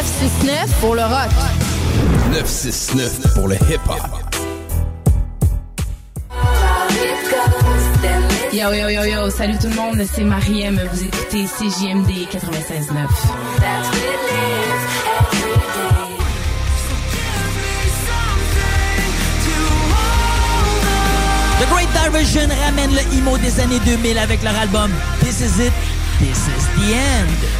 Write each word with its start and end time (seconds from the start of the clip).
969 0.00 0.80
pour 0.80 0.94
le 0.94 1.02
rock. 1.02 1.28
969 2.32 3.34
pour 3.34 3.48
le 3.48 3.56
hip-hop. 3.56 4.00
Yo 8.50 8.72
yo 8.72 8.88
yo 8.88 9.04
yo, 9.04 9.28
salut 9.28 9.58
tout 9.58 9.68
le 9.68 9.74
monde, 9.74 10.02
c'est 10.10 10.24
Mariem, 10.24 10.80
vous 10.90 11.04
écoutez 11.04 11.44
CJMD 11.44 12.08
96.9. 12.32 13.08
The 21.60 21.68
Great 21.68 21.88
Diversion 21.92 22.48
ramène 22.64 22.92
le 22.92 23.18
emo 23.18 23.36
des 23.36 23.60
années 23.60 23.80
2000 23.84 24.16
avec 24.16 24.42
leur 24.42 24.56
album 24.56 24.90
This 25.20 25.40
Is 25.40 25.66
It, 25.66 25.72
This 26.20 26.38
Is 26.48 26.64
The 26.78 26.94
End. 26.94 27.59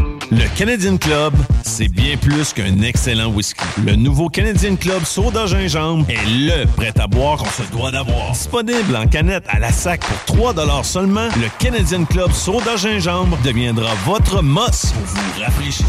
Le 0.31 0.47
Canadian 0.57 0.95
Club, 0.95 1.33
c'est 1.61 1.89
bien 1.89 2.15
plus 2.15 2.53
qu'un 2.53 2.81
excellent 2.83 3.27
whisky. 3.27 3.65
Le 3.85 3.97
nouveau 3.97 4.29
Canadian 4.29 4.77
Club 4.77 5.03
Soda 5.03 5.45
Gingembre 5.45 6.05
est 6.09 6.25
le 6.25 6.65
prêt 6.67 6.93
à 6.97 7.05
boire 7.05 7.37
qu'on 7.37 7.49
se 7.49 7.69
doit 7.69 7.91
d'avoir. 7.91 8.31
Disponible 8.31 8.95
en 8.95 9.07
canette 9.07 9.43
à 9.49 9.59
la 9.59 9.73
sac 9.73 9.99
pour 9.99 10.37
3 10.37 10.83
seulement, 10.85 11.27
le 11.35 11.49
Canadian 11.59 12.05
Club 12.05 12.31
Soda 12.31 12.77
Gingembre 12.77 13.37
deviendra 13.43 13.93
votre 14.05 14.41
mosse 14.41 14.93
pour 14.93 15.03
vous 15.03 15.41
rafraîchir. 15.41 15.85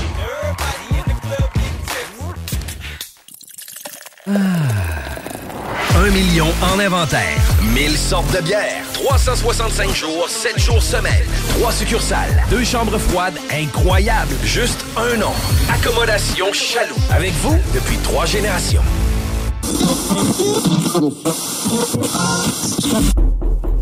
Un 6.04 6.10
million 6.10 6.48
en 6.60 6.80
inventaire. 6.80 7.38
1000 7.62 7.96
sortes 7.96 8.34
de 8.34 8.40
bières. 8.40 8.82
365 8.92 9.94
jours, 9.94 10.28
7 10.28 10.58
jours 10.58 10.82
semaine. 10.82 11.22
3 11.60 11.70
succursales. 11.70 12.42
Deux 12.50 12.64
chambres 12.64 12.98
froides 12.98 13.38
incroyables. 13.52 14.34
Juste 14.42 14.84
un 14.96 15.16
nom. 15.16 15.30
Accommodation 15.72 16.52
Chaloux. 16.52 16.96
Avec 17.08 17.32
vous 17.34 17.56
depuis 17.72 17.98
trois 17.98 18.26
générations. 18.26 18.82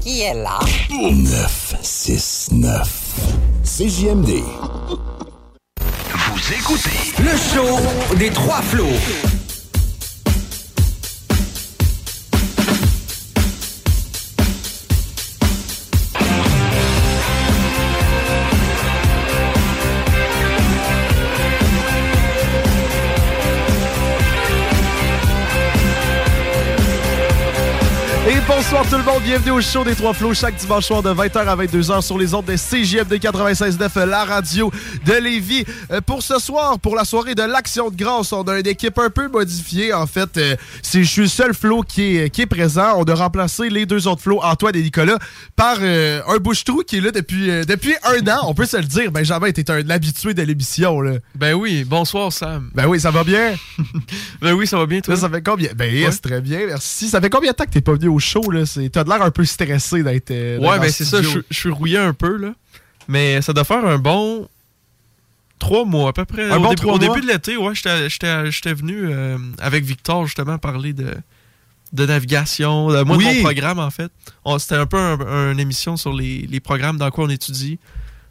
Qui 0.03 0.21
est 0.21 0.35
là? 0.35 0.59
969. 0.91 2.87
CJMD. 3.65 4.43
Vous 5.79 6.53
écoutez 6.53 7.15
Le 7.19 7.31
show 7.31 7.79
des 8.19 8.29
trois 8.29 8.61
flots. 8.61 8.85
Bonsoir 28.73 28.89
tout 28.89 29.05
le 29.05 29.13
monde, 29.13 29.23
bienvenue 29.25 29.51
au 29.51 29.61
show 29.61 29.83
des 29.83 29.97
Trois 29.97 30.15
Flots 30.15 30.33
chaque 30.33 30.55
dimanche 30.55 30.85
soir 30.85 31.03
de 31.03 31.11
20h 31.11 31.39
à 31.39 31.57
22h 31.57 32.03
sur 32.03 32.17
les 32.17 32.35
ondes 32.35 32.45
de 32.45 32.55
CJMD 32.55 33.15
96.9, 33.15 34.05
la 34.05 34.25
radio 34.25 34.71
de 35.05 35.13
Lévis. 35.15 35.65
Euh, 35.91 36.01
pour 36.01 36.23
ce 36.23 36.39
soir, 36.39 36.79
pour 36.79 36.95
la 36.95 37.05
soirée 37.05 37.35
de 37.35 37.42
l'Action 37.42 37.91
de 37.91 37.97
grâce, 37.97 38.33
on 38.33 38.45
a 38.45 38.61
une 38.61 38.69
équipe 38.69 38.97
un 39.01 39.11
peu 39.11 39.27
modifiée. 39.27 39.92
En 39.92 40.07
fait, 40.07 40.36
euh, 40.36 40.55
je 40.85 41.03
suis 41.03 41.23
le 41.23 41.27
seul 41.27 41.53
Flo 41.53 41.83
qui 41.83 42.17
est, 42.17 42.30
qui 42.30 42.42
est 42.42 42.47
présent. 42.47 42.95
On 42.97 43.03
a 43.03 43.14
remplacé 43.14 43.70
les 43.70 43.86
deux 43.86 44.07
autres 44.07 44.23
Flots, 44.23 44.41
Antoine 44.41 44.77
et 44.77 44.83
Nicolas, 44.83 45.19
par 45.57 45.79
euh, 45.80 46.20
un 46.29 46.36
bouche-trou 46.36 46.85
qui 46.86 46.98
est 46.98 47.01
là 47.01 47.11
depuis, 47.11 47.51
euh, 47.51 47.64
depuis 47.64 47.97
un 48.05 48.25
an. 48.29 48.45
On 48.45 48.55
peut 48.55 48.67
se 48.67 48.77
le 48.77 48.85
dire, 48.85 49.11
Benjamin, 49.11 49.51
t'es 49.51 49.69
un 49.69 49.91
habitué 49.91 50.33
de 50.33 50.42
l'émission. 50.42 51.01
Ben 51.35 51.55
oui, 51.55 51.83
bonsoir 51.83 52.33
Sam. 52.33 52.70
Ben 52.73 52.86
oui, 52.86 53.01
ça 53.01 53.11
va 53.11 53.25
bien? 53.25 53.57
ben 54.41 54.53
oui, 54.53 54.69
ça 54.69 54.79
va 54.79 54.86
bien 54.86 55.01
toi? 55.01 55.17
Ça, 55.17 55.23
ça 55.23 55.29
fait 55.29 55.42
combien? 55.42 55.70
Ben 55.75 55.92
yes, 55.92 56.20
très 56.20 56.41
bien, 56.41 56.61
merci. 56.69 57.09
Ça 57.09 57.20
fait 57.20 57.30
combien 57.30 57.51
de 57.51 57.57
temps 57.57 57.64
que 57.64 57.70
t'es 57.70 57.80
pas 57.80 57.95
venu 57.95 58.07
au 58.07 58.20
show? 58.20 58.48
Là? 58.48 58.60
C'est- 58.67 58.89
T'as 58.91 59.05
de 59.05 59.09
l'air 59.09 59.23
un 59.23 59.31
peu 59.31 59.45
stressé 59.45 60.03
d'être. 60.03 60.31
euh, 60.31 60.59
Ouais, 60.59 60.69
en 60.77 60.81
ben 60.81 60.91
c'est 60.91 61.05
ça, 61.05 61.21
je, 61.23 61.41
suis 61.51 61.71
rouillé 61.71 61.98
un 61.98 62.13
peu 62.15 62.37
là. 62.37 62.53
Mais 63.09 63.43
ça 63.43 63.53
doit 63.53 63.65
faire 63.65 63.85
un 63.85 63.98
bon 63.98 64.48
trois 65.59 65.85
mois 65.85 66.11
à 66.11 66.13
peu 66.13 66.25
près. 66.25 66.51
Un 66.51 66.57
au 66.57 66.61
bon 66.61 66.71
début, 66.71 66.87
au 66.89 66.98
début 66.98 67.21
de 67.21 67.27
l'été, 67.27 67.57
ouais, 67.57 67.75
j'étais- 67.75 68.09
j'étais 68.09 68.51
j'étais 68.51 68.73
venu 68.75 69.03
euh, 69.05 69.37
avec 69.59 69.85
Victor 69.85 70.27
justement 70.27 70.59
parler 70.59 70.93
de, 70.93 71.15
de 71.93 72.07
navigation, 72.07 72.89
de 72.91 73.03
moi 73.03 73.17
de 73.17 73.23
Oui. 73.23 73.35
mon 73.37 73.43
programme 73.43 73.79
en 73.79 73.91
fait. 73.91 74.11
C'était 74.59 74.77
un 74.77 74.87
peu 74.87 74.97
un- 74.98 75.53
une 75.53 75.61
émission 75.61 75.97
sur 75.97 76.13
les, 76.13 76.47
les 76.51 76.61
programmes 76.61 76.97
dans 76.98 77.11
quoi 77.11 77.25
on 77.25 77.29
étudie. 77.29 77.79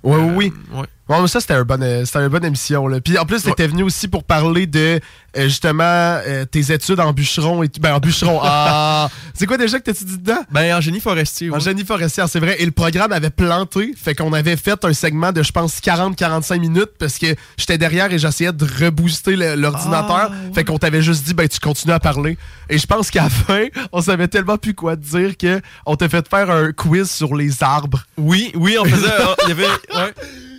Ouais, 0.01 0.15
oui, 0.17 0.51
oui. 0.71 0.77
ouais. 0.79 0.85
Ouais, 1.09 1.19
mais 1.19 1.27
ça, 1.27 1.39
c'était 1.41 1.55
un 1.55 1.63
bon, 1.63 1.81
euh, 1.81 2.05
c'était 2.05 2.19
une 2.19 2.27
bonne 2.27 2.45
émission. 2.45 2.87
Là. 2.87 3.01
Puis 3.01 3.17
en 3.17 3.25
plus, 3.25 3.41
t'étais 3.41 3.65
venu 3.65 3.81
aussi 3.81 4.07
pour 4.07 4.23
parler 4.23 4.67
de 4.67 4.99
euh, 5.37 5.43
justement 5.45 5.83
euh, 5.83 6.45
tes 6.45 6.71
études 6.71 6.99
en 6.99 7.13
bûcheron 7.13 7.63
et 7.63 7.69
tout. 7.69 7.81
Ben, 7.81 7.95
en 7.95 7.99
bûcheron. 7.99 8.39
ah, 8.43 9.09
c'est 9.33 9.47
quoi 9.47 9.57
déjà 9.57 9.79
que 9.79 9.85
t'étudies 9.85 10.19
dedans? 10.19 10.41
Ben, 10.51 10.77
en 10.77 10.81
génie 10.81 10.99
forestier. 10.99 11.49
En 11.51 11.57
génie 11.57 11.83
forestier, 11.83 12.25
c'est 12.27 12.39
vrai. 12.39 12.57
Et 12.59 12.65
le 12.65 12.71
programme 12.71 13.11
avait 13.11 13.31
planté. 13.31 13.95
Fait 13.97 14.13
qu'on 14.13 14.33
avait 14.33 14.55
fait 14.55 14.85
un 14.85 14.93
segment 14.93 15.31
de, 15.31 15.41
je 15.41 15.51
pense, 15.51 15.79
40-45 15.79 16.59
minutes 16.59 16.91
parce 16.99 17.17
que 17.17 17.33
j'étais 17.57 17.79
derrière 17.79 18.13
et 18.13 18.19
j'essayais 18.19 18.53
de 18.53 18.67
rebooster 18.79 19.35
l'ordinateur. 19.55 20.31
Fait 20.53 20.63
qu'on 20.63 20.77
t'avait 20.77 21.01
juste 21.01 21.23
dit, 21.25 21.33
ben, 21.33 21.47
tu 21.47 21.59
continues 21.59 21.93
à 21.93 21.99
parler. 21.99 22.37
Et 22.69 22.77
je 22.77 22.85
pense 22.85 23.09
qu'à 23.09 23.23
la 23.23 23.29
fin, 23.31 23.65
on 23.91 24.01
savait 24.01 24.27
tellement 24.27 24.57
plus 24.59 24.75
quoi 24.75 24.95
te 24.95 25.01
dire 25.01 25.35
que 25.37 25.59
on 25.87 25.95
t'a 25.95 26.07
fait 26.07 26.29
faire 26.29 26.51
un 26.51 26.71
quiz 26.71 27.09
sur 27.09 27.35
les 27.35 27.63
arbres. 27.63 28.03
Oui, 28.15 28.51
oui, 28.53 28.77
on 28.79 28.85
faisait. 28.85 29.07
ah, 29.19 29.35
Il 29.45 29.49
y 29.49 29.51
avait. 29.53 29.63
Ouais. 29.65 30.13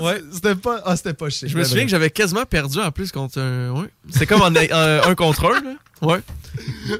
Ouais. 0.00 0.22
C'était 0.32 0.54
pas, 0.54 0.80
ah, 0.84 0.96
c'était 0.96 1.14
pas 1.14 1.28
chic. 1.28 1.48
Je 1.48 1.56
me 1.56 1.64
souviens 1.64 1.84
que 1.84 1.90
j'avais 1.90 2.10
quasiment 2.10 2.44
perdu 2.44 2.78
en 2.78 2.90
plus 2.90 3.12
contre 3.12 3.40
un. 3.40 3.70
Ouais. 3.70 3.88
C'est 4.10 4.26
comme 4.26 4.42
en, 4.42 4.46
en- 4.46 5.10
un 5.10 5.14
contre 5.16 5.46
un, 5.46 5.60
là. 5.62 5.74
Ouais. 6.00 6.20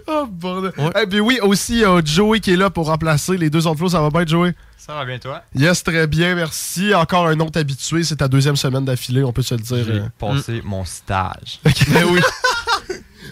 Oh, 0.06 0.26
bordel. 0.30 0.72
Eh 1.00 1.06
bien 1.06 1.20
oui, 1.20 1.38
aussi, 1.42 1.74
il 1.74 1.78
y 1.80 1.84
a 1.84 2.00
Joey 2.04 2.40
qui 2.40 2.52
est 2.52 2.56
là 2.56 2.70
pour 2.70 2.86
remplacer 2.86 3.36
les 3.36 3.50
deux 3.50 3.66
autres 3.66 3.78
flots. 3.78 3.88
Ça 3.88 4.00
va 4.00 4.10
bien, 4.10 4.24
Joey? 4.24 4.54
Ça 4.78 4.94
va 4.94 5.04
bien, 5.04 5.18
toi? 5.18 5.42
Yes, 5.54 5.82
très 5.84 6.06
bien, 6.06 6.34
merci. 6.34 6.94
Encore 6.94 7.26
un 7.26 7.38
autre 7.40 7.58
habitué. 7.58 8.02
C'est 8.04 8.16
ta 8.16 8.28
deuxième 8.28 8.56
semaine 8.56 8.84
d'affilée, 8.84 9.22
on 9.22 9.32
peut 9.32 9.42
se 9.42 9.54
le 9.54 9.60
dire. 9.60 9.84
J'ai 9.84 9.92
euh. 10.00 10.06
passé 10.18 10.60
mon 10.64 10.84
stage. 10.84 11.60
Ben 11.88 12.04
oui. 12.10 12.20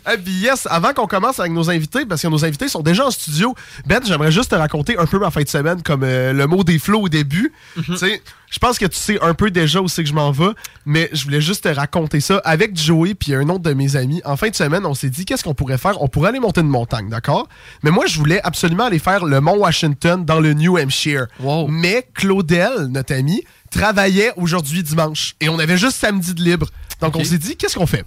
Bien, 0.05 0.50
yes, 0.50 0.66
avant 0.71 0.93
qu'on 0.93 1.06
commence 1.06 1.41
avec 1.41 1.53
nos 1.53 1.71
invités, 1.71 2.06
parce 2.06 2.22
que 2.22 2.28
nos 2.28 2.44
invités 2.44 2.69
sont 2.69 2.83
déjà 2.83 3.06
en 3.06 3.11
studio, 3.11 3.55
Ben, 3.87 4.00
j'aimerais 4.05 4.33
juste 4.33 4.50
te 4.50 4.55
raconter 4.55 4.99
un 4.99 5.06
peu 5.06 5.19
ma 5.19 5.31
fin 5.31 5.43
de 5.43 5.49
semaine, 5.49 5.83
comme 5.83 6.03
euh, 6.05 6.33
le 6.33 6.47
mot 6.47 6.65
des 6.65 6.78
flots 6.78 7.03
au 7.03 7.09
début. 7.09 7.53
Tu 7.84 7.97
sais, 7.97 8.22
je 8.50 8.59
pense 8.59 8.78
que 8.78 8.87
tu 8.87 8.97
sais 8.99 9.21
un 9.22 9.34
peu 9.34 9.50
déjà 9.50 9.81
où 9.81 9.88
c'est 9.88 10.03
que 10.03 10.09
je 10.09 10.15
m'en 10.15 10.33
vais, 10.33 10.50
mais 10.84 11.09
je 11.12 11.25
voulais 11.25 11.41
juste 11.41 11.65
te 11.65 11.69
raconter 11.69 12.21
ça 12.21 12.41
avec 12.44 12.77
Joey 12.77 13.15
puis 13.15 13.34
un 13.34 13.49
autre 13.49 13.62
de 13.62 13.72
mes 13.72 13.97
amis. 13.97 14.21
En 14.25 14.37
fin 14.37 14.49
de 14.49 14.55
semaine, 14.56 14.84
on 14.87 14.94
s'est 14.94 15.11
dit 15.11 15.25
qu'est-ce 15.25 15.44
qu'on 15.44 15.55
pourrait 15.55 15.78
faire? 15.78 16.03
On 16.03 16.09
pourrait 16.09 16.31
aller 16.31 16.41
monter 16.41 16.61
une 16.61 16.69
montagne, 16.69 17.09
d'accord? 17.09 17.49
Mais 17.82 17.91
moi, 17.91 18.06
je 18.06 18.19
voulais 18.19 18.41
absolument 18.43 18.84
aller 18.84 18.99
faire 18.99 19.25
le 19.25 19.41
Mont 19.41 19.56
Washington 19.59 20.25
dans 20.25 20.41
le 20.41 20.55
New 20.55 20.78
Hampshire. 20.78 21.27
Mais 21.69 22.09
Claudel, 22.15 22.87
notre 22.91 23.15
ami, 23.15 23.43
travaillait 23.71 24.32
aujourd'hui 24.37 24.82
dimanche 24.82 25.37
et 25.41 25.49
on 25.49 25.59
avait 25.61 25.78
juste 25.78 25.97
samedi 25.97 26.34
de 26.34 26.43
libre. 26.43 26.67
Donc 27.00 27.15
on 27.17 27.25
s'est 27.25 27.38
dit 27.38 27.56
qu'est-ce 27.56 27.77
qu'on 27.78 27.87
fait? 27.87 28.05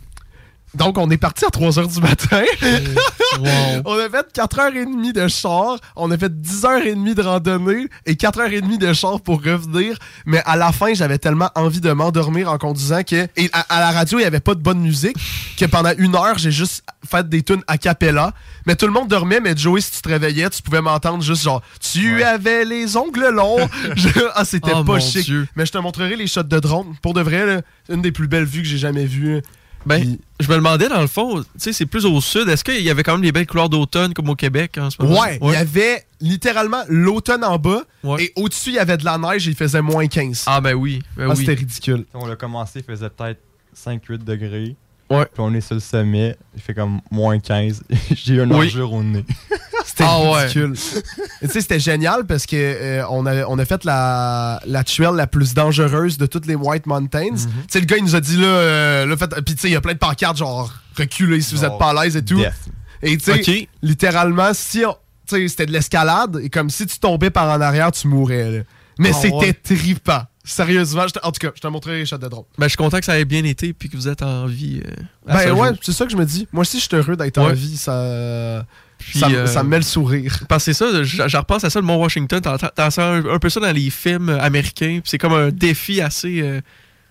Donc, 0.75 0.97
on 0.97 1.09
est 1.11 1.17
parti 1.17 1.45
à 1.45 1.49
3 1.49 1.69
h 1.71 1.93
du 1.93 2.01
matin. 2.01 2.41
on 3.85 3.93
a 3.99 4.09
fait 4.09 4.27
4h30 4.35 5.13
de 5.13 5.27
char, 5.27 5.77
on 5.95 6.09
a 6.11 6.17
fait 6.17 6.31
10h30 6.33 7.13
de 7.13 7.21
randonnée 7.21 7.87
et 8.05 8.13
4h30 8.15 8.77
de 8.77 8.93
char 8.93 9.21
pour 9.21 9.43
revenir. 9.43 9.97
Mais 10.25 10.41
à 10.45 10.55
la 10.55 10.71
fin, 10.71 10.93
j'avais 10.93 11.17
tellement 11.17 11.49
envie 11.55 11.81
de 11.81 11.91
m'endormir 11.91 12.51
en 12.51 12.57
conduisant 12.57 13.03
que. 13.03 13.27
Et 13.35 13.49
à, 13.53 13.61
à 13.69 13.79
la 13.79 13.91
radio, 13.91 14.17
il 14.17 14.21
n'y 14.21 14.27
avait 14.27 14.39
pas 14.39 14.55
de 14.55 14.61
bonne 14.61 14.79
musique, 14.79 15.17
que 15.57 15.65
pendant 15.65 15.91
une 15.97 16.15
heure, 16.15 16.37
j'ai 16.37 16.51
juste 16.51 16.83
fait 17.07 17.27
des 17.27 17.43
tunes 17.43 17.61
a 17.67 17.77
cappella. 17.77 18.33
Mais 18.65 18.75
tout 18.75 18.85
le 18.87 18.93
monde 18.93 19.07
dormait, 19.09 19.39
mais 19.39 19.55
Joey, 19.55 19.81
si 19.81 19.91
tu 19.91 20.01
te 20.01 20.09
réveillais, 20.09 20.49
tu 20.49 20.61
pouvais 20.61 20.81
m'entendre 20.81 21.21
juste 21.23 21.43
genre 21.43 21.61
Tu 21.81 22.23
avais 22.23 22.65
les 22.65 22.95
ongles 22.97 23.29
longs. 23.29 23.67
Je- 23.95 24.09
ah, 24.35 24.45
c'était 24.45 24.71
Oh, 24.73 24.83
pas 24.83 24.99
chic. 24.99 25.25
Dieu. 25.25 25.47
Mais 25.55 25.65
je 25.65 25.71
te 25.71 25.77
montrerai 25.77 26.15
les 26.15 26.27
shots 26.27 26.43
de 26.43 26.59
drone. 26.59 26.95
Pour 27.01 27.13
de 27.13 27.21
vrai, 27.21 27.45
là, 27.45 27.61
une 27.89 28.01
des 28.01 28.11
plus 28.11 28.27
belles 28.27 28.45
vues 28.45 28.61
que 28.61 28.67
j'ai 28.67 28.77
jamais 28.77 29.05
vues. 29.05 29.41
Ben, 29.85 30.17
je 30.39 30.47
me 30.49 30.55
demandais 30.55 30.87
dans 30.89 31.01
le 31.01 31.07
fond, 31.07 31.41
tu 31.41 31.47
sais, 31.57 31.73
c'est 31.73 31.85
plus 31.85 32.05
au 32.05 32.21
sud. 32.21 32.47
Est-ce 32.49 32.63
qu'il 32.63 32.81
y 32.81 32.89
avait 32.89 33.03
quand 33.03 33.13
même 33.13 33.21
des 33.21 33.31
belles 33.31 33.47
couleurs 33.47 33.69
d'automne 33.69 34.13
comme 34.13 34.29
au 34.29 34.35
Québec 34.35 34.77
en 34.77 34.89
ce 34.89 35.01
moment? 35.01 35.19
Ouais, 35.21 35.37
il 35.41 35.51
y 35.51 35.55
avait 35.55 36.05
littéralement 36.21 36.83
l'automne 36.87 37.43
en 37.43 37.57
bas 37.57 37.81
et 38.19 38.31
au-dessus, 38.35 38.69
il 38.69 38.75
y 38.75 38.79
avait 38.79 38.97
de 38.97 39.05
la 39.05 39.17
neige 39.17 39.47
et 39.47 39.51
il 39.51 39.57
faisait 39.57 39.81
moins 39.81 40.07
15. 40.07 40.45
Ah, 40.47 40.61
ben 40.61 40.73
oui. 40.73 41.01
ben 41.17 41.27
Ah, 41.29 41.33
oui. 41.33 41.37
C'était 41.37 41.53
ridicule. 41.59 42.05
On 42.13 42.25
l'a 42.25 42.35
commencé, 42.35 42.79
il 42.79 42.83
faisait 42.85 43.09
peut-être 43.09 43.39
5-8 43.75 44.23
degrés. 44.23 44.75
Ouais. 45.09 45.25
Puis 45.25 45.39
on 45.39 45.53
est 45.53 45.61
sur 45.61 45.75
le 45.75 45.81
sommet, 45.81 46.35
il 46.55 46.61
fait 46.61 46.73
comme 46.73 47.01
moins 47.11 47.37
15. 47.39 47.83
J'ai 48.15 48.35
eu 48.35 48.41
un 48.41 48.49
Oui. 48.51 48.67
enjeu 48.67 48.83
au 48.85 49.03
nez. 49.03 49.25
C'était 49.85 50.03
Ah 50.07 50.17
ridicule. 50.37 50.73
Tu 50.75 51.47
sais, 51.47 51.61
c'était 51.61 51.79
génial 51.79 52.25
parce 52.25 52.45
que 52.45 52.55
euh, 52.55 53.03
on, 53.09 53.25
a, 53.25 53.45
on 53.45 53.59
a 53.59 53.65
fait 53.65 53.83
la, 53.83 54.61
la 54.65 54.83
trail 54.83 55.15
la 55.15 55.27
plus 55.27 55.53
dangereuse 55.53 56.17
de 56.17 56.25
toutes 56.25 56.45
les 56.45 56.55
White 56.55 56.85
Mountains. 56.85 57.31
Mhm. 57.31 57.37
Tu 57.37 57.47
sais, 57.69 57.79
le 57.79 57.85
gars, 57.85 57.97
il 57.97 58.03
nous 58.03 58.15
a 58.15 58.21
dit 58.21 58.37
là, 58.37 58.47
euh, 58.47 59.05
là 59.05 59.15
puis 59.17 59.55
tu 59.55 59.61
sais, 59.61 59.69
il 59.69 59.73
y 59.73 59.75
a 59.75 59.81
plein 59.81 59.93
de 59.93 59.97
pancartes 59.99 60.37
genre 60.37 60.71
reculez 60.97 61.41
si 61.41 61.55
vous 61.55 61.65
êtes 61.65 61.77
pas 61.77 61.89
à 61.91 62.03
l'aise 62.03 62.15
et 62.15 62.23
tout. 62.23 62.37
Death. 62.37 62.53
Et 63.01 63.17
tu 63.17 63.43
sais, 63.43 63.69
littéralement, 63.81 64.53
si 64.53 64.83
on- 64.85 64.95
c'était 65.25 65.65
de 65.65 65.71
l'escalade 65.71 66.39
et 66.43 66.49
comme 66.49 66.69
si 66.69 66.85
tu 66.85 66.99
tombais 66.99 67.29
par 67.29 67.49
en 67.49 67.59
arrière, 67.61 67.91
tu 67.91 68.07
mourrais. 68.07 68.51
là. 68.51 68.59
Mais 68.99 69.09
Ah 69.13 69.17
c'était 69.21 69.35
ouais. 69.35 69.53
trippant. 69.53 70.21
Sérieusement, 70.45 71.03
en 71.23 71.31
tout 71.31 71.39
cas, 71.39 71.51
je 71.55 71.61
te 71.61 71.67
montrerai 71.67 71.99
les 71.99 72.05
shots 72.05 72.17
de 72.17 72.27
drone. 72.27 72.43
Ben, 72.57 72.65
je 72.65 72.69
suis 72.71 72.77
content 72.77 72.99
que 72.99 73.05
ça 73.05 73.17
ait 73.17 73.23
bien 73.25 73.43
été 73.45 73.71
puis 73.73 73.89
que 73.89 73.95
vous 73.95 74.09
êtes 74.09 74.21
en 74.21 74.45
vie. 74.45 74.81
euh, 74.85 74.91
à 75.31 75.39
ce 75.39 75.45
Ben 75.47 75.53
ouais, 75.53 75.69
c'est 75.81 75.93
ça 75.93 76.05
que 76.05 76.11
je 76.11 76.17
me 76.17 76.25
dis. 76.25 76.47
Moi 76.51 76.61
aussi, 76.61 76.79
je 76.79 76.83
suis 76.83 76.95
heureux 76.97 77.15
d'être 77.15 77.37
en 77.37 77.51
vie. 77.53 77.77
Ça, 77.77 78.65
Puis, 79.09 79.19
ça, 79.19 79.29
me- 79.29 79.35
euh, 79.37 79.45
ça 79.47 79.63
me 79.63 79.69
met 79.69 79.77
le 79.77 79.83
sourire. 79.83 80.39
Parce 80.49 80.65
que 80.65 80.73
ça, 80.73 81.03
je, 81.03 81.37
repense 81.37 81.63
à 81.63 81.69
ça, 81.69 81.79
le 81.79 81.85
Mont 81.85 81.97
Washington. 81.97 82.41
Ça 82.43 82.71
un, 83.11 83.25
un 83.25 83.39
peu 83.39 83.49
ça 83.49 83.59
dans 83.59 83.71
les 83.71 83.89
films 83.89 84.29
américains. 84.29 84.99
C'est 85.03 85.17
comme 85.17 85.33
un 85.33 85.49
défi 85.49 86.01
assez 86.01 86.41
euh, 86.41 86.61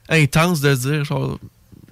intense 0.08 0.60
de 0.60 0.74
se 0.74 0.80
dire, 0.88 1.04
genre, 1.04 1.38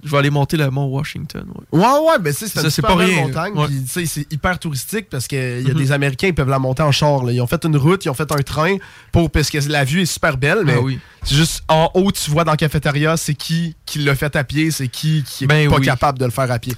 je 0.03 0.09
vais 0.09 0.17
aller 0.17 0.29
monter 0.31 0.57
le 0.57 0.69
Mont 0.71 0.87
Washington. 0.87 1.45
ouais. 1.71 1.79
Ouais, 1.79 1.85
ouais, 2.09 2.19
ben 2.19 2.33
c'est 2.33 2.45
une 2.59 2.69
super 2.71 2.91
pas 2.91 2.97
belle 2.97 3.09
rien, 3.13 3.21
montagne. 3.27 3.53
ouais. 3.53 3.67
puis, 3.67 4.07
c'est 4.07 4.25
hyper 4.33 4.57
touristique 4.57 5.07
parce 5.11 5.27
qu'il 5.27 5.37
y 5.61 5.69
a 5.69 5.73
Mhm. 5.73 5.79
des 5.79 5.91
Américains 5.91 6.27
qui 6.27 6.33
peuvent 6.33 6.49
la 6.49 6.57
monter 6.57 6.81
en 6.81 6.91
char. 6.91 7.23
là. 7.23 7.31
Ils 7.31 7.39
ont 7.39 7.45
fait 7.47 7.63
une 7.65 7.77
route, 7.77 8.03
ils 8.05 8.09
ont 8.09 8.15
fait 8.15 8.31
un 8.31 8.41
train 8.41 8.77
pour 9.11 9.29
parce 9.29 9.51
que 9.51 9.59
la 9.69 9.83
vue 9.83 10.01
est 10.01 10.05
super 10.07 10.37
belle, 10.37 10.61
mais 10.65 10.73
Ah 10.77 10.81
oui. 10.81 10.99
c'est 11.23 11.35
juste 11.35 11.61
en 11.67 11.91
haut, 11.93 12.11
tu 12.11 12.31
vois 12.31 12.43
dans 12.43 12.51
la 12.51 12.57
cafétéria, 12.57 13.15
c'est 13.15 13.35
qui 13.35 13.75
qui 13.85 13.99
l'a 13.99 14.15
fait 14.15 14.35
à 14.35 14.43
pied, 14.43 14.71
c'est 14.71 14.87
qui 14.87 15.23
qui 15.23 15.43
est 15.43 15.47
Ben 15.47 15.69
pas 15.69 15.77
oui. 15.77 15.85
capable 15.85 16.17
de 16.17 16.25
le 16.25 16.31
faire 16.31 16.49
à 16.49 16.57
pied. 16.57 16.73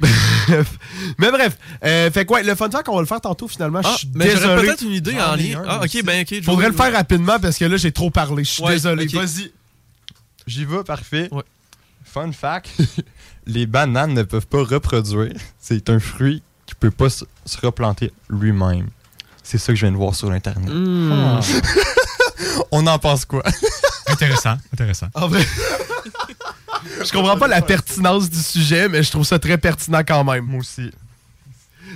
Bref. 0.00 0.78
mais 1.18 1.30
bref, 1.30 1.56
euh, 1.84 2.10
fait 2.10 2.24
quoi, 2.24 2.42
le 2.42 2.54
fun 2.54 2.70
fact, 2.70 2.88
on 2.88 2.94
va 2.96 3.00
le 3.00 3.06
faire 3.06 3.20
tantôt 3.20 3.46
finalement. 3.48 3.80
Ah, 3.84 3.90
je 3.92 3.98
suis 3.98 4.08
mais 4.14 4.30
j'aurais 4.30 4.40
désolé. 4.40 4.66
peut-être 4.68 4.82
une 4.82 4.92
idée 4.92 5.20
en 5.20 5.36
lien. 5.36 5.62
Ah, 5.68 5.80
ok, 5.84 6.02
ben 6.04 6.22
ok. 6.22 6.28
je 6.38 6.42
Faudrait 6.42 6.64
vais- 6.66 6.70
le 6.70 6.76
faire 6.76 6.92
rapidement 6.92 7.38
parce 7.38 7.56
que 7.58 7.64
là, 7.66 7.76
j'ai 7.76 7.92
trop 7.92 8.10
parlé. 8.10 8.44
Je 8.44 8.50
suis 8.50 8.62
Ouais, 8.62 8.72
désolé. 8.72 9.06
Vas-y. 9.06 9.52
J'y 10.46 10.64
vais, 10.64 10.82
parfait. 10.84 11.28
Ouais. 11.30 11.42
Fun 12.04 12.32
fact, 12.32 12.70
les 13.46 13.66
bananes 13.66 14.14
ne 14.14 14.22
peuvent 14.22 14.46
pas 14.46 14.64
reproduire. 14.64 15.32
C'est 15.60 15.88
un 15.90 16.00
fruit 16.00 16.42
qui 16.66 16.74
peut 16.74 16.90
pas 16.90 17.10
se, 17.10 17.24
se 17.44 17.58
replanter 17.64 18.12
lui-même. 18.28 18.88
C'est 19.42 19.58
ça 19.58 19.72
que 19.72 19.76
je 19.76 19.84
viens 19.86 19.92
de 19.92 19.96
voir 19.96 20.14
sur 20.14 20.30
Internet. 20.30 20.70
Hmm. 20.72 21.40
On 22.72 22.86
en 22.86 22.98
pense 22.98 23.24
quoi? 23.24 23.42
Intéressant, 24.06 24.56
intéressant. 24.72 25.08
En 25.14 25.28
vrai. 25.28 25.44
je 27.04 27.10
comprends 27.12 27.36
pas 27.36 27.48
la 27.48 27.62
pertinence 27.62 28.30
du 28.30 28.38
sujet, 28.38 28.88
mais 28.88 29.02
je 29.02 29.10
trouve 29.10 29.24
ça 29.24 29.38
très 29.38 29.58
pertinent 29.58 30.02
quand 30.06 30.24
même. 30.24 30.44
Moi 30.44 30.60
aussi. 30.60 30.90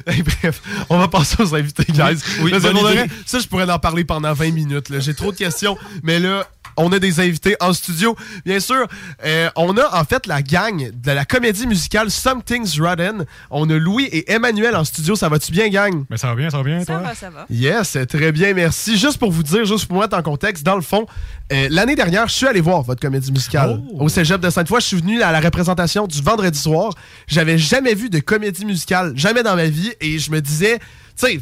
Bref, 0.07 0.63
on 0.91 0.99
va 0.99 1.09
passer 1.09 1.41
aux 1.41 1.55
invités, 1.55 1.85
guys. 1.91 2.19
oui, 2.41 2.53
vrai, 2.53 3.07
ça, 3.25 3.39
je 3.39 3.47
pourrais 3.47 3.71
en 3.71 3.79
parler 3.79 4.05
pendant 4.05 4.33
20 4.33 4.51
minutes. 4.51 5.01
J'ai 5.01 5.15
trop 5.15 5.33
de 5.33 5.37
questions. 5.37 5.79
Mais 6.03 6.19
là, 6.19 6.47
on 6.77 6.93
a 6.93 6.99
des 6.99 7.21
invités 7.21 7.57
en 7.61 7.73
studio. 7.73 8.17
Bien 8.45 8.61
sûr, 8.61 8.87
euh, 9.25 9.49
on 9.57 9.77
a 9.77 10.01
en 10.01 10.05
fait 10.05 10.27
la 10.27 10.43
gang 10.43 10.91
de 10.93 11.11
la 11.11 11.25
comédie 11.25 11.67
musicale 11.67 12.11
Something's 12.11 12.79
Rotten. 12.81 13.25
On 13.51 13.69
a 13.71 13.75
Louis 13.79 14.05
et 14.05 14.31
Emmanuel 14.33 14.75
en 14.77 14.85
studio. 14.85 15.17
Ça 15.17 15.29
va-tu 15.29 15.53
bien, 15.53 15.69
gang? 15.69 16.05
Mais 16.11 16.17
ça 16.17 16.29
va 16.29 16.35
bien, 16.35 16.51
ça 16.51 16.59
va 16.59 16.63
bien, 16.65 16.81
Ça 16.81 16.87
toi? 16.87 16.99
va, 16.99 17.15
ça 17.15 17.31
va. 17.31 17.47
Yes, 17.51 17.97
très 18.09 18.33
bien, 18.33 18.55
merci. 18.55 18.97
Juste 18.99 19.19
pour 19.19 19.31
vous 19.31 19.43
dire, 19.43 19.65
juste 19.65 19.87
pour 19.87 20.01
mettre 20.01 20.17
en 20.17 20.23
contexte, 20.23 20.65
dans 20.65 20.77
le 20.77 20.83
fond, 20.83 21.07
euh, 21.53 21.69
l'année 21.71 21.97
dernière, 21.97 22.29
je 22.29 22.33
suis 22.35 22.47
allé 22.47 22.61
voir 22.61 22.83
votre 22.83 23.01
comédie 23.01 23.31
musicale 23.33 23.81
Oh. 23.95 24.05
au 24.05 24.09
Cégep 24.09 24.41
de 24.41 24.51
Sainte-Foy. 24.51 24.81
Je 24.81 24.87
suis 24.87 24.97
venu 24.99 25.23
à 25.23 25.33
la 25.33 25.41
représentation 25.41 26.07
du 26.07 26.21
vendredi 26.23 26.59
soir. 26.59 26.93
J'avais 27.27 27.59
jamais 27.59 27.95
vu 27.95 28.11
de 28.11 28.19
comédie 28.19 28.65
musicale, 28.65 29.13
jamais 29.17 29.43
dans 29.43 29.57
ma 29.57 29.67
vie, 29.67 29.93
et 30.01 30.19
je 30.19 30.31
me 30.31 30.41
disais, 30.41 30.79
tu 30.79 31.27
sais, 31.27 31.41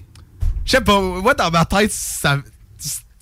je 0.64 0.70
sais 0.70 0.80
pas, 0.80 1.00
moi 1.00 1.34
dans 1.34 1.50
ma 1.50 1.64
tête, 1.64 1.90
ça, 1.92 2.38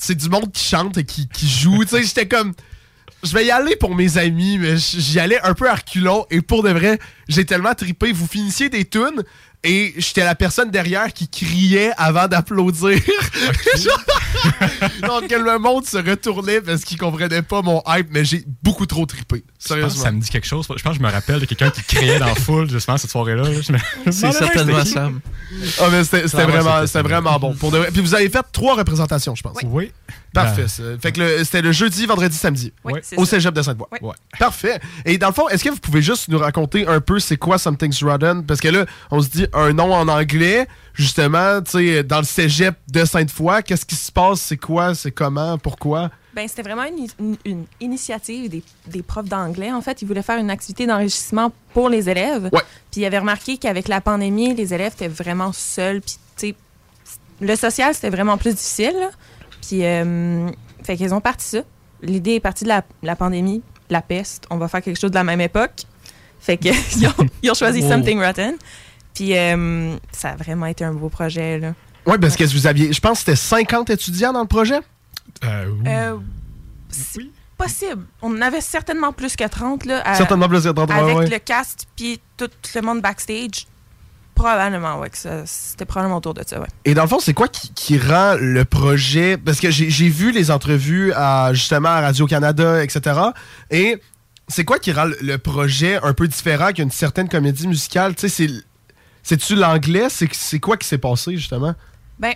c'est 0.01 0.15
du 0.15 0.31
monde 0.31 0.51
qui 0.51 0.65
chante 0.65 0.97
et 0.97 1.05
qui, 1.05 1.29
joue. 1.43 1.85
Tu 1.85 1.91
sais, 1.91 2.03
j'étais 2.03 2.27
comme, 2.27 2.55
je 3.23 3.35
vais 3.35 3.45
y 3.45 3.51
aller 3.51 3.77
pour 3.77 3.95
mes 3.95 4.17
amis, 4.17 4.57
mais 4.57 4.79
j'y 4.79 5.21
allais 5.21 5.39
un 5.43 5.53
peu 5.53 5.69
à 5.69 5.75
reculons. 5.75 6.25
Et 6.31 6.41
pour 6.41 6.63
de 6.63 6.71
vrai, 6.71 6.99
j'ai 7.29 7.45
tellement 7.45 7.75
trippé. 7.75 8.11
Vous 8.11 8.27
finissiez 8.27 8.71
des 8.71 8.87
tunes 8.87 9.23
et 9.63 9.95
j'étais 9.99 10.25
la 10.25 10.35
personne 10.35 10.71
derrière 10.71 11.13
qui 11.13 11.29
criait 11.29 11.93
avant 11.99 12.29
d'applaudir. 12.29 12.99
Donc, 15.03 15.29
que 15.29 15.35
le 15.35 15.59
monde 15.59 15.85
se 15.85 15.97
retournait 15.99 16.61
parce 16.61 16.85
qu'il 16.85 16.99
comprenait 16.99 17.43
pas 17.43 17.63
mon 17.63 17.83
hype, 17.87 18.09
mais 18.11 18.25
j'ai 18.25 18.45
beaucoup 18.63 18.87
trop 18.87 19.07
trippé. 19.07 19.37
Je 19.39 19.43
pense 19.43 19.69
que 19.69 19.69
Sérieusement. 19.75 20.03
ça 20.05 20.13
me 20.13 20.21
dit 20.21 20.31
quelque 20.31 20.47
chose. 20.47 20.67
Je 20.75 20.83
pense 20.83 20.93
que 20.97 20.99
je 20.99 21.07
me 21.07 21.11
rappelle 21.13 21.41
de 21.41 21.45
quelqu'un 21.45 21.71
qui 21.71 21.83
criait 21.83 22.19
dans 22.19 22.27
la 22.27 22.35
foule, 22.35 22.71
justement, 22.71 22.97
cette 22.97 23.11
soirée-là. 23.11 23.43
me- 23.43 24.11
C'est 24.11 24.33
certainement. 24.33 24.85
Sam. 24.85 25.21
Ah, 25.79 25.89
mais 25.91 26.05
c'était 26.05 26.23
Ah 26.33 26.47
vraiment, 26.47 26.75
c'était- 26.77 26.87
c'était 26.87 27.03
vraiment 27.03 27.39
bon. 27.39 27.55
Pour 27.55 27.71
de. 27.71 27.79
Puis 27.93 28.01
vous 28.01 28.15
avez 28.15 28.31
fait 28.31 28.45
trois 28.53 28.77
représentations, 28.77 29.35
je 29.35 29.43
pense. 29.43 29.59
Oui. 29.65 29.93
Parfait. 30.33 30.63
Ben, 30.63 30.69
ça. 30.69 30.83
Fait 31.03 31.13
que 31.13 31.21
le- 31.21 31.39
c'était 31.45 31.61
le 31.61 31.73
jeudi, 31.73 32.07
vendredi, 32.07 32.37
samedi. 32.37 32.73
Oui, 32.85 33.01
Au 33.17 33.25
ça. 33.25 33.33
cégep 33.33 33.53
de. 33.53 33.61
Ouais. 34.01 34.15
Parfait. 34.39 34.81
Et 35.05 35.19
dans 35.19 35.27
le 35.29 35.35
fond, 35.35 35.49
est-ce 35.49 35.63
que 35.65 35.69
vous 35.71 35.77
pouvez 35.79 36.01
juste 36.03 36.29
nous 36.29 36.39
raconter 36.39 36.87
un 36.87 37.01
peu 37.01 37.19
c'est 37.19 37.37
quoi 37.37 37.59
Something's 37.59 38.03
Rotten? 38.03 38.47
Parce 38.47 38.61
que 38.61 38.69
là, 38.69 38.87
on 39.11 39.21
se 39.21 39.29
dit 39.29 39.47
un 39.55 39.73
nom 39.73 39.93
en 39.95 40.09
anglais, 40.09 40.67
justement, 40.95 41.61
tu 41.63 41.71
sais, 41.73 42.03
dans 42.03 42.19
le 42.19 42.25
cégep 42.25 42.75
de 42.89 43.05
Sainte-Foy. 43.05 43.63
Qu'est-ce 43.63 43.85
qui 43.87 43.95
se 43.97 44.11
passe? 44.13 44.41
C'est 44.41 44.57
quoi? 44.57 44.95
C'est 44.95 45.11
comment? 45.11 45.59
Pourquoi? 45.59 46.11
Ben, 46.35 46.47
c'était 46.47 46.63
vraiment 46.63 46.85
une, 46.85 47.07
une- 47.19 47.37
une 47.45 47.65
initiative 47.81 48.49
des, 48.51 48.63
des 48.87 49.03
profs 49.03 49.29
d'anglais. 49.29 49.73
En 49.73 49.81
fait, 49.83 50.01
ils 50.03 50.07
voulaient 50.07 50.23
faire 50.23 50.39
une 50.39 50.51
activité 50.51 50.87
d'enrichissement 50.87 51.53
pour 51.75 51.89
les 51.89 52.09
élèves. 52.09 52.51
Ouais. 52.53 52.61
Puis 52.93 53.01
ils 53.01 53.05
avaient 53.05 53.19
remarqué 53.19 53.59
qu'avec 53.59 53.89
la 53.89 54.01
pandémie, 54.01 54.55
les 54.55 54.73
élèves 54.73 54.93
étaient 54.93 55.09
vraiment 55.09 55.53
seuls. 55.53 56.01
Puis, 56.01 56.17
tu 56.37 56.49
sais, 56.49 56.55
le 57.41 57.57
social, 57.57 57.95
c'était 57.95 58.11
vraiment 58.11 58.37
plus 58.39 58.53
difficile. 58.55 58.95
là. 59.01 59.11
Puis, 59.61 59.85
euh, 59.85 60.49
fait 60.85 60.97
qu'ils 60.97 61.13
ont 61.13 61.21
parti 61.21 61.47
ça. 61.47 61.59
L'idée 62.03 62.35
est 62.35 62.41
partie 62.41 62.63
de 62.65 62.69
la, 62.69 62.83
la 63.03 63.17
pandémie, 63.17 63.63
la 63.91 64.01
peste. 64.01 64.45
On 64.51 64.57
va 64.57 64.69
faire 64.69 64.83
quelque 64.83 64.99
chose 65.01 65.11
de 65.11 65.17
la 65.17 65.25
même 65.25 65.41
époque. 65.41 65.83
Fait 66.41 66.57
que 66.57 66.69
ils, 66.97 67.07
ont, 67.09 67.27
ils 67.43 67.51
ont 67.51 67.55
choisi 67.55 67.83
Wow. 67.83 67.89
Something 67.91 68.21
Rotten. 68.23 68.55
Puis, 69.15 69.37
euh, 69.37 69.97
ça 70.13 70.31
a 70.31 70.37
vraiment 70.37 70.67
été 70.67 70.85
un 70.85 70.93
beau 70.95 71.09
projet, 71.09 71.59
là. 71.59 71.75
Oui, 72.07 72.17
parce 72.19 72.37
que 72.37 72.45
vous 72.45 72.67
aviez, 72.67 72.93
je 72.93 73.01
pense 73.01 73.19
que 73.19 73.33
c'était 73.33 73.37
50 73.37 73.91
étudiants 73.91 74.33
dans 74.33 74.41
le 74.43 74.47
projet? 74.49 74.81
Euh, 75.45 75.67
oui. 75.71 75.85
Euh, 75.89 76.17
c'est 76.89 77.19
Oui. 77.19 77.31
possible. 77.59 78.05
On 78.23 78.31
en 78.37 78.41
avait 78.41 78.61
certainement 78.63 79.13
plus 79.13 79.37
que 79.37 79.47
30, 79.47 79.85
là. 79.85 80.01
à- 80.05 80.15
Certainement 80.15 80.49
plus 80.49 80.65
de 80.65 80.73
30 80.73 80.91
avec 80.91 81.17
ouais. 81.17 81.29
le 81.29 81.39
cast 81.39 81.87
puis 81.97 82.21
tout 82.39 82.49
le 82.75 82.81
monde 82.81 83.01
backstage. 83.03 83.67
Probablement, 84.35 84.99
ouais, 85.01 85.11
que 85.11 85.19
ça- 85.19 85.45
c'était 85.45 85.85
probablement 85.85 86.17
autour 86.17 86.33
de 86.33 86.43
ça, 86.47 86.59
ouais. 86.61 86.67
Et 86.87 86.95
dans 86.95 87.03
le 87.03 87.09
fond, 87.09 87.19
c'est 87.21 87.35
quoi 87.35 87.49
qui, 87.49 87.71
qui 87.75 87.99
rend 87.99 88.37
le 88.41 88.65
projet? 88.65 89.37
Parce 89.37 89.61
que 89.61 89.71
j'ai 89.71 90.09
vu 90.09 90.33
les 90.33 90.51
entrevues 90.51 91.13
à, 91.15 91.51
justement 91.53 91.91
à 91.91 92.01
Radio-Canada, 92.01 92.83
etc. 92.83 93.21
Et 93.71 94.01
c'est 94.49 94.65
quoi 94.65 94.79
qui 94.79 94.93
rend 94.93 95.05
le- 95.05 95.19
le 95.21 95.37
projet 95.37 95.99
un 96.03 96.15
peu 96.15 96.27
différent 96.27 96.73
qu'une 96.73 96.91
certaine 96.91 97.29
comédie 97.29 97.69
musicale? 97.69 98.15
Tu 98.15 98.29
sais, 98.31 98.47
c'est. 98.49 98.51
C'est-tu 99.23 99.55
l'anglais? 99.57 100.09
C'est 100.11 100.61
quoi 100.61 100.77
qui 100.77 100.87
s'est 100.89 100.99
passé, 100.99 101.37
justement? 101.37 101.75
Ben, 102.19 102.35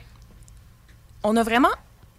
on 1.23 1.37
a 1.37 1.43
vraiment. 1.43 1.69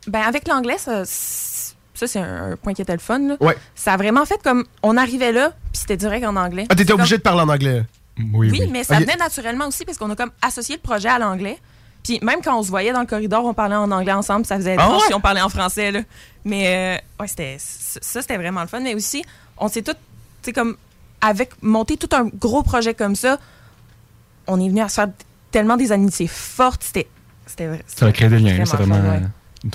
Ben, 0.07 0.22
avec 0.22 0.48
l'anglais, 0.48 0.77
ça, 0.77 1.03
c'est- 1.05 1.75
ça 1.93 2.07
c'est 2.07 2.19
un, 2.19 2.51
un 2.51 2.55
point 2.57 2.74
qui 2.74 2.81
était 2.81 2.93
le 2.93 3.00
fun, 3.00 3.19
là. 3.19 3.38
Ouais. 3.39 3.57
Ça 3.75 3.93
a 3.93 3.98
vraiment 3.98 4.25
fait 4.25 4.41
comme. 4.43 4.65
On 4.84 4.98
arrivait 4.98 5.31
là, 5.31 5.50
puis 5.72 5.81
c'était 5.81 5.98
direct 5.98 6.25
en 6.25 6.36
anglais. 6.36 6.65
Ah, 6.69 6.75
t'étais 6.75 6.93
obligé 6.93 7.17
de 7.17 7.22
parler 7.22 7.41
en 7.41 7.50
anglais? 7.50 7.84
Oui, 8.17 8.50
Oui, 8.51 8.57
oui. 8.62 8.69
mais 8.72 8.84
ça 8.84 9.00
venait 9.00 9.15
naturellement 9.17 9.67
aussi 9.67 9.84
parce 9.84 9.98
qu'on 9.98 10.10
a 10.10 10.15
comme 10.15 10.31
associé 10.41 10.75
le 10.75 10.81
projet 10.81 11.10
à 11.10 11.19
l'anglais. 11.19 11.60
Puis 12.03 12.19
même 12.22 12.39
quand 12.43 12.57
on 12.57 12.63
se 12.63 12.69
voyait 12.69 12.93
dans 12.93 13.00
le 13.01 13.07
corridor, 13.07 13.43
on 13.45 13.53
parlait 13.53 13.75
en 13.75 13.91
anglais 13.91 14.13
ensemble, 14.13 14.45
ça 14.45 14.57
faisait 14.57 14.75
Ah 14.77 14.84
étrange 14.86 15.01
ouais? 15.01 15.07
si 15.07 15.13
on 15.15 15.19
parlait 15.19 15.41
en 15.41 15.50
français. 15.50 15.91
Là. 15.91 16.01
Mais 16.45 17.00
euh, 17.00 17.22
ouais, 17.22 17.27
c'était 17.27 17.57
ça, 17.60 18.00
ça, 18.01 18.22
c'était 18.22 18.38
vraiment 18.38 18.62
le 18.62 18.67
fun. 18.67 18.79
Mais 18.79 18.93
aussi, 18.93 19.25
on 19.57 19.67
s'est 19.67 19.81
tout, 19.81 19.93
tu 19.93 19.98
sais, 20.43 20.53
comme 20.53 20.77
avec 21.19 21.51
monter 21.63 21.98
tout 21.98 22.10
un 22.15 22.25
gros 22.25 22.62
projet 22.63 22.93
comme 22.93 23.15
ça, 23.15 23.39
on 24.47 24.59
est 24.59 24.69
venu 24.69 24.81
à 24.81 24.89
se 24.89 24.95
faire 24.95 25.07
tellement 25.51 25.77
des 25.77 25.91
amitiés 25.91 26.27
fortes. 26.27 26.83
C'était. 26.83 27.07
Ça 27.87 28.05
a 28.07 28.11
créé 28.11 28.27
des 28.29 28.39
liens. 28.39 28.65
C'est 28.65 28.75
vraiment 28.77 28.95
ouais. 28.99 29.21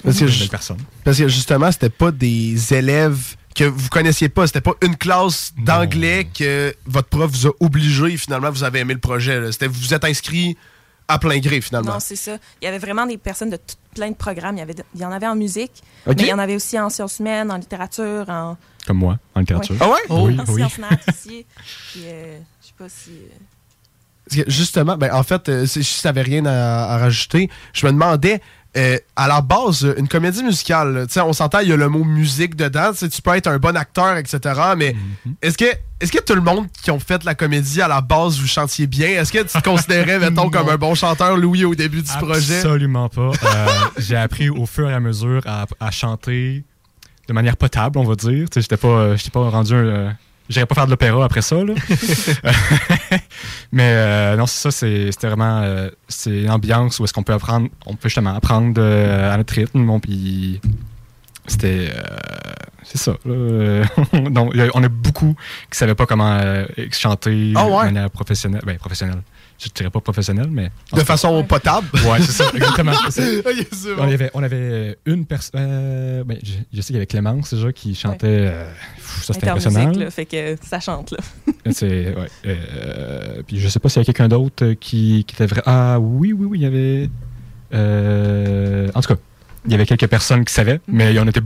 Parce 0.05 0.19
que 0.19 0.25
belle 0.25 0.33
je- 0.33 0.49
personne. 0.49 0.79
Parce 1.05 1.19
que 1.19 1.29
justement, 1.29 1.71
c'était 1.73 1.89
pas 1.91 2.11
des 2.11 2.75
élèves 2.75 3.37
que 3.55 3.65
vous 3.65 3.89
connaissiez 3.89 4.29
pas. 4.29 4.47
C'était 4.47 4.61
pas 4.61 4.75
une 4.83 4.97
classe 4.97 5.53
d'anglais 5.59 6.29
que 6.33 6.75
votre 6.87 7.09
prof 7.09 7.31
vous 7.31 7.47
a 7.49 7.51
obligé 7.61 8.05
et 8.13 8.17
finalement 8.17 8.51
vous 8.51 8.63
avez 8.65 8.81
aimé 8.81 8.95
le 8.95 9.01
projet. 9.01 9.51
C'était 9.53 9.67
vous 9.67 9.81
vous 9.81 9.95
êtes 9.95 10.05
inscrit 10.05 10.57
à 11.09 11.19
plein 11.19 11.39
gré 11.39 11.61
finalement. 11.61 11.95
Non, 11.95 12.01
c'est 12.01 12.15
ça. 12.17 12.37
Il 12.61 12.67
y 12.67 12.69
avait 12.69 12.79
vraiment 12.79 13.07
des 13.07 13.19
personnes 13.19 13.51
de 13.51 13.57
tout- 13.57 13.75
plein 13.95 14.11
de 14.11 14.15
programmes. 14.15 14.57
Il 14.57 14.61
y, 14.61 14.63
avait 14.63 14.75
de- 14.75 14.85
il 14.95 15.01
y 15.01 15.05
en 15.05 15.11
avait 15.11 15.27
en 15.27 15.35
musique, 15.35 15.83
mais 16.07 16.13
il 16.19 16.27
y 16.27 16.33
en 16.33 16.39
avait 16.39 16.55
aussi 16.55 16.79
en 16.79 16.89
sciences 16.91 17.19
humaines, 17.19 17.51
en 17.51 17.57
littérature, 17.57 18.29
en, 18.29 18.57
Comme 18.87 18.99
moi, 18.99 19.19
en 19.35 19.41
littérature. 19.41 19.75
Ah 19.81 19.89
ouais? 19.89 19.99
Oui, 20.11 20.39
en 20.39 20.45
oui. 20.45 20.55
sciences 20.55 20.79
nat 20.79 20.89
aussi. 21.09 21.45
Puis, 21.93 22.03
euh, 22.05 22.39
je 22.63 22.67
sais 22.69 22.75
pas 22.79 22.89
si. 22.89 23.11
euh, 23.11 23.37
justement, 24.47 24.97
ben, 24.97 25.13
en 25.13 25.23
fait, 25.23 25.49
euh, 25.49 25.67
si 25.67 25.83
je 25.83 25.89
savais 25.89 26.23
rien 26.23 26.45
à, 26.47 26.95
à 26.95 26.99
rajouter, 26.99 27.51
je 27.73 27.87
me 27.87 27.93
demandais, 27.93 28.41
euh, 28.77 28.97
à 29.17 29.27
la 29.27 29.41
base, 29.41 29.85
euh, 29.85 29.95
une 29.99 30.07
comédie 30.07 30.45
musicale, 30.45 30.95
là, 30.95 31.07
tu 31.07 31.15
sais, 31.15 31.21
on 31.21 31.33
s'entend, 31.33 31.59
il 31.59 31.69
y 31.69 31.73
a 31.73 31.77
le 31.77 31.89
mot 31.89 32.05
musique 32.05 32.55
dedans. 32.55 32.93
tu 32.93 33.21
peux 33.23 33.35
être 33.35 33.49
un 33.49 33.59
bon 33.59 33.77
acteur, 33.77 34.17
etc. 34.17 34.39
Mais 34.77 34.95
Mhm. 35.27 35.35
est-ce 35.43 35.59
que, 35.59 35.65
est-ce 36.01 36.13
que 36.13 36.21
tout 36.23 36.35
le 36.37 36.41
monde 36.41 36.67
qui 36.83 36.93
ont 36.93 37.01
fait 37.01 37.25
la 37.25 37.35
comédie 37.35 37.83
à 37.83 37.89
la 37.89 38.01
base, 38.01 38.39
vous 38.39 38.47
chantiez 38.47 38.87
bien? 38.87 39.09
Est-ce 39.09 39.33
que 39.33 39.41
tu 39.43 39.61
te 39.61 39.69
considérais, 39.69 40.19
mettons, 40.31 40.51
comme 40.51 40.69
un 40.69 40.77
bon 40.77 40.95
chanteur, 40.95 41.37
Louis, 41.37 41.65
au 41.65 41.75
début 41.75 42.03
du 42.03 42.13
projet? 42.21 42.59
Absolument 42.59 43.09
pas. 43.09 43.33
J'ai 43.99 44.17
appris 44.17 44.49
au 44.51 44.67
fur 44.67 44.89
et 44.89 44.95
à 44.95 45.01
mesure 45.01 45.43
à, 45.47 45.67
à 45.81 45.91
chanter 45.91 46.63
de 47.27 47.33
manière 47.33 47.57
potable, 47.57 47.99
on 47.99 48.05
va 48.05 48.15
dire. 48.15 48.47
J'étais 48.55 48.77
pas, 48.77 49.17
j'étais 49.17 49.31
pas 49.31 49.51
rendu 49.51 49.75
un. 49.75 50.17
J'irais 50.51 50.67
pas 50.67 50.75
faire 50.75 50.85
de 50.87 50.91
l'opéra 50.91 51.25
après 51.25 51.41
ça, 51.43 51.57
là. 51.65 51.73
Mais 53.73 53.93
euh, 53.95 54.37
non, 54.37 54.47
c'est 54.47 54.61
ça, 54.61 54.71
c'est- 54.71 55.13
c'était 55.13 55.29
vraiment 55.29 55.61
euh, 55.63 55.89
c'est 56.09 56.43
une 56.43 56.51
ambiance 56.51 56.99
où 56.99 57.05
est-ce 57.05 57.13
qu'on 57.13 57.23
peut 57.23 57.33
apprendre, 57.33 57.69
on 57.87 57.95
peut 57.95 58.09
justement 58.09 58.35
apprendre 58.35 58.75
euh, 58.81 59.33
à 59.33 59.37
notre 59.37 59.55
rythme, 59.55 59.87
bon, 59.87 60.01
puis 60.01 60.61
c'était 61.47 61.91
c'est 62.83 62.99
ça. 62.99 63.13
Donc, 63.25 64.55
on 64.75 64.83
a 64.83 64.89
beaucoup 64.89 65.37
qui 65.71 65.79
savaient 65.79 65.95
pas 65.95 66.07
comment 66.07 66.41
chanter 66.91 67.53
Ah 67.55 67.67
ouais? 67.67 67.89
de 67.89 67.93
manière 67.93 68.11
professionnelle, 68.11 68.63
ben 68.67 68.77
professionnelle. 68.77 69.23
Je 69.63 69.69
dirais 69.75 69.91
pas 69.91 70.01
professionnelle, 70.01 70.49
mais 70.51 70.71
De 70.93 70.99
cas. 71.01 71.05
façon 71.05 71.45
potable? 71.45 71.87
Ouais, 72.07 72.19
c'est 72.21 72.33
ça, 72.33 72.45
exactement. 72.55 72.93
c'est 73.11 73.43
ça. 73.43 73.51
Ok, 73.51 73.67
c'est 73.73 73.95
bon. 73.95 74.03
On 74.03 74.11
avait, 74.11 74.31
on 74.33 74.43
avait 74.43 74.99
une 75.05 75.27
personne. 75.27 75.61
euh, 75.61 76.25
ben, 76.25 76.39
je, 76.43 76.53
je 76.73 76.81
sais 76.81 76.87
qu'il 76.87 76.95
y 76.95 76.99
avait 76.99 77.07
Clémence 77.07 77.53
déjà 77.53 77.71
qui 77.73 77.95
chantait. 77.95 78.27
euh, 78.27 78.65
pff, 78.97 79.25
ça, 79.25 79.35
c'était 79.35 79.49
impressionnant. 79.51 79.91
là, 79.93 80.11
fait 80.11 80.25
que 80.25 80.57
ça 80.63 80.81
chante, 80.81 81.11
là. 81.11 81.19
C'est, 81.73 82.15
ouais, 82.17 82.29
euh, 82.47 83.43
puis 83.47 83.61
je 83.61 83.69
sais 83.69 83.79
pas 83.79 83.91
s'il 83.91 84.01
y 84.01 84.03
a 84.03 84.07
quelqu'un 84.07 84.29
d'autre 84.29 84.65
euh, 84.65 84.75
qui, 84.75 85.25
qui 85.27 85.35
était 85.35 85.47
vrai. 85.47 85.63
Ah 85.67 85.99
oui, 86.01 86.33
oui, 86.33 86.47
oui, 86.47 86.59
il 86.59 86.63
y 86.63 86.67
avait. 86.67 87.11
euh, 87.75 88.91
en 88.95 89.01
tout 89.01 89.15
cas, 89.15 89.21
il 89.67 89.73
y 89.73 89.75
avait 89.75 89.85
quelques 89.85 90.07
personnes 90.07 90.45
qui 90.45 90.55
savaient, 90.55 90.81
mais 90.89 91.13
il 91.13 91.17
y 91.17 91.21
en 91.21 91.29
était 91.29 91.43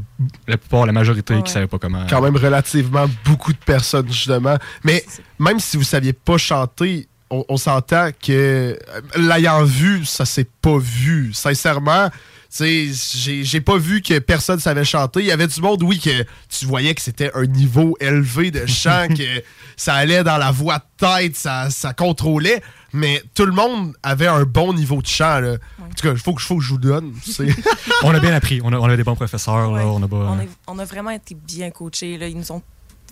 la 0.46 0.56
plupart, 0.56 0.86
la 0.86 0.92
majorité, 0.92 1.34
qui 1.42 1.50
savaient 1.50 1.66
pas 1.66 1.78
comment. 1.78 2.06
quand 2.08 2.22
même 2.22 2.36
relativement 2.36 3.06
beaucoup 3.24 3.52
de 3.52 3.58
personnes, 3.58 4.06
justement. 4.06 4.56
Mais 4.84 5.04
même 5.40 5.58
si 5.58 5.76
vous 5.76 5.82
saviez 5.82 6.12
pas 6.12 6.38
chanter, 6.38 7.08
on, 7.34 7.44
on 7.48 7.56
s'entend 7.56 8.10
que 8.22 8.32
euh, 8.32 8.76
l'ayant 9.16 9.64
vu, 9.64 10.04
ça 10.04 10.24
s'est 10.24 10.48
pas 10.62 10.78
vu. 10.78 11.32
Sincèrement, 11.32 12.08
tu 12.10 12.14
sais, 12.50 13.18
j'ai 13.18 13.44
j'ai 13.44 13.60
pas 13.60 13.76
vu 13.78 14.00
que 14.00 14.18
personne 14.20 14.60
savait 14.60 14.84
chanter. 14.84 15.20
Il 15.20 15.26
y 15.26 15.32
avait 15.32 15.46
du 15.48 15.60
monde, 15.60 15.82
oui, 15.82 15.98
que 15.98 16.24
tu 16.48 16.66
voyais 16.66 16.94
que 16.94 17.02
c'était 17.02 17.30
un 17.34 17.46
niveau 17.46 17.96
élevé 18.00 18.50
de 18.50 18.64
chant, 18.66 19.08
que 19.16 19.42
ça 19.76 19.94
allait 19.94 20.22
dans 20.22 20.36
la 20.38 20.52
voix 20.52 20.78
de 20.78 20.84
tête, 21.06 21.36
ça, 21.36 21.68
ça 21.70 21.92
contrôlait. 21.92 22.62
Mais 22.92 23.20
tout 23.34 23.44
le 23.44 23.50
monde 23.52 23.92
avait 24.04 24.28
un 24.28 24.44
bon 24.44 24.72
niveau 24.72 25.02
de 25.02 25.06
chant. 25.08 25.40
Là. 25.40 25.54
En 25.82 25.88
tout 25.88 26.06
cas, 26.06 26.12
il 26.12 26.18
faut, 26.18 26.32
que- 26.32 26.40
faut 26.42 26.58
que 26.58 26.62
je 26.62 26.68
vous 26.68 26.78
donne. 26.78 27.12
on 28.04 28.14
a 28.14 28.20
bien 28.20 28.32
appris, 28.32 28.60
on 28.62 28.72
a, 28.72 28.76
on 28.78 28.84
a 28.84 28.96
des 28.96 29.02
bons 29.02 29.16
professeurs, 29.16 29.72
là, 29.72 29.84
on 29.86 30.00
a 30.00 30.06
pas. 30.06 30.16
On, 30.16 30.38
est- 30.38 30.48
on 30.68 30.78
a 30.78 30.84
vraiment 30.84 31.10
été 31.10 31.34
bien 31.34 31.70
coachés. 31.72 32.16
Là. 32.18 32.28
Ils 32.28 32.36
nous 32.38 32.52
ont 32.52 32.62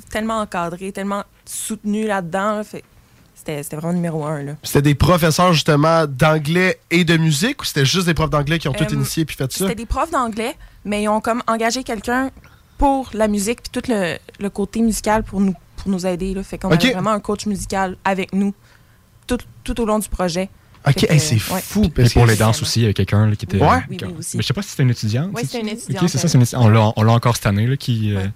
tellement 0.08 0.40
encadrés, 0.40 0.92
tellement 0.92 1.24
soutenus 1.44 2.06
là-dedans. 2.06 2.58
là. 2.58 2.62
Fait- 2.64 2.84
C'était 3.44 3.76
vraiment 3.76 3.92
numéro 3.92 4.24
un. 4.24 4.42
Là. 4.42 4.52
C'était 4.62 4.82
des 4.82 4.94
professeurs 4.94 5.52
justement 5.52 6.06
d'anglais 6.06 6.78
et 6.90 7.04
de 7.04 7.16
musique 7.16 7.62
ou 7.62 7.64
c'était 7.64 7.84
juste 7.84 8.06
des 8.06 8.14
profs 8.14 8.30
d'anglais 8.30 8.58
qui 8.58 8.68
ont 8.68 8.72
tout 8.72 8.84
Euh, 8.84 8.94
initié 8.94 9.24
puis 9.24 9.36
fait 9.36 9.50
ça? 9.52 9.58
C'était 9.66 9.74
des 9.74 9.86
profs 9.86 10.10
d'anglais, 10.10 10.54
mais 10.84 11.02
ils 11.02 11.08
ont 11.08 11.20
comme 11.20 11.42
engagé 11.46 11.82
quelqu'un 11.82 12.30
pour 12.78 13.10
la 13.14 13.28
musique 13.28 13.60
puis 13.62 13.80
tout 13.80 13.90
le, 13.90 14.16
le 14.40 14.50
côté 14.50 14.80
musical 14.80 15.22
pour 15.24 15.40
nous, 15.40 15.54
pour 15.76 15.88
nous 15.90 16.06
aider. 16.06 16.34
Là. 16.34 16.42
Fait 16.42 16.58
qu'on 16.58 16.70
avait 16.70 16.92
vraiment 16.92 17.10
un 17.10 17.20
coach 17.20 17.46
musical 17.46 17.96
avec 18.04 18.32
nous 18.32 18.54
tout, 19.26 19.38
tout 19.64 19.80
au 19.80 19.86
long 19.86 19.98
du 19.98 20.08
projet. 20.08 20.48
Ok, 20.84 21.04
hey, 21.08 21.20
c'est 21.20 21.34
ouais. 21.52 21.60
fou. 21.62 21.84
Et 21.84 21.88
parce 21.90 22.12
pour 22.12 22.24
que- 22.24 22.30
les 22.30 22.36
danses 22.36 22.60
aussi, 22.60 22.80
il 22.80 22.86
y 22.86 22.88
a 22.88 22.92
quelqu'un 22.92 23.26
là, 23.28 23.36
qui 23.36 23.44
était. 23.44 23.56
Ouais. 23.56 23.68
Oui, 23.88 23.98
oui, 24.02 24.14
aussi. 24.18 24.36
Mais 24.36 24.42
je 24.42 24.48
sais 24.48 24.52
pas 24.54 24.62
si 24.62 24.70
c'était 24.70 24.82
une 24.82 24.90
étudiante. 24.90 25.30
Oui, 25.32 25.42
c'était 25.44 25.60
une 25.60 25.68
étudiante, 25.68 26.02
Ok, 26.02 26.08
c'est 26.10 26.18
ça, 26.18 26.26
c'est 26.26 26.36
une 26.38 26.42
étudiante. 26.42 26.64
On 26.64 26.68
l'a- 26.68 26.92
On 26.96 27.02
l'a 27.04 27.12
encore 27.12 27.36
cette 27.36 27.46
année, 27.46 27.68
là, 27.68 27.76
qui. 27.76 28.12
euh, 28.16 28.26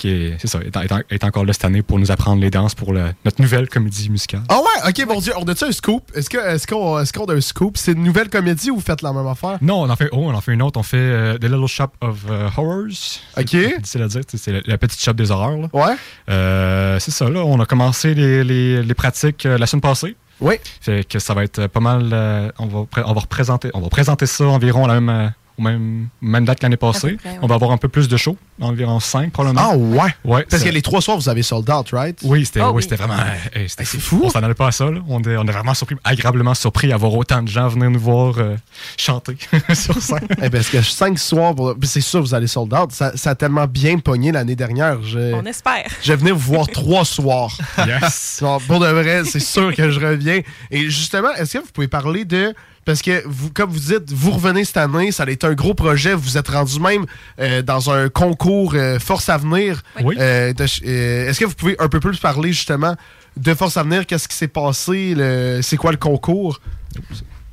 qui 0.00 0.08
est, 0.10 0.36
c'est 0.40 0.48
ça, 0.48 0.58
est, 0.60 0.74
est 0.74 0.92
en- 0.92 1.00
est 1.10 1.24
encore 1.24 1.44
là 1.44 1.52
cette 1.52 1.64
année 1.64 1.82
pour 1.82 1.98
nous 1.98 2.10
apprendre 2.10 2.40
les 2.40 2.50
danses 2.50 2.74
pour 2.74 2.92
le- 2.92 3.12
notre 3.24 3.40
nouvelle 3.40 3.68
comédie 3.68 4.10
musicale. 4.10 4.42
Ah 4.48 4.58
ouais, 4.58 4.88
ok, 4.90 5.06
mon 5.08 5.20
Dieu, 5.20 5.32
on 5.38 5.44
a-tu 5.44 5.64
un 5.64 5.72
scoop? 5.72 6.10
Est-ce 6.14 6.28
que- 6.30 6.38
est-ce 6.38 6.66
qu'on 6.66 6.96
a 6.96 7.34
un 7.34 7.40
scoop? 7.40 7.76
C'est 7.76 7.92
une 7.92 8.02
nouvelle 8.04 8.28
comédie 8.28 8.70
ou 8.70 8.76
vous 8.76 8.80
faites 8.80 9.02
la 9.02 9.12
même 9.12 9.26
affaire? 9.26 9.58
Non, 9.60 9.82
on 9.82 9.90
en 9.90 9.96
fait, 9.96 10.08
oh, 10.12 10.18
on 10.30 10.34
en 10.34 10.40
fait 10.40 10.52
une 10.52 10.62
autre. 10.62 10.78
On 10.80 10.82
fait 10.82 10.96
euh, 10.98 11.38
The 11.38 11.44
Little 11.44 11.66
Shop 11.66 11.88
of 12.00 12.18
euh, 12.30 12.48
Horrors. 12.56 13.20
Ok. 13.38 13.56
C'est 13.84 14.00
à 14.02 14.08
dire. 14.08 14.22
C'est 14.34 14.52
la, 14.52 14.60
la 14.64 14.78
petite 14.78 15.00
shop 15.02 15.12
des 15.14 15.30
horreurs. 15.30 15.56
là. 15.58 15.68
Ouais. 15.72 15.94
Euh, 16.28 16.98
c'est 16.98 17.10
ça, 17.10 17.28
là. 17.28 17.40
On 17.44 17.60
a 17.60 17.66
commencé 17.66 18.14
les, 18.14 18.44
les- 18.44 18.82
les 18.82 18.94
pratiques 18.94 19.44
euh, 19.46 19.58
la 19.58 19.66
semaine 19.66 19.80
passée. 19.82 20.16
Oui. 20.40 20.54
Fait 20.80 21.04
que 21.06 21.18
ça 21.18 21.34
va 21.34 21.44
être 21.44 21.66
pas 21.66 21.80
mal. 21.80 22.52
on, 22.58 22.66
va 22.66 22.84
pré- 22.90 23.02
on, 23.04 23.12
va 23.12 23.20
représenter, 23.20 23.70
on 23.74 23.80
va 23.80 23.88
présenter 23.90 24.24
ça 24.24 24.44
environ 24.44 24.84
à 24.86 24.88
la 24.94 25.00
même, 25.00 25.32
au 25.60 25.62
même, 25.62 26.08
même 26.20 26.44
date 26.44 26.58
que 26.58 26.64
l'année 26.64 26.76
passée. 26.76 27.12
près, 27.16 27.30
ouais. 27.30 27.38
On 27.42 27.46
va 27.46 27.54
avoir 27.54 27.70
un 27.70 27.76
peu 27.76 27.88
plus 27.88 28.08
de 28.08 28.16
shows, 28.16 28.36
environ 28.60 28.98
5 29.00 29.30
probablement. 29.32 29.70
Ah 29.72 29.76
ouais? 29.76 30.14
Ouais. 30.24 30.46
Parce 30.48 30.62
que 30.62 30.68
les 30.70 30.82
trois 30.82 31.00
soirs, 31.02 31.18
vous 31.18 31.28
avez 31.28 31.42
sold 31.42 31.68
out, 31.70 31.88
right? 31.92 32.18
Oui, 32.24 32.44
c'était 32.46 32.60
Ah 32.60 32.72
oui, 32.72 32.84
vraiment. 32.90 33.14
hey, 33.54 33.68
c'était 33.68 33.84
c'est 33.84 33.98
fou. 34.00 34.22
On 34.24 34.30
s'en 34.30 34.42
allait 34.42 34.54
pas 34.54 34.68
à 34.68 34.72
ça. 34.72 34.90
Là. 34.90 35.00
On, 35.08 35.22
est, 35.22 35.36
on 35.36 35.44
est 35.46 35.52
vraiment 35.52 35.74
surpris, 35.74 35.96
agréablement 36.04 36.54
surpris 36.54 36.92
à 36.92 36.96
voir 36.96 37.14
autant 37.14 37.42
de 37.42 37.48
gens 37.48 37.68
venir 37.68 37.90
nous 37.90 38.00
voir 38.00 38.34
euh, 38.38 38.56
chanter 38.96 39.36
sur 39.74 40.00
scène. 40.00 40.26
Eh 40.42 40.50
parce 40.50 40.68
que 40.68 40.80
cinq 40.82 41.18
soirs, 41.18 41.54
pour- 41.54 41.74
puis 41.78 41.88
c'est 41.88 42.00
sûr, 42.00 42.20
vous 42.20 42.34
allez 42.34 42.46
sold 42.46 42.72
out. 42.74 42.92
Ça, 42.92 43.16
ça 43.16 43.30
a 43.30 43.34
tellement 43.34 43.66
bien 43.66 43.98
pogné 43.98 44.32
l'année 44.32 44.56
dernière. 44.56 45.02
Je, 45.02 45.34
On 45.34 45.44
espère. 45.44 45.84
je 46.02 46.12
vais 46.12 46.16
venir 46.16 46.34
vous 46.36 46.54
voir 46.54 46.66
trois 46.68 47.04
soirs. 47.04 47.56
Yes. 47.86 48.42
Pour 48.66 48.80
de 48.80 48.86
vrai, 48.86 49.22
c'est 49.24 49.40
sûr 49.40 49.74
que 49.74 49.90
je 49.90 50.00
reviens. 50.00 50.40
Et 50.70 50.88
justement, 50.90 51.32
est-ce 51.34 51.54
que 51.58 51.58
vous 51.64 51.70
pouvez 51.72 51.88
parler 51.88 52.24
de. 52.24 52.54
Parce 52.90 53.02
que, 53.02 53.22
vous, 53.26 53.50
comme 53.52 53.70
vous 53.70 53.78
dites, 53.78 54.10
vous 54.12 54.32
revenez 54.32 54.64
cette 54.64 54.76
année, 54.78 55.12
ça 55.12 55.22
a 55.22 55.30
été 55.30 55.46
un 55.46 55.54
gros 55.54 55.74
projet. 55.74 56.12
Vous 56.12 56.36
êtes 56.36 56.48
rendu 56.48 56.80
même 56.80 57.06
euh, 57.38 57.62
dans 57.62 57.88
un 57.92 58.08
concours 58.08 58.72
euh, 58.74 58.98
Force 58.98 59.28
Avenir. 59.28 59.80
Oui. 60.02 60.16
Euh, 60.18 60.52
euh, 60.58 61.28
est-ce 61.28 61.38
que 61.38 61.44
vous 61.44 61.54
pouvez 61.54 61.76
un 61.78 61.88
peu 61.88 62.00
plus 62.00 62.18
parler 62.18 62.52
justement 62.52 62.96
de 63.36 63.54
Force 63.54 63.76
Avenir? 63.76 64.06
Qu'est-ce 64.06 64.26
qui 64.26 64.34
s'est 64.34 64.48
passé? 64.48 65.14
le- 65.16 65.60
C'est 65.62 65.76
quoi 65.76 65.92
le 65.92 65.98
concours? 65.98 66.60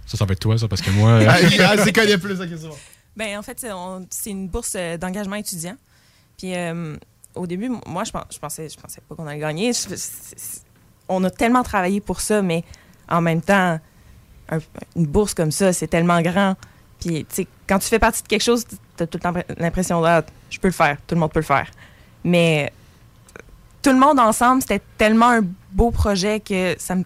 Ça, 0.08 0.18
ça 0.18 0.26
va 0.26 0.34
être 0.34 0.40
toi, 0.40 0.58
ça, 0.58 0.68
parce 0.68 0.82
que 0.82 0.90
moi. 0.90 1.20
Ah, 1.28 1.36
ah, 1.60 1.74
c'est 1.84 1.94
connaît 1.94 2.18
plus, 2.18 2.42
ok. 2.42 2.48
Ben, 3.16 3.38
en 3.38 3.44
fait, 3.44 3.64
c'est 4.10 4.30
une 4.32 4.48
bourse 4.48 4.76
d'engagement 5.00 5.36
étudiant. 5.36 5.76
Puis 6.38 6.56
euh, 6.56 6.96
au 7.36 7.46
début, 7.46 7.70
moi, 7.86 8.04
je, 8.06 8.12
je 8.34 8.40
pensais, 8.40 8.70
je 8.70 8.80
pensais 8.82 9.02
pas 9.08 9.14
qu'on 9.14 9.28
allait 9.28 9.40
gagner. 9.40 9.72
Je- 9.74 9.94
on 11.10 11.24
a 11.24 11.30
tellement 11.30 11.62
travaillé 11.62 12.02
pour 12.02 12.22
ça, 12.22 12.42
mais 12.42 12.64
en 13.08 13.22
même 13.22 13.42
temps, 13.44 13.80
un- 14.50 14.60
une 14.96 15.06
bourse 15.06 15.34
comme 15.34 15.52
ça, 15.52 15.74
c'est 15.74 15.88
tellement 15.88 16.22
grand. 16.22 16.56
Puis, 17.00 17.26
tu 17.30 17.36
sais, 17.36 17.48
quand 17.68 17.80
tu 17.80 17.88
fais 17.88 18.00
partie 18.00 18.24
de 18.24 18.28
quelque 18.28 18.44
chose, 18.44 18.66
tu 18.66 19.04
as 19.04 19.08
tout 19.08 19.18
le 19.18 19.22
temps 19.22 19.34
l'impression 19.58 20.04
ah, 20.04 20.24
je 20.50 20.60
peux 20.60 20.68
le 20.70 20.74
faire, 20.74 20.98
tout 21.06 21.16
le 21.16 21.22
monde 21.22 21.32
peut 21.32 21.40
le 21.40 21.46
faire. 21.46 21.70
Mais 22.24 22.72
tout 23.82 23.92
le 23.92 24.00
monde 24.00 24.20
ensemble, 24.20 24.62
c'était 24.62 24.82
tellement 24.98 25.30
un 25.30 25.42
beau 25.72 25.92
projet 25.92 26.40
que 26.40 26.76
ça 26.80 26.96
me. 26.96 27.04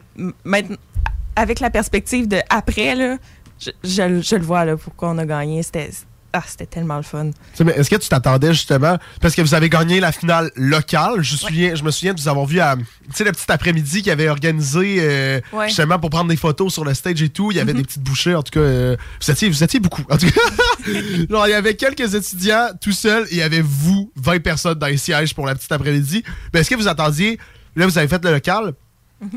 avec 1.35 1.59
la 1.59 1.69
perspective 1.69 2.27
de 2.27 2.39
après, 2.49 2.95
là, 2.95 3.17
je, 3.59 3.69
je- 3.83 4.21
je 4.21 4.35
le 4.35 4.43
vois, 4.43 4.65
là, 4.65 4.77
pourquoi 4.77 5.09
on 5.09 5.17
a 5.17 5.25
gagné. 5.25 5.61
C'était 5.63 5.89
ah, 6.33 6.43
c'était 6.47 6.65
tellement 6.65 6.95
le 6.97 7.03
fun. 7.03 7.31
Mais 7.63 7.73
Est-ce 7.73 7.89
que 7.89 7.95
tu 7.97 8.07
t'attendais 8.07 8.53
justement, 8.53 8.97
parce 9.19 9.35
que 9.35 9.41
vous 9.41 9.53
avez 9.53 9.69
gagné 9.69 9.99
la 9.99 10.11
finale 10.11 10.49
locale, 10.55 11.21
je, 11.21 11.35
souviens, 11.35 11.75
je 11.75 11.83
me 11.83 11.91
souviens 11.91 12.13
de 12.13 12.21
vous 12.21 12.27
avoir 12.29 12.45
vu 12.45 12.59
à, 12.59 12.75
tu 12.77 12.83
sais, 13.13 13.23
le 13.25 13.31
petit 13.33 13.51
après-midi 13.51 14.01
qu'il 14.01 14.11
avait 14.11 14.29
organisé 14.29 14.97
euh, 14.99 15.39
Ouais. 15.51 15.67
justement 15.67 15.99
pour 15.99 16.09
prendre 16.09 16.29
des 16.29 16.37
photos 16.37 16.71
sur 16.73 16.85
le 16.85 16.93
stage 16.93 17.21
et 17.21 17.29
tout. 17.29 17.51
Il 17.51 17.57
y 17.57 17.59
avait 17.59 17.73
Mhm. 17.73 17.77
des 17.79 17.83
petites 17.83 18.03
bouchées, 18.03 18.33
en 18.35 18.43
tout 18.43 18.51
cas, 18.51 18.59
euh, 18.61 18.95
vous, 19.21 19.31
étiez, 19.31 19.49
vous 19.49 19.63
étiez 19.63 19.79
beaucoup. 19.79 20.03
En 20.09 20.17
tout 20.17 20.27
cas, 20.31 20.41
genre, 21.29 21.47
il 21.47 21.51
y 21.51 21.53
avait 21.53 21.75
quelques 21.75 22.13
étudiants 22.15 22.69
tout 22.79 22.91
seuls 22.93 23.23
et 23.29 23.31
il 23.33 23.37
y 23.37 23.41
avait 23.41 23.61
vous, 23.61 24.11
20 24.15 24.41
personnes 24.41 24.75
dans 24.79 24.87
les 24.87 24.97
sièges 24.97 25.35
pour 25.35 25.45
la 25.45 25.55
petite 25.55 25.71
après-midi. 25.71 26.23
Mais 26.53 26.61
est-ce 26.61 26.69
que 26.69 26.75
vous 26.75 26.87
attendiez, 26.87 27.39
là 27.75 27.85
vous 27.87 27.97
avez 27.97 28.07
fait 28.07 28.23
le 28.23 28.31
local, 28.31 28.73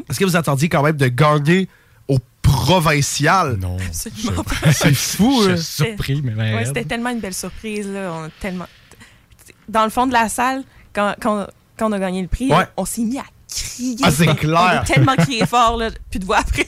est-ce 0.08 0.18
que 0.18 0.24
vous 0.24 0.36
attendiez 0.36 0.68
quand 0.68 0.82
même 0.82 0.96
de 0.96 1.08
gagner 1.08 1.68
au 2.08 2.18
provincial? 2.42 3.56
Non. 3.61 3.76
Absolument 3.87 4.44
pas. 4.44 4.73
C'est 4.73 4.94
fou, 4.94 5.42
Je 5.44 5.50
hein? 5.50 5.56
suis 5.56 5.84
surpris, 5.84 6.20
mais. 6.23 6.32
ben, 6.32 6.56
Ouais, 6.56 6.64
c'était 6.64 6.84
tellement 6.84 7.11
une 7.11 7.20
belle 7.20 7.34
surprise. 7.34 7.87
Là. 7.88 8.12
On 8.12 8.25
a 8.25 8.28
tellement... 8.40 8.66
Dans 9.68 9.84
le 9.84 9.90
fond 9.90 10.06
de 10.06 10.12
la 10.12 10.28
salle, 10.28 10.62
quand, 10.92 11.14
quand, 11.20 11.46
quand 11.78 11.88
on 11.88 11.92
a 11.92 11.99
gagné 11.99 12.23
le 12.23 12.28
prix, 12.28 12.50
Ouais. 12.52 12.66
on 12.76 12.84
s'est 12.84 13.02
mis 13.02 13.18
à 13.18 13.25
crier. 13.49 13.96
Ah, 14.02 14.11
c'est 14.11 14.28
On 14.28 14.34
clair. 14.34 14.56
a 14.82 14.84
tellement 14.84 15.14
crié 15.16 15.46
fort, 15.46 15.76
là, 15.76 15.90
plus 16.11 16.18
de 16.18 16.25
voix 16.26 16.38
après. 16.38 16.66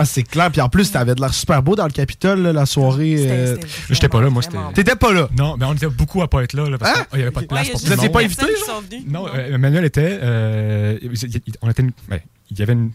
Ah, 0.00 0.04
c'est 0.04 0.22
clair. 0.22 0.48
Puis 0.52 0.60
en 0.60 0.68
plus, 0.68 0.92
t'avais 0.92 1.16
de 1.16 1.20
l'air 1.20 1.34
super 1.34 1.60
beau 1.60 1.74
dans 1.74 1.84
le 1.86 1.90
Capitole, 1.90 2.40
là, 2.42 2.52
la 2.52 2.66
soirée. 2.66 3.16
euh, 3.18 3.56
J'étais 3.90 4.08
pas 4.08 4.20
là, 4.20 4.30
moi, 4.30 4.42
c'était. 4.42 4.56
T'étais 4.72 4.94
pas 4.94 5.12
là? 5.12 5.28
Non, 5.36 5.56
mais 5.58 5.64
on 5.64 5.74
était 5.74 5.88
beaucoup 5.88 6.22
à 6.22 6.28
pas 6.30 6.44
être 6.44 6.52
là, 6.52 6.70
là, 6.70 6.78
parce 6.78 7.00
Hein? 7.00 7.04
n'y 7.16 7.22
avait 7.22 7.32
pas 7.32 7.40
de 7.40 7.46
place 7.46 7.66
Ouais, 7.66 7.72
pour 7.72 7.80
tout 7.80 7.86
le 7.90 7.96
monde. 7.96 8.04
des 8.06 8.10
personnes 8.12 8.48
qui 8.54 8.60
sont 8.64 8.80
venues. 8.80 9.04
Non, 9.08 9.26
euh, 9.26 9.54
Emmanuel 9.54 9.84
était. 9.84 10.20
euh, 10.22 10.96
il- 11.02 11.12
il- 11.46 11.54
on 11.62 11.68
était. 11.70 11.82
une- 11.82 11.90
ben, 12.08 12.20
il 12.52 12.58
y 12.58 12.62
avait 12.62 12.74
une. 12.74 12.92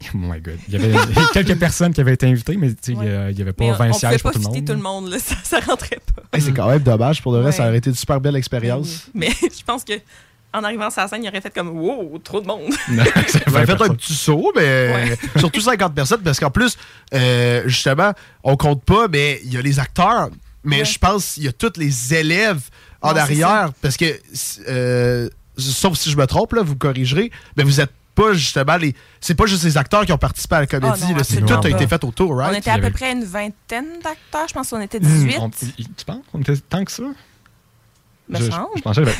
Oh 0.14 0.16
my 0.18 0.40
god. 0.40 0.58
Il 0.68 0.74
y 0.74 0.76
avait 0.76 0.94
quelques 1.32 1.58
personnes 1.58 1.92
qui 1.92 2.00
avaient 2.00 2.14
été 2.14 2.26
invitées, 2.26 2.56
mais 2.56 2.68
tu 2.70 2.76
sais, 2.82 2.92
il 2.92 3.28
il 3.30 3.34
n'y 3.36 3.42
avait 3.42 3.52
pas 3.52 3.64
Mais 3.64 3.72
20 3.72 3.88
on 3.90 3.92
sièges 3.94 4.10
pouvait 4.10 4.18
pour 4.22 4.30
pas 4.32 4.38
tout 4.38 4.38
le 4.38 4.44
fitter 4.54 4.58
monde. 4.60 4.66
tout 4.66 4.72
le 4.74 4.82
monde, 4.82 5.10
là, 5.10 5.18
ça, 5.24 5.34
ça 5.42 5.60
rentrait 5.60 6.00
pas. 6.14 6.22
Hey, 6.32 6.40
c'est 6.42 6.52
quand 6.52 6.68
même 6.68 6.78
dommage. 6.82 7.22
Pour 7.22 7.32
vrai, 7.32 7.46
Ouais. 7.46 7.52
ça 7.52 7.66
aurait 7.66 7.78
été 7.78 7.90
une 7.90 7.96
super 7.96 8.20
belle 8.20 8.36
expérience. 8.36 9.06
Mais 9.14 9.30
je 9.40 9.62
pense 9.66 9.82
que 9.84 9.94
en 10.52 10.64
arrivant 10.64 10.88
sur 10.90 11.02
la 11.02 11.08
scène, 11.08 11.22
il 11.24 11.28
aurait 11.28 11.40
fait 11.42 11.52
comme 11.52 11.68
Wow, 11.78 12.18
trop 12.24 12.40
de 12.40 12.46
monde. 12.46 12.72
Vous 12.88 13.56
avez 13.56 13.66
fait 13.66 13.82
un 13.82 13.88
petit 13.94 14.14
saut, 14.14 14.50
mais 14.56 15.16
surtout 15.36 15.60
50 15.60 15.94
personnes, 15.94 16.22
parce 16.22 16.40
qu'en 16.40 16.50
plus, 16.50 16.76
euh, 17.12 17.62
justement, 17.66 18.12
on 18.44 18.56
compte 18.56 18.82
pas, 18.82 19.08
mais 19.08 19.40
il 19.44 19.52
y 19.52 19.56
a 19.58 19.60
les 19.62 19.78
acteurs, 19.78 20.30
mais 20.64 20.84
je 20.86 20.98
pense 20.98 21.34
qu'il 21.34 21.42
y 21.44 21.48
a 21.48 21.52
tous 21.52 21.72
les 21.76 22.14
élèves 22.14 22.60
en 23.02 23.12
Non, 23.12 23.18
arrière, 23.18 23.72
parce 23.82 23.96
que, 23.98 24.06
euh, 24.68 25.28
sauf 25.58 25.98
si 25.98 26.10
je 26.10 26.16
me 26.16 26.26
trompe, 26.26 26.52
là, 26.54 26.62
vous 26.62 26.76
corrigerez, 26.76 27.30
mais 27.56 27.62
vous 27.64 27.80
êtes 27.80 27.92
pas 28.22 28.32
justement 28.34 28.76
les. 28.76 28.94
C'est 29.20 29.34
pas 29.34 29.46
juste 29.46 29.64
les 29.64 29.76
acteurs 29.76 30.04
qui 30.04 30.12
ont 30.12 30.18
participé 30.18 30.56
à 30.56 30.60
la 30.60 30.66
comédie, 30.66 31.00
Ah 31.04 31.10
non, 31.10 31.16
là, 31.16 31.24
c'est 31.24 31.40
tout 31.40 31.54
a 31.54 31.68
été 31.68 31.86
fait 31.86 32.02
autour, 32.04 32.36
right? 32.36 32.52
On 32.54 32.58
était 32.58 32.70
à 32.70 32.78
peu 32.78 32.90
près 32.90 33.12
une 33.12 33.24
vingtaine 33.24 34.00
d'acteurs, 34.02 34.48
je 34.48 34.54
pense 34.54 34.70
qu'on 34.70 34.80
était 34.80 34.98
Hmm, 34.98 35.02
18. 35.26 35.38
on- 35.40 35.50
tu 35.50 36.04
penses 36.06 36.24
qu'on 36.32 36.40
était 36.40 36.56
tant 36.56 36.84
que 36.84 36.90
ça? 36.92 37.02
Me 37.02 38.38
je, 38.38 38.44
je- 38.44 38.50
semble. 38.50 38.68
je 38.76 38.82
pensais 38.82 39.02
que 39.04 39.10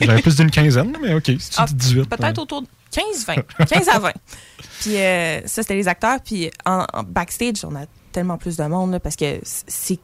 j'avais- 0.00 0.22
plus 0.22 0.36
d'une 0.36 0.50
quinzaine, 0.50 0.96
mais 1.02 1.12
ok, 1.14 1.24
si 1.26 1.50
tu 1.50 1.56
Ah, 1.58 1.66
dis 1.66 1.74
18. 1.74 2.08
Peut-être 2.08 2.22
ouais. 2.22 2.38
autour 2.38 2.62
de 2.62 2.66
15-20. 2.90 3.42
15 3.68 3.88
à 3.88 3.98
20. 3.98 4.12
Puis 4.80 4.96
euh, 4.96 5.40
ça, 5.46 5.62
c'était 5.62 5.74
les 5.74 5.86
acteurs. 5.88 6.18
Puis 6.24 6.50
en, 6.64 6.86
en 6.92 7.02
backstage, 7.02 7.64
on 7.64 7.74
a 7.76 7.84
tellement 8.12 8.38
plus 8.38 8.56
de 8.56 8.64
monde 8.64 8.92
là, 8.92 9.00
parce 9.00 9.16
que 9.16 9.40
c'est 9.44 9.98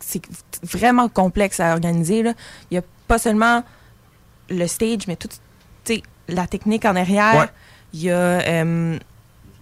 c'est 0.00 0.22
vraiment 0.62 1.08
complexe 1.08 1.58
à 1.60 1.72
organiser. 1.72 2.22
là. 2.22 2.34
Il 2.70 2.74
n'y 2.74 2.78
a 2.78 2.82
pas 3.08 3.18
seulement 3.18 3.64
le 4.48 4.66
stage, 4.66 5.06
mais 5.08 5.16
toute 5.16 5.40
la 6.28 6.46
technique 6.46 6.84
en 6.84 6.94
arrière. 6.94 7.36
Ouais. 7.36 7.48
Il 7.94 8.02
y 8.02 8.10
a 8.10 8.14
euh, 8.16 8.98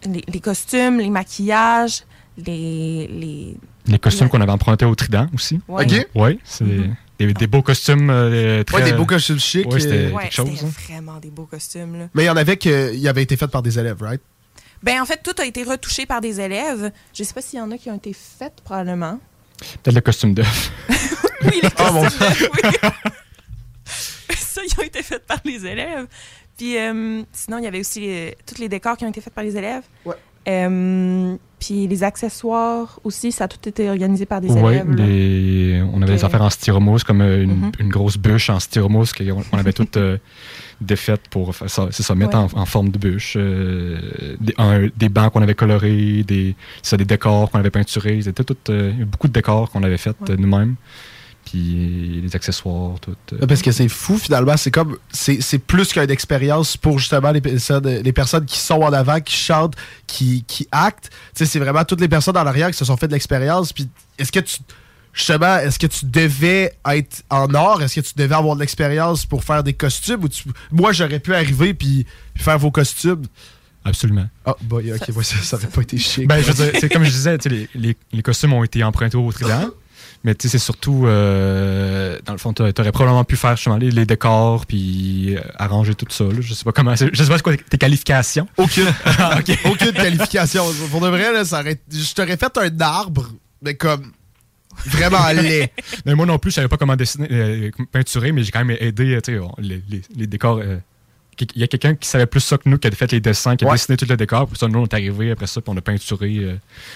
les, 0.05 0.25
les 0.27 0.41
costumes, 0.41 0.99
les 0.99 1.11
maquillages, 1.11 2.03
les... 2.39 3.07
les 3.09 3.57
Les 3.87 3.99
costumes 3.99 4.29
qu'on 4.29 4.41
avait 4.41 4.53
empruntés 4.53 4.85
au 4.85 4.95
Trident 4.95 5.27
aussi. 5.35 5.61
Ouais. 5.69 5.85
Ok. 5.85 6.09
Oui, 6.15 6.41
c'est 6.45 6.65
des, 7.19 7.33
des 7.33 7.47
beaux 7.47 7.63
costumes 7.63 8.11
euh, 8.11 8.63
très... 8.65 8.79
Ouais, 8.79 8.85
des 8.85 8.93
beaux 8.93 9.07
costumes 9.07 9.39
chics. 9.39 9.71
Ouais, 9.73 9.81
c'était 9.81 10.11
Ouais, 10.13 10.25
quelque 10.25 10.35
chose. 10.35 10.49
c'était 10.53 10.65
hein. 10.67 10.71
vraiment 10.89 11.19
des 11.19 11.31
beaux 11.31 11.47
costumes. 11.47 11.99
Là. 11.99 12.09
Mais 12.15 12.25
il 12.25 12.27
y 12.27 12.31
en 12.31 12.37
avait 12.37 12.57
qui 12.57 12.69
avaient 13.09 13.23
été 13.23 13.37
faits 13.37 13.51
par 13.51 13.63
des 13.63 13.79
élèves, 13.79 14.03
right? 14.03 14.21
Ben, 14.83 15.01
en 15.01 15.07
fait, 15.07 15.23
tout 15.23 15.35
a 15.41 15.47
été 15.47 15.63
retouché 15.65 16.05
par 16.05 16.21
des 16.21 16.39
élèves. 16.41 16.93
Je 17.15 17.23
sais 17.25 17.33
pas 17.33 17.41
s'il 17.41 17.59
y 17.59 17.63
en 17.63 17.71
a 17.71 17.79
qui 17.79 17.91
ont 17.91 17.97
été 17.97 18.13
faits, 18.13 18.53
probablement. 18.63 19.19
Peut-être 19.83 19.95
le 19.95 20.01
costume 20.03 20.35
d'œuf. 20.35 20.71
Oui, 21.43 21.61
les 21.63 21.69
Ah, 21.79 21.93
mon 21.93 22.03
costumes 22.03 22.27
d'œufs, 22.29 22.51
oui. 22.65 22.71
Ça, 24.37 24.61
ils 24.65 24.81
ont 24.81 24.83
été 24.85 25.03
faits 25.03 25.25
par 25.27 25.39
les 25.45 25.65
élèves. 25.67 26.07
Puis 26.57 26.79
euh, 26.79 27.23
sinon, 27.33 27.59
il 27.59 27.65
y 27.65 27.67
avait 27.67 27.81
aussi 27.81 28.01
les- 28.01 28.37
tous 28.47 28.59
les 28.61 28.69
décors 28.69 28.97
qui 28.97 29.05
ont 29.05 29.09
été 29.11 29.21
faits 29.21 29.35
par 29.35 29.45
les 29.45 29.57
élèves. 29.57 29.83
Ouais. 30.05 30.15
Euh, 30.49 31.35
puis 31.59 31.89
les 31.89 32.05
accessoires 32.05 33.01
aussi, 33.03 33.33
ça 33.33 33.45
a 33.45 33.49
tout 33.49 33.69
été 33.69 33.91
organisé 33.91 34.27
par 34.27 34.41
des 34.41 34.47
élèves. 34.57 34.87
on 35.93 36.03
avait 36.03 36.15
des 36.15 36.25
affaires 36.25 36.43
en 36.43 36.51
styromousse, 36.51 37.03
comme 37.03 37.21
euh, 37.21 37.43
une, 37.43 37.51
Mhm. 37.57 37.73
une 37.81 37.89
grosse 37.89 38.17
bûche 38.17 38.49
en 38.51 38.61
styromousse 38.61 39.13
qu'on 39.13 39.43
on 39.53 39.59
avait 39.59 39.73
toutes 39.73 39.97
euh, 39.97 40.19
défaites 40.81 41.29
pour 41.31 41.55
faire 41.57 41.69
ça, 41.69 41.89
ça, 41.91 42.15
mettre 42.15 42.39
Ouais. 42.39 42.49
en, 42.55 42.61
en 42.61 42.65
forme 42.67 42.91
de 42.91 42.99
bûche. 42.99 43.35
euh, 43.37 44.37
des, 44.41 44.55
un- 44.59 44.89
des 44.97 45.09
bancs 45.09 45.33
qu'on 45.33 45.43
avait 45.43 45.55
colorés, 45.57 46.23
des, 46.23 46.55
ça, 46.83 46.97
des 46.97 47.05
décors 47.05 47.51
qu'on 47.51 47.59
avait 47.59 47.71
peinturés. 47.71 48.23
C'était 48.23 48.45
tout, 48.45 48.57
euh, 48.69 48.91
il 48.95 49.01
y 49.01 49.03
a 49.03 49.07
beaucoup 49.07 49.27
de 49.29 49.33
décors 49.33 49.71
qu'on 49.71 49.83
avait 49.83 49.99
fait 49.99 50.17
euh, 50.31 50.37
nous-mêmes. 50.39 50.77
Puis 51.47 52.21
les 52.23 52.35
accessoires, 52.37 52.99
tout. 53.01 53.15
euh. 53.33 53.47
Parce 53.47 53.63
que 53.63 53.71
c'est 53.71 53.89
fou, 53.89 54.19
finalement. 54.19 54.57
C'est 54.57 54.71
comme. 54.73 54.99
C'est 55.13 55.41
c'est 55.41 55.59
plus 55.59 55.93
qu'une 55.93 56.11
expérience 56.11 56.77
pour 56.77 56.99
justement 56.99 57.31
les 57.31 57.41
personnes, 57.41 57.87
les 57.89 58.13
personnes 58.13 58.45
qui 58.45 58.59
sont 58.59 58.81
en 58.83 58.93
avant, 58.93 59.21
qui 59.21 59.37
chantent, 59.37 59.75
qui, 60.07 60.45
qui 60.47 60.67
actent. 60.73 61.09
Tu 61.35 61.45
sais, 61.45 61.47
c'est 61.47 61.59
vraiment 61.61 61.85
toutes 61.85 62.01
les 62.01 62.09
personnes 62.09 62.37
en 62.37 62.47
arrière 62.47 62.71
qui 62.71 62.77
se 62.77 62.85
sont 62.85 62.97
fait 62.97 63.07
de 63.09 63.13
l'expérience. 63.13 63.73
Puis 63.73 63.89
est-ce 64.19 64.33
que 64.33 64.41
tu. 64.41 64.59
Justement, 65.13 65.57
est-ce 65.57 65.79
que 65.79 65.87
tu 65.87 66.05
devais 66.05 66.75
être 66.91 67.23
en 67.31 67.55
or? 67.55 67.81
Est-ce 67.83 67.95
que 68.01 68.07
tu 68.07 68.13
devais 68.17 68.35
avoir 68.35 68.55
de 68.55 68.61
l'expérience 68.61 69.25
pour 69.25 69.45
faire 69.45 69.63
des 69.63 69.73
costumes? 69.73 70.23
Ou 70.25 70.29
tu- 70.29 70.43
Moi, 70.71 70.93
j'aurais 70.93 71.21
pu 71.21 71.33
arriver 71.33 71.73
puis, 71.73 72.05
puis 72.35 72.45
faire 72.45 72.59
vos 72.59 72.71
costumes? 72.71 73.23
Absolument. 73.83 74.27
Ah, 74.45 74.55
boy, 74.61 74.93
ok, 74.93 75.17
ouais, 75.17 75.25
ça, 75.25 75.37
ça 75.43 75.57
aurait 75.57 75.69
pas 75.69 75.81
été 75.81 75.97
chic. 75.97 76.27
Ben, 76.29 76.43
je 76.43 76.51
veux 76.53 76.65
dire, 76.71 76.79
c'est 76.81 76.91
comme 76.93 77.05
je 77.05 77.11
disais, 77.11 77.39
tu 77.39 77.49
sais, 77.49 77.55
les, 77.55 77.69
les, 77.75 77.97
les 78.13 78.23
costumes 78.23 78.53
ont 78.53 78.63
été 78.65 78.85
empruntés 78.85 79.17
au 79.17 79.33
Trident. 79.33 79.71
Mais 80.27 80.35
tu 80.35 80.49
sais, 80.49 80.59
c'est 80.59 80.65
surtout, 80.65 81.07
euh, 81.07 82.19
dans 82.27 82.33
le 82.33 82.39
fond, 82.39 82.53
tu 82.53 82.61
aurais 82.63 82.73
probablement 82.93 83.23
pu 83.25 83.37
faire 83.37 83.55
justement 83.57 83.77
les, 83.77 83.93
les 83.93 84.05
décors 84.05 84.67
puis 84.67 85.37
euh, 85.37 85.41
arranger 85.57 85.95
tout 85.95 86.05
ça. 86.11 86.25
là. 86.25 86.41
Je 86.41 86.53
sais 86.53 86.65
pas 86.65 86.73
comment, 86.73 86.95
je 86.97 87.07
sais 87.23 87.29
pas 87.29 87.39
quoi 87.39 87.57
tes 87.57 87.79
qualifications. 87.79 88.49
Aucune. 88.57 88.93
Ah. 89.07 89.39
Aucune 89.65 89.93
qualification. 89.93 90.65
Pour 90.91 91.01
de 91.01 91.09
vrai, 91.09 91.33
là, 91.33 91.45
ça 91.45 91.61
aurait- 91.61 91.81
je 91.91 92.13
t'aurais 92.13 92.37
fait 92.37 92.59
un 92.59 92.81
arbre, 92.81 93.29
mais 93.63 93.75
comme 93.75 94.11
vraiment 94.85 95.27
laid. 95.33 95.71
Mais 96.05 96.15
moi 96.17 96.27
non 96.27 96.39
plus, 96.39 96.51
je 96.51 96.57
savais 96.57 96.69
pas 96.69 96.77
comment 96.77 96.97
dessiner, 96.97 97.29
euh, 97.31 97.71
peinturer, 97.93 98.33
mais 98.33 98.43
j'ai 98.43 98.51
quand 98.51 98.65
même 98.65 98.77
aidé, 98.81 99.19
tu 99.23 99.33
sais, 99.35 99.39
on- 99.39 99.55
les, 99.59 99.81
les- 99.89 100.03
les 100.17 100.27
décors. 100.27 100.61
Il 101.41 101.61
y 101.61 101.63
a 101.65 101.67
quelqu'un 101.67 101.95
qui 101.95 102.09
savait 102.09 102.27
plus 102.27 102.41
ça 102.41 102.57
que 102.57 102.69
nous, 102.69 102.79
qui 102.79 102.89
a 102.89 102.91
fait 102.91 103.13
les 103.13 103.21
dessins, 103.21 103.57
qui 103.57 103.65
a 103.65 103.69
Ouais. 103.69 103.75
dessiné 103.75 103.97
tout 103.97 104.07
le 104.09 104.17
décor. 104.17 104.47
Puis 104.47 104.59
ça, 104.59 104.69
nous, 104.69 104.79
on 104.79 104.85
est 104.85 104.95
arrivé 104.95 105.31
après 105.31 105.47
ça, 105.47 105.61
puis 105.61 105.73
on 105.75 105.77
a 105.77 105.81
peinturé 105.81 106.39
euh, 106.39 106.55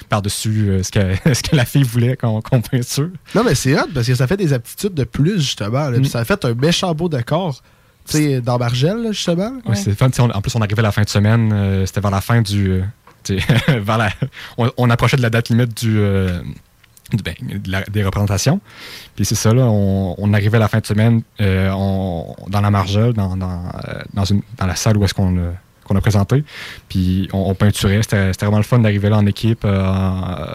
par-dessus 0.09 0.69
euh, 0.71 0.83
ce, 0.83 0.91
que, 0.91 1.15
ce 1.35 1.43
que 1.43 1.55
la 1.57 1.65
fille 1.65 1.83
voulait 1.83 2.17
qu'on 2.17 2.41
peinture. 2.41 3.11
Non, 3.35 3.45
mais 3.45 3.55
c'est 3.55 3.75
hot 3.79 3.87
parce 3.95 4.07
que 4.07 4.15
ça 4.15 4.27
fait 4.27 4.37
des 4.37 4.53
aptitudes 4.53 4.95
de 4.95 5.05
plus, 5.05 5.41
justement. 5.41 5.91
là. 5.91 5.99
Puis 5.99 6.09
ça 6.09 6.21
a 6.21 6.25
fait 6.25 6.45
un 6.45 6.55
méchant 6.55 6.95
beau 6.95 7.09
décor. 7.09 7.61
Tu 8.09 8.17
sais, 8.17 8.41
dans 8.41 8.59
Margel, 8.59 8.97
là, 9.03 9.13
justement. 9.13 9.53
Ouais, 9.67 9.77
c'est 9.77 9.95
fun. 9.95 10.09
On- 10.19 10.31
en 10.31 10.41
plus, 10.41 10.55
on 10.55 10.61
arrivait 10.63 10.81
à 10.81 10.85
la 10.85 10.93
fin 10.93 11.03
de 11.03 11.09
semaine. 11.09 11.53
euh, 11.53 11.85
C'était 11.87 12.01
vers 12.01 12.11
la 12.11 12.21
fin 12.21 12.41
du. 12.43 12.81
vers 13.69 13.99
la, 13.99 14.11
on, 14.57 14.71
on 14.79 14.89
approchait 14.91 15.19
de 15.19 15.23
la 15.23 15.29
date 15.31 15.51
limite 15.51 15.77
du- 15.85 16.01
ben, 17.25 17.35
des 17.91 18.05
représentations. 18.05 18.61
Puis 19.17 19.25
c'est 19.25 19.35
ça, 19.35 19.53
là, 19.53 19.65
on, 19.67 20.33
arrivait 20.33 20.57
à 20.57 20.61
la 20.61 20.69
fin 20.69 20.79
de 20.81 20.87
semaine 20.87 21.23
euh, 21.41 21.71
on- 21.73 22.35
dans 22.49 22.61
la 22.61 22.71
marge, 22.71 22.99
dans, 23.15 23.33
euh, 23.41 24.03
dans, 24.15 24.25
une, 24.25 24.43
dans 24.59 24.67
la 24.67 24.77
salle 24.77 24.97
où 24.97 25.05
est-ce 25.05 25.15
qu'on 25.15 25.37
a, 25.39 25.97
a 25.97 26.01
présenté. 26.01 26.45
Puis 26.89 27.29
on, 27.33 27.55
peinturait. 27.55 28.03
C'était 28.03 28.33
vraiment 28.41 28.59
le 28.59 28.63
fun 28.63 28.79
d'arriver 28.79 29.09
là 29.09 29.17
en 29.17 29.27
équipe, 29.27 29.65
euh, 29.65 30.55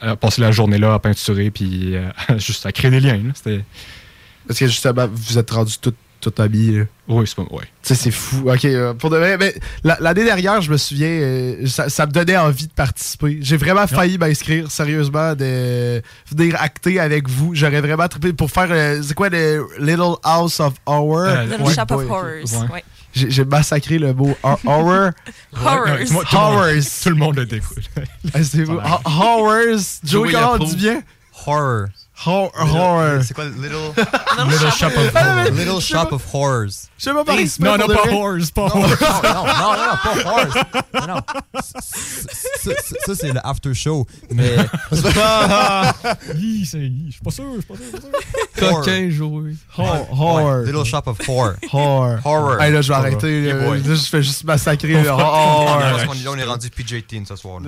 à 0.00 0.16
passer 0.16 0.40
la 0.40 0.50
journée 0.52 0.78
là 0.78 0.94
à 0.94 0.98
peinturer, 0.98 1.50
puis 1.50 1.94
juste 2.36 2.66
à 2.66 2.72
créer 2.72 2.90
des 2.90 3.00
liens. 3.00 3.20
là. 3.44 3.60
Parce 4.46 4.58
que 4.58 4.66
justement, 4.66 5.06
vous 5.12 5.38
êtes 5.38 5.50
rendu 5.50 5.78
tout, 5.78 5.94
tout 6.20 6.32
habillé. 6.38 6.84
Oui, 7.08 7.24
c'est 7.26 7.34
pas. 7.36 7.42
Ouais. 7.50 7.62
Tu 7.82 7.88
sais, 7.88 7.94
c'est 7.94 8.10
fou. 8.10 8.50
OK, 8.50 8.64
euh, 8.64 8.92
pour 8.94 9.10
de 9.10 9.16
vrai, 9.16 9.36
mais 9.38 9.54
la- 9.84 9.96
l'année 10.00 10.24
dernière, 10.24 10.60
je 10.60 10.70
me 10.70 10.76
souviens, 10.76 11.08
euh, 11.08 11.66
ça, 11.66 11.88
ça 11.88 12.06
me 12.06 12.12
donnait 12.12 12.36
envie 12.36 12.66
de 12.66 12.72
participer. 12.72 13.38
J'ai 13.40 13.56
vraiment 13.56 13.86
failli 13.86 14.18
m'inscrire, 14.18 14.70
sérieusement, 14.70 15.34
de 15.34 16.02
venir 16.34 16.56
acter 16.60 17.00
avec 17.00 17.28
vous. 17.28 17.54
J'aurais 17.54 17.80
vraiment 17.80 18.06
trippé 18.06 18.32
pour 18.32 18.50
faire, 18.50 18.68
euh, 18.70 19.00
c'est 19.02 19.14
quoi, 19.14 19.28
le 19.28 19.66
Little 19.78 20.14
House 20.22 20.60
of 20.60 20.74
Horror? 20.86 21.18
Euh, 21.26 21.44
Little 21.46 21.62
ouais. 21.62 21.74
Shop 21.74 21.82
of 21.90 21.96
Ouais. 21.98 22.06
Horrors. 22.08 22.62
Ouais. 22.62 22.72
Ouais. 22.74 22.84
J'ai 23.12 23.44
massacré 23.44 23.98
le 23.98 24.14
mot 24.14 24.36
hor- 24.44 24.60
horror. 24.66 25.10
Horrors. 25.64 25.84
Ouais, 25.86 26.04
tout 26.04 26.12
le 26.12 26.14
monde- 26.14 26.24
tout 26.24 26.36
le 26.36 26.40
monde- 26.40 26.54
Horrors. 26.54 26.84
Tout 27.02 27.08
le 27.10 27.14
monde 27.16 27.36
le 27.36 27.46
découle. 27.46 27.82
Ah, 28.34 28.44
c'est 28.44 28.62
vous. 28.62 28.78
Horrors. 29.04 29.80
Joey, 30.04 30.32
comment 30.32 30.52
on 30.52 30.64
dit 30.64 30.76
bien? 30.76 31.02
Horror. 31.46 31.86
Hor- 32.26 32.50
Horror. 32.54 33.22
C'est 33.24 33.34
quoi 33.34 33.44
le 33.44 33.50
Little, 33.52 33.92
Little 34.48 34.70
Shop 34.72 34.86
of 34.88 35.10
Ah, 35.14 35.20
Horrors. 35.42 35.50
little 35.52 35.80
Shop 35.80 36.08
of 36.12 36.22
Horrors? 36.34 36.88
Je 36.98 37.04
sais 37.04 37.12
pas 37.14 37.24
par 37.24 37.36
respect 37.36 37.64
Non, 37.64 37.78
non, 37.78 37.86
pas 37.86 38.12
horse, 38.12 38.50
pas 38.50 38.68
Non, 38.68 38.80
non, 38.80 38.88
non, 38.88 38.88
non, 38.88 39.96
pas 40.02 40.14
Horrors. 40.26 40.54
Non, 40.94 41.06
non. 41.14 41.20
Ça, 41.62 43.14
c'est 43.14 43.32
le 43.32 43.40
after 43.46 43.72
show. 43.74 44.06
Mais. 44.30 44.56
Je 44.92 44.96
suis 44.96 45.12
pas 45.12 45.94
sûr, 46.64 46.80
je 47.06 47.10
suis 47.10 47.20
pas 47.22 47.30
sûr. 47.30 47.44
je 47.56 47.60
suis 47.60 47.66
pas 47.66 47.76
sûr. 47.76 48.70
Coquin 48.70 49.10
joué. 49.10 49.54
Hor- 49.78 50.06
Horror. 50.12 50.58
Little 50.64 50.84
Shop 50.84 51.02
of 51.06 51.16
Horror. 51.26 51.54
Horror. 51.72 52.18
Horror. 52.24 52.60
Hey, 52.60 52.72
là, 52.72 52.82
je 52.82 52.88
vais 52.88 52.94
arrêter. 52.94 53.50
Je 53.84 53.94
fais 53.94 54.22
juste 54.22 54.44
massacrer. 54.44 55.02
le 55.02 55.08
Ah, 55.08 55.14
Horror. 55.14 56.14
on 56.28 56.36
est 56.36 56.44
rendu 56.44 56.68
PJ-18 56.68 57.26
ce 57.28 57.36
soir. 57.36 57.60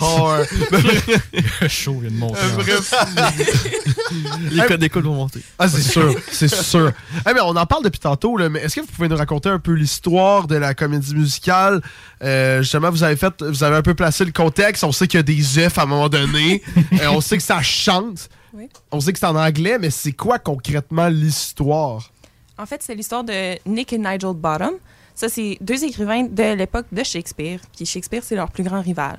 Horror. 0.00 0.38
Vient 0.70 2.10
de 2.10 2.16
monter. 2.16 2.38
Euh, 2.40 2.52
en- 2.52 2.56
bref. 2.56 2.77
Les 4.50 4.66
codes 4.66 4.80
d'école 4.80 5.04
vont 5.04 5.14
monter. 5.14 5.40
Ah, 5.58 5.68
c'est 5.68 5.82
sûr, 5.82 6.14
c'est 6.30 6.48
sûr. 6.48 6.92
Eh 7.28 7.34
mais 7.34 7.40
on 7.40 7.56
en 7.56 7.66
parle 7.66 7.84
depuis 7.84 8.00
tantôt, 8.00 8.36
là, 8.36 8.48
mais 8.48 8.60
est-ce 8.60 8.76
que 8.76 8.80
vous 8.80 8.86
pouvez 8.86 9.08
nous 9.08 9.16
raconter 9.16 9.48
un 9.48 9.58
peu 9.58 9.72
l'histoire 9.72 10.46
de 10.46 10.56
la 10.56 10.74
comédie 10.74 11.14
musicale? 11.14 11.80
Euh, 12.22 12.62
justement, 12.62 12.90
vous 12.90 13.02
avez 13.02 13.16
fait, 13.16 13.42
vous 13.42 13.64
avez 13.64 13.76
un 13.76 13.82
peu 13.82 13.94
placé 13.94 14.24
le 14.24 14.32
contexte. 14.32 14.84
On 14.84 14.92
sait 14.92 15.06
qu'il 15.06 15.18
y 15.18 15.20
a 15.20 15.22
des 15.22 15.58
œufs 15.58 15.78
à 15.78 15.82
un 15.82 15.86
moment 15.86 16.08
donné. 16.08 16.62
Euh, 17.00 17.08
on 17.10 17.20
sait 17.20 17.36
que 17.36 17.42
ça 17.42 17.60
chante. 17.60 18.28
Oui. 18.52 18.68
On 18.90 18.98
sait 18.98 19.12
que 19.12 19.18
c'est 19.18 19.26
en 19.26 19.36
anglais, 19.36 19.78
mais 19.78 19.90
c'est 19.90 20.12
quoi 20.12 20.38
concrètement 20.38 21.08
l'histoire? 21.08 22.10
En 22.56 22.66
fait, 22.66 22.82
c'est 22.82 22.94
l'histoire 22.94 23.24
de 23.24 23.56
Nick 23.66 23.92
et 23.92 23.98
Nigel 23.98 24.32
Bottom. 24.34 24.72
Ça, 25.14 25.28
c'est 25.28 25.58
deux 25.60 25.84
écrivains 25.84 26.24
de 26.24 26.54
l'époque 26.54 26.86
de 26.90 27.04
Shakespeare. 27.04 27.60
Puis 27.76 27.86
Shakespeare, 27.86 28.22
c'est 28.24 28.36
leur 28.36 28.50
plus 28.50 28.64
grand 28.64 28.80
rival. 28.80 29.18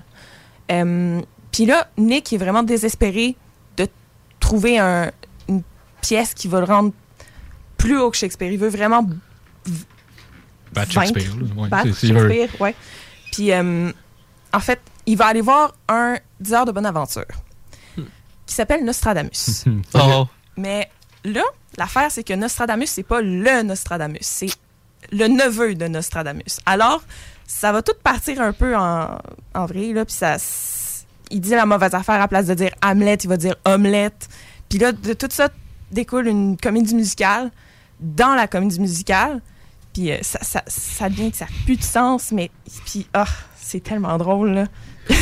Euh, 0.71 1.21
puis 1.51 1.65
là, 1.65 1.89
Nick 1.97 2.31
est 2.33 2.37
vraiment 2.37 2.63
désespéré 2.63 3.35
trouver 4.49 4.79
un- 4.79 5.11
une 5.47 5.61
pièce 6.01 6.33
qui 6.33 6.47
va 6.47 6.59
le 6.59 6.65
rendre 6.65 6.91
plus 7.77 7.99
haut 7.99 8.09
que 8.09 8.17
Shakespeare. 8.17 8.51
Il 8.51 8.57
veut 8.59 8.69
vraiment 8.69 9.07
Battre 10.73 10.91
Shakespeare. 10.91 11.31
ouais. 11.55 11.67
battre 11.69 11.93
Shakespeare, 11.95 12.49
ouais. 12.61 12.75
Puis, 13.31 13.51
euh, 13.51 13.91
en 14.53 14.59
fait, 14.59 14.79
il 15.05 15.17
va 15.17 15.27
aller 15.27 15.41
voir 15.41 15.73
un 15.87 16.17
10 16.39 16.53
heures 16.53 16.65
de 16.65 16.71
bonne 16.71 16.85
aventure 16.85 17.25
qui 18.45 18.55
s'appelle 18.55 18.83
Nostradamus. 18.83 19.65
Oh. 19.93 20.25
Mais 20.57 20.89
là, 21.23 21.43
l'affaire, 21.77 22.11
c'est 22.11 22.23
que 22.23 22.33
Nostradamus, 22.33 22.87
c'est 22.89 23.03
pas 23.03 23.21
le 23.21 23.61
Nostradamus, 23.63 24.17
c'est 24.21 24.49
le 25.11 25.27
neveu 25.27 25.75
de 25.75 25.87
Nostradamus. 25.87 26.59
Alors, 26.65 27.03
ça 27.45 27.71
va 27.71 27.81
tout 27.83 27.93
partir 28.03 28.41
un 28.41 28.51
peu 28.53 28.75
en, 28.75 29.17
en 29.53 29.65
vrille, 29.67 29.93
là, 29.93 30.05
puis 30.05 30.13
ça... 30.15 30.37
Il 31.31 31.41
dit 31.41 31.51
la 31.51 31.65
mauvaise 31.65 31.93
affaire 31.93 32.15
à 32.15 32.19
la 32.19 32.27
place 32.27 32.47
de 32.47 32.53
dire 32.53 32.71
Hamlet, 32.83 33.15
il 33.15 33.29
va 33.29 33.37
dire 33.37 33.55
omelette. 33.65 34.27
Puis 34.67 34.79
là, 34.79 34.91
de 34.91 35.13
tout 35.13 35.27
ça 35.31 35.49
découle 35.91 36.27
une 36.27 36.57
comédie 36.57 36.95
musicale 36.95 37.51
dans 37.99 38.35
la 38.35 38.47
comédie 38.47 38.79
musicale. 38.79 39.41
Puis 39.93 40.11
euh, 40.11 40.17
ça, 40.21 40.39
ça, 40.41 40.63
ça 40.67 41.09
devient 41.09 41.31
que 41.31 41.37
ça 41.37 41.45
n'a 41.45 41.51
plus 41.65 41.77
de 41.77 41.83
sens, 41.83 42.31
mais 42.31 42.51
puis 42.85 43.07
ah, 43.13 43.25
c'est 43.55 43.81
tellement 43.81 44.17
drôle. 44.17 44.51
Là. 44.51 44.65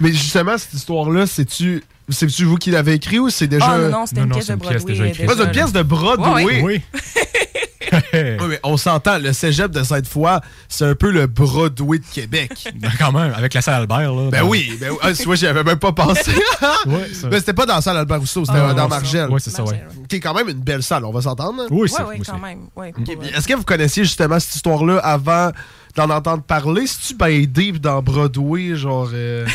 Mais 0.00 0.12
justement, 0.12 0.56
cette 0.58 0.74
histoire-là, 0.74 1.26
c'est-tu. 1.26 1.82
C'est-tu 2.08 2.44
vous 2.44 2.56
qui 2.56 2.72
l'avez 2.72 2.94
écrit 2.94 3.20
ou 3.20 3.30
c'est 3.30 3.46
déjà. 3.46 3.70
Ah, 3.70 3.78
non, 3.78 3.90
non, 3.90 4.06
c'était 4.06 4.22
une 4.22 4.28
Non, 4.28 4.34
pièce 4.34 4.46
c'est 4.46 4.56
de 4.56 4.56
une 4.56 4.68
pièce 4.68 4.82
Broadway, 4.82 4.92
déjà 4.92 5.06
écrite. 5.06 5.26
Ah, 5.30 5.34
c'est 5.36 5.44
une 5.44 5.50
pièce 5.52 5.72
de 5.72 5.82
Broadway. 5.82 6.62
Oui. 6.62 6.82
Oui, 7.92 8.46
mais 8.48 8.60
on 8.62 8.76
s'entend, 8.76 9.18
le 9.18 9.32
cégep 9.32 9.70
de 9.70 9.82
cette 9.82 10.06
fois, 10.08 10.40
c'est 10.68 10.84
un 10.84 10.94
peu 10.94 11.10
le 11.10 11.26
Broadway 11.26 11.98
de 11.98 12.04
Québec. 12.06 12.50
Ben, 12.80 12.90
quand 12.98 13.12
même, 13.12 13.32
avec 13.34 13.52
la 13.54 13.60
salle 13.62 13.74
Albert. 13.82 14.12
Là, 14.14 14.30
Ben 14.30 14.42
oui, 14.44 14.76
ben, 14.80 14.92
ah, 15.02 15.12
tu 15.12 15.24
vois, 15.24 15.34
j'y 15.34 15.46
avais 15.46 15.64
même 15.64 15.78
pas 15.78 15.92
pensé. 15.92 16.32
Ouais, 16.86 17.08
ça. 17.12 17.28
Mais 17.28 17.38
c'était 17.38 17.52
pas 17.52 17.66
dans 17.66 17.74
la 17.76 17.80
salle 17.82 17.96
Albert 17.96 18.20
Rousseau, 18.20 18.44
c'était 18.44 18.58
Ah, 18.58 18.72
dans 18.74 18.88
Margel. 18.88 19.28
Ouais, 19.30 19.40
c'est 19.40 19.50
ça, 19.50 19.64
ouais. 19.64 19.84
Qui 20.08 20.16
est 20.16 20.20
quand 20.20 20.34
même 20.34 20.48
une 20.48 20.60
belle 20.60 20.82
salle, 20.82 21.04
on 21.04 21.10
va 21.12 21.20
s'entendre. 21.22 21.64
Oui, 21.70 21.90
ouais, 21.90 22.04
oui, 22.08 22.22
quand 22.24 22.38
même. 22.38 22.68
Ouais, 22.76 22.92
Est-ce 23.34 23.46
que 23.46 23.54
vous 23.54 23.64
connaissiez 23.64 24.04
justement 24.04 24.38
cette 24.40 24.54
histoire-là 24.56 24.98
avant 24.98 25.50
d'en 25.96 26.08
entendre 26.10 26.42
parler? 26.42 26.86
C'est-tu 26.86 27.14
bien 27.14 27.44
deep 27.46 27.78
dans 27.80 28.00
Broadway, 28.02 28.76
genre... 28.76 29.10
euh, 29.12 29.46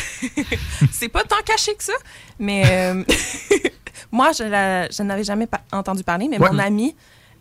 c'est 0.92 1.08
pas 1.08 1.22
tant 1.24 1.36
caché 1.44 1.74
que 1.74 1.82
ça, 1.84 1.94
mais 2.38 2.62
euh, 2.66 3.02
moi, 4.12 4.30
je, 4.38 4.44
la- 4.44 4.88
je 4.90 5.02
n'avais 5.02 5.24
jamais 5.24 5.46
pa- 5.46 5.62
entendu 5.72 6.02
parler, 6.04 6.28
mais 6.30 6.38
Ouais. 6.38 6.50
mon 6.50 6.58
amie, 6.58 6.94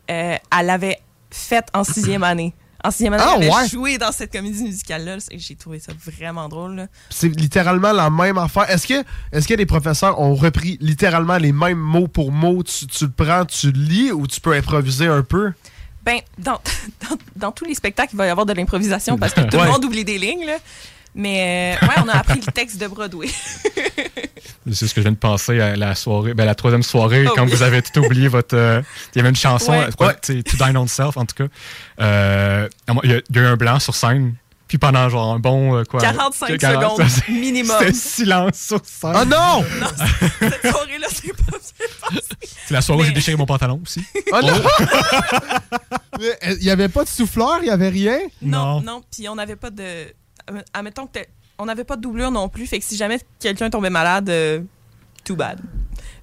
euh, 0.09 0.35
elle 0.59 0.65
l'avait 0.65 0.99
faite 1.31 1.67
en 1.73 1.83
sixième 1.83 2.23
année. 2.23 2.53
En 2.83 2.91
sixième 2.91 3.13
année, 3.13 3.23
Ah, 3.25 3.33
elle 3.37 3.43
avait 3.49 3.55
ouais? 3.63 3.67
joué 3.67 3.97
dans 3.97 4.11
cette 4.11 4.31
comédie 4.31 4.61
musicale-là. 4.63 5.17
C'est- 5.19 5.39
J'ai 5.39 5.55
trouvé 5.55 5.79
ça 5.79 5.91
vraiment 6.05 6.47
drôle. 6.47 6.87
C'est 7.09 7.29
littéralement 7.29 7.91
la 7.91 8.11
même 8.11 8.37
affaire. 8.37 8.69
Est-ce 8.69 8.85
que, 8.85 9.03
est-ce 9.31 9.47
que 9.47 9.55
les 9.55 9.65
professeurs 9.65 10.19
ont 10.21 10.35
repris 10.35 10.77
littéralement 10.81 11.37
les 11.37 11.51
mêmes 11.51 11.79
mots 11.79 12.07
pour 12.07 12.31
mots? 12.31 12.61
Tu, 12.61 12.85
tu 12.85 13.05
le 13.05 13.11
prends, 13.11 13.43
tu 13.45 13.71
le 13.71 13.79
lis 13.79 14.11
ou 14.11 14.27
tu 14.27 14.39
peux 14.39 14.53
improviser 14.53 15.07
un 15.07 15.23
peu? 15.23 15.51
Ben, 16.03 16.19
dans, 16.37 16.61
dans, 17.09 17.17
dans 17.35 17.51
tous 17.51 17.65
les 17.65 17.73
spectacles, 17.73 18.11
il 18.13 18.17
va 18.17 18.27
y 18.27 18.29
avoir 18.29 18.45
de 18.45 18.53
l'improvisation 18.53 19.17
parce 19.17 19.33
que 19.33 19.41
tout 19.41 19.57
Ouais. 19.57 19.65
le 19.65 19.71
monde 19.71 19.83
oublie 19.85 20.05
des 20.05 20.19
lignes. 20.19 20.45
là. 20.45 20.57
Mais 21.15 21.77
euh, 21.81 21.87
ouais, 21.87 21.93
on 22.05 22.09
a 22.09 22.17
appris 22.17 22.39
le 22.45 22.51
texte 22.51 22.77
de 22.77 22.85
Broadway. 22.87 23.29
C'est 24.71 24.87
ce 24.87 24.93
que 24.93 25.01
je 25.01 25.05
viens 25.05 25.11
de 25.11 25.17
penser 25.17 25.59
à 25.59 25.75
la 25.75 25.95
soirée, 25.95 26.33
ben, 26.33 26.45
la 26.45 26.55
troisième 26.55 26.83
soirée, 26.83 27.25
Oh 27.27 27.33
quand 27.35 27.45
oui. 27.45 27.51
vous 27.51 27.63
avez 27.63 27.81
tout 27.81 27.99
oublié 27.99 28.27
votre. 28.27 28.55
euh, 28.55 28.81
il 29.13 29.17
y 29.17 29.21
avait 29.21 29.29
une 29.29 29.35
chanson, 29.35 29.71
Ouais. 29.73 29.87
que 29.95 30.05
c'est 30.23 30.43
To 30.43 30.57
Dine 30.65 30.77
on 30.77 30.87
Self, 30.87 31.17
en 31.17 31.25
tout 31.25 31.35
cas. 31.35 31.47
Euh, 32.01 32.67
il, 33.03 33.09
y 33.09 33.13
a, 33.13 33.21
il 33.29 33.35
y 33.35 33.39
a 33.39 33.41
eu 33.41 33.45
un 33.45 33.55
blanc 33.57 33.79
sur 33.79 33.95
scène, 33.95 34.35
puis 34.67 34.77
pendant 34.77 35.07
genre 35.09 35.33
un 35.35 35.39
bon. 35.39 35.75
euh, 35.77 35.83
quoi, 35.83 36.01
45 36.01 36.57
40 36.57 36.97
secondes 37.09 37.23
minimum. 37.41 37.75
C'était 37.79 37.93
silence 37.93 38.59
sur 38.59 38.81
scène. 38.83 39.11
Ah 39.15 39.25
non! 39.25 39.63
Cette 40.39 40.71
soirée-là, 40.71 41.07
c'est 41.09 41.33
pas. 41.33 41.57
C'est 42.67 42.73
la 42.73 42.81
soirée 42.81 43.01
où 43.01 43.05
j'ai 43.05 43.11
déchiré 43.11 43.37
mon 43.37 43.45
pantalon 43.45 43.79
aussi. 43.83 44.03
Ah 44.31 44.41
non! 44.41 44.53
Mais, 46.19 46.27
euh, 46.47 46.55
Il 46.59 46.63
n'y 46.65 46.69
avait 46.69 46.89
pas 46.89 47.03
de 47.03 47.09
souffleur, 47.09 47.57
il 47.61 47.65
n'y 47.65 47.69
avait 47.69 47.89
rien? 47.89 48.19
Non, 48.41 48.81
non. 48.81 49.01
Puis 49.11 49.27
on 49.29 49.35
n'avait 49.35 49.55
pas 49.55 49.69
de. 49.69 49.83
euh, 49.83 50.61
Admettons 50.73 51.07
que 51.07 51.13
t'es- 51.13 51.29
on 51.57 51.65
n'avait 51.65 51.83
pas 51.83 51.95
de 51.95 52.01
doublure 52.01 52.31
non 52.31 52.49
plus. 52.49 52.65
Fait 52.67 52.79
que 52.79 52.85
si 52.85 52.95
jamais 52.97 53.19
quelqu'un 53.39 53.69
tombait 53.69 53.89
malade, 53.89 54.29
euh, 54.29 54.61
too 55.23 55.35
bad. 55.35 55.59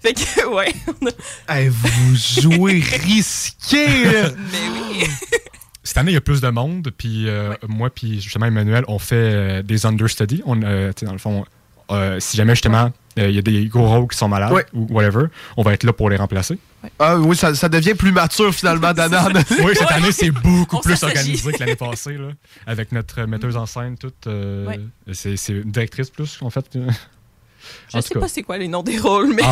Fait 0.00 0.12
que, 0.14 0.46
ouais. 0.54 0.72
on 1.00 1.06
a- 1.06 1.54
Hey, 1.58 1.68
vous 1.68 2.14
jouez 2.16 2.80
risqué! 2.80 3.86
Mais 3.86 4.68
oui. 5.00 5.06
Cette 5.84 5.96
année, 5.98 6.12
il 6.12 6.14
y 6.14 6.18
a 6.18 6.20
plus 6.20 6.40
de 6.40 6.48
monde, 6.48 6.92
puis 6.96 7.28
euh, 7.28 7.54
moi, 7.68 7.90
puis 7.90 8.20
justement 8.20 8.46
Emmanuel, 8.46 8.84
on 8.86 8.98
fait 9.00 9.16
euh, 9.16 9.62
des 9.62 9.84
understudies. 9.84 10.40
On, 10.46 10.62
euh, 10.62 10.92
tu 10.92 11.00
sais, 11.00 11.06
dans 11.06 11.12
le 11.12 11.18
fond, 11.18 11.44
euh, 11.90 12.20
si 12.20 12.36
jamais 12.36 12.52
justement 12.54 12.92
euh, 13.18 13.28
il 13.28 13.34
y 13.34 13.38
a 13.38 13.42
des 13.42 13.66
gros 13.66 13.86
rôles 13.88 14.08
qui 14.08 14.16
sont 14.16 14.28
malades 14.28 14.52
Ouais. 14.52 14.64
ou 14.72 14.86
whatever, 14.90 15.26
on 15.56 15.62
va 15.62 15.72
être 15.74 15.84
là 15.84 15.92
pour 15.92 16.08
les 16.10 16.16
remplacer. 16.16 16.58
Ah 16.98 17.16
oui, 17.16 17.36
ça, 17.36 17.54
ça 17.54 17.68
devient 17.68 17.94
plus 17.94 18.10
mature 18.12 18.52
finalement 18.54 18.92
d'année. 18.92 19.16
Oui, 19.62 19.72
cette 19.74 19.86
Ouais. 19.88 19.92
année, 19.94 20.12
c'est 20.12 20.30
beaucoup 20.30 20.76
On 20.78 20.80
plus 20.80 21.02
organisé 21.04 21.52
que 21.52 21.58
l'année 21.60 21.76
passée, 21.76 22.14
là, 22.18 22.28
avec 22.66 22.90
notre 22.92 23.22
metteuse 23.24 23.56
en 23.56 23.66
scène, 23.66 23.96
toute. 23.96 24.26
euh, 24.26 24.66
Ouais. 24.66 24.80
c'est, 25.12 25.36
c'est 25.36 25.52
une 25.52 25.70
directrice 25.70 26.10
plus, 26.10 26.38
en 26.42 26.50
fait. 26.50 26.66
Je 26.74 27.96
En 27.96 28.00
sais 28.02 28.14
pas 28.18 28.26
c'est 28.28 28.42
quoi 28.42 28.58
les 28.58 28.66
noms 28.66 28.82
des 28.82 28.98
rôles, 28.98 29.32
mais 29.34 29.42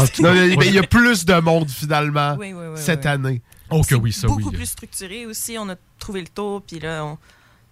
il 0.67 0.75
y 0.75 0.79
a 0.79 0.83
plus 0.83 1.25
de 1.25 1.35
monde 1.41 1.71
finalement 1.71 2.35
Oui, 2.39 2.53
oui, 2.53 2.65
oui, 2.73 2.81
cette 2.81 3.05
oui. 3.05 3.11
année. 3.11 3.43
Oh, 3.71 3.83
que 3.89 3.95
oui, 3.95 4.13
ça, 4.13 4.27
oui. 4.27 4.35
beaucoup 4.43 4.51
plus 4.51 4.67
structuré 4.67 5.27
aussi. 5.27 5.57
On 5.59 5.69
a 5.69 5.77
trouvé 6.01 6.21
le 6.23 6.27
tour, 6.27 6.61
puis 6.63 6.81
là, 6.81 7.05
on- 7.05 7.19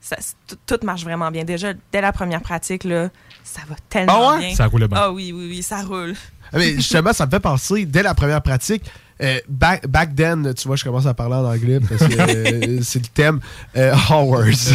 ça, 0.01 0.15
c'est- 0.21 0.37
tout, 0.47 0.57
tout 0.65 0.87
marche 0.87 1.03
vraiment 1.03 1.29
bien. 1.33 1.43
Déjà, 1.43 1.73
dès 1.91 2.01
la 2.01 2.13
première 2.13 2.41
pratique, 2.41 2.85
là, 2.85 3.11
ça 3.53 3.63
va 3.69 3.75
tellement 3.89 4.31
Ah 4.31 4.33
ouais? 4.37 4.47
bien. 4.49 4.55
Ça 4.57 4.67
roule 4.67 4.87
bien. 4.87 4.99
Ah 5.01 5.11
oui, 5.13 5.33
oui, 5.35 5.47
oui, 5.51 5.63
ça 5.63 5.83
roule. 5.83 6.15
Ah, 6.53 6.59
Mais 6.59 6.75
justement, 6.75 7.13
ça 7.13 7.27
me 7.27 7.31
fait 7.31 7.41
penser, 7.41 7.85
dès 7.87 8.03
la 8.03 8.15
première 8.15 8.43
pratique, 8.43 8.85
euh, 9.21 9.39
back, 9.49 9.87
back 9.89 10.15
then, 10.15 10.55
tu 10.55 10.69
vois, 10.69 10.77
je 10.77 10.85
commence 10.85 11.07
à 11.07 11.13
parler 11.15 11.35
en 11.35 11.45
anglais 11.45 11.81
parce 11.81 12.07
que 12.09 12.21
euh, 12.21 12.81
c'est 12.83 13.01
le 13.01 13.09
thème. 13.13 13.41
Euh, 13.77 13.93
Hours. 14.11 14.73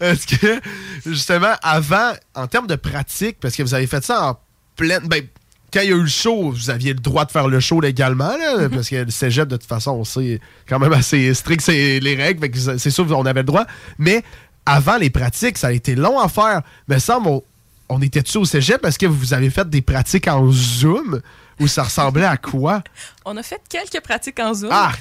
Est-ce 0.00 0.26
que, 0.38 0.60
justement, 1.04 1.52
avant, 1.62 2.12
en 2.34 2.46
termes 2.46 2.66
de 2.66 2.76
pratique, 2.76 3.36
parce 3.40 3.54
que 3.54 3.62
vous 3.62 3.74
avez 3.74 3.86
fait 3.86 4.02
ça 4.04 4.30
en 4.30 4.38
pleine. 4.76 5.06
Ben, 5.06 5.24
quand 5.72 5.80
il 5.82 5.90
y 5.90 5.92
a 5.92 5.96
eu 5.96 6.00
le 6.00 6.06
show, 6.08 6.50
vous 6.50 6.70
aviez 6.70 6.94
le 6.94 7.00
droit 7.00 7.26
de 7.26 7.30
faire 7.30 7.46
le 7.48 7.60
show 7.60 7.80
légalement, 7.82 8.34
là, 8.38 8.70
parce 8.70 8.88
que 8.88 8.96
le 8.96 9.10
cégep, 9.10 9.46
de 9.48 9.56
toute 9.58 9.68
façon, 9.68 9.90
on 9.90 10.04
sait 10.04 10.40
quand 10.66 10.78
même 10.78 10.94
assez 10.94 11.34
strict, 11.34 11.60
c'est 11.60 12.00
les 12.00 12.14
règles, 12.14 12.48
c'est 12.78 12.90
sûr 12.90 13.06
qu'on 13.06 13.26
avait 13.26 13.40
le 13.40 13.46
droit. 13.46 13.66
Mais 13.98 14.22
avant 14.66 14.96
les 14.96 15.10
pratiques, 15.10 15.58
ça 15.58 15.68
a 15.68 15.72
été 15.72 15.94
long 15.94 16.18
à 16.18 16.28
faire. 16.28 16.62
Mais 16.88 16.98
ça, 16.98 17.18
on, 17.24 17.42
on 17.88 18.02
était 18.02 18.22
dessus 18.22 18.38
au 18.38 18.44
cégep? 18.44 18.80
Parce 18.80 18.98
que 18.98 19.06
vous 19.06 19.32
avez 19.34 19.50
fait 19.50 19.68
des 19.68 19.82
pratiques 19.82 20.28
en 20.28 20.50
Zoom? 20.50 21.20
Où 21.60 21.66
ça 21.66 21.82
ressemblait 21.82 22.24
à 22.24 22.36
quoi? 22.36 22.84
On 23.24 23.36
a 23.36 23.42
fait 23.42 23.60
quelques 23.68 24.00
pratiques 24.00 24.38
en 24.38 24.54
Zoom. 24.54 24.70
Ah! 24.72 24.92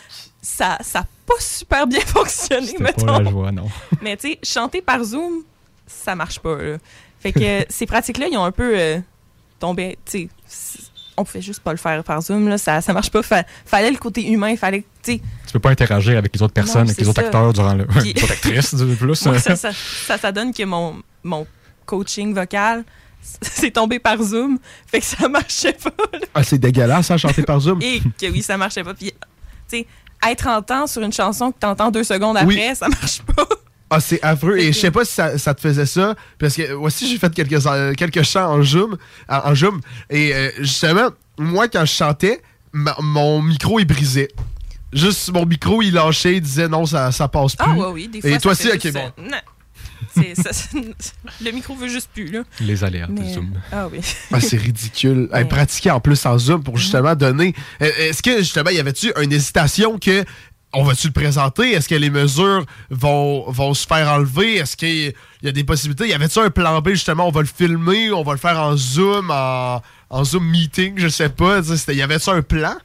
Ça 0.42 0.80
n'a 0.96 1.06
pas 1.26 1.36
super 1.40 1.86
bien 1.86 2.00
fonctionné, 2.06 2.74
mettons. 2.80 3.06
pas 3.06 3.20
la 3.22 3.30
joie, 3.30 3.52
non. 3.52 3.70
Mais 4.02 4.18
tu 4.18 4.30
sais, 4.32 4.40
chanter 4.42 4.82
par 4.82 5.04
Zoom, 5.04 5.44
ça 5.86 6.16
marche 6.16 6.40
pas. 6.40 6.56
là. 6.56 6.78
Fait 7.20 7.32
que 7.32 7.64
ces 7.70 7.86
pratiques-là, 7.86 8.28
ils 8.32 8.38
ont 8.40 8.44
un 8.44 8.52
peu 8.52 8.72
euh, 8.76 9.00
tombé. 9.60 10.00
Tu 10.06 10.12
sais, 10.12 10.30
c- 10.48 10.80
on 11.18 11.24
pouvait 11.26 11.42
juste 11.42 11.62
pas 11.62 11.72
le 11.72 11.78
faire 11.78 12.04
par 12.04 12.22
Zoom. 12.22 12.48
Là, 12.48 12.58
ça, 12.58 12.80
ça 12.82 12.94
marche 12.94 13.10
pas. 13.10 13.24
Fa- 13.24 13.44
fallait 13.66 13.92
le 13.92 13.98
côté 13.98 14.26
humain. 14.28 14.56
Fallait. 14.56 14.86
Tu 15.04 15.14
sais, 15.14 15.22
Tu 15.48 15.54
peux 15.54 15.60
pas 15.60 15.72
interagir 15.72 16.18
avec 16.18 16.34
les 16.36 16.42
autres 16.42 16.54
personnes, 16.54 16.84
Non, 16.84 16.90
avec 16.90 16.98
les 17.00 17.08
autres 17.10 17.22
ça. 17.22 17.26
acteurs 17.28 17.54
durant 17.54 17.74
le. 17.74 17.86
Puis- 17.88 18.14
les 18.14 18.24
autres 18.24 18.34
actrices, 18.34 18.76
de 18.76 18.96
plus. 18.96 19.26
moi, 19.26 19.40
ça, 19.40 19.56
ça, 19.56 19.72
ça, 19.74 20.18
ça 20.18 20.32
donne 20.32 20.54
que 20.54 20.64
mon, 20.64 21.02
mon 21.24 21.46
coaching 21.86 22.34
vocal, 22.34 22.84
c'est 23.42 23.72
tombé 23.74 24.00
par 24.00 24.22
Zoom. 24.22 24.60
Fait 24.86 25.00
que 25.00 25.06
ça 25.06 25.28
marchait 25.28 25.74
pas. 25.74 25.90
là. 26.14 26.20
Ah, 26.36 26.44
c'est 26.44 26.58
dégueulasse, 26.58 27.08
ça, 27.08 27.18
chanter 27.18 27.44
par 27.44 27.60
Zoom. 27.60 27.82
Et 27.82 28.00
que 28.20 28.32
oui, 28.32 28.42
ça 28.44 28.58
marchait 28.58 28.84
pas. 28.84 28.94
Puis, 28.94 29.12
tu 29.12 29.16
sais, 29.80 29.88
être 30.28 30.48
en 30.48 30.62
temps 30.62 30.88
sur 30.88 31.02
une 31.02 31.14
chanson 31.14 31.52
que 31.52 31.58
t'entends 31.60 31.92
deux 31.92 32.04
secondes 32.04 32.38
après, 32.38 32.70
Oui. 32.70 32.76
ça 32.76 32.88
marche 32.90 33.22
pas. 33.24 33.46
Ah, 33.90 34.00
c'est 34.02 34.22
affreux. 34.22 34.58
Et 34.58 34.74
je 34.74 34.80
sais 34.80 34.92
pas 34.92 35.06
si 35.06 35.14
ça, 35.14 35.38
ça 35.38 35.54
te 35.54 35.62
faisait 35.62 35.86
ça, 35.86 36.16
parce 36.40 36.56
que 36.56 36.74
moi 36.74 36.88
aussi, 36.88 37.10
j'ai 37.10 37.18
fait 37.18 37.34
quelques, 37.34 37.96
quelques 37.98 38.24
chants 38.24 38.52
en 38.52 38.62
Zoom. 38.64 38.98
En, 39.30 39.38
en 39.52 39.56
Zoom. 39.56 39.80
Et 40.10 40.34
euh, 40.36 40.50
justement, 40.60 41.10
moi, 41.38 41.68
quand 41.70 41.86
je 41.86 41.94
chantais, 41.94 42.42
ma- 42.74 42.98
mon 43.02 43.42
micro, 43.42 43.80
il 43.80 43.86
brisait. 43.86 44.28
Juste 44.94 45.32
mon 45.34 45.46
micro, 45.46 45.82
il 45.82 45.94
lâchait, 45.94 46.36
il 46.36 46.42
disait 46.42 46.68
non, 46.68 46.86
ça, 46.86 47.12
ça 47.12 47.28
passe 47.28 47.56
plus. 47.56 47.66
Ah, 47.70 47.74
ouais, 47.76 47.88
oui, 47.94 48.08
des 48.08 48.22
fois. 48.22 48.30
Et 48.30 48.34
ça 48.34 48.40
toi 48.40 48.52
aussi, 48.54 48.68
ok, 48.70 48.92
bon. 48.94 49.12
euh, 49.20 49.30
non. 49.30 49.38
Ça- 50.36 50.52
le 51.44 51.52
micro 51.52 51.76
veut 51.76 51.88
juste 51.88 52.10
plus, 52.14 52.28
là. 52.28 52.44
Les 52.62 52.84
aléas 52.84 53.08
de 53.08 53.14
Mais- 53.14 53.34
Zoom. 53.34 53.52
Ah 53.72 53.88
oui. 53.92 54.00
Ah, 54.34 54.40
c'est 54.40 54.58
ridicule. 54.58 55.30
Hey, 55.34 55.44
Ouais. 55.44 55.46
pratiquer 55.50 55.92
en 55.92 56.00
plus 56.00 56.26
en 56.26 56.38
Zoom 56.38 56.64
pour 56.64 56.78
justement 56.78 57.16
donner. 57.16 57.54
Euh, 57.82 57.90
Est-ce 57.98 58.22
que 58.24 58.40
justement, 58.40 58.70
y 58.70 58.80
avait-tu 58.80 59.12
une 59.22 59.32
hésitation 59.32 59.98
que 60.00 60.24
on 60.80 60.84
va-tu 60.84 61.08
le 61.08 61.14
présenter? 61.14 61.72
Est-ce 61.72 61.90
que 61.90 61.96
les 61.96 62.10
mesures 62.10 62.66
vont, 62.90 63.50
vont 63.52 63.74
se 63.74 63.86
faire 63.88 64.08
enlever? 64.10 64.56
Est-ce 64.56 64.78
qu'il 64.78 65.14
y 65.44 65.48
a 65.48 65.52
des 65.52 65.64
possibilités? 65.64 66.08
Y 66.08 66.14
avait-tu 66.14 66.40
un 66.40 66.50
plan 66.50 66.80
B 66.82 66.90
justement? 66.90 67.28
On 67.28 67.32
va 67.32 67.42
le 67.42 67.48
filmer, 67.48 68.12
on 68.12 68.24
va 68.24 68.34
le 68.34 68.38
faire 68.40 68.60
en 68.60 68.76
Zoom, 68.78 69.32
en, 69.32 69.82
en 70.10 70.24
Zoom 70.24 70.46
meeting, 70.46 70.94
je 70.98 71.08
sais 71.08 71.30
pas. 71.30 71.60
Y 71.90 72.02
avait-tu 72.02 72.30
un 72.30 72.42
plan? 72.42 72.76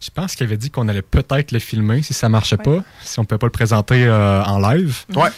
Je 0.00 0.10
pense 0.14 0.36
qu'il 0.36 0.46
avait 0.46 0.56
dit 0.56 0.70
qu'on 0.70 0.86
allait 0.86 1.02
peut-être 1.02 1.50
le 1.50 1.58
filmer 1.58 2.02
si 2.02 2.14
ça 2.14 2.28
marchait 2.28 2.56
pas, 2.56 2.84
si 3.02 3.18
on 3.18 3.24
pouvait 3.24 3.38
pas 3.38 3.46
le 3.48 3.50
présenter 3.52 4.04
euh, 4.04 4.44
en 4.44 4.60
live. 4.60 4.98
Ouais. 5.16 5.28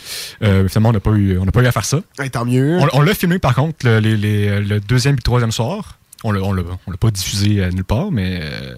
Euh, 0.42 0.68
finalement, 0.68 0.90
on 0.90 0.92
n'a 0.92 1.00
pas, 1.00 1.12
eu- 1.12 1.38
on 1.38 1.46
n'a 1.46 1.50
pas 1.52 1.62
eu 1.62 1.66
à 1.66 1.72
faire 1.72 1.86
ça. 1.86 2.00
Hey, 2.18 2.28
tant 2.30 2.44
mieux. 2.44 2.78
On, 2.78 2.88
on 2.98 3.00
l'a 3.00 3.14
filmé 3.14 3.38
par 3.38 3.54
contre 3.54 3.86
le, 3.86 4.00
les- 4.00 4.18
les- 4.18 4.60
le 4.60 4.78
deuxième 4.80 5.14
et 5.14 5.16
le 5.16 5.22
troisième 5.22 5.50
soir. 5.50 5.96
On 6.24 6.32
l'a, 6.32 6.42
on 6.42 6.52
l'a, 6.52 6.62
on 6.86 6.90
l'a 6.90 6.98
pas 6.98 7.10
diffusé 7.10 7.60
euh, 7.62 7.70
nulle 7.70 7.84
part, 7.84 8.10
mais 8.12 8.40
euh, 8.42 8.74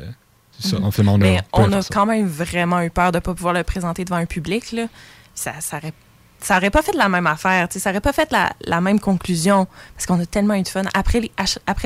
ça. 0.63 0.77
On 0.81 0.89
a, 0.89 1.19
Mais 1.19 1.41
on 1.53 1.71
quand 1.91 2.07
même 2.07 2.27
vraiment 2.27 2.81
eu 2.81 2.91
peur 2.91 3.13
de 3.13 3.19
ne 3.19 3.21
pas 3.21 3.35
pouvoir 3.35 3.55
le 3.55 3.63
présenter 3.65 4.05
devant 4.05 4.17
un 4.17 4.27
public. 4.27 4.73
Là. 4.73 4.87
Ça, 5.35 5.53
ça 5.61 5.79
aurait 5.79 5.93
ça 6.41 6.57
aurait 6.57 6.71
pas 6.71 6.83
fait 6.83 6.95
la 6.97 7.09
même 7.09 7.29
affaire, 7.29 7.69
ça 7.71 7.91
aurait 7.91 8.01
pas 8.01 8.13
fait 8.13 8.33
la, 8.33 8.53
la 8.63 8.81
même 8.81 8.99
conclusion 8.99 9.69
parce 9.95 10.07
qu'on 10.07 10.19
a 10.19 10.27
tellement 10.27 10.55
eu 10.55 10.63
de 10.63 10.69
fun. 10.69 10.83
Après, 10.93 11.21
les- 11.21 11.31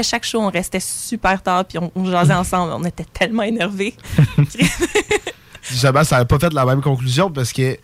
chaque 0.02 0.24
show, 0.24 0.40
on 0.40 0.50
restait 0.50 0.80
super 0.80 1.42
tard 1.42 1.66
puis 1.66 1.76
on, 1.76 1.92
on 1.94 2.06
jasait 2.10 2.32
ensemble. 2.32 2.72
On 2.72 2.84
était 2.84 3.04
tellement 3.04 3.42
énervés. 3.42 3.94
Justement, 5.62 6.04
ça 6.04 6.18
n'a 6.18 6.24
pas 6.24 6.38
fait 6.38 6.52
la 6.52 6.64
même 6.64 6.80
conclusion 6.80 7.30
parce 7.30 7.52
que 7.52 7.76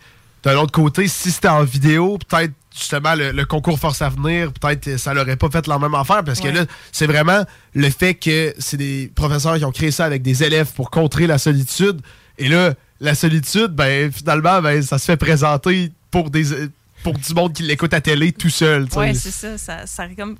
d'un 0.43 0.57
autre 0.57 0.71
côté, 0.71 1.07
si 1.07 1.31
c'était 1.31 1.47
en 1.47 1.63
vidéo, 1.63 2.17
peut-être 2.27 2.53
justement 2.75 3.15
le, 3.15 3.31
le 3.31 3.45
concours 3.45 3.79
Force 3.79 4.01
à 4.01 4.09
venir, 4.09 4.51
peut-être 4.51 4.97
ça 4.97 5.13
l'aurait 5.13 5.37
pas 5.37 5.49
fait 5.49 5.67
la 5.67 5.79
même 5.79 5.93
affaire 5.93 6.23
parce 6.23 6.39
que 6.39 6.47
là, 6.47 6.65
c'est 6.91 7.07
vraiment 7.07 7.45
le 7.73 7.89
fait 7.89 8.15
que 8.15 8.53
c'est 8.57 8.77
des 8.77 9.11
professeurs 9.15 9.57
qui 9.57 9.65
ont 9.65 9.71
créé 9.71 9.91
ça 9.91 10.05
avec 10.05 10.21
des 10.21 10.43
élèves 10.43 10.71
pour 10.73 10.89
contrer 10.89 11.27
la 11.27 11.37
solitude. 11.37 12.01
Et 12.37 12.49
là, 12.49 12.73
la 12.99 13.15
solitude, 13.15 13.67
ben 13.67 14.11
finalement, 14.11 14.61
ben, 14.61 14.81
ça 14.81 14.97
se 14.97 15.05
fait 15.05 15.17
présenter 15.17 15.91
pour 16.11 16.29
des 16.29 16.69
pour 17.03 17.17
du 17.17 17.33
monde 17.33 17.53
qui 17.53 17.63
l'écoute 17.63 17.93
à 17.93 18.01
télé 18.01 18.31
tout 18.31 18.49
seul. 18.49 18.87
tu 18.87 18.93
sais. 18.93 18.99
ouais, 18.99 19.13
c'est 19.13 19.31
ça, 19.31 19.57
ça. 19.57 19.85
Ça 19.85 20.05
aurait 20.05 20.15
comme. 20.15 20.37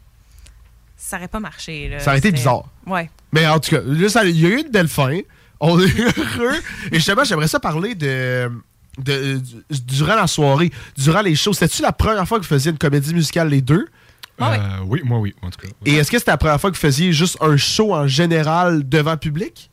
Ça 0.98 1.18
aurait 1.18 1.28
pas 1.28 1.42
marché. 1.42 1.90
là. 1.90 2.00
Ça 2.00 2.12
aurait 2.12 2.20
été 2.20 2.32
bizarre. 2.32 2.64
Ouais. 2.88 3.10
Mais 3.34 3.46
en 3.46 3.60
tout 3.60 3.72
cas, 3.72 3.82
il 3.86 4.40
y 4.40 4.46
a 4.46 4.50
eu 4.50 4.62
une 4.62 4.72
belle 4.72 4.88
fin. 4.88 5.20
On 5.60 5.80
est 5.80 6.00
heureux. 6.00 6.56
Et 6.92 6.96
justement, 6.96 7.26
j'aimerais 7.26 7.50
ça 7.50 7.60
parler 7.60 7.96
de, 7.96 8.50
de- 8.98 9.38
du- 9.38 9.82
durant 9.88 10.16
la 10.16 10.28
soirée, 10.28 10.72
durant 10.98 11.22
les 11.22 11.36
shows. 11.36 11.54
C'était-tu 11.54 11.82
la 11.82 11.92
première 11.94 12.28
fois 12.28 12.38
que 12.40 12.44
vous 12.44 12.50
faisiez 12.50 12.72
une 12.72 12.78
comédie 12.78 13.14
musicale, 13.14 13.50
les 13.50 13.62
deux? 13.62 13.88
Euh, 14.42 14.58
oui, 14.88 15.02
moi 15.04 15.20
oui, 15.20 15.34
en 15.42 15.50
tout 15.50 15.60
cas. 15.60 15.68
Et 15.86 15.96
est-ce 15.96 16.10
que 16.12 16.18
c'était 16.18 16.32
la 16.32 16.38
première 16.38 16.60
fois 16.60 16.72
que 16.72 16.76
vous 16.76 16.82
faisiez 16.82 17.14
juste 17.14 17.38
un 17.42 17.56
show 17.58 17.94
en 17.94 18.08
général 18.08 18.88
devant 18.88 19.12
le 19.12 19.18
public? 19.18 19.70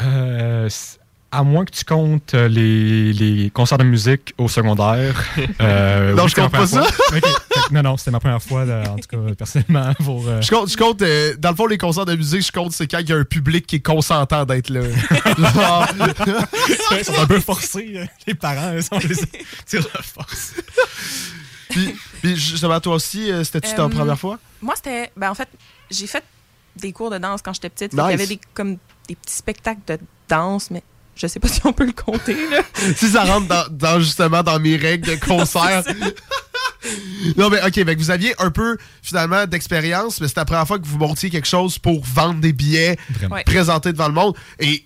Euh, 0.00 0.68
à 1.32 1.42
moins 1.42 1.64
que 1.64 1.70
tu 1.70 1.84
comptes 1.84 2.34
euh, 2.34 2.46
les, 2.46 3.12
les 3.12 3.50
concerts 3.50 3.78
de 3.78 3.84
musique 3.84 4.34
au 4.38 4.48
secondaire. 4.48 5.24
euh, 5.60 6.14
Non, 6.14 6.24
oui, 6.24 6.28
je 6.30 6.34
compte 6.34 6.52
pas 6.52 6.66
ça. 6.66 6.86
Non, 7.70 7.82
non, 7.82 7.96
c'était 7.96 8.10
ma 8.10 8.20
première 8.20 8.42
fois, 8.42 8.64
là, 8.66 8.84
en 8.90 8.96
tout 8.96 9.08
cas, 9.08 9.34
personnellement. 9.36 9.94
Pour, 9.94 10.28
euh, 10.28 10.40
Je 10.42 10.50
compte, 10.50 10.70
je 10.70 10.76
compte, 10.76 11.00
euh, 11.02 11.34
dans 11.38 11.50
le 11.50 11.56
fond, 11.56 11.66
les 11.66 11.78
concerts 11.78 12.04
de 12.04 12.14
musique, 12.14 12.46
je 12.46 12.52
compte, 12.52 12.72
c'est 12.72 12.86
quand 12.86 12.98
il 12.98 13.08
y 13.08 13.12
a 13.12 13.16
un 13.16 13.24
public 13.24 13.66
qui 13.66 13.76
est 13.76 13.80
consentant 13.80 14.44
d'être 14.44 14.68
là. 14.70 14.82
Genre- 15.38 15.88
Ils 16.98 17.04
sont 17.04 17.18
un 17.18 17.26
peu 17.26 17.40
forcés, 17.40 17.92
euh, 17.96 18.04
les 18.26 18.34
parents, 18.34 18.72
ils 18.76 18.82
sont 18.82 18.98
les 18.98 19.16
tire 19.66 19.86
la 19.94 20.02
force. 20.02 20.52
puis, 21.70 21.94
puis 22.22 22.36
justement, 22.36 22.78
toi 22.80 22.94
aussi, 22.96 23.30
euh, 23.30 23.42
c'était-tu 23.44 23.74
ta 23.74 23.84
Euh, 23.84 23.88
première 23.88 24.18
fois? 24.18 24.38
Moi, 24.60 24.74
c'était. 24.76 25.10
Ben, 25.16 25.30
en 25.30 25.34
fait, 25.34 25.48
j'ai 25.90 26.06
fait 26.06 26.22
des 26.76 26.92
cours 26.92 27.10
de 27.10 27.18
danse 27.18 27.40
quand 27.42 27.52
j'étais 27.54 27.70
petite. 27.70 27.92
Nice. 27.94 28.02
Il 28.06 28.10
y 28.10 28.14
avait 28.14 28.26
des, 28.26 28.40
comme 28.54 28.76
des 29.08 29.14
petits 29.16 29.36
spectacles 29.36 29.80
de 29.86 29.98
danse, 30.28 30.70
mais 30.70 30.82
je 31.16 31.26
sais 31.26 31.40
pas 31.40 31.48
si 31.48 31.60
on 31.64 31.72
peut 31.72 31.86
le 31.86 31.92
compter. 31.92 32.34
Là. 32.50 32.62
si 32.96 33.08
ça 33.10 33.24
rentre 33.24 33.46
dans, 33.48 33.64
dans, 33.70 34.00
justement 34.00 34.42
dans 34.42 34.58
mes 34.58 34.76
règles 34.76 35.08
de 35.08 35.16
concert. 35.26 35.82
non, 37.36 37.48
mais 37.50 37.62
ok, 37.62 37.72
que 37.84 37.98
vous 37.98 38.10
aviez 38.10 38.34
un 38.38 38.50
peu 38.50 38.76
finalement 39.02 39.46
d'expérience, 39.46 40.20
mais 40.20 40.28
c'était 40.28 40.40
la 40.40 40.44
première 40.46 40.66
fois 40.66 40.78
que 40.78 40.86
vous 40.86 40.98
montiez 40.98 41.30
quelque 41.30 41.46
chose 41.48 41.78
pour 41.78 42.02
vendre 42.04 42.40
des 42.40 42.52
billets. 42.52 42.96
Ouais. 43.30 43.44
présenter 43.44 43.92
devant 43.92 44.08
le 44.08 44.14
monde. 44.14 44.36
Et 44.58 44.84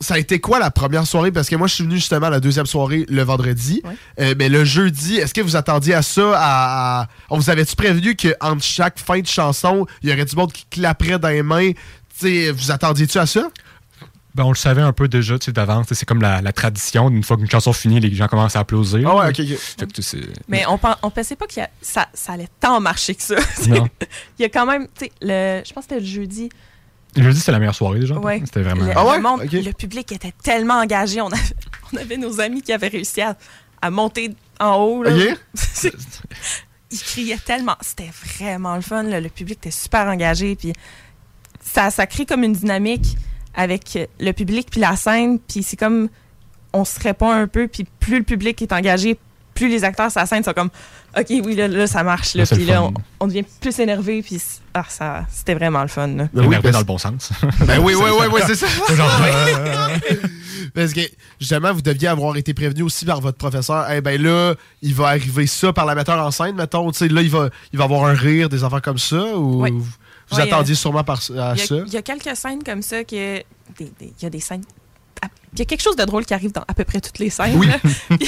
ça 0.00 0.14
a 0.14 0.18
été 0.18 0.40
quoi 0.40 0.58
la 0.58 0.70
première 0.70 1.06
soirée? 1.06 1.30
Parce 1.30 1.48
que 1.48 1.54
moi, 1.56 1.68
je 1.68 1.74
suis 1.74 1.84
venu 1.84 1.94
justement 1.96 2.26
à 2.26 2.30
la 2.30 2.40
deuxième 2.40 2.66
soirée 2.66 3.06
le 3.08 3.22
vendredi. 3.22 3.80
Ouais. 3.84 3.94
Euh, 4.20 4.34
mais 4.36 4.48
le 4.48 4.64
jeudi, 4.64 5.16
est-ce 5.16 5.32
que 5.32 5.40
vous 5.40 5.54
attendiez 5.56 5.94
à 5.94 6.02
ça? 6.02 6.32
À- 6.36 7.08
On 7.30 7.38
vous 7.38 7.50
avait-tu 7.50 7.76
prévenu 7.76 8.16
qu'entre 8.16 8.64
chaque 8.64 8.98
fin 8.98 9.20
de 9.20 9.26
chanson, 9.28 9.86
il 10.02 10.10
y 10.10 10.12
aurait 10.12 10.24
du 10.24 10.34
monde 10.36 10.52
qui 10.52 10.66
clapperait 10.70 11.18
dans 11.20 11.28
les 11.28 11.42
mains? 11.44 11.70
T'sais, 12.18 12.50
vous 12.50 12.70
attendiez-tu 12.70 13.18
à 13.18 13.26
ça? 13.26 13.48
Ben, 14.34 14.44
on 14.44 14.48
le 14.50 14.56
savait 14.56 14.80
un 14.82 14.92
peu 14.94 15.08
déjà 15.08 15.38
tu 15.38 15.46
sais, 15.46 15.52
d'avance. 15.52 15.86
C'est 15.92 16.06
comme 16.06 16.22
la, 16.22 16.40
la 16.40 16.52
tradition. 16.52 17.10
Une 17.10 17.22
fois 17.22 17.36
qu'une 17.36 17.50
chanson 17.50 17.72
finit, 17.74 18.00
les 18.00 18.14
gens 18.14 18.28
commencent 18.28 18.56
à 18.56 18.60
applaudir. 18.60 19.06
Ah 19.10 19.16
ouais, 19.16 19.28
ok. 19.28 19.44
Fait 19.56 19.86
que, 19.92 20.26
Mais 20.48 20.64
on, 20.66 20.78
on 21.02 21.10
pensait 21.10 21.36
pas 21.36 21.46
que 21.46 21.52
ça, 21.82 22.08
ça 22.14 22.32
allait 22.32 22.48
tant 22.58 22.80
marcher 22.80 23.14
que 23.14 23.22
ça. 23.22 23.34
Non. 23.68 23.86
Il 24.38 24.42
y 24.42 24.44
a 24.46 24.48
quand 24.48 24.64
même, 24.64 24.86
tu 24.98 25.04
sais, 25.06 25.12
le- 25.20 25.62
je 25.66 25.72
pense 25.74 25.84
que 25.86 25.90
c'était 25.94 26.00
le 26.00 26.06
jeudi. 26.06 26.48
Je 27.14 27.28
dis 27.28 27.38
c'était 27.40 27.52
la 27.52 27.58
meilleure 27.58 27.74
soirée 27.74 28.00
déjà. 28.00 28.14
Ouais. 28.18 28.40
C'était 28.46 28.62
vraiment. 28.62 28.86
Le, 28.86 28.92
Ah 28.96 29.04
ouais? 29.04 29.16
le 29.16 29.22
monde- 29.22 29.42
Ok. 29.42 29.52
le 29.52 29.72
public 29.72 30.10
était 30.12 30.32
tellement 30.42 30.80
engagé. 30.80 31.20
On 31.20 31.26
avait, 31.28 31.42
on 31.92 31.96
avait 31.98 32.16
nos 32.16 32.40
amis 32.40 32.62
qui 32.62 32.72
avaient 32.72 32.88
réussi 32.88 33.20
à, 33.20 33.36
à 33.82 33.90
monter 33.90 34.34
en 34.58 34.76
haut. 34.76 35.02
là. 35.02 35.10
Ils 36.90 36.98
criaient 36.98 37.38
tellement. 37.38 37.76
C'était 37.80 38.10
vraiment 38.38 38.76
le 38.76 38.82
fun. 38.82 39.02
là. 39.02 39.20
Le 39.20 39.28
public 39.28 39.58
était 39.58 39.70
super 39.70 40.06
engagé. 40.06 40.56
Puis 40.56 40.72
ça, 41.60 41.90
ça 41.90 42.06
crée 42.06 42.26
comme 42.26 42.44
une 42.44 42.52
dynamique 42.54 43.16
avec 43.54 43.98
le 44.20 44.32
public 44.32 44.68
puis 44.70 44.80
la 44.80 44.96
scène. 44.96 45.38
Puis 45.38 45.62
c'est 45.62 45.76
comme 45.76 46.08
on 46.72 46.84
se 46.84 46.98
répond 47.00 47.30
un 47.30 47.46
peu. 47.46 47.68
Puis 47.68 47.86
plus 48.00 48.18
le 48.18 48.24
public 48.24 48.60
est 48.62 48.72
engagé, 48.72 49.18
plus 49.54 49.68
les 49.68 49.84
acteurs 49.84 50.10
sur 50.10 50.20
la 50.20 50.26
scène 50.26 50.42
sont 50.42 50.52
comme 50.52 50.70
OK, 51.18 51.26
oui, 51.28 51.54
là, 51.54 51.68
là 51.68 51.86
ça 51.86 52.02
marche. 52.02 52.34
Là. 52.34 52.44
Puis 52.46 52.64
là, 52.64 52.82
on, 52.82 52.94
on 53.20 53.26
devient 53.26 53.44
plus 53.60 53.78
énervé. 53.78 54.22
Puis 54.22 54.40
ah, 54.72 54.84
ça, 54.88 55.26
c'était 55.30 55.54
vraiment 55.54 55.82
le 55.82 55.88
fun. 55.88 56.06
là. 56.08 56.28
Ben 56.32 56.46
oui, 56.46 56.56
dans 56.70 56.78
le 56.78 56.84
bon 56.84 56.98
sens. 56.98 57.30
Ben 57.66 57.78
oui, 57.78 57.94
oui, 57.94 58.10
oui, 58.18 58.26
oui, 58.32 58.40
c'est 58.46 58.54
ça. 58.54 58.66
Genre, 58.94 59.20
euh, 59.26 59.98
Parce 60.74 60.92
que 60.92 61.00
justement, 61.38 61.72
vous 61.72 61.82
deviez 61.82 62.08
avoir 62.08 62.36
été 62.36 62.54
prévenu 62.54 62.82
aussi 62.82 63.04
par 63.04 63.20
votre 63.20 63.36
professeur. 63.36 63.86
Eh 63.90 64.00
ben 64.00 64.20
là, 64.20 64.54
il 64.80 64.94
va 64.94 65.08
arriver 65.08 65.46
ça 65.46 65.72
par 65.72 65.84
la 65.84 65.94
metteur 65.94 66.18
en 66.24 66.30
scène, 66.30 66.56
mettons. 66.56 66.90
Tu 66.92 66.98
sais, 66.98 67.08
là, 67.08 67.20
il 67.20 67.30
va, 67.30 67.50
il 67.72 67.78
va 67.78 67.84
avoir 67.84 68.06
un 68.06 68.14
rire, 68.14 68.48
des 68.48 68.64
affaires 68.64 68.82
comme 68.82 68.98
ça. 68.98 69.36
Ou 69.36 69.62
Oui. 69.62 69.72
Vous, 70.32 70.40
attendiez 70.40 70.74
sûrement 70.74 71.04
par, 71.04 71.18
à 71.36 71.56
ça? 71.56 71.76
il 71.86 71.92
y 71.92 71.96
a 71.96 72.02
quelques 72.02 72.36
scènes 72.36 72.62
comme 72.62 72.82
ça 72.82 73.04
que. 73.04 73.42
Il 73.80 74.12
y 74.20 74.26
a 74.26 74.30
des 74.30 74.40
scènes. 74.40 74.64
Il 75.52 75.58
y 75.58 75.62
a 75.62 75.64
quelque 75.64 75.82
chose 75.82 75.96
de 75.96 76.04
drôle 76.04 76.24
qui 76.24 76.34
arrive 76.34 76.52
dans 76.52 76.64
à 76.66 76.74
peu 76.74 76.84
près 76.84 77.00
toutes 77.00 77.18
les 77.18 77.30
scènes. 77.30 77.56
Oui. 77.56 77.68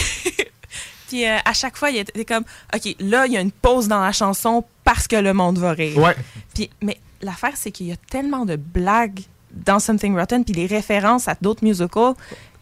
Puis 1.08 1.26
euh, 1.26 1.36
à 1.44 1.52
chaque 1.52 1.76
fois, 1.76 1.90
il 1.90 1.96
y 1.96 2.00
a 2.00 2.04
des 2.04 2.24
comme 2.24 2.44
OK, 2.74 2.96
là, 3.00 3.26
il 3.26 3.32
y 3.32 3.36
a 3.36 3.40
une 3.40 3.52
pause 3.52 3.88
dans 3.88 4.00
la 4.00 4.12
chanson 4.12 4.64
parce 4.84 5.06
que 5.06 5.16
le 5.16 5.32
monde 5.32 5.58
va 5.58 5.72
rire. 5.72 5.96
Ouais. 5.98 6.16
Puis, 6.54 6.70
mais 6.82 6.98
l'affaire, 7.20 7.52
c'est 7.54 7.70
qu'il 7.70 7.86
y 7.86 7.92
a 7.92 7.96
tellement 7.96 8.44
de 8.44 8.56
blagues 8.56 9.20
dans 9.52 9.78
Something 9.78 10.16
Rotten, 10.16 10.44
puis 10.44 10.54
des 10.54 10.66
références 10.66 11.28
à 11.28 11.36
d'autres 11.40 11.64
musicals, 11.64 12.14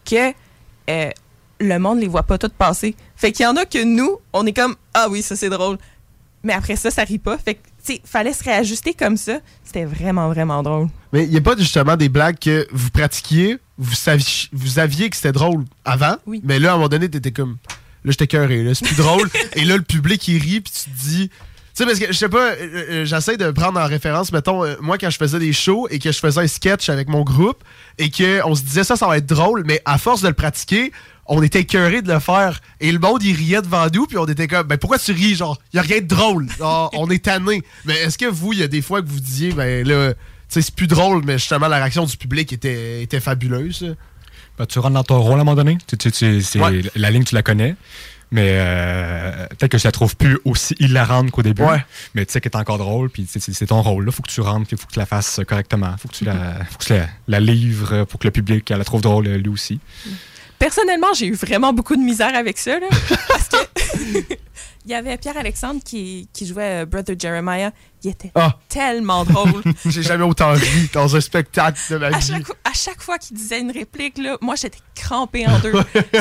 que 0.05 0.33
euh, 0.89 1.09
le 1.59 1.79
monde 1.79 1.99
les 1.99 2.07
voit 2.07 2.23
pas 2.23 2.37
toutes 2.37 2.53
passer. 2.53 2.95
Fait 3.15 3.31
qu'il 3.31 3.43
y 3.43 3.47
en 3.47 3.55
a 3.55 3.65
que 3.65 3.83
nous, 3.83 4.19
on 4.33 4.45
est 4.45 4.53
comme 4.53 4.75
Ah 4.93 5.07
oui, 5.09 5.21
ça 5.21 5.35
c'est 5.35 5.49
drôle. 5.49 5.77
Mais 6.43 6.53
après 6.53 6.75
ça, 6.75 6.91
ça 6.91 7.03
rit 7.03 7.19
pas. 7.19 7.37
Fait 7.37 7.55
que, 7.55 7.61
sais, 7.83 8.01
fallait 8.05 8.33
se 8.33 8.43
réajuster 8.43 8.93
comme 8.93 9.17
ça. 9.17 9.39
C'était 9.63 9.85
vraiment, 9.85 10.29
vraiment 10.29 10.63
drôle. 10.63 10.87
Mais 11.11 11.23
il 11.23 11.29
n'y 11.29 11.37
a 11.37 11.41
pas 11.41 11.55
justement 11.57 11.95
des 11.97 12.09
blagues 12.09 12.39
que 12.39 12.67
vous 12.71 12.89
pratiquiez, 12.89 13.57
vous, 13.77 13.93
saviez, 13.93 14.49
vous 14.51 14.79
aviez 14.79 15.09
que 15.09 15.15
c'était 15.15 15.31
drôle 15.31 15.65
avant, 15.85 16.15
Oui. 16.25 16.41
mais 16.43 16.59
là, 16.59 16.71
à 16.71 16.73
un 16.73 16.77
moment 16.77 16.89
donné, 16.89 17.09
t'étais 17.09 17.31
comme. 17.31 17.57
Là, 18.05 18.11
j'étais 18.11 18.27
cœuré, 18.27 18.63
là, 18.63 18.75
c'est 18.75 18.85
plus 18.85 18.97
drôle. 18.97 19.29
Et 19.55 19.63
là, 19.63 19.77
le 19.77 19.83
public, 19.83 20.27
il 20.27 20.37
rit, 20.41 20.61
puis 20.61 20.73
tu 20.73 20.89
te 20.91 20.97
dis. 20.97 21.29
Tu 21.29 21.77
sais, 21.81 21.85
parce 21.87 21.97
que 21.97 22.07
je 22.07 22.11
sais 22.11 22.29
pas, 22.29 22.51
euh, 22.51 22.55
euh, 22.61 23.05
j'essaie 23.05 23.35
de 23.35 23.49
prendre 23.49 23.79
en 23.79 23.87
référence, 23.87 24.31
mettons, 24.31 24.63
euh, 24.63 24.75
moi, 24.79 24.99
quand 24.99 25.09
je 25.09 25.17
faisais 25.17 25.39
des 25.39 25.53
shows 25.53 25.87
et 25.89 25.97
que 25.97 26.11
je 26.11 26.19
faisais 26.19 26.39
un 26.41 26.47
sketch 26.47 26.89
avec 26.89 27.07
mon 27.07 27.23
groupe 27.23 27.63
et 27.97 28.11
qu'on 28.11 28.53
se 28.53 28.61
disait 28.61 28.83
ça, 28.83 28.95
ça 28.95 29.07
va 29.07 29.17
être 29.17 29.25
drôle, 29.25 29.63
mais 29.65 29.81
à 29.85 29.97
force 29.97 30.21
de 30.21 30.27
le 30.27 30.35
pratiquer, 30.35 30.91
on 31.25 31.41
était 31.41 31.61
écœuré 31.61 32.01
de 32.01 32.11
le 32.11 32.19
faire. 32.19 32.59
Et 32.79 32.91
le 32.91 32.99
monde, 32.99 33.23
il 33.23 33.35
riait 33.35 33.61
devant 33.61 33.87
nous, 33.93 34.05
puis 34.07 34.17
on 34.17 34.25
était 34.25 34.47
comme, 34.47 34.67
ben 34.67 34.77
pourquoi 34.77 34.99
tu 34.99 35.11
ris? 35.11 35.35
Genre, 35.35 35.59
il 35.73 35.77
y 35.77 35.79
a 35.79 35.83
rien 35.83 36.01
de 36.01 36.07
drôle. 36.07 36.47
Genre, 36.57 36.89
on 36.93 37.09
est 37.09 37.23
tanné. 37.23 37.61
Mais 37.85 37.95
est-ce 37.95 38.17
que 38.17 38.25
vous, 38.25 38.53
il 38.53 38.59
y 38.59 38.63
a 38.63 38.67
des 38.67 38.81
fois 38.81 39.01
que 39.01 39.07
vous 39.07 39.19
disiez, 39.19 39.51
ben 39.53 39.87
là, 39.87 40.13
tu 40.13 40.19
sais, 40.49 40.61
c'est 40.61 40.75
plus 40.75 40.87
drôle, 40.87 41.23
mais 41.25 41.37
justement, 41.37 41.67
la 41.67 41.77
réaction 41.77 42.05
du 42.05 42.17
public 42.17 42.51
était, 42.53 43.01
était 43.03 43.19
fabuleuse? 43.19 43.95
ben, 44.57 44.65
tu 44.67 44.77
rentres 44.79 44.93
dans 44.93 45.03
ton 45.03 45.19
rôle 45.19 45.31
à 45.31 45.35
un 45.35 45.37
moment 45.45 45.55
donné. 45.55 45.77
Tu, 45.87 45.97
tu- 45.97 46.11
tu- 46.11 46.41
c'est- 46.41 46.59
Ouais. 46.59 46.81
La 46.95 47.09
ligne, 47.09 47.23
tu 47.23 47.33
la 47.35 47.41
connais. 47.41 47.75
Mais 48.31 48.49
euh, 48.51 49.45
peut-être 49.49 49.71
que 49.71 49.77
je 49.77 49.83
la 49.87 49.91
trouve 49.91 50.15
plus 50.15 50.39
aussi 50.43 50.75
hilarante 50.79 51.29
qu'au 51.31 51.43
début. 51.43 51.61
Ouais. 51.63 51.83
Mais 52.15 52.25
tu 52.25 52.31
sais 52.33 52.41
qu'elle 52.41 52.51
est 52.51 52.55
encore 52.57 52.79
drôle. 52.79 53.09
Puis 53.11 53.27
c'est- 53.29 53.39
c'est 53.39 53.53
c'est 53.53 53.67
ton 53.67 53.81
rôle. 53.81 54.05
Il 54.07 54.11
faut 54.11 54.23
que 54.23 54.31
tu 54.31 54.41
rentres. 54.41 54.67
Il 54.71 54.77
faut 54.77 54.87
que 54.87 54.93
tu 54.93 54.99
la 54.99 55.05
fasses 55.05 55.39
correctement. 55.47 55.95
faut 55.99 56.07
que 56.07 56.15
tu 56.15 56.25
la, 56.25 56.65
faut 56.69 56.77
que 56.79 56.83
tu 56.83 56.93
la, 56.93 57.07
la 57.27 57.39
livres 57.39 58.05
pour 58.05 58.19
que 58.19 58.25
le 58.27 58.31
public 58.31 58.69
elle 58.71 58.79
la 58.79 58.83
trouve 58.85 59.01
drôle 59.01 59.27
lui 59.27 59.49
aussi. 59.49 59.79
Personnellement, 60.59 61.13
j'ai 61.13 61.27
eu 61.27 61.33
vraiment 61.33 61.73
beaucoup 61.73 61.95
de 61.95 62.01
misère 62.01 62.35
avec 62.35 62.57
ça, 62.57 62.79
là, 62.79 62.87
parce 63.27 63.49
que 63.49 63.57
il 64.85 64.91
y 64.91 64.93
avait 64.93 65.17
Pierre-Alexandre 65.17 65.81
qui, 65.83 66.27
qui 66.33 66.45
jouait 66.45 66.83
euh, 66.83 66.85
Brother 66.85 67.15
Jeremiah. 67.19 67.71
Il 68.05 68.09
était 68.09 68.31
Ah. 68.35 68.57
tellement 68.67 69.23
drôle. 69.23 69.63
J'ai 69.85 70.03
jamais 70.03 70.25
autant 70.25 70.51
ri 70.51 70.89
dans 70.91 71.15
un 71.15 71.21
spectacle 71.21 71.79
de 71.89 71.97
ma 71.97 72.07
à, 72.07 72.19
vie. 72.19 72.27
chaque, 72.27 72.49
à 72.65 72.73
chaque 72.73 73.01
fois 73.01 73.17
qu'il 73.17 73.37
disait 73.37 73.61
une 73.61 73.71
réplique, 73.71 74.17
là, 74.17 74.37
moi, 74.41 74.55
j'étais 74.55 74.79
crampée 74.93 75.47
en 75.47 75.57
deux. 75.59 75.71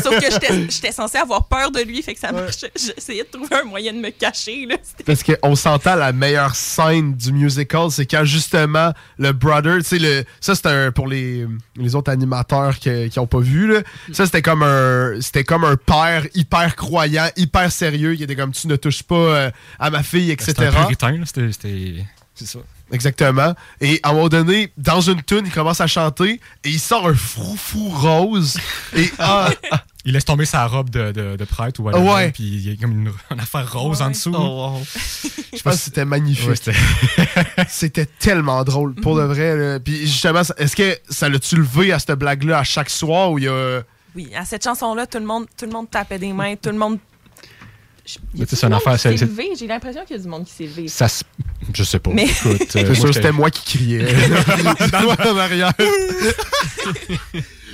Sauf 0.00 0.20
que 0.20 0.30
j'étais- 0.70 0.92
censée 0.92 1.18
avoir 1.18 1.48
peur 1.48 1.72
de 1.72 1.80
lui, 1.80 2.00
fait 2.02 2.14
que 2.14 2.20
ça 2.20 2.30
marchait. 2.30 2.70
J'essayais 2.76 3.24
de 3.24 3.28
trouver 3.30 3.56
un 3.56 3.64
moyen 3.64 3.92
de 3.94 3.98
me 3.98 4.10
cacher. 4.10 4.64
Là. 4.66 4.76
C'était- 4.82 5.02
Parce 5.02 5.24
qu'on 5.24 5.56
s'entend 5.56 5.96
la 5.96 6.12
meilleure 6.12 6.54
scène 6.54 7.14
du 7.16 7.32
musical, 7.32 7.90
c'est 7.90 8.06
quand 8.06 8.24
justement 8.24 8.92
le 9.18 9.32
brother, 9.32 9.78
tu 9.78 9.84
sais, 9.84 9.98
le, 9.98 10.24
ça 10.40 10.54
c'est 10.54 10.66
un, 10.66 10.92
pour 10.92 11.08
les, 11.08 11.46
les 11.76 11.94
autres 11.96 12.12
animateurs 12.12 12.78
qui, 12.78 13.08
qui 13.10 13.18
ont 13.18 13.26
pas 13.26 13.40
vu, 13.40 13.66
là, 13.72 13.80
ça 14.12 14.24
c'était 14.26 14.42
comme 14.42 14.62
un, 14.62 15.20
c'était 15.20 15.42
comme 15.44 15.64
un 15.64 15.76
père 15.76 16.26
hyper 16.34 16.76
croyant, 16.76 17.26
hyper 17.36 17.72
sérieux, 17.72 18.14
qui 18.26 18.32
était 18.32 18.36
comme 18.40 18.52
tu 18.52 18.66
ne 18.68 18.76
touches 18.76 19.02
pas 19.02 19.14
euh, 19.16 19.50
à 19.78 19.90
ma 19.90 20.02
fille, 20.02 20.30
etc. 20.30 20.54
C'était. 21.24 22.04
C'est 22.34 22.46
ça. 22.46 22.60
Exactement. 22.90 23.54
Et 23.80 24.00
à 24.02 24.10
un 24.10 24.12
moment 24.14 24.28
donné, 24.28 24.72
dans 24.78 25.00
une 25.00 25.22
tune, 25.22 25.42
il 25.44 25.50
commence 25.52 25.80
à 25.80 25.86
chanter 25.86 26.40
et 26.64 26.68
il 26.68 26.78
sort 26.80 27.06
un 27.08 27.14
froufrou 27.14 27.88
rose. 27.90 28.58
Et 28.96 29.10
ah, 29.18 29.50
Il 30.04 30.12
laisse 30.14 30.24
tomber 30.24 30.44
sa 30.46 30.66
robe 30.66 30.88
de, 30.90 31.12
de, 31.12 31.36
de 31.36 31.44
prêtre 31.44 31.80
ou 31.80 31.84
whatever, 31.84 32.08
Ouais. 32.10 32.30
puis 32.32 32.42
il 32.44 32.68
y 32.70 32.72
a 32.72 32.76
comme 32.76 32.92
une, 32.92 33.12
une 33.30 33.40
affaire 33.40 33.70
rose 33.72 34.00
en 34.02 34.10
dessous. 34.10 34.32
Oh, 34.34 34.38
wow. 34.76 34.82
Je 35.54 35.62
pense 35.62 35.74
que 35.76 35.80
c'était 35.80 36.04
magnifique. 36.04 36.48
Ouais, 36.48 36.56
c'était- 36.56 36.76
c'était 37.68 38.06
tellement 38.06 38.62
drôle, 38.64 38.94
pour 38.94 39.16
de 39.16 39.22
vrai. 39.22 39.56
là. 39.56 39.80
Puis 39.80 40.00
justement, 40.06 40.40
est-ce 40.56 40.74
que 40.76 40.98
ça 41.08 41.28
l'a-tu 41.28 41.56
levé 41.56 41.92
à 41.92 41.98
cette 41.98 42.18
blague-là 42.18 42.58
à 42.58 42.64
chaque 42.64 42.90
soir 42.90 43.30
où 43.30 43.38
il 43.38 43.44
y 43.44 43.48
a. 43.48 43.82
Oui, 44.14 44.30
à 44.34 44.44
cette 44.44 44.64
chanson-là, 44.64 45.06
tout 45.06 45.18
le 45.18 45.26
monde, 45.26 45.46
tout 45.56 45.64
le 45.66 45.72
monde 45.72 45.88
tapait 45.90 46.18
des 46.18 46.32
mains, 46.32 46.56
tout 46.56 46.70
le 46.70 46.78
monde. 46.78 46.98
Je- 46.98 46.98
y 46.98 47.00
Mais 47.00 47.48
a-tu 47.48 47.88
tu 47.88 47.90
sais, 47.90 47.91
c'est 48.04 48.64
une 48.64 48.72
affaire, 48.72 48.98
c'est- 48.98 49.16
levé? 49.20 49.50
J'ai 49.58 49.66
l'impression 49.66 50.02
qu'il 50.04 50.16
y 50.16 50.18
a 50.18 50.22
du 50.22 50.28
monde 50.28 50.44
qui 50.44 50.52
s'est 50.52 50.64
levé. 50.66 50.88
Ça 50.88 51.08
se- 51.08 51.22
Je 51.72 51.82
sais 51.84 51.98
pas. 51.98 52.10
Mais- 52.12 52.24
Écoute, 52.24 52.76
euh, 52.76 52.94
sûr, 52.94 53.14
c'était 53.14 53.32
moi 53.32 53.50
qui 53.50 53.78
criais. 53.78 54.06
En 55.30 55.36
arrière. 55.38 55.72